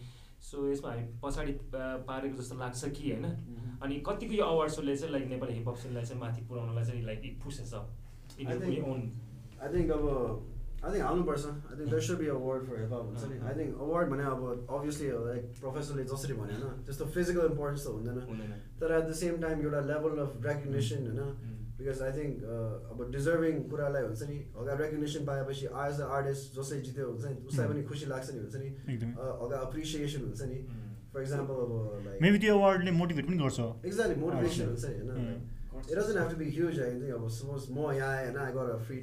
सो 0.44 0.70
यसमा 0.72 0.90
हामी 0.92 1.06
पछाडि 1.24 1.54
पारेको 1.74 2.38
जस्तो 2.38 2.56
लाग्छ 2.56 2.86
कि 2.98 3.12
होइन? 3.12 3.26
Mhm. 3.26 3.84
अनि 3.84 4.00
कतिको 4.08 4.34
यो 4.34 4.46
अवार्ड 4.46 4.72
सोले 4.72 4.96
चाहिँ 4.98 5.12
लाइक 5.14 5.28
नेपाली 5.28 5.54
हिपहप 5.54 5.76
सिनलाई 5.84 6.06
चाहिँ 6.06 6.22
माथि 6.22 6.42
पुऱ्याउनलाई 6.48 6.86
चाहिँ 6.86 7.04
like 7.06 7.22
it 7.26 7.44
pushes 7.44 7.74
up 7.74 8.40
in 8.40 8.84
own 8.84 9.12
I 9.64 9.68
think 9.74 9.92
अब 9.92 10.06
I 10.84 10.90
think 10.92 11.04
हाल्नुपर्छ। 11.08 11.44
There 11.90 12.02
should 12.06 12.20
be 12.20 12.28
a 12.28 12.34
award 12.36 12.64
for 12.68 12.78
hip 12.78 12.90
hop 12.94 13.04
हुन्छ 13.08 13.28
नि? 13.32 13.36
I 13.50 13.54
think 13.58 13.78
award 13.84 14.10
भने 14.12 14.24
अब 14.32 14.68
obviously 14.78 15.12
like 15.28 15.46
प्रोफेसरले 15.60 16.04
जसरी 16.04 16.34
भन्यो 16.34 16.58
होइन 16.64 16.84
त्यस्तो 16.88 17.06
physical 17.18 17.46
importance 17.52 17.86
त 17.86 17.94
हुँदैन। 17.94 18.18
तर 18.80 18.96
at 19.00 19.08
the 19.12 19.16
same 19.22 19.38
time 19.46 19.64
एउटा 19.64 19.82
level 19.92 20.20
of 20.26 20.36
recognition 20.48 21.08
होइन? 21.08 21.53
बिकज 21.84 22.02
आई 22.08 22.12
थिङ्क 22.18 22.44
अब 22.92 23.04
डिजर्भिङ 23.16 23.62
कुरालाई 23.74 24.04
हुन्छ 24.08 24.30
नि 24.32 24.38
हल्का 24.58 24.74
रेकग्नेसन 24.84 25.26
पाएपछि 25.30 25.66
एज 25.86 26.00
अ 26.02 26.08
आर्टिस्ट 26.20 26.56
जसले 26.60 26.80
जित्यो 26.88 27.08
हुन्छ 27.12 27.26
नि 27.26 27.36
उसलाई 27.54 27.68
पनि 27.74 27.84
खुसी 27.92 28.06
लाग्छ 28.14 28.30
नि 28.34 28.40
हुन्छ 28.44 28.56
नि 28.64 28.70
एकदमै 28.94 29.14
अ, 29.14 29.26
हल्का 29.42 29.62
एप्रिसिएसन 29.68 30.22
हुन्छ 30.30 30.42
नि 30.54 30.60
फर 31.14 31.22
इक्जाम्पल 31.22 31.66
अब 31.66 31.74
लाइक 32.06 32.22
मेबी 32.28 32.40
त्यो 32.46 32.56
अवार्डले 32.60 32.92
मोटिभेट 33.02 33.26
पनि 33.32 33.38
गर्छ 33.44 33.60
एक्ज्याक्टली 33.92 34.22
मोटिभेसन 34.24 34.72
हुन्छ 34.74 34.86
नि 34.86 34.96
होइन 35.02 35.42
Mm. 35.74 35.90
It 35.92 35.96
doesn't 35.98 36.18
have 36.20 36.28
to 36.32 36.36
be 36.40 36.48
huge. 36.56 36.76
I 36.80 36.88
think 36.90 37.14
अब 37.14 37.24
suppose 37.36 37.64
म 37.76 37.92
यहाँ 37.96 38.10
आएँ 38.18 38.26
होइन 38.26 38.36
I 38.42 38.52
got 38.58 38.68
a 38.74 38.76
free 38.90 39.00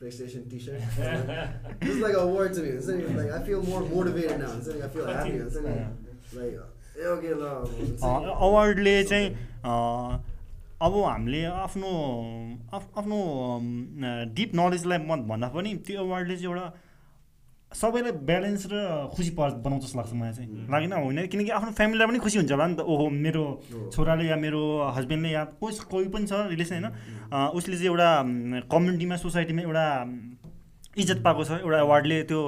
PlayStation 0.00 0.42
T-shirt. 0.50 0.82
This 1.80 1.92
is 1.94 2.02
like 2.02 2.16
a 2.18 2.24
award 2.24 2.52
to 2.58 2.64
me. 2.64 2.72
हुन्छ 2.74 2.88
नि 2.98 3.14
like 3.18 3.30
I 3.36 3.40
feel 3.48 3.62
more 3.68 3.80
motivated 3.86 4.42
now. 4.42 4.50
हुन्छ 4.52 4.74
नि 4.74 4.82
I 4.88 4.90
feel 4.96 5.08
happy. 5.10 5.32
हुन्छ 5.38 5.62
नि 5.64 5.72
like 6.34 6.60
ए 6.96 7.06
ओके 7.14 7.32
ल 7.32 7.48
अब 7.52 7.72
हुन्छ 7.78 7.96
नि। 8.02 8.34
अवार्डले 8.48 8.94
चाहिँ 9.12 9.30
अँ, 9.30 10.20
अब 10.84 10.92
हामीले 11.04 11.44
आफ्नो 11.64 11.90
आफ- 12.76 12.92
आफ्नो 13.00 13.18
डिप 14.36 14.50
नलेजलाई 14.54 14.98
भन्दा 15.30 15.48
पनि 15.54 15.70
त्यो 15.86 16.00
अवार्डले 16.04 16.36
चाहिँ 16.36 16.48
एउटा 16.50 16.66
सबैलाई 17.72 18.12
ब्यालेन्स 18.28 18.62
र 18.70 18.74
खुसी 19.14 19.30
पार 19.34 19.50
बनाउँछ 19.64 19.82
जस्तो 19.84 19.98
लाग्छ 19.98 20.12
मलाई 20.14 20.32
चाहिँ. 20.32 20.48
लागेन 20.70 20.92
होइन? 20.94 21.26
किनकि 21.26 21.50
आफ्नो 21.58 21.70
फ्यामिलीलाई 21.78 22.06
पनि 22.06 22.18
खुसी 22.22 22.38
हुन्छ 22.38 22.50
होला 22.52 22.66
नि 22.70 22.74
त। 22.78 22.80
ओहो 22.86 23.08
मेरो। 23.10 23.44
छोराले 23.94 24.24
या 24.30 24.36
मेरो 24.36 24.62
हस्बेन्डले 24.96 25.30
या 25.34 25.42
कोही 25.58 25.74
कोही 25.90 26.06
पनि 26.14 26.26
छ 26.30 26.32
रिलेसन 26.54 26.74
होइन? 26.84 26.86
उसले 27.58 27.76
चाहिँ 27.76 27.90
एउटा 27.90 28.08
कम्युनिटीमा 28.70 29.16
सोसाइटीमा 29.24 29.62
एउटा 29.62 29.86
इज्जत 31.02 31.18
पाएको 31.24 31.42
छ। 31.44 31.50
एउटा 31.66 31.78
अवार्डले 31.80 32.22
त्यो 32.30 32.40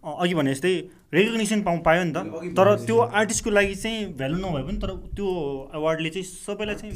अघि 0.00 0.34
भने 0.34 0.54
जस्तै 0.54 0.72
रेकग्नेसन 1.12 1.60
पाउ 1.62 1.76
पायो 1.84 2.04
नि 2.08 2.12
त। 2.16 2.18
तर 2.56 2.66
त्यो। 2.88 2.96
आर्टिस्टको 3.20 3.50
लागि 3.52 3.74
चाहिँ 3.84 3.98
भ्यालु 4.16 4.36
नभए 4.40 4.62
पनि 4.64 4.78
तर 4.80 4.90
त्यो 5.12 5.28
अवार्डले 5.76 6.10
चाहिँ 6.10 6.24
सबैलाई 6.24 6.76
चाहिँ 6.80 6.94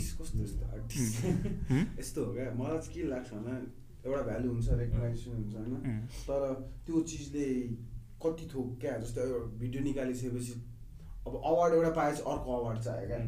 Artist 0.84 1.16
कस्तो 1.24 1.96
यस्तो? 2.00 2.24
हुँ? 2.24 2.34
क्या 2.34 2.50
मलाई 2.54 2.78
चाहिँ 2.78 2.94
के 2.94 3.08
लाग्छ 3.08 3.32
भने 3.32 3.56
एउटा 4.04 4.22
भ्यालु 4.22 4.50
हुन्छ 4.52 4.68
रेकगनाइजेसन 4.68 5.30
हुन्छ 5.30 5.54
होइन. 5.54 5.98
तर 6.28 6.52
त्यो 6.86 7.00
चिजले 7.02 7.48
कति 8.24 8.48
थोक 8.54 8.78
क्या 8.80 8.96
जस्तै 8.98 9.24
भिडियो 9.58 9.82
निकालिसकेपछि 9.82 10.52
अब 11.26 11.42
अवार्ड 11.44 11.74
एउटा 11.74 11.90
पाएपछि 11.90 12.22
अर्को 12.22 12.56
अवार्ड 12.56 12.78
चाहियो 12.78 13.06
क्या? 13.06 13.20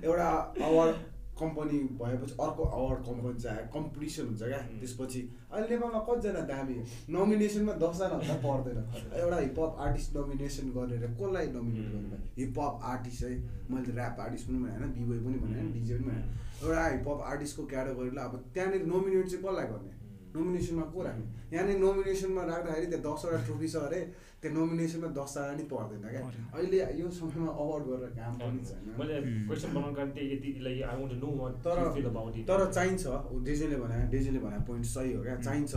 एउटा 0.04 0.28
अवार्ड 0.64 0.96
कम्पनी 1.40 1.78
भएपछि 2.00 2.34
अर्को 2.40 2.62
अवार्ड 2.76 3.00
कम्पनी 3.06 3.40
चाहियो 3.42 3.66
कम्पिटिसन 3.74 4.26
हुन्छ 4.26 4.42
क्या। 4.42 4.58
त्यसपछि 4.80 5.20
अहिले 5.52 5.68
नेपालमा 5.70 6.00
कतिजना 6.08 6.42
दामी 6.50 6.76
नोमिनेसनमा 7.16 7.72
दसजना 7.82 8.18
भन्दा 8.18 8.36
पर्दैन 8.44 8.78
एउटा 9.22 9.38
हिपहप 9.38 9.76
आर्टिस्ट 9.86 10.16
नोमिनेसन 10.16 10.70
गरेर 10.76 11.04
कसलाई 11.20 11.46
नोमिनेट 11.56 11.90
गर्नु 11.94 12.22
हिपहप 12.38 12.80
आर्टिस्ट 12.92 13.24
है 13.24 13.32
मैले 13.70 13.92
ऱ्याप 13.98 14.20
आर्टिस्ट 14.26 14.48
पनि 14.48 14.58
भने 14.62 14.78
होइन 14.78 14.94
बिबोय 15.00 15.18
पनि 15.26 15.38
भने 15.44 15.66
डिजे 15.74 15.98
पनि 15.98 16.06
भने 16.06 16.22
एउटा 16.62 16.86
हिपहप 16.86 17.20
आर्टिस्टको 17.32 17.66
क्याटेगोरीलाई 17.74 18.24
अब 18.24 18.34
त्यहाँनिर 18.54 18.86
नोमिनेट 18.94 19.26
चाहिँ 19.28 19.44
कसलाई 19.44 19.66
गर्ने? 19.74 19.92
नोमिनेसनमा 20.34 20.84
को 20.92 21.02
राख्ने। 21.02 21.26
यहाँनिर 21.54 21.78
नोमिनेसनमा 21.78 22.42
राख्दाखेरि 22.42 22.86
त्यहाँ 22.90 23.04
दसवटा 23.06 23.38
ट्रफी 23.46 23.68
छ 23.68 23.76
अरे 23.86 24.00
त्यो 24.42 24.50
नोमिनेसनमा 24.50 25.08
दसजना 25.18 25.52
नि 25.54 25.64
पर्दैन 25.70 26.02
क्या। 26.10 26.22
अहिले 26.54 26.78
यो 27.00 27.10
समयमा 27.18 27.50
अवार्ड 27.54 27.84
गरेर 27.86 28.10
काम 28.18 28.34
पनि 28.42 28.60
छैन। 28.66 28.82
मैले. 28.98 29.16
क्वेसन 29.46 29.70
बनाउनु 29.74 29.94
कारण 29.94 30.10
त्यही 30.10 30.26
यति 30.34 30.50
like 30.66 30.82
I 30.90 30.96
want 31.00 31.14
no 31.22 31.30
what 31.38 31.54
तर 31.64 31.78
फिल 31.94 32.06
अबाउट 32.10 32.36
इट 32.36 32.44
तर 32.50 32.60
चाहिन्छ 32.72 33.04
डेजेले 33.46 33.76
भने 33.78 33.98
डेजेले 34.10 34.38
भने 34.44 34.58
पोइन्ट 34.66 34.86
सही 34.94 35.12
हो 35.14 35.22
क्या। 35.22 35.36
चाहिन्छ 35.46 35.72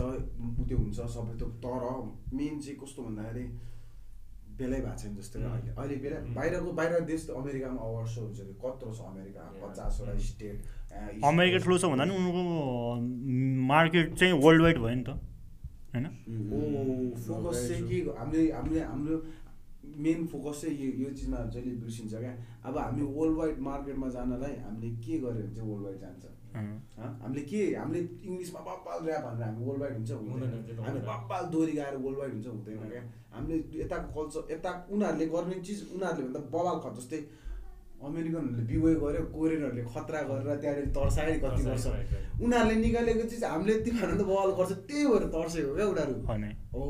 त्यो 0.68 0.76
हुन्छ 0.78 0.98
सबै 1.14 1.38
त्यो 1.38 1.48
तर 1.64 1.82
मेन 2.34 2.60
चाहिँ 2.60 2.76
कस्तो 2.82 3.02
भन्दाखेरि 3.08 3.46
बेलै 4.58 4.78
भएको 4.82 4.98
छैन 5.00 5.16
जस्तो 5.16 5.38
क्या 5.38 5.50
अहिले। 5.54 5.70
अहिले 5.78 5.96
बेला 6.02 6.18
बाहिरको 6.34 6.70
बाहिर 6.78 7.00
देश 7.06 7.26
त 7.26 7.30
अमेरिकामा 7.40 7.80
अवार्ड 7.88 8.08
सो 8.10 8.20
हुन्छ 8.26 8.38
कि 8.48 8.54
कत्रो 8.64 8.90
छ 8.90 9.00
अमेरिका. 9.06 9.42
पचासवटा 9.62 10.18
स्टेट 10.28 10.56
अमेरिका 11.24 11.58
ठुलो 11.64 11.78
छ 11.78 11.84
भन्दा 11.92 12.04
पनि 12.04 12.14
उनीहरूको 12.18 12.44
मार्केट 13.72 14.14
चाहिँ 14.14 14.34
वर्ल्ड 14.44 14.62
वाइड 14.62 14.78
भयो 14.78 14.94
नि 14.94 15.04
त 15.08 15.10
होइन? 15.92 16.06
ओ 16.52 16.58
फोकस 17.26 17.68
चाहिँ 17.68 17.82
के 17.88 17.98
हामीले 18.18 18.50
हामीले 18.52 18.80
हाम्रो 18.80 19.16
मेन 20.04 20.26
फोकस 20.32 20.60
चाहिँ 20.62 20.76
यो 20.78 20.88
यो 21.02 21.10
चिजमा 21.18 21.38
जहिले 21.52 21.72
बिर्सिन्छ 21.82 22.14
क्या। 22.14 22.32
अब 22.64 22.74
हामी 22.78 23.02
वर्ल्ड 23.18 23.36
वाइड 23.38 23.58
मार्केटमा 23.68 24.08
जानलाई 24.16 24.54
हामीले 24.64 24.90
के 25.04 25.14
गर्यो 25.18 25.42
भने 25.42 25.54
चाहिँ 25.56 25.68
वर्ल्ड 25.70 25.84
वाइड 25.86 25.98
जान्छ? 26.00 26.24
हामीले 27.22 27.42
के 27.50 27.60
हामीले 27.76 28.00
इङ्ग्लिसमा 28.28 28.60
बब्बाल 28.68 28.98
ऱ्याप 29.08 29.22
भनेर 29.24 29.42
हामी 29.48 29.64
वर्ल्ड 29.64 29.80
वाइड 29.82 29.94
हुन्छ 29.96 30.10
हुँदैन, 30.10 30.78
हामी। 30.84 31.00
बब्बाल 31.08 31.44
दोहोरी 31.52 31.72
गाएर 31.78 31.96
वर्ल्ड 32.04 32.18
वाइड 32.18 32.32
हुन्छ 32.34 32.46
हुँदैन 32.46 32.88
क्या। 32.92 33.02
हामीले 33.32 33.56
यताको 33.82 34.08
कल्चर 34.16 34.42
यता 34.52 34.70
उनीहरूले 34.92 35.26
गर्ने 35.34 35.56
चिज 35.66 35.78
उनीहरूले 35.94 36.24
भन्दा 36.26 36.40
बबाल 36.54 36.78
ख 36.84 36.86
जस्तै 36.98 37.20
अमेरिकनहरूले 37.98 38.62
बिवे 38.70 38.92
गर्यो 39.02 39.22
कोरियनहरूले 39.34 39.82
खतरा 39.92 40.20
गरेर 40.30 40.56
त्यहाँनिर 40.62 40.86
तर्सायो 40.96 41.34
कति 41.44 41.62
वर्ष। 41.68 41.86
उनीहरूले 42.42 42.76
निकालेको 42.86 43.24
चिज 43.30 43.44
हामीले 43.44 43.74
तिमीहरू 43.84 44.14
त 44.16 44.22
बवाल 44.28 44.50
गर्छ 44.58 44.72
त्यही 44.88 45.06
भएर 45.06 45.24
तर्सेको 45.34 45.70
क्या 45.74 45.86
उनीहरू। 45.92 46.14
हो. 46.74 46.84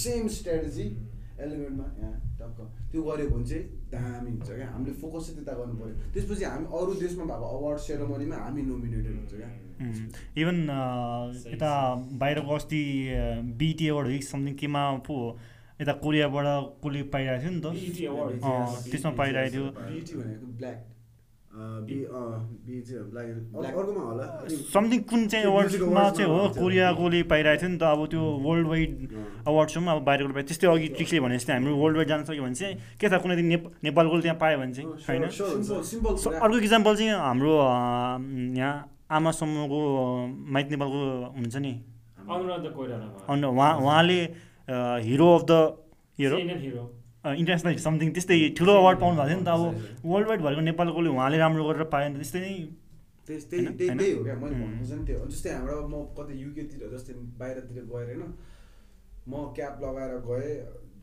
सेम 0.00 0.28
स्ट्राटेजी 0.36 0.86
एलिमेन्टमा 1.40 1.86
यहाँ 2.00 2.16
टक्क। 2.40 2.58
त्यो 2.92 3.00
गऱ्यो 3.02 3.26
भने 3.32 3.44
चाहिँ 3.48 3.64
दामी 3.88 4.30
हुन्छ 4.30 4.50
क्या। 4.50 4.68
हामीले 4.68 4.92
फोकस 5.00 5.22
चाहिँ 5.26 5.36
त्यता 5.40 5.52
गर्नु 5.58 5.74
पऱ्यो। 5.80 5.94
त्यसपछि 6.12 6.44
हामी 6.44 6.66
अरू 6.68 6.92
देशमा 7.00 7.24
भएको 7.30 7.46
अवार्ड 7.56 7.78
सेरोमनीमा 7.80 8.36
हामी 8.36 8.62
नोमिनेटेड 8.62 9.14
हुन्छ 9.16 9.32
क्या। 9.40 9.50
इभन 10.40 10.56
यता 11.48 11.72
बाहिरको 12.20 12.52
अस्ति 12.54 12.82
बिटी 13.56 13.88
अवार्ड 13.88 14.06
हो 14.08 14.12
कि 14.12 14.22
समथिङ 14.28 14.54
केमा 14.60 14.82
पो 15.08 15.16
यता 15.80 15.92
कोरियाबाट 16.04 16.46
कसले 16.84 17.02
पाइरहेको 17.12 17.40
थियो 17.40 17.50
नि 17.50 17.60
त। 17.60 17.66
BET 17.72 17.98
award. 18.12 18.32
अँ, 18.44 18.68
त्यसमा 18.90 19.10
पाइरहेको 19.20 19.50
थियो। 19.50 19.64
बिटी 19.90 20.12
भनेको 20.20 20.46
ब्ल्याक 20.60 20.78
बी 21.50 21.96
बी 22.64 22.80
चाहिँ 22.86 23.10
ब्ल्याक 23.10 23.26
Black. 23.52 23.74
अर्कोमा 23.74 24.02
होला। 24.06 24.24
समथिङ 24.70 25.00
कुन 25.10 25.20
चाहिँ 25.28 25.46
awards 25.50 25.74
चाहिँ 25.74 26.30
हो। 26.30 26.38
कोरियाकोले 26.54 27.20
पाइरहेको 27.32 27.60
थियो 27.60 27.70
नि 27.70 27.78
त। 27.78 27.82
अब 27.82 28.00
त्यो 28.06 28.22
वर्ल्ड 28.46 28.66
वाइड। 28.70 28.90
अवार्ड्समा 29.50 29.92
अब 29.92 30.00
बाहिरको 30.06 30.32
पाइ 30.36 30.44
त्यस्तै 30.46 30.66
अघि 30.70 30.88
ट्रिक्सले 30.94 31.20
भने 31.20 31.34
जस्तै 31.40 31.52
हाम्रो 31.52 31.74
वर्ल्ड 31.74 31.96
वाइड 31.96 32.08
जान 32.08 32.20
सक्यो 32.24 32.42
भने 32.44 32.54
चाहिँ 32.54 32.74
के 33.00 33.06
थाहा 33.10 33.18
कुनै 33.18 33.34
दिन 33.36 33.46
नेप 33.50 33.62
नेपालको 33.82 34.20
त्यहाँ 34.20 34.38
पायो 34.38 34.56
भने 34.62 34.72
चाहिँ 34.78 34.88
होइन? 35.10 35.22
अर्को 36.38 36.56
इक्जाम्पल 36.60 36.92
चाहिँ 36.96 37.18
हाम्रो 37.18 37.52
यहाँ 38.60 38.74
आमा 39.10 39.30
समूहको 39.34 39.80
माइत 40.54 40.66
नेपालको 40.70 41.00
हुन्छ 41.34 41.56
नि। 41.66 41.72
उहाँ 42.30 43.72
उहाँले 43.82 44.18
hero 45.06 45.28
of 45.34 45.42
the 45.44 45.52
hero 46.18 46.36
international 46.40 47.76
something 47.84 48.12
त्यस्तै 48.12 48.36
ठुलो 48.58 48.72
अवार्ड 48.80 48.98
पाउनु 49.00 49.16
भएको 49.16 49.28
थियो 49.28 49.38
नि 49.38 49.44
त 49.44 49.50
अब 49.50 49.62
वर्ल्ड 50.04 50.28
वाइड 50.28 50.40
भएको 50.42 50.60
नेपालकोले 50.68 51.08
उहाँले 51.10 51.38
राम्रो 51.38 51.64
गरेर 51.68 51.84
पायो 51.94 52.08
नि 52.08 52.14
त 52.14 52.18
त्यस्तै 52.20 52.40
नै 52.40 52.54
त्यही 53.26 53.66
त्यही 53.78 54.12
हो 54.12 54.22
क्या 54.24 54.34
मैले 54.42 54.54
उम्. 54.54 54.62
भन्नु 54.62 54.86
चाहिँ 54.86 55.04
त्यो। 55.06 55.18
जस्तै 55.28 55.50
हाम्रो 55.52 55.74
अब 55.78 55.88
म 55.90 55.96
कतै 56.16 56.34
युकेतिर 56.36 56.80
जस्तै 56.94 57.12
बाहिरतिर 57.40 57.84
गएर 57.84 58.08
होइन 58.10 58.22
म 59.28 59.32
क्याप 59.56 59.74
लगाएर 59.84 60.12
गएँ 60.28 60.54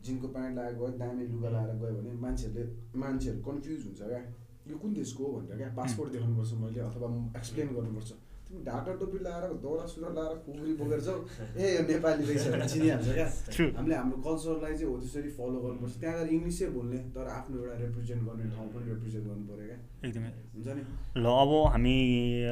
जिनको 0.04 0.26
प्यान्ट 0.34 0.52
लगाएर 0.58 0.74
गएँ 0.80 0.98
दामी 0.98 1.24
लुगा 1.28 1.48
लगाएर 1.50 1.78
गएँ 1.82 1.94
भने 1.98 2.10
मान्छेहरूले 2.24 2.64
मान्छेहरू 2.98 3.40
कन्फ्युज 3.48 3.80
हुन्छ 3.86 4.00
क्या 4.04 4.20
यो 4.68 4.76
कुन 4.78 4.90
देशको 4.94 5.22
हो 5.24 5.32
भनेर 5.38 5.56
क्या 5.56 5.68
पासपोर्ट 5.76 6.08
देखाउनुपर्छ 6.12 6.52
मैले 6.62 6.80
अथवा 6.88 7.08
एक्सप्लेन 7.38 7.68
गर्नुपर्छ 7.76 8.10
ढाका 8.48 8.92
टोपी 9.00 9.18
लगाएर 9.18 9.52
दौरा 9.60 9.84
सुरा 9.92 10.08
लगाएर 10.08 10.36
खुकुरी 10.44 10.72
बोकेर 10.80 11.00
जाऊ। 11.06 11.18
ए 11.52 11.64
यो 11.76 11.82
नेपाली 11.84 12.22
रहेछ 12.24 12.44
भने 12.48 12.66
चिनिहाल्छ 12.72 13.08
क्या. 13.12 13.28
हामीले 13.76 13.94
हाम्रो 14.00 14.18
कल्चरलाई 14.24 14.74
चाहिँ 14.78 14.88
हो 14.88 14.96
त्यसरी 15.04 15.30
फलो 15.36 15.58
गर्नुपर्छ। 15.64 15.94
त्यहाँ 16.00 16.14
गएर 16.18 16.28
इङ्ग्लिसै 16.32 16.66
बोल्ने 16.76 16.98
तर 17.12 17.26
आफ्नो 17.28 17.54
एउटा 17.60 17.74
रिप्रेजेन्ट 17.84 18.22
गर्ने 18.28 18.44
ठाउँ 18.56 18.68
पनि 18.72 18.84
रिप्रेजेन्ट 18.88 19.24
गर्नु 19.28 19.44
पऱ्यो 19.52 19.66
क्या। 19.68 19.78
एकदमै। 20.08 20.30
हुन्छ 20.56 20.68
नि? 20.76 20.82
ल 21.20 21.26
अब 21.28 21.50
हामी 21.76 21.96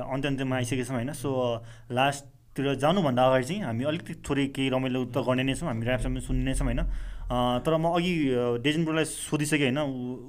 अन्त्य 0.05 0.28
अन्त्यमा 0.28 0.55
आइसकेका 0.56 0.85
छौँ 0.85 0.97
होइन। 1.01 1.12
सो 1.16 1.31
लास्टतिर 1.97 2.66
जानुभन्दा 2.85 3.23
अगाडि 3.28 3.44
चाहिँ 3.48 3.62
हामी 3.64 3.82
अलिकति 3.90 4.12
थोरै 4.20 4.47
केही 4.52 4.68
रमाइलो 4.77 5.01
त 5.16 5.16
गर्ने 5.24 5.44
नै 5.48 5.55
छौँ। 5.56 5.68
हामी 5.73 5.85
ऱ्यापसम्म 5.86 6.16
सुन्ने 6.28 6.44
नै 6.44 6.55
छौँ 6.60 6.68
होइन। 6.68 6.85
तर 7.27 7.77
म 7.77 7.90
अघि 7.90 8.12
अँ, 8.31 8.59
डेजन 8.62 8.85
ब्रोलाई 8.85 9.05
सोधिसकेँ 9.05 9.70
होइन 9.74 9.78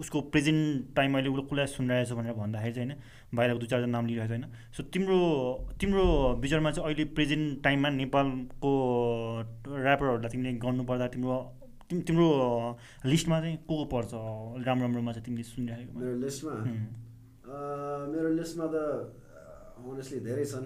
उसको 0.01 0.21
प्रेजेन्ट 0.33 0.95
टाइम 0.95 1.13
अहिले 1.13 1.29
उसले 1.29 1.43
कसलाई 1.45 1.65
सुनिरहेको 1.69 2.09
छ 2.09 2.17
भनेर 2.17 2.33
भन्दाखेरि 2.33 2.73
चाहिँ 2.73 2.89
होइन 2.89 3.37
बाहिरको 3.37 3.59
दुई 3.59 3.67
चारजना 3.67 3.91
नाम 3.91 4.05
लिइरहेको 4.07 4.27
छ 4.27 4.33
होइन। 4.33 4.45
सो 4.73 4.83
तिम्रो 4.89 5.17
तिम्रो 5.79 6.03
विचारमा 6.41 6.71
चाहिँ 6.71 6.85
अहिले 6.89 7.05
प्रेजेन्ट 7.13 7.61
टाइममा 7.63 7.89
नेपालको 8.01 8.71
ऱ्यापरहरूलाई 9.77 10.29
तिमीले 10.31 10.53
गर्नुपर्दा 10.57 11.07
तिम्रो 11.13 11.35
तिम- 11.89 12.03
तिम्रो 12.07 12.27
लिस्टमा 13.05 13.39
चाहिँ 13.39 13.57
को 13.57 13.73
को 13.77 13.85
पर्छ? 13.85 14.11
राम्रो 14.65 14.85
राम्रोमा 14.85 15.11
चाहिँ 15.11 15.25
तिमीले 15.25 15.43
सुनिरहेको 15.43 15.99
मेरो 15.99 16.15
लिस्टमा? 16.17 16.53
मेरो 18.11 18.29
लिस्टमा 18.33 18.65
त 18.73 18.75
अनेस्टली 19.77 20.19
धेरै 20.19 20.45
छन्। 20.45 20.65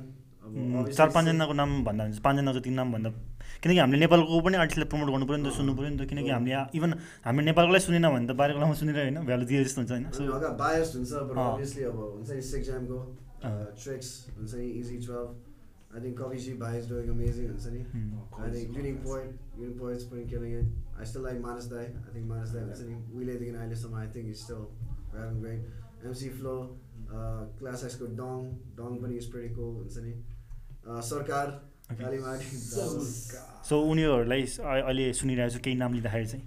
चार 0.95 1.09
पाँचजनाको 1.11 1.53
नाम 1.53 1.69
भन्दा 1.83 2.03
हुन्छ 2.03 2.19
पाँचजना 2.23 2.51
जति 2.53 2.69
नाम 2.71 2.87
भन्दा 2.93 3.09
किनकि 3.61 3.79
हामीले 3.79 3.99
नेपालको 4.01 4.39
पनि 4.41 4.57
आर्टिस्टलाई 4.57 4.87
प्रमोट 4.91 5.07
गर्नु 5.11 5.25
पऱ्यो 5.29 5.37
नि 5.37 5.49
त 5.49 5.53
सुन्नु 5.53 5.73
पऱ्यो 5.77 5.89
नि 5.89 5.97
त 5.97 6.09
किनकि 6.09 6.29
हामीले 6.31 6.61
इभन 6.77 6.91
हामीले 7.25 7.45
नेपालकोलाई 7.45 7.81
सुनेन 7.87 8.05
भने 8.09 8.27
त 8.27 8.33
बाहिरकोलाई 8.39 8.75
सुनेर 8.81 8.97
होइन 9.01 9.17
भ्यालु 9.27 9.45
दिए 9.45 9.63
जस्तो 9.63 9.81
हुन्छ 9.81 9.91
होइन। 9.91 10.05
कविजी 16.17 16.53
भाइज 16.57 16.89
डुइङ 16.89 17.09
अमेजिङ 17.09 17.47
हुन्छ 17.47 17.65
नि। 17.71 17.79
Hmm. 17.93 18.11
I 18.39 18.51
think 18.51 18.77
unique 18.77 18.97
point 19.03 19.31
unique 19.59 19.77
points 19.79 20.03
पनि 20.11 20.23
killing 20.31 20.53
it 20.59 20.99
I 20.99 21.05
still 21.05 21.23
like 21.23 21.41
Manas 21.41 21.65
dai 21.73 21.85
I 21.85 22.13
think 22.15 22.27
Manas 22.27 22.49
dai 22.51 22.63
हुन्छ 22.63 22.81
नि 22.81 22.95
उहिलेदेखि 23.15 23.55
अहिलेसम्म 23.55 23.95
I 23.95 24.07
think 24.15 24.27
is 24.29 24.37
still 24.37 24.61
having 25.15 25.41
great 25.41 26.05
MC 26.05 26.29
flow 26.37 26.53
class 27.59 27.83
एक्सको 27.83 28.05
डङ 28.21 28.47
डङ 28.77 29.01
पनि 29.03 29.17
इज 29.17 29.31
प्रेटी 29.31 29.53
कोल 29.55 29.73
हुन्छ 29.81 29.97
नि। 30.05 30.13
अँ, 30.87 31.01
सरकार 31.01 31.47
Okay. 31.49 31.59
कालीमाटी 31.59 31.70
सो 33.69 33.81
उनीहरूलाई 33.81 34.41
अहिले 34.41 35.13
सुनिरहेछ 35.13 35.57
केही 35.57 35.75
नाम 35.75 35.93
लिँदाखेरि 35.93 36.27
चाहिँ। 36.27 36.43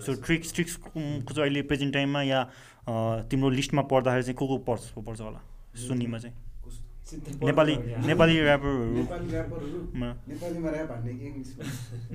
सो 0.00 0.14
ट्रिक्स 0.26 0.54
ट्रिक्सको 0.54 1.00
चाहिँ 1.00 1.42
अहिले 1.42 1.62
प्रेजेन्ट 1.62 1.94
टाइममा 1.94 2.22
या 2.22 2.40
तिम्रो 3.30 3.50
लिस्टमा 3.50 3.82
पढ्दाखेरि 3.82 4.22
चाहिँ 4.22 4.36
को 4.36 4.46
को 4.46 4.58
पर्छ 4.58 4.82
पर्छ 4.98 5.20
होला? 5.20 5.40
सुन्नेमा 5.76 6.18
चाहिँ। 6.18 6.34
नेपाली 7.04 7.74
नेपाली 8.08 8.34
ऱ्यापरहरू 8.40 9.02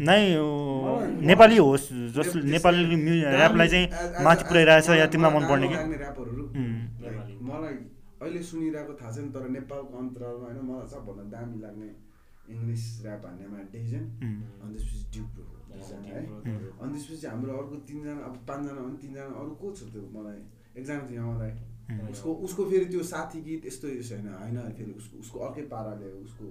नै 0.08 0.22
नेपाली 1.30 1.58
होस् 1.58 1.88
जसले 2.18 2.42
नेपाली 2.54 2.82
ऱ्यापलाई 3.22 3.68
चाहिँ 3.74 3.88
माथि 4.26 4.44
पुऱ्याइरहेछ 4.50 4.88
या 5.00 5.06
तिमीलाई 5.14 5.32
मनपर्ने 5.38 5.68
कि। 5.70 5.78
मलाई 7.50 7.76
अहिले 8.22 8.42
सुनिरहेको 8.50 8.94
थाहा 9.00 9.12
छैन 9.16 9.26
तर 9.34 9.44
नेपालको 9.58 9.94
अन्तरालमा 10.02 10.46
होइन 10.50 10.60
मलाई 10.70 10.88
सबभन्दा 10.94 11.24
दामी 11.38 11.58
लाग्ने 11.64 11.90
इङ्ग्लिस 12.50 12.84
ऱ्याप 13.06 13.24
हान्नेमा 13.30 13.60
डेजन 13.74 14.04
अनि 14.62 14.74
त्यसपछि 14.74 15.06
डिप्रो 15.14 15.44
दुईजना 15.70 16.02
है? 16.10 16.22
अनि 16.82 16.92
त्यसपछि 16.98 17.28
हाम्रो 17.30 17.52
अर्को 17.62 17.76
तिनजना 17.88 18.14
अब 18.28 18.36
पाँचजना 18.50 18.82
भने 18.86 18.98
तिनजना 19.02 19.26
अरू 19.40 19.52
को 19.62 19.68
छ 19.78 19.80
त्यो 19.94 20.02
मलाई? 20.18 20.40
एकजना 20.78 21.02
थियो 21.10 21.22
यहाँ 21.22 21.30
मलाई. 21.38 21.54
उसको 21.90 22.30
उसको 22.46 22.66
फेरि 22.70 22.86
त्यो 22.86 23.04
साथी 23.12 23.40
गीत 23.42 23.66
यस्तो 23.66 23.88
छैन 24.10 24.28
होइन? 24.34 24.58
फेरि 24.78 24.92
उसको 25.00 25.16
उसको 25.20 25.40
अर्कै 25.48 25.64
पाराले 25.74 26.12
उसको 26.26 26.46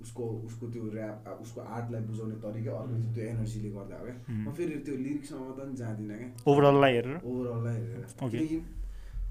उसको 0.00 0.22
उसको 0.46 0.64
त्यो 0.72 0.82
ऱ्याप 0.94 1.38
उसको 1.42 1.60
आर्टलाई 1.60 2.02
बुझाउने 2.08 2.36
तरिका 2.42 2.72
अर्को 2.80 2.94
थियो, 3.02 3.12
त्यो 3.14 3.24
एनर्जीले 3.34 3.70
गर्दा 3.76 3.96
हो 3.98 4.04
क्या? 4.06 4.16
Mm. 4.30 4.42
म 4.46 4.52
फेरि 4.58 4.74
त्यो 4.86 4.96
लिरिक्समा 4.96 5.52
त 5.58 5.60
नि 5.68 5.74
जाँदिनँ 5.82 6.18
क्या। 6.18 6.28
ओभरअललाई 6.52 6.92
हेरेर? 6.94 7.16
ओभरअललाई 7.24 7.76
हेरेर। 7.78 8.04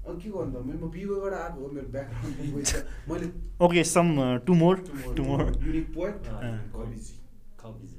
के 0.08 0.28
गर्नु 0.30 0.52
त? 0.52 0.64
मेरो 0.66 0.78
म 0.78 0.90
बिओबाट 0.90 1.32
आएको 1.38 1.58
हो 1.60 1.68
मेरो 1.76 1.88
ब्याकग्राउन्ड 1.96 2.36
बिओ 2.40 2.60
छ। 2.64 2.72
मैले 3.08 3.26
okay 3.64 3.84
some 3.84 4.06
to 4.46 4.52
more 4.60 4.76
to 5.16 5.22
more 5.24 5.42
unique 5.64 5.86
point 5.94 6.20
Ah, 6.28 6.58
Kavizi 6.76 7.14
Kavizi. 7.62 7.96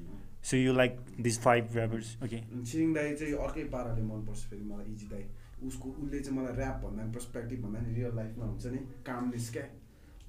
So 0.49 0.57
you 0.57 0.73
like 0.73 0.93
this 1.21 1.37
five 1.41 1.75
rappers 1.77 2.15
okay 2.23 2.37
Chhiring 2.65 2.93
दाई 2.93 3.15
चाहिँ 3.15 3.33
अर्कै 3.45 3.63
पाराले 3.73 4.01
मनपर्छ 4.01 4.41
फेरि 4.49 4.63
मलाई 4.63 4.85
इजी 4.93 5.07
दाई 5.07 5.23
उसको 5.63 5.89
उसले 5.89 6.19
चाहिँ 6.19 6.39
मलाई 6.39 6.53
ऱ्याप 6.53 6.81
भन्दा 6.85 7.03
नि 7.03 7.11
पर्सपेक्टिभ 7.11 7.61
भन्दा 7.63 7.79
नि 7.79 7.93
रियल 7.93 8.15
लाइफमा 8.15 8.45
हुन्छ 8.45 8.65
नि 8.65 8.77
कामनेस 9.05 9.51
क्या 9.51 9.63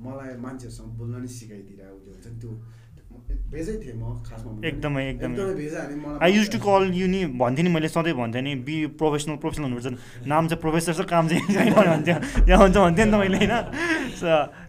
मलाई 0.00 0.36
मान्छेहरूसँग 0.36 0.92
बोल्न 0.98 1.20
नि 1.20 1.28
सिकाइदिएर 1.28 1.88
उसले 1.88 2.12
हुन्छ 2.12 2.26
नि 2.26 2.40
त्यो। 2.40 2.52
भेजै 3.50 3.74
थिएँ 3.82 3.98
म 3.98 4.14
खासमा। 4.22 4.62
एकदमै, 4.62 5.02
एकदमै। 5.10 5.36
भेजा 5.58 5.80
I 6.22 6.30
use 6.32 6.48
to 6.54 6.58
call 6.62 6.82
you 6.94 7.06
नि 7.10 7.20
भन्थेँ 7.34 7.64
नि 7.66 7.70
मैले 7.74 7.88
सधैँ 7.90 8.14
भन्थेँ 8.14 8.42
नि 8.42 8.54
बी 8.62 8.76
प्रोफेसनल 8.94 9.36
प्रोफेसनल 9.42 9.64
हुनुपर्छ 9.66 10.26
नाम 10.30 10.48
चाहिँ 10.48 10.60
प्रोफेसर 10.62 10.92
छ 10.94 11.02
काम 11.10 11.28
चाहिँ 11.28 11.42
भन्थ्यो 11.90 12.16
यहाँ 12.46 12.60
हुन्छ 12.62 12.76
भन्थ्यो 12.78 13.04
नि 13.04 13.10
त 13.10 13.14
मैले 13.18 13.36
होइन 13.42 13.54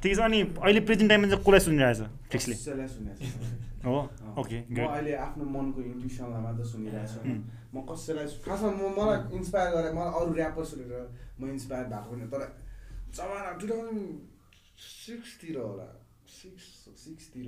ठिक 0.01 0.15
छ 0.17 0.19
अनि 0.25 0.39
अहिले 0.65 0.81
प्रेजेन्ट 0.89 1.09
टाइममा 1.13 1.27
चाहिँ 1.29 1.43
कसलाई 1.45 2.09
फिक्सले 2.31 2.55
कसैलाई 2.57 2.87
सुनेको 2.89 3.21
छैन। 3.21 3.85
हो। 3.85 3.97
ओके 4.41 4.57
म 4.65 4.77
अहिले 4.89 5.13
आफ्नो 5.25 5.43
मनको 5.45 5.79
इन्ट्युसनलाई 5.81 6.41
मात्र 6.41 6.63
सुनिरहेको 6.73 7.07
छु 7.13 7.19
होइन. 7.21 7.39
म 7.73 7.77
कसैलाई 7.85 8.25
खासमा 8.45 8.71
म 8.71 8.83
मलाई 8.97 9.19
इन्सपायर 9.37 9.69
गरेर 9.75 9.93
मलाई 9.93 10.11
अरू 10.21 10.31
ऱ्यापर 10.41 10.63
सुनेर 10.71 10.91
म 11.37 11.41
इन्सपायर 11.53 11.85
भएको 11.93 12.09
पनि 12.11 12.23
हो। 12.25 12.29
तर 12.33 12.41
जमाना 13.13 13.51
टु 13.61 13.65
थाउजन्ड 13.69 14.01
सिक्सतिर 14.81 15.57
होला 15.61 15.87
सिक्स 16.41 16.65
सिक्सतिर 17.05 17.47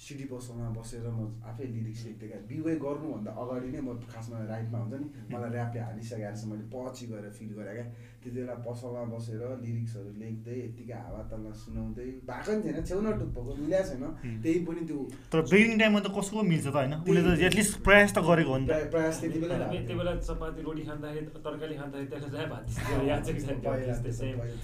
सिडी 0.00 0.24
पसलमा 0.32 0.68
बसेर 0.72 1.04
म 1.12 1.44
आफै 1.44 1.64
लिरिक्स 1.76 2.02
लेख्थेँ 2.06 2.28
क्या 2.30 2.38
बिवे 2.48 2.72
गर्नुभन्दा 2.84 3.30
अगाडि 3.36 3.68
नै 3.72 3.80
म 3.84 3.88
खासमा 4.08 4.36
राइटमा 4.48 4.78
हुन्छ 4.80 4.94
नि 4.96 5.06
मलाई 5.32 5.50
ऱ्यापले 5.52 5.80
हालिसकेको 5.88 6.24
रहेछ 6.24 6.44
मैले 6.50 6.64
पछि 6.72 7.04
गएर 7.10 7.26
फिल 7.36 7.50
गरेँ 7.58 7.74
क्या। 7.76 7.84
त्यति 8.20 8.30
बेला 8.36 8.54
पसलमा 8.64 9.02
बसेर 9.12 9.42
लिरिक्सहरू 9.60 10.10
लेख्दै 10.22 10.56
यत्तिकै 10.60 10.96
हावा 11.04 11.20
तलमा 11.30 11.52
सुनाउँदै 11.62 12.06
भएको 12.30 12.50
नि 12.56 12.60
थिएन 12.64 12.78
छेउन 12.88 13.06
टुप्पोको 13.20 13.50
मिलाएको 13.60 13.88
छैन। 13.90 14.04
त्यही 14.42 14.58
पनि 14.66 14.82
त्यो 14.88 14.98
तर 15.32 15.40
बिगिनिङ 15.52 15.76
टाइममा 15.80 16.00
त 16.00 16.08
कसको 16.16 16.42
मिल्छ 16.50 16.66
त 16.66 16.76
होइन? 16.80 16.92
उसले 17.04 17.20
त 17.20 17.28
एटलिस्ट 17.48 17.72
प्रयास 17.84 18.10
त 18.16 18.18
गरेको 18.24 18.50
हो 18.50 18.58
नि 18.58 18.66
त। 18.66 18.68
प्राय- 18.72 18.90
प्रयास 18.96 19.14
त्यति 19.20 19.38
बेला 19.44 19.54
हामी 19.60 19.78
त्यो 19.84 19.96
बेला 20.00 20.12
चपाती 20.28 20.60
रोटी 20.64 20.82
खाँदाखेरि 20.88 21.26
तरकारी 21.44 21.74
खाँदाखेरि 21.76 22.08
त्यसलाई 22.08 22.32
चाहिँ 22.32 22.48
भात. 22.52 22.64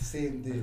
सेम 0.01 0.33
त्यो 0.43 0.61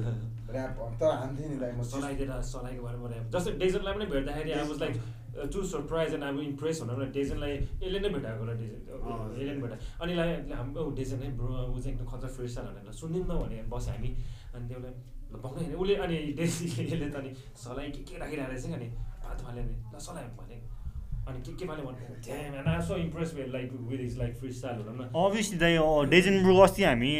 ऱ्याप 0.53 0.79
तर 1.01 1.11
हान्थेँ 1.21 1.49
नि 1.49 1.57
दाइ 1.63 1.71
म 1.71 1.83
सलाइदिएर 1.91 2.41
सलाइको 2.53 2.83
बारेमा 2.83 3.09
ऱ्याप 3.09 3.27
जस्तै 3.35 3.51
डेजनलाई 3.63 3.93
पनि 3.93 4.05
भेट्दाखेरि 4.13 4.51
I 4.51 4.67
was 4.69 4.79
like 4.83 4.95
to 5.53 5.63
surprise 5.65 6.13
and 6.13 6.23
I 6.23 6.45
impress 6.45 6.81
भनौँ 6.81 6.97
न 6.97 7.11
डेजनलाई 7.11 7.53
यसले 7.83 7.99
नै 7.99 8.09
भेटाएको 8.15 8.39
होला 8.43 8.53
डेजन। 8.61 8.79
यसले 9.33 9.53
नै 9.53 9.61
भेटा 9.61 9.77
अनि 10.03 10.13
हाम्रो 10.59 10.89
डेजन 10.99 11.19
नै 11.23 11.29
ब्रो 11.39 11.47
ऊ 11.73 11.79
चाहिँ 11.79 11.93
एकदम 11.93 12.07
खतरा 12.11 12.29
फ्रेस 12.35 12.55
छ 12.55 12.65
भनेर 12.67 12.93
सुनिदिउँ 13.01 13.25
न 13.25 13.41
भने 13.41 13.57
बस्यो 13.73 13.93
हामी। 13.93 14.09
अनि 14.53 14.67
त्यो 14.69 14.77
उसलाई 14.79 14.93
ल 15.33 15.35
होइन 15.43 15.75
उसले 15.81 15.95
अनि 16.05 16.17
डेजीले 16.37 17.07
त 17.13 17.15
अनि 17.21 17.31
सलाई 17.57 17.89
के 17.91 18.01
के 18.07 18.17
राखिरहेको 18.21 18.51
रहेछ 18.51 18.65
अनि 18.77 18.87
भात 19.25 19.37
फाल्यो 19.45 19.63
नि 19.65 19.75
ल 19.93 20.29
भने 20.39 20.57
अभियसली 25.15 25.57
दाइ 25.57 25.77
डेजन 26.11 26.35
ब्रो 26.43 26.55
अस्ति 26.59 26.83
हामी 26.83 27.11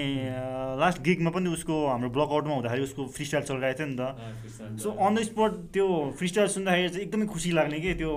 लास्ट 0.80 1.00
गिगमा 1.04 1.32
पनि 1.32 1.50
उसको 1.50 1.76
हाम्रो 1.88 2.10
ब्लक 2.12 2.30
आउटमा 2.36 2.54
हुँदाखेरि 2.54 2.84
उसको 2.84 3.02
फ्री 3.16 3.26
स्टाइल 3.26 3.44
चलिरहेको 3.48 3.78
थियो 3.80 3.88
नि 3.88 3.96
त। 3.96 4.04
सो 4.84 4.88
अन 4.92 5.12
द 5.16 5.18
स्पट 5.24 5.52
त्यो 5.74 5.86
फ्री 6.20 6.28
स्टाइल 6.28 6.48
सुन्दाखेरि 6.56 6.90
चाहिँ 6.90 7.06
एकदमै 7.08 7.26
खुसी 7.32 7.50
लाग्ने 7.56 7.80
कि 7.80 7.94
त्यो 8.04 8.12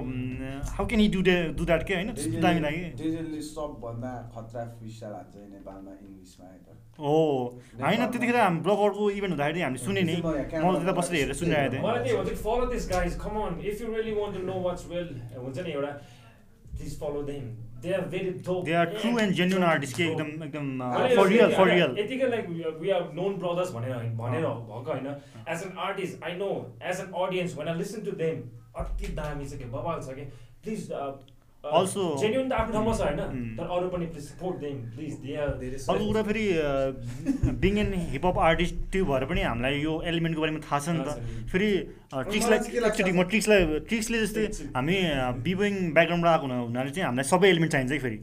हाउ 0.75 0.85
क्यान 0.91 1.01
यु 1.07 1.11
डु 1.15 1.21
डे 1.23 1.37
डु 1.55 1.63
द्याट 1.71 1.83
के 1.87 1.95
होइन? 1.95 2.11
दामी 2.43 2.61
लाग्यो। 2.67 2.83
डेजनले 2.99 3.41
सबभन्दा 3.55 4.13
खतरा 4.35 4.63
फ्रिस्टाइल 4.83 5.15
हान्छ 5.15 5.35
है 5.37 5.47
नेपालमा 5.55 5.93
इङ्ग्लिसमा 6.03 6.47
है 6.99 7.85
होइन 7.85 8.01
त्यतिखेर 8.07 8.37
हामी 8.37 8.61
ब्लक 8.67 8.79
आउटको 8.87 9.11
इभेन्ट 9.11 9.33
हुँदाखेरि 9.35 9.61
हामीले 9.63 9.85
सुने 9.85 10.03
नि 10.09 10.17
म 10.17 10.73
त्यता 10.79 10.93
बसेर 10.99 11.15
हेरेर 11.17 11.37
सुनिरहेको 11.43 11.73
थिएँ। 11.73 11.83
मलाई 11.85 12.03
त्यही 12.05 12.17
हुन्छ 12.17 12.41
follow 12.47 12.67
this 12.73 12.85
guys 12.91 13.13
come 13.25 13.35
on 13.45 13.55
if 13.69 13.77
you 13.83 13.87
really 13.95 14.13
want 14.19 14.33
to 14.37 14.43
know 14.47 14.57
what's 14.67 14.83
well 14.91 15.07
हुन्छ 15.37 15.59
नि 15.59 15.71
एउटा 15.77 15.93
please 16.77 16.99
follow 17.01 17.23
them 17.29 17.45
they 17.85 17.93
are 17.95 18.01
very 18.13 18.31
dope 18.47 18.65
they 18.65 18.73
are 18.81 18.87
true 18.97 19.11
and 19.21 19.33
genuine 19.39 19.65
artist 19.65 19.97
के 19.97 20.05
एकदम 20.05 20.29
एकदम 20.45 20.67
फर 21.17 21.27
रियल 21.29 21.55
फर 21.55 21.69
रियल 21.71 21.99
यतिकै 21.99 22.29
like 22.31 22.49
we 22.81 22.91
are 22.99 23.03
known 23.21 23.33
brothers 23.45 23.71
भनेर 23.75 23.95
होइन 23.95 24.17
भनेर 24.19 24.47
भएको 24.73 24.91
होइन। 24.91 25.07
No 25.07 25.13
as 25.53 25.61
an 27.01 27.13
audience 27.21 27.57
when 27.59 27.69
I 27.69 27.79
listen 27.79 28.05
to 28.05 28.13
them 28.25 28.43
अति 28.83 29.07
दामी 29.21 29.45
छ 29.47 29.59
कि 29.59 29.67
बबाल 29.77 30.01
छ 30.01 30.17
कि। 30.19 30.25
प्लिज 30.65 30.81
Also- 31.79 32.17
जेन्युन 32.21 32.49
त 32.49 32.53
आफ्नो 32.53 32.73
ठाउँमा 32.73 32.93
छ 32.97 33.01
होइन 33.01 33.21
Mm. 33.27 33.59
तर 33.59 33.67
अरू 33.77 33.89
पनि 33.89 34.07
please 34.07 34.25
support 34.25 34.57
them 34.61 34.77
please 34.97 35.15
they 35.25 35.37
are 35.37 35.49
अर्को 35.49 36.05
कुरा 36.07 36.23
फेरि 36.23 36.45
बिङ 37.65 37.79
एन 37.79 37.93
हिपहप 38.13 38.39
आर्टिस्ट 38.39 38.75
त्यो 38.93 39.05
भएर 39.05 39.25
पनि 39.31 39.43
हामीलाई 39.43 39.81
यो 39.83 39.95
एलिमेन्टको 40.07 40.41
बारेमा 40.43 40.61
थाहा 40.67 40.79
छ 40.79 40.89
नि। 40.89 41.03
त। 41.03 41.19
फेरि 41.53 41.71
ट्रिक्सलाई 42.31 42.59
एकचोटि 42.87 43.13
म 43.13 43.23
ट्रिक्सलाई 43.31 43.61
ट्रिक्सले 43.89 44.17
जस्तै 44.27 44.45
हामी 44.77 44.97
बिबोइङ 45.43 45.75
ब्याकग्राउन्डबाट 45.95 46.33
आएको 46.33 46.47
हुना- 46.47 46.65
हुनाले 46.67 46.91
चाहिँ 46.91 47.07
हामीलाई 47.07 47.27
सबै 47.33 47.47
एलिमेन्ट 47.51 47.73
चाहिन्छ 47.73 47.93
कि 47.93 47.99
फेरि। 47.99 48.19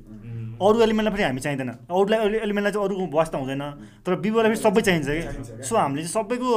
अरू 0.64 0.82
एलिमेन्टलाई 0.86 1.14
फेरि 1.14 1.24
हामी 1.24 1.42
चाहिँदैन। 1.44 1.70
अरूलाई 1.92 2.20
एलिमेन्टलाई 2.48 2.72
चाहिँ 2.74 2.86
अरूको 2.88 3.06
वास्ता 3.18 3.38
हुँदैन 3.38 3.64
तर 4.06 4.16
बिबोलाई 4.24 4.50
फेरि 4.54 4.62
सबै 4.64 4.82
चाहिन्छ 4.88 5.08
कि। 5.10 5.64
सो 5.68 5.74
हामीले 5.76 6.02
चाहिँ 6.06 6.14
सबैको 6.16 6.50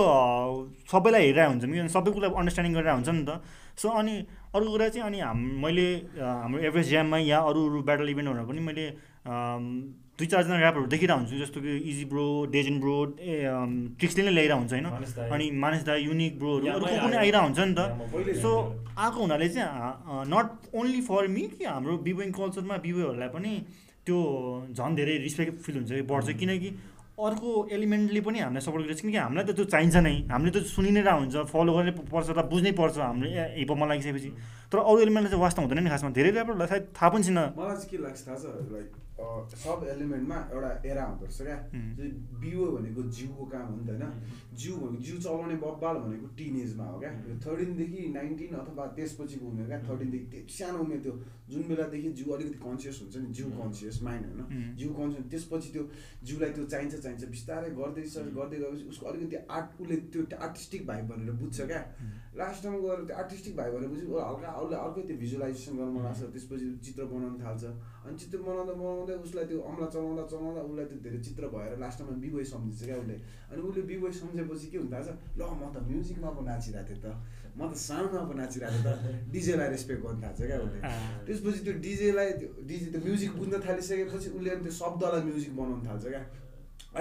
सबैलाई 0.92 1.22
हेरिरहेको 1.26 1.50
हुन्छौँ 1.50 1.70
कि 1.72 1.78
अनि 1.80 1.88
सबै 1.96 2.10
कुरालाई 2.14 2.36
अन्डरस्ट्यान्डिङ 2.36 2.72
गरिरहेको 2.76 2.98
हुन्छ 3.00 3.10
नि 3.16 3.24
त। 3.26 3.40
सो 3.76 3.88
अनि 3.90 4.14
अर्को 4.56 4.70
कुरा 4.70 4.88
चाहिँ 4.88 5.06
अनि 5.06 5.18
हाम 5.20 5.38
मैले 5.64 5.86
हाम्रो 6.16 6.58
एभरेज 6.68 6.88
ज्याममा 6.88 7.18
या 7.26 7.38
अरू 7.50 7.60
अरू 7.68 7.82
ब्याटल 7.88 8.08
इभेन्टहरूमा 8.10 8.48
पनि 8.48 8.60
मैले 8.68 8.84
दुई 10.16 10.26
चारजना 10.32 10.56
ऱ्यापरहरू 10.56 10.88
देखिरहेको 10.88 11.18
हुन्छु 11.20 11.36
जस्तो 11.38 11.60
कि 11.60 11.72
इजी 11.92 12.04
ब्रो 12.08 12.26
डेजन 12.52 12.76
ब्रो 12.80 12.96
ट्रिक्सले 14.00 14.22
नै 14.24 14.32
ल्याइरहेको 14.32 14.60
हुन्छ 14.60 14.72
होइन। 14.72 14.86
अनि 15.28 15.46
मानिस 15.62 15.82
दा 15.84 15.94
युनिक 16.00 16.38
ब्रोहरू 16.40 16.64
अरू 16.72 16.84
पनि। 16.86 17.16
आइरहेको 17.20 17.46
हुन्छ 17.46 17.58
नि 17.60 17.74
त 17.76 17.80
सो। 18.40 18.50
आएको 18.96 19.18
हुनाले 19.20 19.48
चाहिँ 19.52 19.68
नट 20.32 20.48
ओन्ली 20.72 21.00
फर 21.08 21.26
मी 21.36 21.42
कि 21.52 21.64
हाम्रो 21.64 21.96
बिबोइङ 22.06 22.30
कल्चरमा 22.32 22.76
बिबोहरूलाई 22.86 23.28
पनि 23.36 23.52
त्यो 24.08 24.18
झन् 24.72 24.96
धेरै 24.96 25.16
रिस्पेक्ट 25.26 25.54
फिल 25.66 25.76
हुन्छ 25.76 25.90
कि 25.92 26.02
बढ्छ 26.08 26.28
किनकि 26.40 26.70
अर्को 27.16 27.68
एलिमेन्टले 27.72 28.20
पनि 28.20 28.38
हामीलाई 28.44 28.60
सपोर्ट 28.60 28.82
गरिरहेको 28.84 29.00
छ 29.00 29.04
किनकि 29.08 29.16
हामीलाई 29.16 29.44
त 29.48 29.56
त्यो 29.56 29.64
चाहिन्छ 29.72 29.96
नै। 30.04 30.14
हामीले 30.28 30.52
त 30.52 30.68
सुनि 30.68 30.90
नै 30.92 31.00
रहेको 31.00 31.20
हुन्छ 31.24 31.36
फलो 31.48 31.70
गर्नै 31.72 31.92
पर्छ 32.12 32.28
र 32.36 32.40
बुझ्नै 32.52 32.72
पर्छ 32.76 32.96
हाम्रो 33.00 33.28
हिपमा 33.56 33.84
लागिसकेपछि 33.88 34.30
तर 34.68 34.78
अरू 34.84 34.98
एलिमेन्टलाई 35.00 35.32
चाहिँ 35.32 35.44
वास्ता 35.48 35.60
हुँदैन 35.64 35.80
नि 35.80 35.90
खासमा। 35.96 36.12
धेरै 36.12 36.30
ऱ्यापरहरूलाई 36.36 36.68
सायद 36.68 36.84
थाहा 36.92 37.08
पनि 37.16 37.24
छैन। 37.24 37.40
मलाई 37.56 37.76
चाहिँ 37.80 37.88
के 37.88 37.98
लाग्छ 38.04 38.20
थाहा 38.28 38.36
छ 38.36 38.44
लाइक 38.76 38.88
सब 39.16 39.86
एलिमेन्टमा 39.90 40.38
एउटा 40.52 40.70
एरा 40.84 41.04
हुँदो 41.04 41.24
रहेछ 41.24 41.40
क्या. 41.42 41.58
बिओ 42.40 42.64
भनेको 42.76 43.02
जिउको 43.16 43.44
काम 43.48 43.66
हो 43.68 43.76
नि 43.76 43.84
त 43.86 43.90
होइन 43.90 44.12
जिउ 44.60 44.76
भनेको 44.76 45.02
जिउ 45.06 45.16
चलाउने 45.18 45.56
बब्बाल 45.56 45.96
भनेको 46.04 46.26
टिन 46.36 46.56
एजमा 46.60 46.84
हो 46.84 46.98
क्या। 47.00 47.12
थर्टिनदेखि 47.46 48.00
नाइन्टिन 48.12 48.54
अथवा 48.60 48.86
त्यसपछिको 48.96 49.46
उमेर 49.46 49.66
क्या। 49.66 49.78
थर्टिनदेखि 49.88 50.26
त्यो 50.32 50.48
सानो 50.56 50.78
उमेर 50.84 51.00
त्यो 51.00 51.14
जुन 51.48 51.62
बेलादेखि 51.68 52.08
जिउ 52.12 52.32
अलिकति 52.36 52.58
कन्सियस 52.66 53.00
हुन्छ 53.02 53.16
नि 53.16 53.32
जिउ 53.32 53.46
कन्सियस 53.56 54.02
माइन्ड 54.02 54.26
होइन. 54.26 54.74
जिउ 54.76 54.92
कन्सियस 55.00 55.24
त्यसपछि 55.30 55.72
त्यो 55.72 55.84
जिउलाई 56.26 56.50
त्यो 56.52 56.64
चाहिन्छ 56.66 56.94
चाहिन्छ 56.96 57.24
बिस्तारै 57.32 57.70
गर्दै 57.80 58.04
गर्दै 58.36 58.58
गएपछि 58.58 58.84
उसको 58.92 59.06
अलिकति 59.06 59.36
आर्ट 59.48 59.80
उसले 59.80 59.96
त्यो 60.12 60.22
आर्टिस्टिक 60.36 60.86
भाइ 60.86 61.02
भनेर 61.08 61.32
बुझ्छ 61.40 61.60
क्या। 61.62 61.82
लास्ट 62.36 62.62
टाइम 62.62 62.74
गएर 62.84 63.00
त्यो 63.08 63.16
आर्टिस्टिक 63.16 63.56
भाइ 63.56 63.68
बुझ्यो 63.72 64.08
ऊ 64.12 64.18
हल्का 64.20 64.50
उसले 64.64 64.76
अर्कै 64.76 65.02
त्यो 65.08 65.16
भिजुलाइजेसन 65.24 65.74
गर्न 65.80 65.96
लाग्छ 66.04 66.20
त्यसपछि 66.36 66.66
चित्र 66.84 67.04
बनाउन 67.12 67.34
थाल्छ। 67.40 67.64
अनि 68.04 68.16
चित्र 68.20 68.38
बनाउँदा 68.44 68.72
बनाउँदै 68.80 69.14
उसलाई 69.24 69.44
त्यो 69.50 69.60
अम्ला 69.70 69.86
चलाउँदा 69.94 70.24
चलाउँदा 70.32 70.60
उसलाई 70.68 70.86
त्यो 70.90 70.98
धेरै 71.06 71.20
चित्र 71.26 71.42
भएर 71.54 71.72
लास्टमा 71.80 72.12
बिबोय 72.24 72.44
सम्झिन्छ 72.52 72.80
क्या 72.84 72.96
उसले। 73.00 73.16
अनि 73.50 73.60
उसले 73.68 73.82
बिबोय 73.90 74.12
सम्झेपछि 74.20 74.66
के 74.72 74.78
हुन 74.78 74.88
थाल्छ? 74.92 75.08
ल 75.38 75.40
म 75.48 75.62
त 75.72 75.76
म्युजिकमा 75.88 76.30
पो 76.36 76.40
नाचिरहेको 76.44 76.92
थिएँ 76.92 77.02
त। 77.04 77.06
म 77.56 77.60
त 77.72 77.74
साउन्डमा 77.88 78.22
पो 78.28 78.32
नाचिरहेको 78.36 78.78
थिएँ 78.84 79.16
त। 79.16 79.32
डिजेलाई 79.32 79.68
रेस्पेक्ट 79.72 80.00
गर्न 80.04 80.18
थाल्छ 80.24 80.40
क्या 80.44 80.58
उसले। 80.60 80.80
त्यसपछि 81.26 81.60
त्यो 81.64 81.74
डिजेलाई 81.86 82.30
त्यो 82.36 82.48
डिजे 82.68 82.86
त्यो 82.92 83.00
म्युजिक 83.06 83.30
बुझ्न 83.40 83.54
थालिसकेपछि 83.64 84.28
उसले 84.36 84.50
अनि 84.54 84.62
त्यो 84.66 84.74
शब्दलाई 84.80 85.22
म्युजिक 85.28 85.52
बनाउन 85.56 85.80
थाल्छ 85.88 86.04
क्या। 86.04 86.22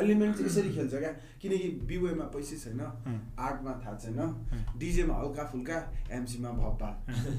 एलिमेन्ट 0.02 0.36
चाहिँ 0.36 0.50
यसरी 0.50 0.70
खेल्छ 0.76 0.94
क्या? 0.96 1.12
किनकि 1.42 1.68
बिवेमा 1.90 2.26
पैसा 2.36 2.56
छैन 2.64 2.82
आर्टमा 3.40 3.72
थाहा 3.84 3.96
छैन 4.04 4.20
डिजेमा 4.80 5.16
हल्का 5.22 5.44
फुल्का 5.52 5.78
एमसीमा 6.12 6.50
भप्पा। 6.62 6.90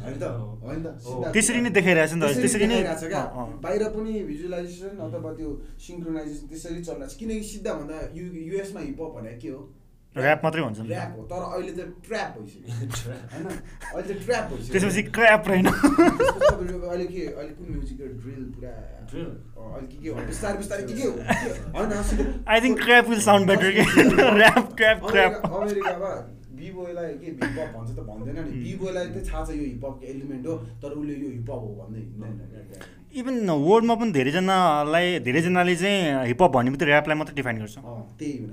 होइन 0.03 0.17
त? 0.19 0.25
होइन 0.67 0.83
त? 0.83 1.33
त्यसरी 1.33 1.61
नै 1.61 1.71
देखाइरहेछ 1.71 2.13
नि 2.13 2.21
त। 2.21 2.25
त्यसरी 2.25 2.43
त्यसरी 2.43 2.67
नै 2.67 2.77
देखाइरहेछ 2.77 3.05
क्या। 3.13 3.25
बाहिर 3.65 3.89
पनि 3.97 4.13
भिजुलाइजेसन 4.31 4.95
अथवा 5.07 5.33
त्यो 5.39 5.49
सिङ्क्रोनाइजेसन 5.87 6.47
त्यसरी 6.47 6.81
चलिरहेको 6.83 7.15
छ। 7.15 7.19
किनकि 7.19 7.43
सिधा 7.53 7.73
भन्दा 7.81 7.97
यु 8.19 8.25
युएसमा 8.51 8.81
हिपहप 8.81 9.11
भने 9.17 9.33
के 9.43 9.49
हो? 9.49 9.61
ऱ्याप 10.17 10.41
मात्रै 10.45 10.63
भन्छ 10.63 10.79
नि 10.81 10.89
ऱ्याप 10.89 11.11
हो 11.17 11.23
तर 11.31 11.43
अहिले 11.57 11.73
त 11.73 11.81
ट्र्याप 12.07 12.31
भइसक्यो। 12.39 12.63
होइन? 13.33 13.47
अहिले 13.95 14.15
त 14.15 14.19
ट्र्याप 14.25 14.45
भइसक्यो। 14.53 14.73
त्यसपछि 14.73 15.03
क्र्याप 15.17 15.49
रहेन। 15.49 15.67
अहिले 15.71 17.07
के 17.07 17.23
अहिले 17.27 17.53
कुन 17.59 17.67
म्युजिक 17.73 17.99
ड्रिल 18.23 18.45
पुरा? 18.55 18.73
अँ, 19.07 19.75
अहिले 19.75 19.87
के 19.87 19.97
के 20.03 20.09
हो? 20.09 20.15
बिस्तारै 20.31 20.57
बिस्तारै 20.59 20.83
के 20.83 20.95
के 20.95 21.07
हो? 21.07 21.13
होइन 21.77 21.93
I 22.49 22.61
think 22.61 22.83
crap 22.83 23.09
will 23.09 23.21
sound 23.29 23.47
better 23.51 23.71
कि 23.73 23.83
ऱ्याप 23.83 24.65
क्र्याप 24.77 25.07
क्र्याप 25.11 25.33
अमेरिका- 25.37 25.53
अमेरिकामा 25.61 26.11
बिबोयलाई 26.57 27.13
के 27.23 27.27
हिपहप 27.31 27.71
भन्छ 27.77 27.91
त 27.91 28.01
भन्दैन 28.11 28.37
नि। 28.45 28.61
बिबोयलाई 28.65 29.07
त 29.15 29.25
थाहा 29.29 29.45
छ 29.45 29.51
यो 29.57 29.65
हिपहपको 29.65 30.05
एलिमेन्ट 30.13 30.47
हो 30.47 30.55
तर 30.83 30.91
उसले 31.01 31.15
यो 31.23 31.29
हिपहप 31.31 31.61
हो 31.61 31.75
भन्दै 31.81 32.01
हिँड्दैन 32.01 32.95
इभन 33.21 33.35
वर्ल्डमा 33.67 33.95
पनि 34.01 34.13
धेरैजनालाई 34.13 35.19
धेरैजनाले 35.27 35.75
चाहिँ 35.83 36.27
हिपहप 36.31 36.51
भन्ने 36.57 36.71
मात्रै 36.73 36.91
ऱ्यापलाई 36.93 37.17
मात्रै 37.21 37.35
डिफाइन 37.37 37.57
गर्छ। 37.61 37.77
अँ 37.79 38.01
त्यही 38.19 38.33
हो 38.39 38.47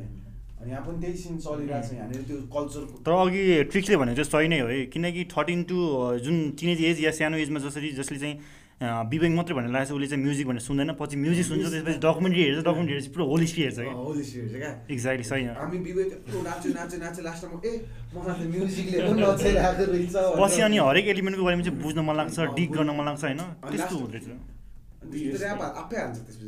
यहाँ 0.70 0.82
पनि 0.88 0.98
त्यही 1.02 1.18
सिन 1.18 1.38
चलिरहेको 1.46 1.88
छ 1.88 1.94
यहाँनिर 1.94 2.22
त्यो 2.28 2.38
कल्चरको 2.56 2.96
तर 3.06 3.12
अघि 3.12 3.42
ट्रिक्सले 3.72 3.96
भनेको 4.02 4.16
चाहिँ 4.24 4.32
सही 4.34 4.48
नै 4.48 4.60
हो 4.60 4.68
है। 4.68 4.86
किनकि 4.94 5.22
थर्टिन 5.36 5.60
टु 5.70 5.78
जुन 6.26 6.36
टिनेज 6.60 6.80
एज 6.90 6.98
या 7.04 7.12
सानो 7.20 7.38
एजमा 7.44 7.60
जसरी 7.68 7.90
जसले 8.00 8.18
चाहिँ 8.24 8.36
बिबेङ 8.84 9.32
मात्रै 9.36 9.56
भनेर 9.56 9.72
लागेको 9.72 9.90
छ 9.90 9.96
उसले 9.96 10.08
चाहिँ 10.12 10.24
म्युजिक 10.24 10.46
भनेर 10.48 10.64
सुन्दैन। 10.68 10.92
पछि 11.00 11.16
म्युजिक 11.24 11.46
सुन्छ 11.46 11.66
त्यसपछि 11.72 12.00
डकुमेन्ट्री 12.04 12.42
हेर्छ 12.44 12.60
डकुमेन्ट्री 12.68 12.94
हेर्छ 12.96 13.08
पुरा 13.16 13.26
होल 13.32 13.40
हिस्ट्री 13.46 13.62
हेर्छ 13.64 13.78
क्या। 13.80 13.92
होली 13.96 14.24
सिरिज 14.24 14.56
क्या। 14.60 14.72
एक्ज्याक्टली 14.92 15.26
सही 15.32 15.44
हो। 15.48 15.54
हामी 15.60 15.78
विवेक 15.88 16.10
नाच्यो 16.48 16.70
नाच्यो 16.74 16.98
नाच्यो 17.04 17.22
लास्टमा 17.28 17.58
ए 17.64 17.72
मलाई 18.16 18.36
त 18.40 18.48
म्युजिकले 18.54 18.98
पनि 19.08 19.22
नचाइरहेको 19.24 19.84
रहेछ 19.92 20.16
भनेर- 20.16 20.42
पछि 20.44 20.60
अनि 20.68 20.78
हरेक 20.88 21.08
एलिमेन्टको 21.16 21.44
बारेमा 21.48 21.64
चाहिँ 21.64 21.80
बुझ्न 21.84 22.00
मन 22.08 22.16
लाग्छ 22.20 22.38
डिग 22.60 22.70
गर्न 22.78 22.90
मन 22.98 23.06
लाग्छ 23.10 23.24
होइन? 23.24 23.40
त्यस्तो 23.72 23.96
हुँदो 23.96 24.12
रहेछ 24.14 24.28
अनि 24.28 25.20
त्यसपछि 25.20 25.44
ऱ्याप 25.44 25.62
आफै 25.84 25.98
हाल्छ 26.04 26.18
त्यसपछि 26.28 26.46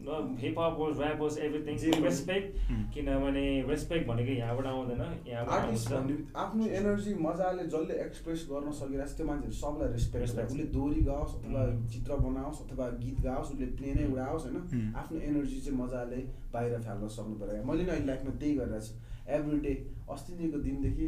ऱ्याप 0.00 0.78
rap 1.00 1.18
was, 1.20 1.36
everything. 1.38 1.76
जे 1.78 1.90
We 1.90 1.96
पनि। 1.96 2.06
respect 2.06 2.46
किनभने 2.94 3.44
रेस्पेक्ट 3.68 4.06
भनेको 4.08 4.32
यहाँबाट 4.32 4.66
आउँदैन 4.66 5.02
यहाँबाट 5.28 6.36
आफ्नो 6.36 6.66
एनर्जी 6.66 7.14
मजाले 7.14 7.64
जसले 7.74 7.94
एक्सप्रेस 8.04 8.46
गर्न 8.50 8.70
सकिरहेको 8.80 9.08
छ 9.10 9.16
त्यो 9.16 9.26
मान्छेहरू 9.26 9.56
सबलाई 9.60 9.88
रेस्पेक्ट. 9.92 10.50
उसले 10.50 10.64
दोहोरी 10.76 11.00
गाओस् 11.10 11.34
अथवा 11.40 11.62
चित्र 11.92 12.16
बनाओस् 12.26 12.62
अथवा 12.64 12.88
गीत 13.04 13.20
गाओस् 13.20 13.52
उसले 13.52 13.66
प्लेनै 13.78 14.04
उडाओस् 14.12 14.44
होइन. 14.46 14.92
आफ्नो 14.96 15.18
एनर्जी 15.20 15.60
चाहिँ 15.60 15.78
मजाले 15.78 16.20
बाहिर 16.52 16.78
फाल्न 16.80 17.08
सक्नु 17.18 17.34
पऱ्यो 17.40 17.64
मैले 17.70 17.82
नि 17.84 17.90
अहिले 17.90 18.06
लाइफमा 18.06 18.32
त्यही 18.40 18.54
गरिरहेको 18.56 18.86
छु 18.86 18.94
एभ्री 19.36 19.58
डे 19.64 19.72
अस्तिदेखिको 20.10 20.58
दिनदेखि 20.58 21.06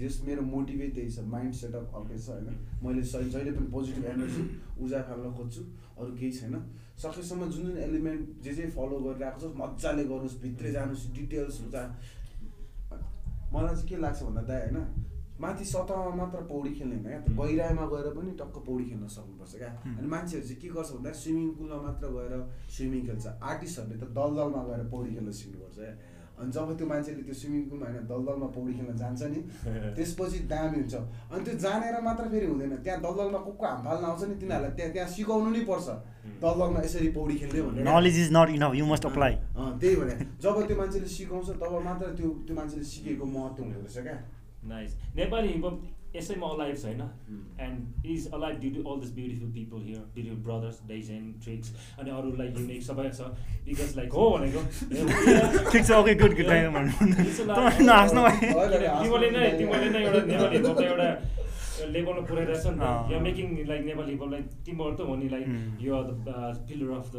जस 0.00 0.20
मेरो 0.26 0.42
मोटिभै 0.42 0.88
त्यही 0.96 1.10
छ 1.10 1.24
माइन्ड 1.34 1.54
सेटअप 1.54 1.94
अर्कै 1.96 2.18
छ 2.18 2.28
होइन। 2.30 2.48
मैले 2.84 3.02
जहिले 3.02 3.52
पनि 3.56 3.66
पोजिटिभ 3.74 4.04
एनर्जी 4.12 4.42
ऊर्जा 4.80 5.02
फाल्न 5.08 5.32
खोज्छु 5.36 5.62
अरू 5.98 6.10
केही 6.16 6.32
छैन। 6.38 6.54
सकेसम्म 7.02 7.50
जुन 7.50 7.64
जुन 7.66 7.76
एलिमेन्ट 7.88 8.40
जे 8.44 8.52
जे 8.54 8.64
फलो 8.76 8.96
गरिरहेको 9.04 9.38
छ 9.40 9.52
मजाले 9.60 10.04
गरोस् 10.10 10.40
भित्रै 10.42 10.72
जानुहोस् 10.72 11.12
डिटेल्स 11.18 11.60
हुन्छ। 11.60 11.76
मलाई 13.52 13.74
चाहिँ 13.74 13.88
के 13.88 13.96
लाग्छ 13.96 14.22
भन्दा 14.22 14.42
दाइ 14.50 14.60
होइन 14.60 14.78
माथि 15.40 15.64
सतहमा 15.64 16.14
मात्र 16.14 16.40
पौडी 16.48 16.70
खेल्ने 16.76 16.96
होइन 16.96 17.04
क्या? 17.04 17.34
गहिराइमा 17.36 17.84
गएर 17.92 18.06
पनि 18.16 18.30
टक्क 18.40 18.56
पौडी 18.66 18.84
खेल्न 18.90 19.06
सक्नुपर्छ 19.08 19.52
क्या। 19.56 19.70
अनि 19.98 20.08
मान्छेहरू 20.14 20.46
चाहिँ 20.46 20.60
के 20.62 20.68
गर्छ 20.76 20.90
भन्दा 20.92 21.12
स्विमिङ 21.16 21.48
पुलमा 21.56 21.78
मात्र 21.82 22.06
गएर 22.16 22.32
स्विमिङ 22.76 23.00
खेल्छ। 23.06 23.26
आर्टिस्टहरूले 23.50 23.96
त 24.00 24.04
दलदलमा 24.18 24.62
गएर 24.68 24.82
पौडी 24.92 25.10
खेल्न 25.14 25.30
सिक्नुपर्छ। 25.40 25.76
क्या 25.80 25.94
अनि 26.40 26.50
जब 26.56 26.68
त्यो 26.78 26.86
मान्छेले 26.92 27.22
त्यो 27.28 27.34
स्विमिङ 27.40 27.62
पुलमा 27.70 27.86
होइन 27.86 28.06
दलदलमा 28.10 28.46
पौडी 28.56 28.72
खेल्न 28.78 28.96
जान्छ 29.02 29.22
नि 29.32 29.40
त्यसपछि 29.96 30.38
दामी 30.52 30.76
हुन्छ। 30.80 30.94
अनि 31.32 31.42
त्यो 31.44 31.54
जानेर 31.64 32.00
मात्र 32.08 32.24
फेरि 32.32 32.46
हुँदैन। 32.52 32.72
त्यहाँ 32.84 33.00
दलदलमा 33.04 33.38
को 33.46 33.50
को 33.60 33.66
हाम 33.66 33.78
फाल्न 33.84 34.04
आउँछ 34.10 34.22
नि 34.30 34.34
तिनीहरूलाई 34.40 34.72
त्यहाँ 34.78 34.92
त्यहाँ 34.94 35.08
सिकाउनु 35.14 35.50
नै 35.56 35.62
पर्छ। 35.70 35.88
दलदलमा 36.42 36.80
यसरी 36.86 37.08
पौडी 37.16 37.34
खेल्ने 37.40 37.60
भनेर 37.68 37.84
knowledge 37.88 38.16
is 38.24 38.28
not 38.36 38.48
enough 38.56 38.74
you 38.80 38.84
must 38.92 39.04
apply 39.06 39.32
अँ, 39.34 39.78
त्यही 39.80 39.96
भने। 40.00 40.14
जब 40.42 40.66
त्यो 40.68 40.76
मान्छेले 40.80 41.08
सिकाउँछ 41.16 41.48
तब 41.60 41.72
मात्र 41.84 42.06
त्यो 42.18 42.28
त्यो 42.46 42.54
मान्छेले 42.56 42.84
सिकेको 42.92 43.24
महत्त्व 43.36 43.62
हुँदो 43.64 43.80
रहेछ 43.80 43.98
क्या। 44.06 44.18
नाइस 44.70 44.90
नेपाली 45.16 45.48
हिपहप 45.48 45.76
यसैमा 46.14 46.46
अलाइभ 46.54 46.76
छैन. 46.76 47.00
And 47.64 48.06
is 48.12 48.22
alive 48.34 48.56
due 48.60 48.70
to 48.74 48.80
all 48.90 49.00
this 49.00 49.10
beautiful 49.14 49.50
people 49.52 49.82
here 49.88 50.02
due 50.14 50.24
to 50.24 50.36
brothers 50.46 50.80
Dezan 50.88 51.22
Tricks 51.44 51.68
अनि 51.98 52.10
अरूलाई 52.20 52.48
युनिक 52.48 52.82
सबै 52.86 53.08
छ 53.18 53.28
बिकज 53.66 53.96
लाइक 53.96 54.12
हो 54.20 54.24
भनेको 54.36 54.60
ठिक 55.70 55.82
छ 55.84 55.90
ओके 55.98 56.14
गुड 56.22 56.34
तिमीले 59.02 59.30
नै 59.36 59.50
तिमीले 59.60 59.90
नै 59.90 60.00
एउटा 60.06 60.20
एउटा 60.88 61.10
लेभलमा 61.94 62.22
पुऱ्याइरहेछ 62.28 62.66
नि। 62.66 62.78
त। 62.78 63.12
यो 63.12 63.18
मेकिङ 63.20 63.46
लाइक 63.70 63.82
नेपाली 63.90 64.10
हिपहपलाई 64.12 64.42
तिमीहरू 64.66 64.94
त 64.96 65.00
हो 65.08 65.14
नि 65.16 65.28
लाइक. 65.34 65.46
यो 65.80 65.90
are 65.96 66.04
the 66.26 66.30
pillar 66.68 66.90
of 66.98 67.06
the 67.14 67.16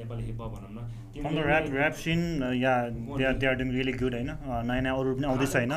Nepali 0.00 0.22
hip hop 0.30 0.50
भनौँ 0.54 0.72
न। 0.76 0.78
The 1.16 1.38
rap 1.46 1.64
rap 1.72 1.94
scene 1.96 2.20
yeah 2.60 2.74
they 2.92 3.24
are 3.24 3.34
they 3.40 3.46
are 3.46 3.54
doing 3.56 3.70
really 3.76 3.92
good 4.00 4.14
होइन? 4.14 4.30
नयाँ 4.68 4.82
नयाँ 4.84 4.96
अरू 4.96 5.10
पनि 5.16 5.26
आउँदैछ 5.26 5.54
होइन? 5.56 5.72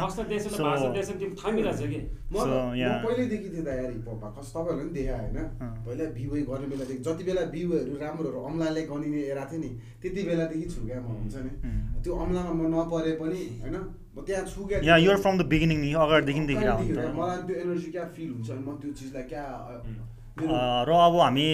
थामिरहेछ 1.40 1.82
कि? 1.92 2.00
पहिल्यैदेखि 2.30 3.50
थिएँ 3.50 3.64
त 3.64 3.68
यार 3.68 3.92
हिपहपमा 3.92 4.30
कस 4.38 4.48
तपाईँहरूले 4.54 4.84
पनि 4.84 4.94
देखा 5.00 5.16
होइन। 5.20 5.38
पहिला 5.86 6.06
बिउै 6.18 6.42
गर्ने 6.50 6.68
बेलादेखि 6.72 7.02
जति 7.08 7.24
बेला 7.24 7.44
बिउहरू 7.54 7.94
राम्रोहरू 8.04 8.40
अम्लाले 8.50 8.82
गनिने 8.92 9.22
एरा 9.32 9.44
थियो 9.50 9.60
नि 9.64 9.70
त्यति 10.02 10.22
बेलादेखि 10.30 10.66
छु 10.70 10.80
क्या 10.86 11.00
म 11.00 11.08
हुन्छ 11.24 11.36
नि. 11.46 11.52
त्यो 12.04 12.12
अम्लामा 12.16 12.52
म 12.54 12.62
नपरे 12.74 13.12
पनि 13.22 13.42
होइन? 13.64 13.76
म 14.16 14.22
त्यहाँ 14.28 14.46
छु 14.46 14.66
क्या 14.66 14.80
या 14.84 14.96
युआर 14.98 15.18
फ्रम 15.18 15.38
द 15.38 15.46
बिगिनिङ 15.48 15.80
नि 15.82 15.94
अगाडिदेखि 15.96 16.42
देखिरहेको 16.48 17.14
मलाई 17.14 17.42
त्यो 17.48 17.56
एनर्जी 17.58 17.92
क्या 17.92 18.06
फिल 18.16 18.30
हुन्छ 18.32 18.50
अनि 18.50 18.62
म 18.62 18.76
त्यो 18.82 18.92
चिजलाई 19.00 19.24
क्या 19.32 19.46
र 20.84 20.92
अब 21.00 21.16
हामी 21.20 21.48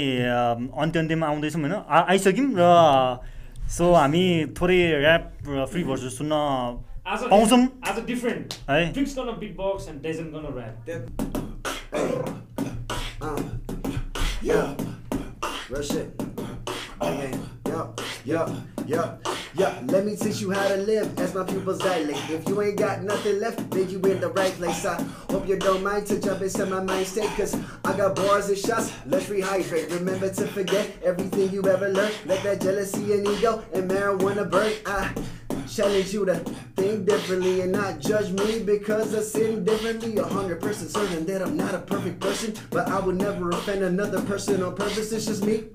अन्त्य 0.78 1.00
अन्त्यमा 1.00 1.28
आउँदैछौँ 1.28 1.62
होइन 1.62 1.76
आइसक्यौँ 2.08 2.50
र 2.56 2.64
सो 3.72 3.94
हामी 3.94 4.26
थोरै 4.58 4.80
ऱ्याप 4.96 5.24
फ्री 5.72 5.84
भर्सस 5.84 6.18
सुन्न 6.18 6.34
पाउँछौँ 7.06 7.62
आज 7.86 8.04
डिफरेन्ट 8.08 8.54
है 8.70 8.82
ट्रिक्स 8.94 9.18
गर्न 9.18 9.40
बिट 9.40 9.56
बक्स 9.58 9.90
एन्ड 9.90 10.02
डेजन 10.04 10.28
गर्न 10.34 10.48
rap 10.56 11.34
Uh, 13.22 13.42
yeah, 14.42 14.76
real 15.70 15.82
shit. 15.82 16.12
Okay, 17.00 17.32
yup, 18.26 18.62
yup, 18.86 19.28
yup. 19.56 19.78
Let 19.86 20.06
me 20.06 20.16
teach 20.16 20.40
you 20.42 20.52
how 20.52 20.68
to 20.68 20.78
live 20.78 21.18
as 21.20 21.34
my 21.36 21.44
pupils 21.44 21.80
dilate. 21.80 22.18
If 22.30 22.48
you 22.48 22.62
ain't 22.62 22.78
got 22.78 23.04
nothing 23.04 23.40
left, 23.40 23.70
then 23.72 23.90
you 23.90 24.00
in 24.00 24.20
the 24.20 24.30
right 24.30 24.54
place. 24.54 24.86
I 24.86 25.02
hope 25.30 25.48
you 25.48 25.58
don't 25.58 25.84
mind 25.84 26.08
to 26.08 26.20
jump 26.20 26.42
into 26.42 26.66
my 26.66 26.82
mind 26.82 27.08
state, 27.08 27.30
cause 27.32 27.56
I 27.84 27.96
got 27.98 28.16
bars 28.16 28.50
and 28.50 28.58
shots. 28.58 28.92
Let's 29.06 29.26
rehydrate. 29.28 29.92
Remember 29.92 30.32
to 30.34 30.48
forget 30.48 30.92
everything 31.04 31.52
you 31.52 31.64
ever 31.68 31.90
learned. 31.90 32.16
Let 32.26 32.44
that 32.44 32.62
jealousy 32.62 33.14
and 33.14 33.28
ego 33.28 33.64
and 33.74 33.90
marijuana 33.90 34.50
burn. 34.50 34.74
I 34.86 35.14
challenge 35.68 36.14
you 36.14 36.26
to 36.26 36.36
think 36.78 37.06
differently 37.06 37.62
and 37.62 37.72
not 37.72 38.00
judge 38.00 38.32
me 38.32 38.64
because 38.64 39.14
I 39.14 39.22
sin 39.22 39.66
differently. 39.66 40.18
A 40.18 40.24
hundred 40.24 40.62
percent 40.62 40.92
certain 40.92 41.26
that 41.26 41.42
I'm 41.42 41.58
not 41.58 41.74
a 41.74 41.80
perfect 41.80 42.20
person, 42.20 42.54
but 42.70 42.88
I 42.88 43.00
would 43.00 43.18
never 43.18 43.50
offend 43.50 43.84
another 43.84 44.22
person 44.22 44.64
on 44.64 44.76
purpose. 44.76 45.12
It's 45.12 45.26
just 45.26 45.44
me. 45.44 45.66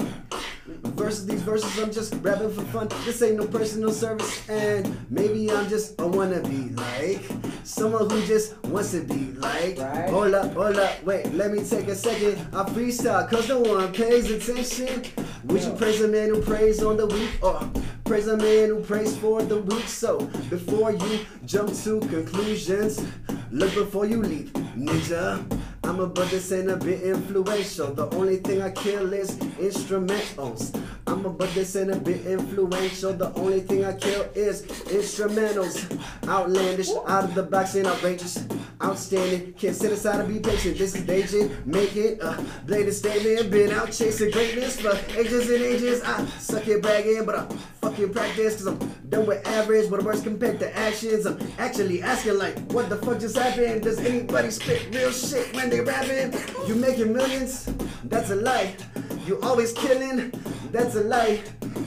Versus 0.82 1.26
these 1.26 1.42
verses, 1.42 1.78
I'm 1.78 1.92
just 1.92 2.14
rapping 2.22 2.50
for 2.50 2.62
fun. 2.62 2.88
This 3.04 3.22
ain't 3.22 3.36
no 3.36 3.46
personal 3.46 3.90
service, 3.90 4.48
and 4.48 4.96
maybe 5.10 5.50
I'm 5.50 5.68
just 5.68 5.92
a 6.00 6.04
wannabe, 6.04 6.76
like 6.76 7.22
someone 7.64 8.08
who 8.08 8.24
just 8.26 8.62
wants 8.64 8.92
to 8.92 9.02
be 9.02 9.32
like. 9.32 9.78
Right. 9.78 10.08
Hold 10.10 10.34
up, 10.34 10.52
hold 10.52 10.76
up, 10.76 11.02
wait, 11.04 11.32
let 11.34 11.52
me 11.52 11.62
take 11.64 11.88
a 11.88 11.94
second. 11.94 12.38
I 12.54 12.64
freestyle, 12.70 13.28
cause 13.28 13.48
no 13.48 13.60
one 13.60 13.92
pays 13.92 14.30
attention. 14.30 15.04
Would 15.44 15.62
you 15.62 15.72
praise 15.72 16.00
a 16.02 16.08
man 16.08 16.30
who 16.30 16.42
prays 16.42 16.82
on 16.82 16.96
the 16.96 17.06
weak, 17.06 17.30
or 17.42 17.60
praise 18.04 18.28
a 18.28 18.36
man 18.36 18.68
who 18.68 18.80
prays 18.80 19.16
for 19.16 19.42
the 19.42 19.58
weak? 19.58 19.86
So 19.88 20.18
before 20.48 20.92
you 20.92 21.20
jump 21.44 21.74
to 21.84 22.00
conclusions, 22.00 23.04
look 23.50 23.74
before 23.74 24.06
you 24.06 24.22
leap, 24.22 24.52
ninja. 24.76 25.44
I'm 25.82 25.98
a 25.98 26.06
this 26.30 26.52
ain't 26.52 26.70
bit 26.76 27.02
influential. 27.02 27.92
The 27.94 28.08
only 28.14 28.36
thing 28.36 28.62
I 28.62 28.70
kill 28.70 29.12
is 29.12 29.36
instrumentals. 29.36 30.78
I'm 31.06 31.24
a 31.24 31.30
but 31.30 31.52
this 31.54 31.74
bit 31.96 32.26
influential. 32.26 33.12
The 33.12 33.32
only 33.34 33.60
thing 33.60 33.84
I 33.84 33.94
kill 33.94 34.22
is 34.34 34.62
instrumentals. 34.62 36.00
Outlandish, 36.28 36.90
out 37.06 37.24
of 37.24 37.34
the 37.34 37.42
box 37.42 37.74
and 37.74 37.86
outrageous. 37.86 38.38
Outstanding, 38.82 39.52
can't 39.54 39.76
sit 39.76 39.92
aside 39.92 40.20
and 40.20 40.28
be 40.32 40.40
patient. 40.40 40.78
This 40.78 40.94
is 40.94 41.02
Beijing, 41.02 41.66
make 41.66 41.94
it 41.96 42.18
a 42.22 42.42
bladed 42.64 42.94
statement. 42.94 43.50
Been 43.50 43.72
out 43.72 43.92
chasing 43.92 44.30
greatness 44.30 44.80
for 44.80 44.96
ages 45.18 45.50
and 45.50 45.62
ages. 45.62 46.02
I 46.02 46.24
suck 46.38 46.66
it 46.66 46.80
bragging, 46.80 47.26
but 47.26 47.34
I 47.34 47.46
fucking 47.82 48.10
practice 48.10 48.56
cause 48.56 48.68
I'm 48.68 48.78
done 49.10 49.26
with 49.26 49.46
average. 49.46 49.90
But 49.90 50.02
words 50.02 50.22
compared 50.22 50.58
to 50.60 50.74
actions. 50.74 51.26
I'm 51.26 51.38
actually 51.58 52.00
asking, 52.02 52.38
like, 52.38 52.58
what 52.72 52.88
the 52.88 52.96
fuck 52.96 53.20
just 53.20 53.36
happened? 53.36 53.82
Does 53.82 53.98
anybody 53.98 54.50
spit 54.50 54.88
real 54.94 55.12
shit 55.12 55.54
when 55.54 55.68
they 55.68 55.80
rapping? 55.80 56.32
You 56.66 56.74
making 56.74 57.12
millions? 57.12 57.68
That's 58.04 58.30
a 58.30 58.36
lie. 58.36 58.76
You 59.30 59.38
always 59.42 59.72
killing? 59.72 60.32
That's 60.72 60.96
a 60.96 61.04
lie. 61.04 61.40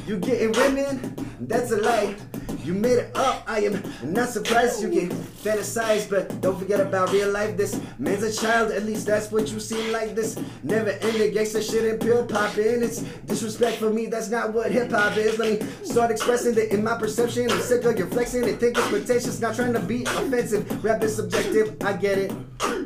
You 0.08 0.16
getting 0.16 0.54
women? 0.54 1.14
That's 1.42 1.72
a 1.72 1.76
lie. 1.76 2.16
You 2.64 2.74
made 2.74 3.00
it 3.00 3.12
up, 3.18 3.44
I 3.46 3.66
am 3.66 3.84
not 4.02 4.30
surprised 4.30 4.82
you 4.82 4.88
can 4.88 5.10
fantasize, 5.10 6.10
but 6.10 6.40
don't 6.40 6.58
forget 6.58 6.80
about 6.80 7.12
real 7.12 7.30
life. 7.30 7.58
This 7.58 7.82
man's 8.00 8.24
a 8.24 8.32
child, 8.32 8.72
at 8.72 8.86
least 8.86 9.08
that's 9.08 9.30
what 9.30 9.52
you 9.52 9.60
seem 9.60 9.92
like. 9.92 10.16
This 10.16 10.40
never 10.64 10.92
ending 10.92 11.34
gangster 11.34 11.62
shit 11.62 11.84
and 11.84 12.00
pill 12.00 12.26
poppin'. 12.26 12.82
It's 12.82 13.02
disrespect 13.26 13.76
for 13.76 13.90
me, 13.90 14.06
that's 14.06 14.30
not 14.30 14.54
what 14.54 14.72
hip 14.72 14.90
hop 14.90 15.18
is. 15.18 15.38
Let 15.38 15.60
me 15.60 15.68
start 15.84 16.12
expressing 16.12 16.56
that 16.56 16.74
in 16.74 16.82
my 16.82 16.98
perception. 16.98 17.52
I'm 17.52 17.60
sick 17.60 17.84
of 17.84 17.98
your 17.98 18.08
flexing 18.08 18.48
and 18.48 18.58
think 18.58 18.78
it's 18.78 18.88
pretentious, 18.88 19.42
not 19.42 19.56
trying 19.56 19.74
to 19.74 19.82
be 19.82 20.04
offensive. 20.04 20.82
Rap 20.82 21.04
is 21.04 21.14
subjective, 21.14 21.76
I 21.84 21.92
get 21.92 22.20
it, 22.20 22.32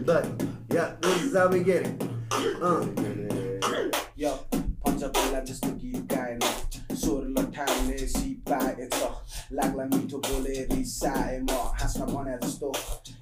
but 0.03 0.25
yeah, 0.71 0.95
this 0.99 1.21
is 1.25 1.35
how 1.35 1.47
we 1.47 1.59
get 1.59 1.85
it. 1.85 2.03
Uh. 2.59 2.87
यो 4.19 4.46
पञ्च 4.97 5.09
बेला 5.13 5.39
जस्तो 5.45 5.69
गीत 5.77 6.13
गाएन। 6.13 6.39
स्वर 6.97 7.25
लठाउने 7.37 7.97
सिपाएछ 8.09 8.95
लाग्ला 9.53 9.83
मिठो 9.93 10.17
बोले 10.17 10.55
रिसाए 10.73 11.37
म। 11.39 11.49
हाँस्न 11.77 12.05
भने 12.09 12.37
जस्तो 12.41 12.71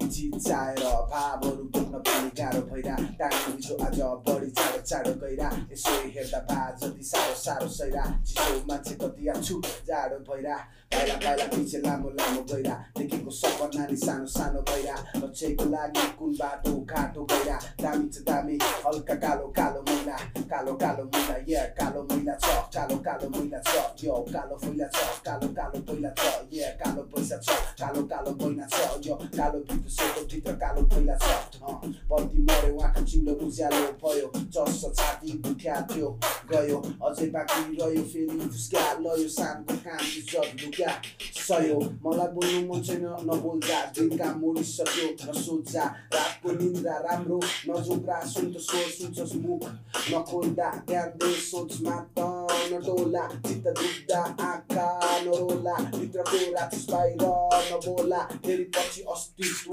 चिचाएर 0.00 0.80
भावहरू 1.12 1.64
बोक्न 1.74 1.98
पनि 2.00 2.30
गाह्रो 2.38 2.62
भइरा। 2.72 2.96
टाढो 3.20 3.76
आज 3.84 4.00
बढी 4.24 4.50
चाँडो 4.56 4.80
चाँडो 4.80 5.12
गइरा 5.20 5.50
यसो 5.72 5.92
हेर्दा 6.16 6.40
भा 6.48 6.60
जति 6.80 7.04
साह्रो 7.04 7.34
साह्रो 7.44 7.68
सैरा। 7.68 8.04
चिसो 8.24 8.56
मान्छे 8.68 8.94
कति 8.96 9.28
आछु 9.36 9.60
जाडो 9.88 10.18
भइरा 10.24 10.56
पाइला 10.92 11.14
पाइला 11.24 11.44
पछि 11.52 11.78
लामो 11.84 12.08
लामो 12.18 12.40
गइरा 12.50 12.74
देखेको 12.98 13.30
सपना 13.38 13.66
नानी 13.78 13.96
सानो 14.04 14.26
सानो 14.34 14.60
भइरा 14.70 14.94
लक्ष्यको 15.22 15.64
लागि 15.74 16.04
कुन 16.18 16.32
बाटो 16.40 16.72
घाटो 16.94 17.22
गइरा 17.32 17.56
दामी 17.82 18.08
छ 18.14 18.22
दामी 18.28 18.58
हल्का 18.86 19.14
कालो 19.24 19.46
कालो 19.58 19.80
मैला 19.88 20.16
कालो 20.52 20.72
कालो 20.82 21.04
मैला 21.14 21.36
या 21.52 21.64
कालो 21.80 22.02
मैला 22.10 22.34
छ 22.44 22.54
कालो 22.76 22.96
कालो 23.08 23.28
मैला 23.34 23.58
छ 23.66 24.04
यो 24.04 24.14
कालो 24.34 24.56
फैला 24.64 24.86
छ 24.94 25.02
कालो 25.26 25.48
कालो 25.58 25.80
पहिला 25.90 26.10
छ 26.20 26.30
या 26.60 26.70
कालो 26.84 27.02
पैसा 27.14 27.36
छ 27.48 27.58
कालो 27.82 28.02
कालो 28.14 28.34
मैला 28.42 28.66
छ 28.76 29.06
यो 29.06 29.14
कालो 29.36 29.58
भित्र 29.72 29.88
सेतो 29.98 30.24
भित्र 30.32 30.52
कालो 30.62 30.82
पहिला 30.94 31.16
छ 31.26 31.34
अँ, 31.66 31.92
बत्ती 32.12 32.42
मऱ्यो 32.46 32.74
उहाँको 32.76 33.04
चिउलो 33.10 33.34
उज्यालो 33.46 33.82
भयो 34.06 34.30
चस्स 34.54 34.84
छाती 35.02 35.32
दुख्या 35.48 35.80
थियो 35.92 36.10
गयो 36.54 36.78
अझै 37.10 37.26
बाँकी 37.36 37.76
रह्यो 37.82 38.02
फेरि 38.14 38.38
फुस्क्या 38.54 38.86
लयो 39.04 39.28
सानो 39.38 39.76
काम 39.86 40.04
इज्जत 40.06 40.64
लुक्या 40.76 41.00
सयो। 41.46 41.78
मलाई 42.04 42.28
बोल्नु 42.36 42.60
मन 42.68 42.82
छैन 42.84 43.04
नबोल्दा। 43.24 43.78
दिन 43.96 44.08
काम 44.18 44.34
मोडिसक्यो 44.40 45.08
नसोच्दा 45.24 45.84
रातको 46.12 46.48
निन्द्रा 46.52 46.96
राम्रो 47.06 47.38
नजोग्रा 47.68 48.18
सुन 48.28 48.52
त 48.52 48.60
स्वर 48.60 48.88
सुन्छस् 48.96 49.34
मुख। 49.40 49.62
नखोल्दा 50.12 50.68
दे 50.88 51.32
सोचमा 51.32 51.96
त 52.12 52.18
नडोला 52.72 53.24
चित्त 53.46 53.66
दुख्दा 53.72 54.20
आँखा 54.20 54.86
नरोला। 55.24 55.76
भित्रको 55.96 56.38
राक्षस 56.52 56.86
बाहिर 56.90 57.24
नबोला। 57.72 58.20
फेरि 58.44 58.64
पछि 58.76 59.00
अस्तित्व 59.08 59.72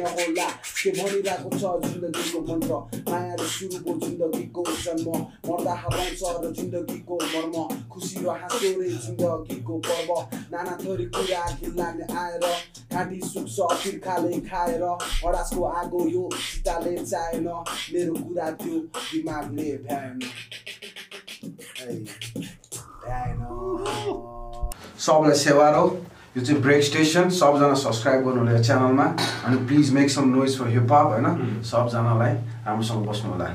नहोला। 0.00 0.48
के 0.82 0.90
भनिरहेको 0.98 1.50
छ 1.60 1.62
जिन्दगीको 1.86 2.38
मन्त्र? 2.50 2.74
मायाले 3.10 3.46
सुरु 3.54 3.78
भयो 3.84 3.94
जिन्दगीको 4.02 4.62
जन्म। 4.82 5.08
मर्दा 5.46 5.74
हराउँछ 5.82 6.22
र 6.42 6.52
जिन्दगीको 6.58 7.14
मर्म। 7.32 7.54
खुसी 7.90 8.16
र 8.24 8.28
हाँसो 8.40 8.70
रे 8.80 8.88
जिन्दगीको 9.06 9.78
पर्व। 9.86 10.39
नाना 10.52 10.76
थरी 10.82 11.04
कुरा 11.14 11.44
घिन 11.52 11.74
लाग्ने 11.78 12.06
आएर 12.20 12.44
घाँटी 12.92 13.20
सुक्छ 13.28 13.58
तिर्खाले 13.82 14.40
खाएर 14.48 14.82
हडासको 15.24 15.64
आगो 15.78 16.06
यो 16.08 16.28
सीताले 16.34 16.96
चाहेन 17.04 17.48
मेरो 17.92 18.14
कुरा 18.14 18.50
त्यो 18.60 18.78
दिमागले 18.94 19.70
भ्याएन 19.84 20.18
सबलाई 25.00 25.36
सेवा 25.38 25.68
रहो 25.70 25.86
यो 26.36 26.44
चाहिँ 26.44 26.60
ब्रेक 26.62 26.82
स्टेसन 26.84 27.28
सबजना 27.36 27.74
सब्सक्राइब 27.82 28.26
गर्नु 28.26 28.62
च्यानलमा 28.62 29.04
अनि 29.46 29.64
please 29.66 29.92
make 29.94 30.10
some 30.10 30.28
noise 30.36 30.58
for 30.58 30.68
hip 30.76 30.92
hop 30.92 31.06
होइन 31.12 31.62
सबजनालाई 31.70 32.32
राम्रोसँग 32.66 33.06
बस्नु 33.06 33.32
होला 33.32 33.48